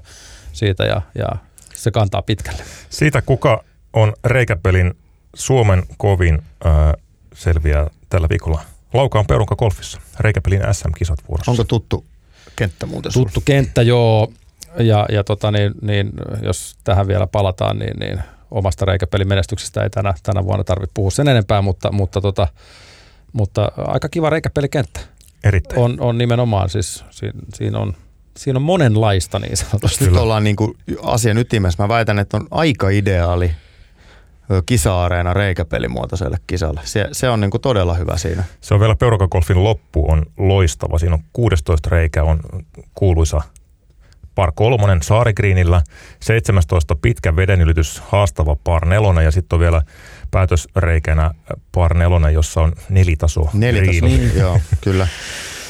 siitä 0.52 0.84
ja, 0.84 1.02
ja 1.18 1.28
se 1.74 1.90
kantaa 1.90 2.22
pitkälle. 2.22 2.62
Siitä 2.90 3.22
kuka 3.22 3.64
on 3.92 4.12
reikäpelin 4.24 4.94
Suomen 5.34 5.82
kovin 5.96 6.42
äh, 6.66 6.72
selviää 7.34 7.86
tällä 8.08 8.28
viikolla 8.28 8.60
Laukaan 8.92 9.26
perunka 9.26 9.56
golfissa. 9.56 10.00
Reikäpelin 10.20 10.60
SM-kisat 10.72 11.18
vuorossa. 11.28 11.50
Onko 11.50 11.64
tuttu 11.64 12.04
kenttä 12.56 12.86
muuten 12.86 13.12
Tuttu 13.12 13.30
sulle? 13.34 13.44
kenttä, 13.44 13.82
joo. 13.82 14.32
Ja, 14.78 15.06
ja 15.12 15.24
tota, 15.24 15.50
niin, 15.50 15.72
niin, 15.82 16.10
jos 16.42 16.76
tähän 16.84 17.08
vielä 17.08 17.26
palataan, 17.26 17.78
niin, 17.78 17.98
niin 18.00 18.20
omasta 18.50 18.84
reikäpelin 18.84 19.28
menestyksestä 19.28 19.82
ei 19.82 19.90
tänä, 19.90 20.14
tänä 20.22 20.44
vuonna 20.44 20.64
tarvitse 20.64 20.92
puhua 20.94 21.10
sen 21.10 21.28
enempää, 21.28 21.62
mutta, 21.62 21.92
mutta, 21.92 22.20
tota, 22.20 22.48
mutta 23.32 23.72
aika 23.76 24.08
kiva 24.08 24.30
reikäpelikenttä. 24.30 25.00
Erittäin. 25.44 25.82
On, 25.82 26.00
on 26.00 26.18
nimenomaan, 26.18 26.68
siis 26.68 27.04
siinä, 27.10 27.40
siinä 27.54 27.78
on 27.78 27.94
siinä 28.38 28.56
on 28.56 28.62
monenlaista 28.62 29.38
niin 29.38 29.56
sanotusti. 29.56 30.04
Nyt 30.04 30.16
ollaan 30.16 30.44
niin 30.44 30.56
kuin 30.56 30.74
asian 31.02 31.38
ytimessä. 31.38 31.82
Mä 31.82 31.88
väitän, 31.88 32.18
että 32.18 32.36
on 32.36 32.46
aika 32.50 32.88
ideaali 32.88 33.50
kisa-areena 34.66 35.34
reikäpelimuotoiselle 35.34 36.38
kisalle. 36.46 36.80
Se, 36.84 37.08
se 37.12 37.28
on 37.28 37.40
niin 37.40 37.50
kuin 37.50 37.60
todella 37.60 37.94
hyvä 37.94 38.16
siinä. 38.16 38.44
Se 38.60 38.74
on 38.74 38.80
vielä 38.80 38.96
Peurokagolfin 38.96 39.64
loppu 39.64 40.10
on 40.10 40.26
loistava. 40.38 40.98
Siinä 40.98 41.14
on 41.14 41.22
16 41.32 41.90
reikä 41.90 42.22
on 42.22 42.40
kuuluisa 42.94 43.40
par 44.38 44.52
kolmonen 44.54 45.02
Saarigriinillä, 45.02 45.82
17 46.20 46.96
pitkä 46.96 47.36
vedenylitys 47.36 48.02
haastava 48.08 48.56
par 48.64 48.86
nelonen 48.86 49.24
ja 49.24 49.30
sitten 49.30 49.56
on 49.56 49.60
vielä 49.60 49.82
päätösreikänä 50.30 51.30
par 51.72 51.94
nelonen, 51.94 52.34
jossa 52.34 52.60
on 52.60 52.72
nelitaso. 52.88 53.48
Nelitaso, 53.52 54.06
niin, 54.06 54.32
joo, 54.36 54.60
kyllä. 54.80 55.08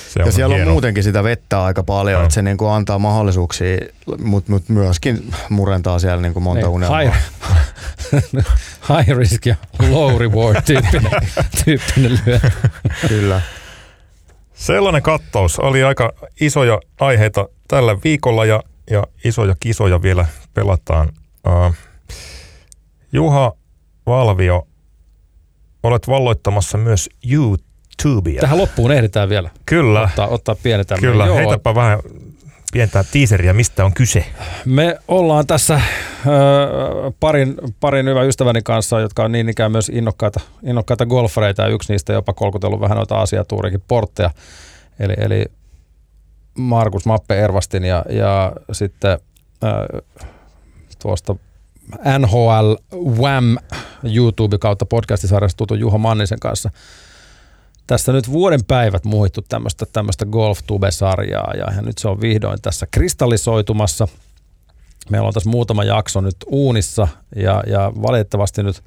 Se 0.09 0.21
ja 0.21 0.33
siellä 0.33 0.55
hieno. 0.55 0.69
on 0.69 0.73
muutenkin 0.73 1.05
sitä 1.05 1.25
vettä 1.25 1.64
aika 1.64 1.83
paljon, 1.83 2.19
no. 2.19 2.25
että 2.25 2.35
se 2.35 2.43
niin 2.43 2.57
kuin 2.57 2.71
antaa 2.71 2.99
mahdollisuuksia, 2.99 3.79
mutta 4.23 4.53
mut 4.53 4.69
myöskin 4.69 5.35
murentaa 5.49 5.99
siellä 5.99 6.23
niin 6.23 6.33
kuin 6.33 6.43
monta 6.43 6.66
niin, 6.66 6.75
unelmaa. 6.75 7.01
High, 7.01 7.14
high 8.97 9.19
risk 9.19 9.47
ja 9.47 9.55
low 9.91 10.21
reward 10.21 10.62
tyyppinen, 10.62 11.12
tyyppinen 11.64 12.21
lyö. 12.27 12.41
Kyllä. 13.09 13.41
Sellainen 14.59 15.02
kattaus. 15.02 15.59
Oli 15.59 15.82
aika 15.82 16.12
isoja 16.40 16.80
aiheita 17.00 17.48
tällä 17.68 17.96
viikolla 18.04 18.44
ja, 18.44 18.62
ja 18.90 19.04
isoja 19.24 19.54
kisoja 19.61 20.02
vielä 20.02 20.26
pelataan. 20.54 21.09
Uh, 21.46 21.74
Juha 23.12 23.52
Valvio, 24.06 24.66
olet 25.82 26.09
valloittamassa 26.09 26.78
myös 26.78 27.11
YouTube 27.30 27.68
YouTubea. 28.04 28.40
Tähän 28.40 28.59
loppuun 28.59 28.92
ehditään 28.92 29.28
vielä. 29.28 29.50
Kyllä. 29.66 30.02
Ottaa, 30.02 30.28
ottaa 30.28 30.54
pieni 30.54 30.84
tämmöinen. 30.84 31.12
Kyllä, 31.12 31.26
Joo. 31.26 31.36
heitäpä 31.36 31.74
vähän 31.74 31.98
pientä 32.73 33.05
tiiseriä, 33.12 33.53
mistä 33.53 33.85
on 33.85 33.95
kyse. 33.95 34.27
Me 34.64 34.99
ollaan 35.09 35.47
tässä 35.47 35.75
äh, 35.75 35.83
parin, 37.21 37.55
parin 37.81 38.07
hyvän 38.07 38.27
ystäväni 38.27 38.62
kanssa, 38.62 39.01
jotka 39.01 39.25
on 39.25 39.33
niin 39.33 39.49
ikään 39.49 39.73
myös 39.73 39.89
innokkaita, 39.89 40.41
innokkaita 40.62 41.07
golfareita 41.07 41.62
ja 41.62 41.69
yksi 41.69 41.93
niistä 41.93 42.12
jopa 42.12 42.33
kolkutellut 42.33 42.81
vähän 42.81 42.97
noita 42.97 43.21
asiatuurikin 43.21 43.83
portteja. 43.89 44.31
Eli, 45.01 45.14
eli 45.16 45.45
Markus 46.59 47.07
Mappe 47.07 47.41
Ervastin 47.41 47.85
ja, 47.85 48.05
ja 48.11 48.53
sitten 48.73 49.19
äh, 49.64 50.03
tuosta 51.03 51.37
NHL 52.19 52.75
WAM 53.21 53.57
YouTube 54.03 54.59
kautta 54.59 54.87
podcastisarjasta 54.87 55.57
tutun 55.57 55.81
Juho 55.81 55.99
Mannisen 55.99 56.41
kanssa– 56.41 56.71
tässä 57.89 58.12
nyt 58.12 58.30
vuoden 58.30 58.64
päivät 58.64 59.05
muhittu 59.05 59.43
tämmöistä, 59.43 59.86
tämmöistä 59.93 60.26
Golf 60.26 60.59
Tube-sarjaa 60.66 61.53
ja, 61.55 61.82
nyt 61.82 61.99
se 61.99 62.09
on 62.09 62.20
vihdoin 62.20 62.62
tässä 62.62 62.86
kristallisoitumassa. 62.91 64.09
Meillä 65.11 65.26
on 65.26 65.34
tässä 65.34 65.51
muutama 65.51 65.84
jakso 65.84 66.20
nyt 66.20 66.36
uunissa 66.47 67.09
ja, 67.36 67.62
ja 67.66 67.93
valitettavasti 68.03 68.62
nyt 68.62 68.82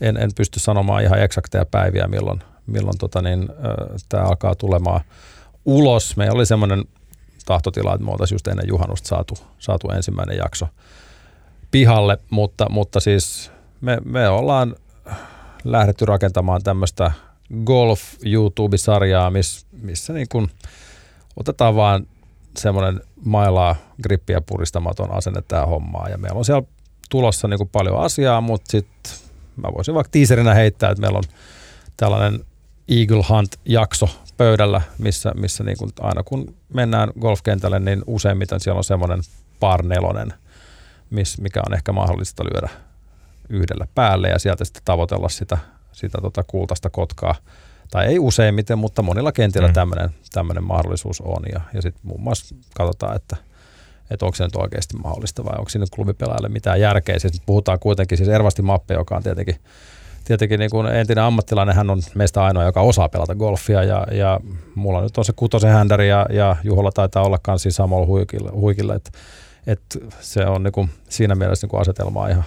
en, 0.00 0.16
en 0.16 0.30
pysty 0.36 0.60
sanomaan 0.60 1.02
ihan 1.02 1.22
eksakteja 1.22 1.66
päiviä, 1.66 2.06
milloin, 2.06 2.42
milloin 2.66 2.98
tota 2.98 3.22
niin, 3.22 3.48
tämä 4.08 4.24
alkaa 4.24 4.54
tulemaan 4.54 5.00
ulos. 5.64 6.16
Meillä 6.16 6.34
oli 6.34 6.46
semmoinen 6.46 6.84
tahtotila, 7.46 7.94
että 7.94 8.04
me 8.04 8.10
oltaisiin 8.10 8.34
just 8.34 8.48
ennen 8.48 8.68
juhannusta 8.68 9.08
saatu, 9.08 9.34
saatu 9.58 9.90
ensimmäinen 9.90 10.36
jakso 10.36 10.68
pihalle, 11.70 12.18
mutta, 12.30 12.66
mutta 12.70 13.00
siis 13.00 13.50
me, 13.80 13.98
me 14.04 14.28
ollaan 14.28 14.76
lähdetty 15.64 16.04
rakentamaan 16.04 16.62
tämmöistä 16.62 17.12
golf 17.64 18.02
YouTube-sarjaa, 18.24 19.30
miss, 19.30 19.66
missä 19.72 20.12
niin 20.12 20.26
kun 20.28 20.50
otetaan 21.36 21.76
vaan 21.76 22.06
semmoinen 22.56 23.00
mailaa 23.24 23.76
grippiä 24.02 24.40
puristamaton 24.40 25.10
asenne 25.14 25.42
tähän 25.48 25.68
hommaan. 25.68 26.10
Ja 26.10 26.18
meillä 26.18 26.38
on 26.38 26.44
siellä 26.44 26.66
tulossa 27.10 27.48
niin 27.48 27.58
kuin 27.58 27.68
paljon 27.72 28.00
asiaa, 28.00 28.40
mutta 28.40 28.70
sitten 28.70 29.12
mä 29.56 29.68
voisin 29.76 29.94
vaikka 29.94 30.10
tiiserinä 30.10 30.54
heittää, 30.54 30.90
että 30.90 31.00
meillä 31.00 31.18
on 31.18 31.24
tällainen 31.96 32.44
Eagle 32.88 33.24
Hunt-jakso 33.28 34.08
pöydällä, 34.36 34.80
missä, 34.98 35.32
missä 35.36 35.64
niin 35.64 35.78
kuin 35.78 35.90
aina 36.00 36.22
kun 36.22 36.54
mennään 36.74 37.12
golfkentälle, 37.20 37.78
niin 37.78 38.02
useimmiten 38.06 38.60
siellä 38.60 38.78
on 38.78 38.84
semmoinen 38.84 39.20
par 39.60 39.82
nelonen, 39.82 40.34
miss, 41.10 41.40
mikä 41.40 41.62
on 41.66 41.74
ehkä 41.74 41.92
mahdollista 41.92 42.44
lyödä 42.44 42.68
yhdellä 43.48 43.86
päälle 43.94 44.28
ja 44.28 44.38
sieltä 44.38 44.64
sitten 44.64 44.82
tavoitella 44.84 45.28
sitä 45.28 45.58
sitä 45.92 46.18
tota 46.22 46.44
kultaista 46.44 46.90
kotkaa. 46.90 47.34
Tai 47.90 48.06
ei 48.06 48.18
useimmiten, 48.18 48.78
mutta 48.78 49.02
monilla 49.02 49.32
kentillä 49.32 49.68
mm. 49.68 49.74
tämmöinen 50.32 50.64
mahdollisuus 50.64 51.20
on. 51.20 51.42
Ja, 51.52 51.60
ja 51.74 51.82
sitten 51.82 52.00
muun 52.02 52.20
muassa 52.20 52.54
katsotaan, 52.74 53.16
että, 53.16 53.36
että 54.10 54.26
onko 54.26 54.34
se 54.36 54.44
nyt 54.44 54.56
oikeasti 54.56 54.96
mahdollista 54.96 55.44
vai 55.44 55.54
onko 55.58 55.68
siinä 55.68 55.86
klubipelaajalle 55.94 56.48
mitään 56.48 56.80
järkeä. 56.80 57.18
Siis 57.18 57.42
puhutaan 57.46 57.78
kuitenkin 57.78 58.18
siis 58.18 58.28
Ervasti 58.28 58.62
Mappe, 58.62 58.94
joka 58.94 59.16
on 59.16 59.22
tietenkin, 59.22 59.56
tietenkin 60.24 60.60
niin 60.60 60.70
kuin 60.70 60.86
entinen 60.86 61.24
ammattilainen, 61.24 61.74
hän 61.74 61.90
on 61.90 62.02
meistä 62.14 62.44
ainoa, 62.44 62.64
joka 62.64 62.80
osaa 62.80 63.08
pelata 63.08 63.34
golfia 63.34 63.84
ja, 63.84 64.06
ja 64.10 64.40
mulla 64.74 65.02
nyt 65.02 65.18
on 65.18 65.24
se 65.24 65.32
kutosen 65.36 65.70
händäri 65.70 66.08
ja, 66.08 66.26
ja 66.30 66.56
Juholla 66.64 66.92
taitaa 66.92 67.22
olla 67.22 67.38
myös 67.46 67.62
siinä 67.62 67.74
samalla 67.74 68.06
huikilla, 68.06 68.50
huikilla 68.52 68.94
että, 68.94 69.10
että 69.66 69.98
se 70.20 70.46
on 70.46 70.62
niin 70.62 70.72
kuin 70.72 70.90
siinä 71.08 71.34
mielessä 71.34 71.64
niin 71.64 71.70
kuin 71.70 71.80
asetelma 71.80 72.28
ihan, 72.28 72.44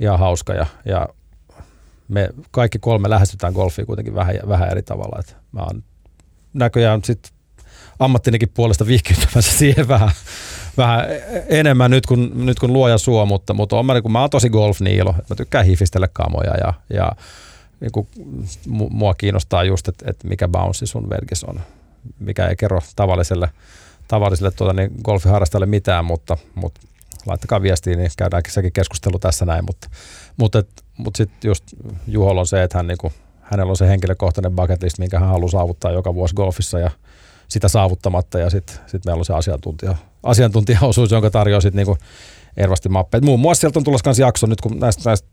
ihan 0.00 0.18
hauska 0.18 0.52
ja, 0.52 0.66
ja 0.84 1.08
me 2.12 2.28
kaikki 2.50 2.78
kolme 2.78 3.10
lähestytään 3.10 3.52
golfia 3.52 3.86
kuitenkin 3.86 4.14
vähän, 4.14 4.34
vähän 4.48 4.70
eri 4.70 4.82
tavalla. 4.82 5.20
Et 5.20 5.36
mä 5.52 5.60
oon 5.60 5.82
näköjään 6.54 7.04
sit 7.04 7.32
ammattinikin 7.98 8.48
puolesta 8.48 8.86
vihkiytymässä 8.86 9.58
siihen 9.58 9.88
vähän, 9.88 10.10
vähän 10.76 11.06
enemmän 11.48 11.90
nyt 11.90 12.06
kun, 12.06 12.32
nyt 12.34 12.58
kun 12.58 12.72
luoja 12.72 12.98
suo, 12.98 13.26
mutta, 13.26 13.54
mutta 13.54 13.76
on 13.76 13.86
mä, 13.86 13.94
niin 13.94 14.02
kun 14.02 14.12
mä 14.12 14.20
oon 14.20 14.30
tosi 14.30 14.50
golf-niilo, 14.50 15.10
että 15.10 15.34
mä 15.34 15.36
tykkään 15.36 15.66
hifistellä 15.66 16.08
kamoja 16.12 16.54
ja, 16.54 16.74
ja 16.90 17.12
niin 17.80 17.92
kuin 17.92 18.08
mua 18.90 19.14
kiinnostaa 19.14 19.64
just, 19.64 19.88
että, 19.88 20.04
että 20.10 20.28
mikä 20.28 20.48
bounce 20.48 20.86
sun 20.86 21.10
verkis 21.10 21.44
on, 21.44 21.60
mikä 22.18 22.46
ei 22.46 22.56
kerro 22.56 22.80
tavalliselle, 22.96 23.48
tavalliselle 24.08 24.50
tuota, 24.50 24.72
niin 24.72 24.90
golfiharrastajalle 25.04 25.66
mitään, 25.66 26.04
mutta, 26.04 26.36
mutta 26.54 26.80
laittakaa 27.26 27.62
viestiä, 27.62 27.96
niin 27.96 28.10
käydäänkin 28.18 28.52
sekin 28.52 28.72
keskustelu 28.72 29.18
tässä 29.18 29.44
näin, 29.44 29.64
mutta, 29.64 29.88
mutta, 30.36 30.62
mutta 30.96 31.18
sitten 31.18 31.48
just 31.48 31.64
Juholla 32.06 32.40
on 32.40 32.46
se, 32.46 32.62
että 32.62 32.78
hän 32.78 32.86
niinku, 32.86 33.12
hänellä 33.40 33.70
on 33.70 33.76
se 33.76 33.88
henkilökohtainen 33.88 34.52
bucket 34.52 34.82
list, 34.82 34.98
minkä 34.98 35.18
hän 35.18 35.28
haluaa 35.28 35.50
saavuttaa 35.50 35.90
joka 35.90 36.14
vuosi 36.14 36.34
golfissa 36.34 36.78
ja 36.78 36.90
sitä 37.48 37.68
saavuttamatta 37.68 38.38
ja 38.38 38.50
sitten 38.50 38.76
sit 38.86 39.04
meillä 39.04 39.20
on 39.20 39.24
se 39.24 39.32
asiantuntija, 39.32 39.94
asiantuntijaosuus, 40.22 41.10
jonka 41.10 41.30
tarjoaa 41.30 41.60
sitten 41.60 41.76
niinku 41.76 41.98
ervasti 42.56 42.88
mappeja. 42.88 43.22
Muun 43.22 43.40
muassa 43.40 43.60
sieltä 43.60 43.78
on 43.78 43.84
tulossa 43.84 44.08
myös 44.08 44.18
jakso, 44.18 44.46
nyt 44.46 44.60
kun 44.60 44.78
näistä, 44.78 45.02
näistä 45.06 45.28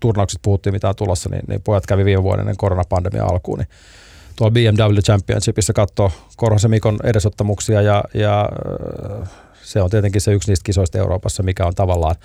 turnauksista 0.00 0.40
puhuttiin, 0.42 0.74
mitä 0.74 0.88
on 0.88 0.96
tulossa, 0.96 1.28
niin, 1.28 1.42
niin 1.48 1.62
pojat 1.62 1.86
kävi 1.86 2.04
viime 2.04 2.22
vuoden 2.22 2.40
ennen 2.40 2.56
koronapandemia 2.56 3.24
alkuun, 3.24 3.58
niin 3.58 3.68
tuolla 4.36 4.52
BMW 4.52 4.98
Championshipissa 4.98 5.72
katsoo 5.72 6.12
Korhosen 6.36 6.70
Mikon 6.70 6.98
edesottamuksia 7.04 7.82
ja, 7.82 8.04
ja 8.14 8.48
se 9.70 9.82
on 9.82 9.90
tietenkin 9.90 10.20
se 10.20 10.32
yksi 10.32 10.50
niistä 10.50 10.64
kisoista 10.64 10.98
Euroopassa, 10.98 11.42
mikä 11.42 11.66
on 11.66 11.74
tavallaan 11.74 12.16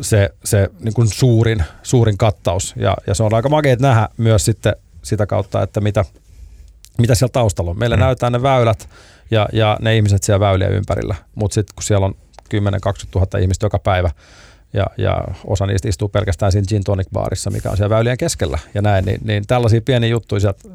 se, 0.00 0.30
se 0.44 0.68
niin 0.80 0.94
kuin 0.94 1.08
suurin, 1.08 1.64
suurin 1.82 2.18
kattaus. 2.18 2.74
Ja, 2.76 2.96
ja 3.06 3.14
se 3.14 3.22
on 3.22 3.34
aika 3.34 3.48
makeet 3.48 3.80
nähdä 3.80 4.08
myös 4.16 4.44
sitten 4.44 4.76
sitä 5.02 5.26
kautta, 5.26 5.62
että 5.62 5.80
mitä, 5.80 6.04
mitä 6.98 7.14
siellä 7.14 7.32
taustalla 7.32 7.70
on. 7.70 7.78
Meillä 7.78 7.96
mm. 7.96 8.00
näytetään 8.00 8.32
ne 8.32 8.42
väylät 8.42 8.88
ja, 9.30 9.48
ja 9.52 9.76
ne 9.80 9.96
ihmiset 9.96 10.22
siellä 10.22 10.40
väyliä 10.40 10.68
ympärillä, 10.68 11.14
mutta 11.34 11.54
sitten 11.54 11.74
kun 11.74 11.82
siellä 11.82 12.06
on 12.06 12.14
10-20 12.54 12.58
000 13.14 13.38
ihmistä 13.38 13.66
joka 13.66 13.78
päivä, 13.78 14.10
ja, 14.72 14.86
ja 14.98 15.24
osa 15.44 15.66
niistä 15.66 15.88
istuu 15.88 16.08
pelkästään 16.08 16.52
siinä 16.52 16.66
gin 16.68 16.84
tonic 16.84 17.08
baarissa, 17.12 17.50
mikä 17.50 17.70
on 17.70 17.76
siellä 17.76 17.94
väylien 17.96 18.18
keskellä 18.18 18.58
ja 18.74 18.82
näin, 18.82 19.04
niin, 19.04 19.20
niin 19.24 19.46
tällaisia 19.46 19.80
pieniä 19.80 20.08
juttuja 20.08 20.40
sieltä 20.40 20.68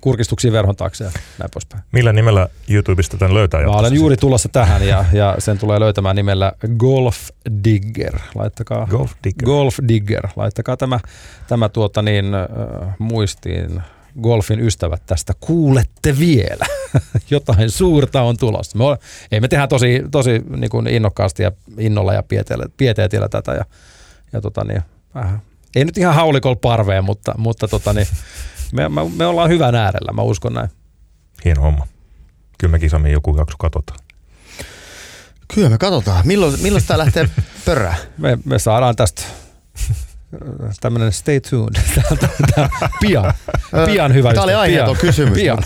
kurkistuksia 0.00 0.52
verhon 0.52 0.76
taakse 0.76 1.04
ja 1.04 1.10
näin 1.38 1.50
poispäin. 1.54 1.82
Millä 1.92 2.12
nimellä 2.12 2.48
YouTubesta 2.68 3.16
tämän 3.16 3.34
löytää? 3.34 3.62
Mä 3.62 3.70
olen 3.70 3.94
juuri 3.94 4.16
tulossa 4.16 4.48
tähän 4.48 4.88
ja, 4.88 5.04
ja 5.12 5.34
sen 5.38 5.58
tulee 5.58 5.80
löytämään 5.80 6.16
nimellä 6.16 6.52
Golf 6.78 7.28
Digger. 7.64 8.18
Laittakaa 8.34 8.86
Golf 8.90 9.12
Digger. 9.24 9.46
Golf 9.46 9.78
Digger. 9.88 10.28
Laittakaa 10.36 10.76
tämä, 10.76 11.00
tämä 11.48 11.68
tuota 11.68 12.02
niin, 12.02 12.34
äh, 12.34 12.94
muistiin 12.98 13.82
golfin 14.20 14.60
ystävät 14.60 15.02
tästä, 15.06 15.32
kuulette 15.40 16.18
vielä. 16.18 16.66
Jotain 17.30 17.70
suurta 17.70 18.22
on 18.22 18.36
tulossa. 18.36 18.78
Me, 18.78 18.84
ei 19.32 19.40
me 19.40 19.48
tehdään 19.48 19.68
tosi, 19.68 20.02
tosi 20.10 20.42
niin 20.56 20.70
kuin 20.70 20.86
innokkaasti 20.86 21.42
ja 21.42 21.52
innolla 21.78 22.14
ja 22.14 22.22
pieteetillä 22.76 23.28
tätä. 23.28 23.52
Ja, 23.52 23.64
ja 24.32 24.40
tota 24.40 24.64
niin, 24.64 24.82
vähän. 25.14 25.42
Ei 25.76 25.84
nyt 25.84 25.98
ihan 25.98 26.14
haulikol 26.14 26.54
parveen, 26.54 27.04
mutta, 27.04 27.34
mutta 27.38 27.68
tota 27.68 27.92
niin, 27.92 28.06
me, 28.72 28.88
me, 28.88 29.00
me, 29.16 29.26
ollaan 29.26 29.50
hyvän 29.50 29.74
äärellä, 29.74 30.12
mä 30.12 30.22
uskon 30.22 30.54
näin. 30.54 30.70
Hieno 31.44 31.62
homma. 31.62 31.86
Kyllä 32.58 32.72
me 32.72 32.78
kisamme 32.78 33.10
joku 33.10 33.36
jakso 33.36 33.56
katsotaan. 33.58 33.98
Kyllä 35.54 35.68
me 35.68 35.78
katsotaan. 35.78 36.26
Milloin, 36.26 36.62
milloin 36.62 36.84
tämä 36.86 36.98
lähtee 36.98 37.28
pörään? 37.64 37.96
Me, 38.18 38.38
me 38.44 38.58
saadaan 38.58 38.96
tästä 38.96 39.22
tämmöinen 40.80 41.12
stay 41.12 41.40
tuned. 41.40 41.82
pian. 43.00 43.32
Pian 43.86 44.14
hyvä 44.14 44.32
Tämä 44.32 44.44
oli 44.44 44.54
aiheeton 44.54 44.96
kysymys. 44.96 45.34
Pian. 45.34 45.58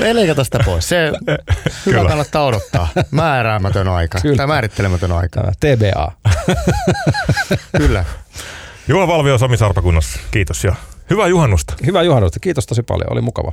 Me 0.00 0.14
leikata 0.14 0.44
sitä 0.44 0.58
pois. 0.64 0.88
Se 0.88 1.12
hyvä 1.26 1.38
Kyllä. 1.84 2.08
kannattaa 2.08 2.44
odottaa. 2.44 2.88
Määräämätön 3.10 3.88
aika. 3.88 4.20
Kyllä. 4.20 4.36
Tai 4.36 4.46
määrittelemätön 4.46 5.12
aika. 5.12 5.40
Tämä 5.60 5.76
TBA. 5.76 6.12
Kyllä. 7.78 8.04
Juha 8.88 9.06
Valvio 9.06 9.38
Sami 9.38 9.56
Sarpakunnassa. 9.56 10.18
Kiitos 10.30 10.64
ja 10.64 10.74
hyvää 11.10 11.26
juhannusta. 11.26 11.74
Hyvää 11.86 12.02
juhannusta. 12.02 12.40
Kiitos 12.40 12.66
tosi 12.66 12.82
paljon. 12.82 13.12
Oli 13.12 13.20
mukava. 13.20 13.52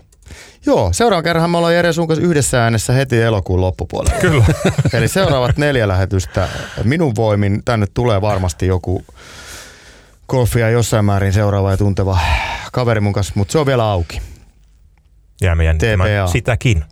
Joo, 0.65 0.89
seuraavan 0.93 1.23
kerran 1.23 1.49
me 1.49 1.57
ollaan 1.57 1.73
Jere 1.76 1.93
sun 1.93 2.07
kanssa 2.07 2.26
yhdessä 2.26 2.64
äänessä 2.64 2.93
heti 2.93 3.22
elokuun 3.22 3.61
loppupuolella. 3.61 4.19
Kyllä. 4.19 4.45
Eli 4.93 5.07
seuraavat 5.07 5.57
neljä 5.57 5.88
lähetystä 5.88 6.47
minun 6.84 7.15
voimin. 7.15 7.61
Tänne 7.65 7.88
tulee 7.93 8.22
varmasti 8.22 8.68
joku 8.68 9.06
golfia 10.30 10.69
jossain 10.69 11.06
määrin 11.06 11.34
seuraava 11.34 11.72
ja 11.72 11.77
tunteva 11.77 12.19
kaveri 12.72 12.99
mun 12.99 13.14
kanssa, 13.14 13.34
mutta 13.35 13.51
se 13.51 13.57
on 13.57 13.65
vielä 13.65 13.84
auki. 13.91 14.22
Jäämme 15.41 15.64
jännittämään 15.64 16.10
TPA. 16.10 16.31
sitäkin. 16.31 16.85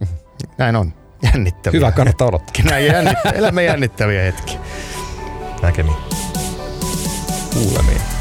Näin 0.57 0.76
on. 0.76 0.93
Jännittäviä. 1.23 1.80
Hyvä, 1.80 1.91
kannattaa 1.91 2.27
odottaa. 2.27 2.65
Näin 2.69 2.85
jännittä, 2.85 3.30
elämme 3.30 3.64
jännittäviä 3.64 4.22
hetkiä. 4.22 4.59
Näkemiin. 5.61 5.97
Kuulemiin. 7.53 8.16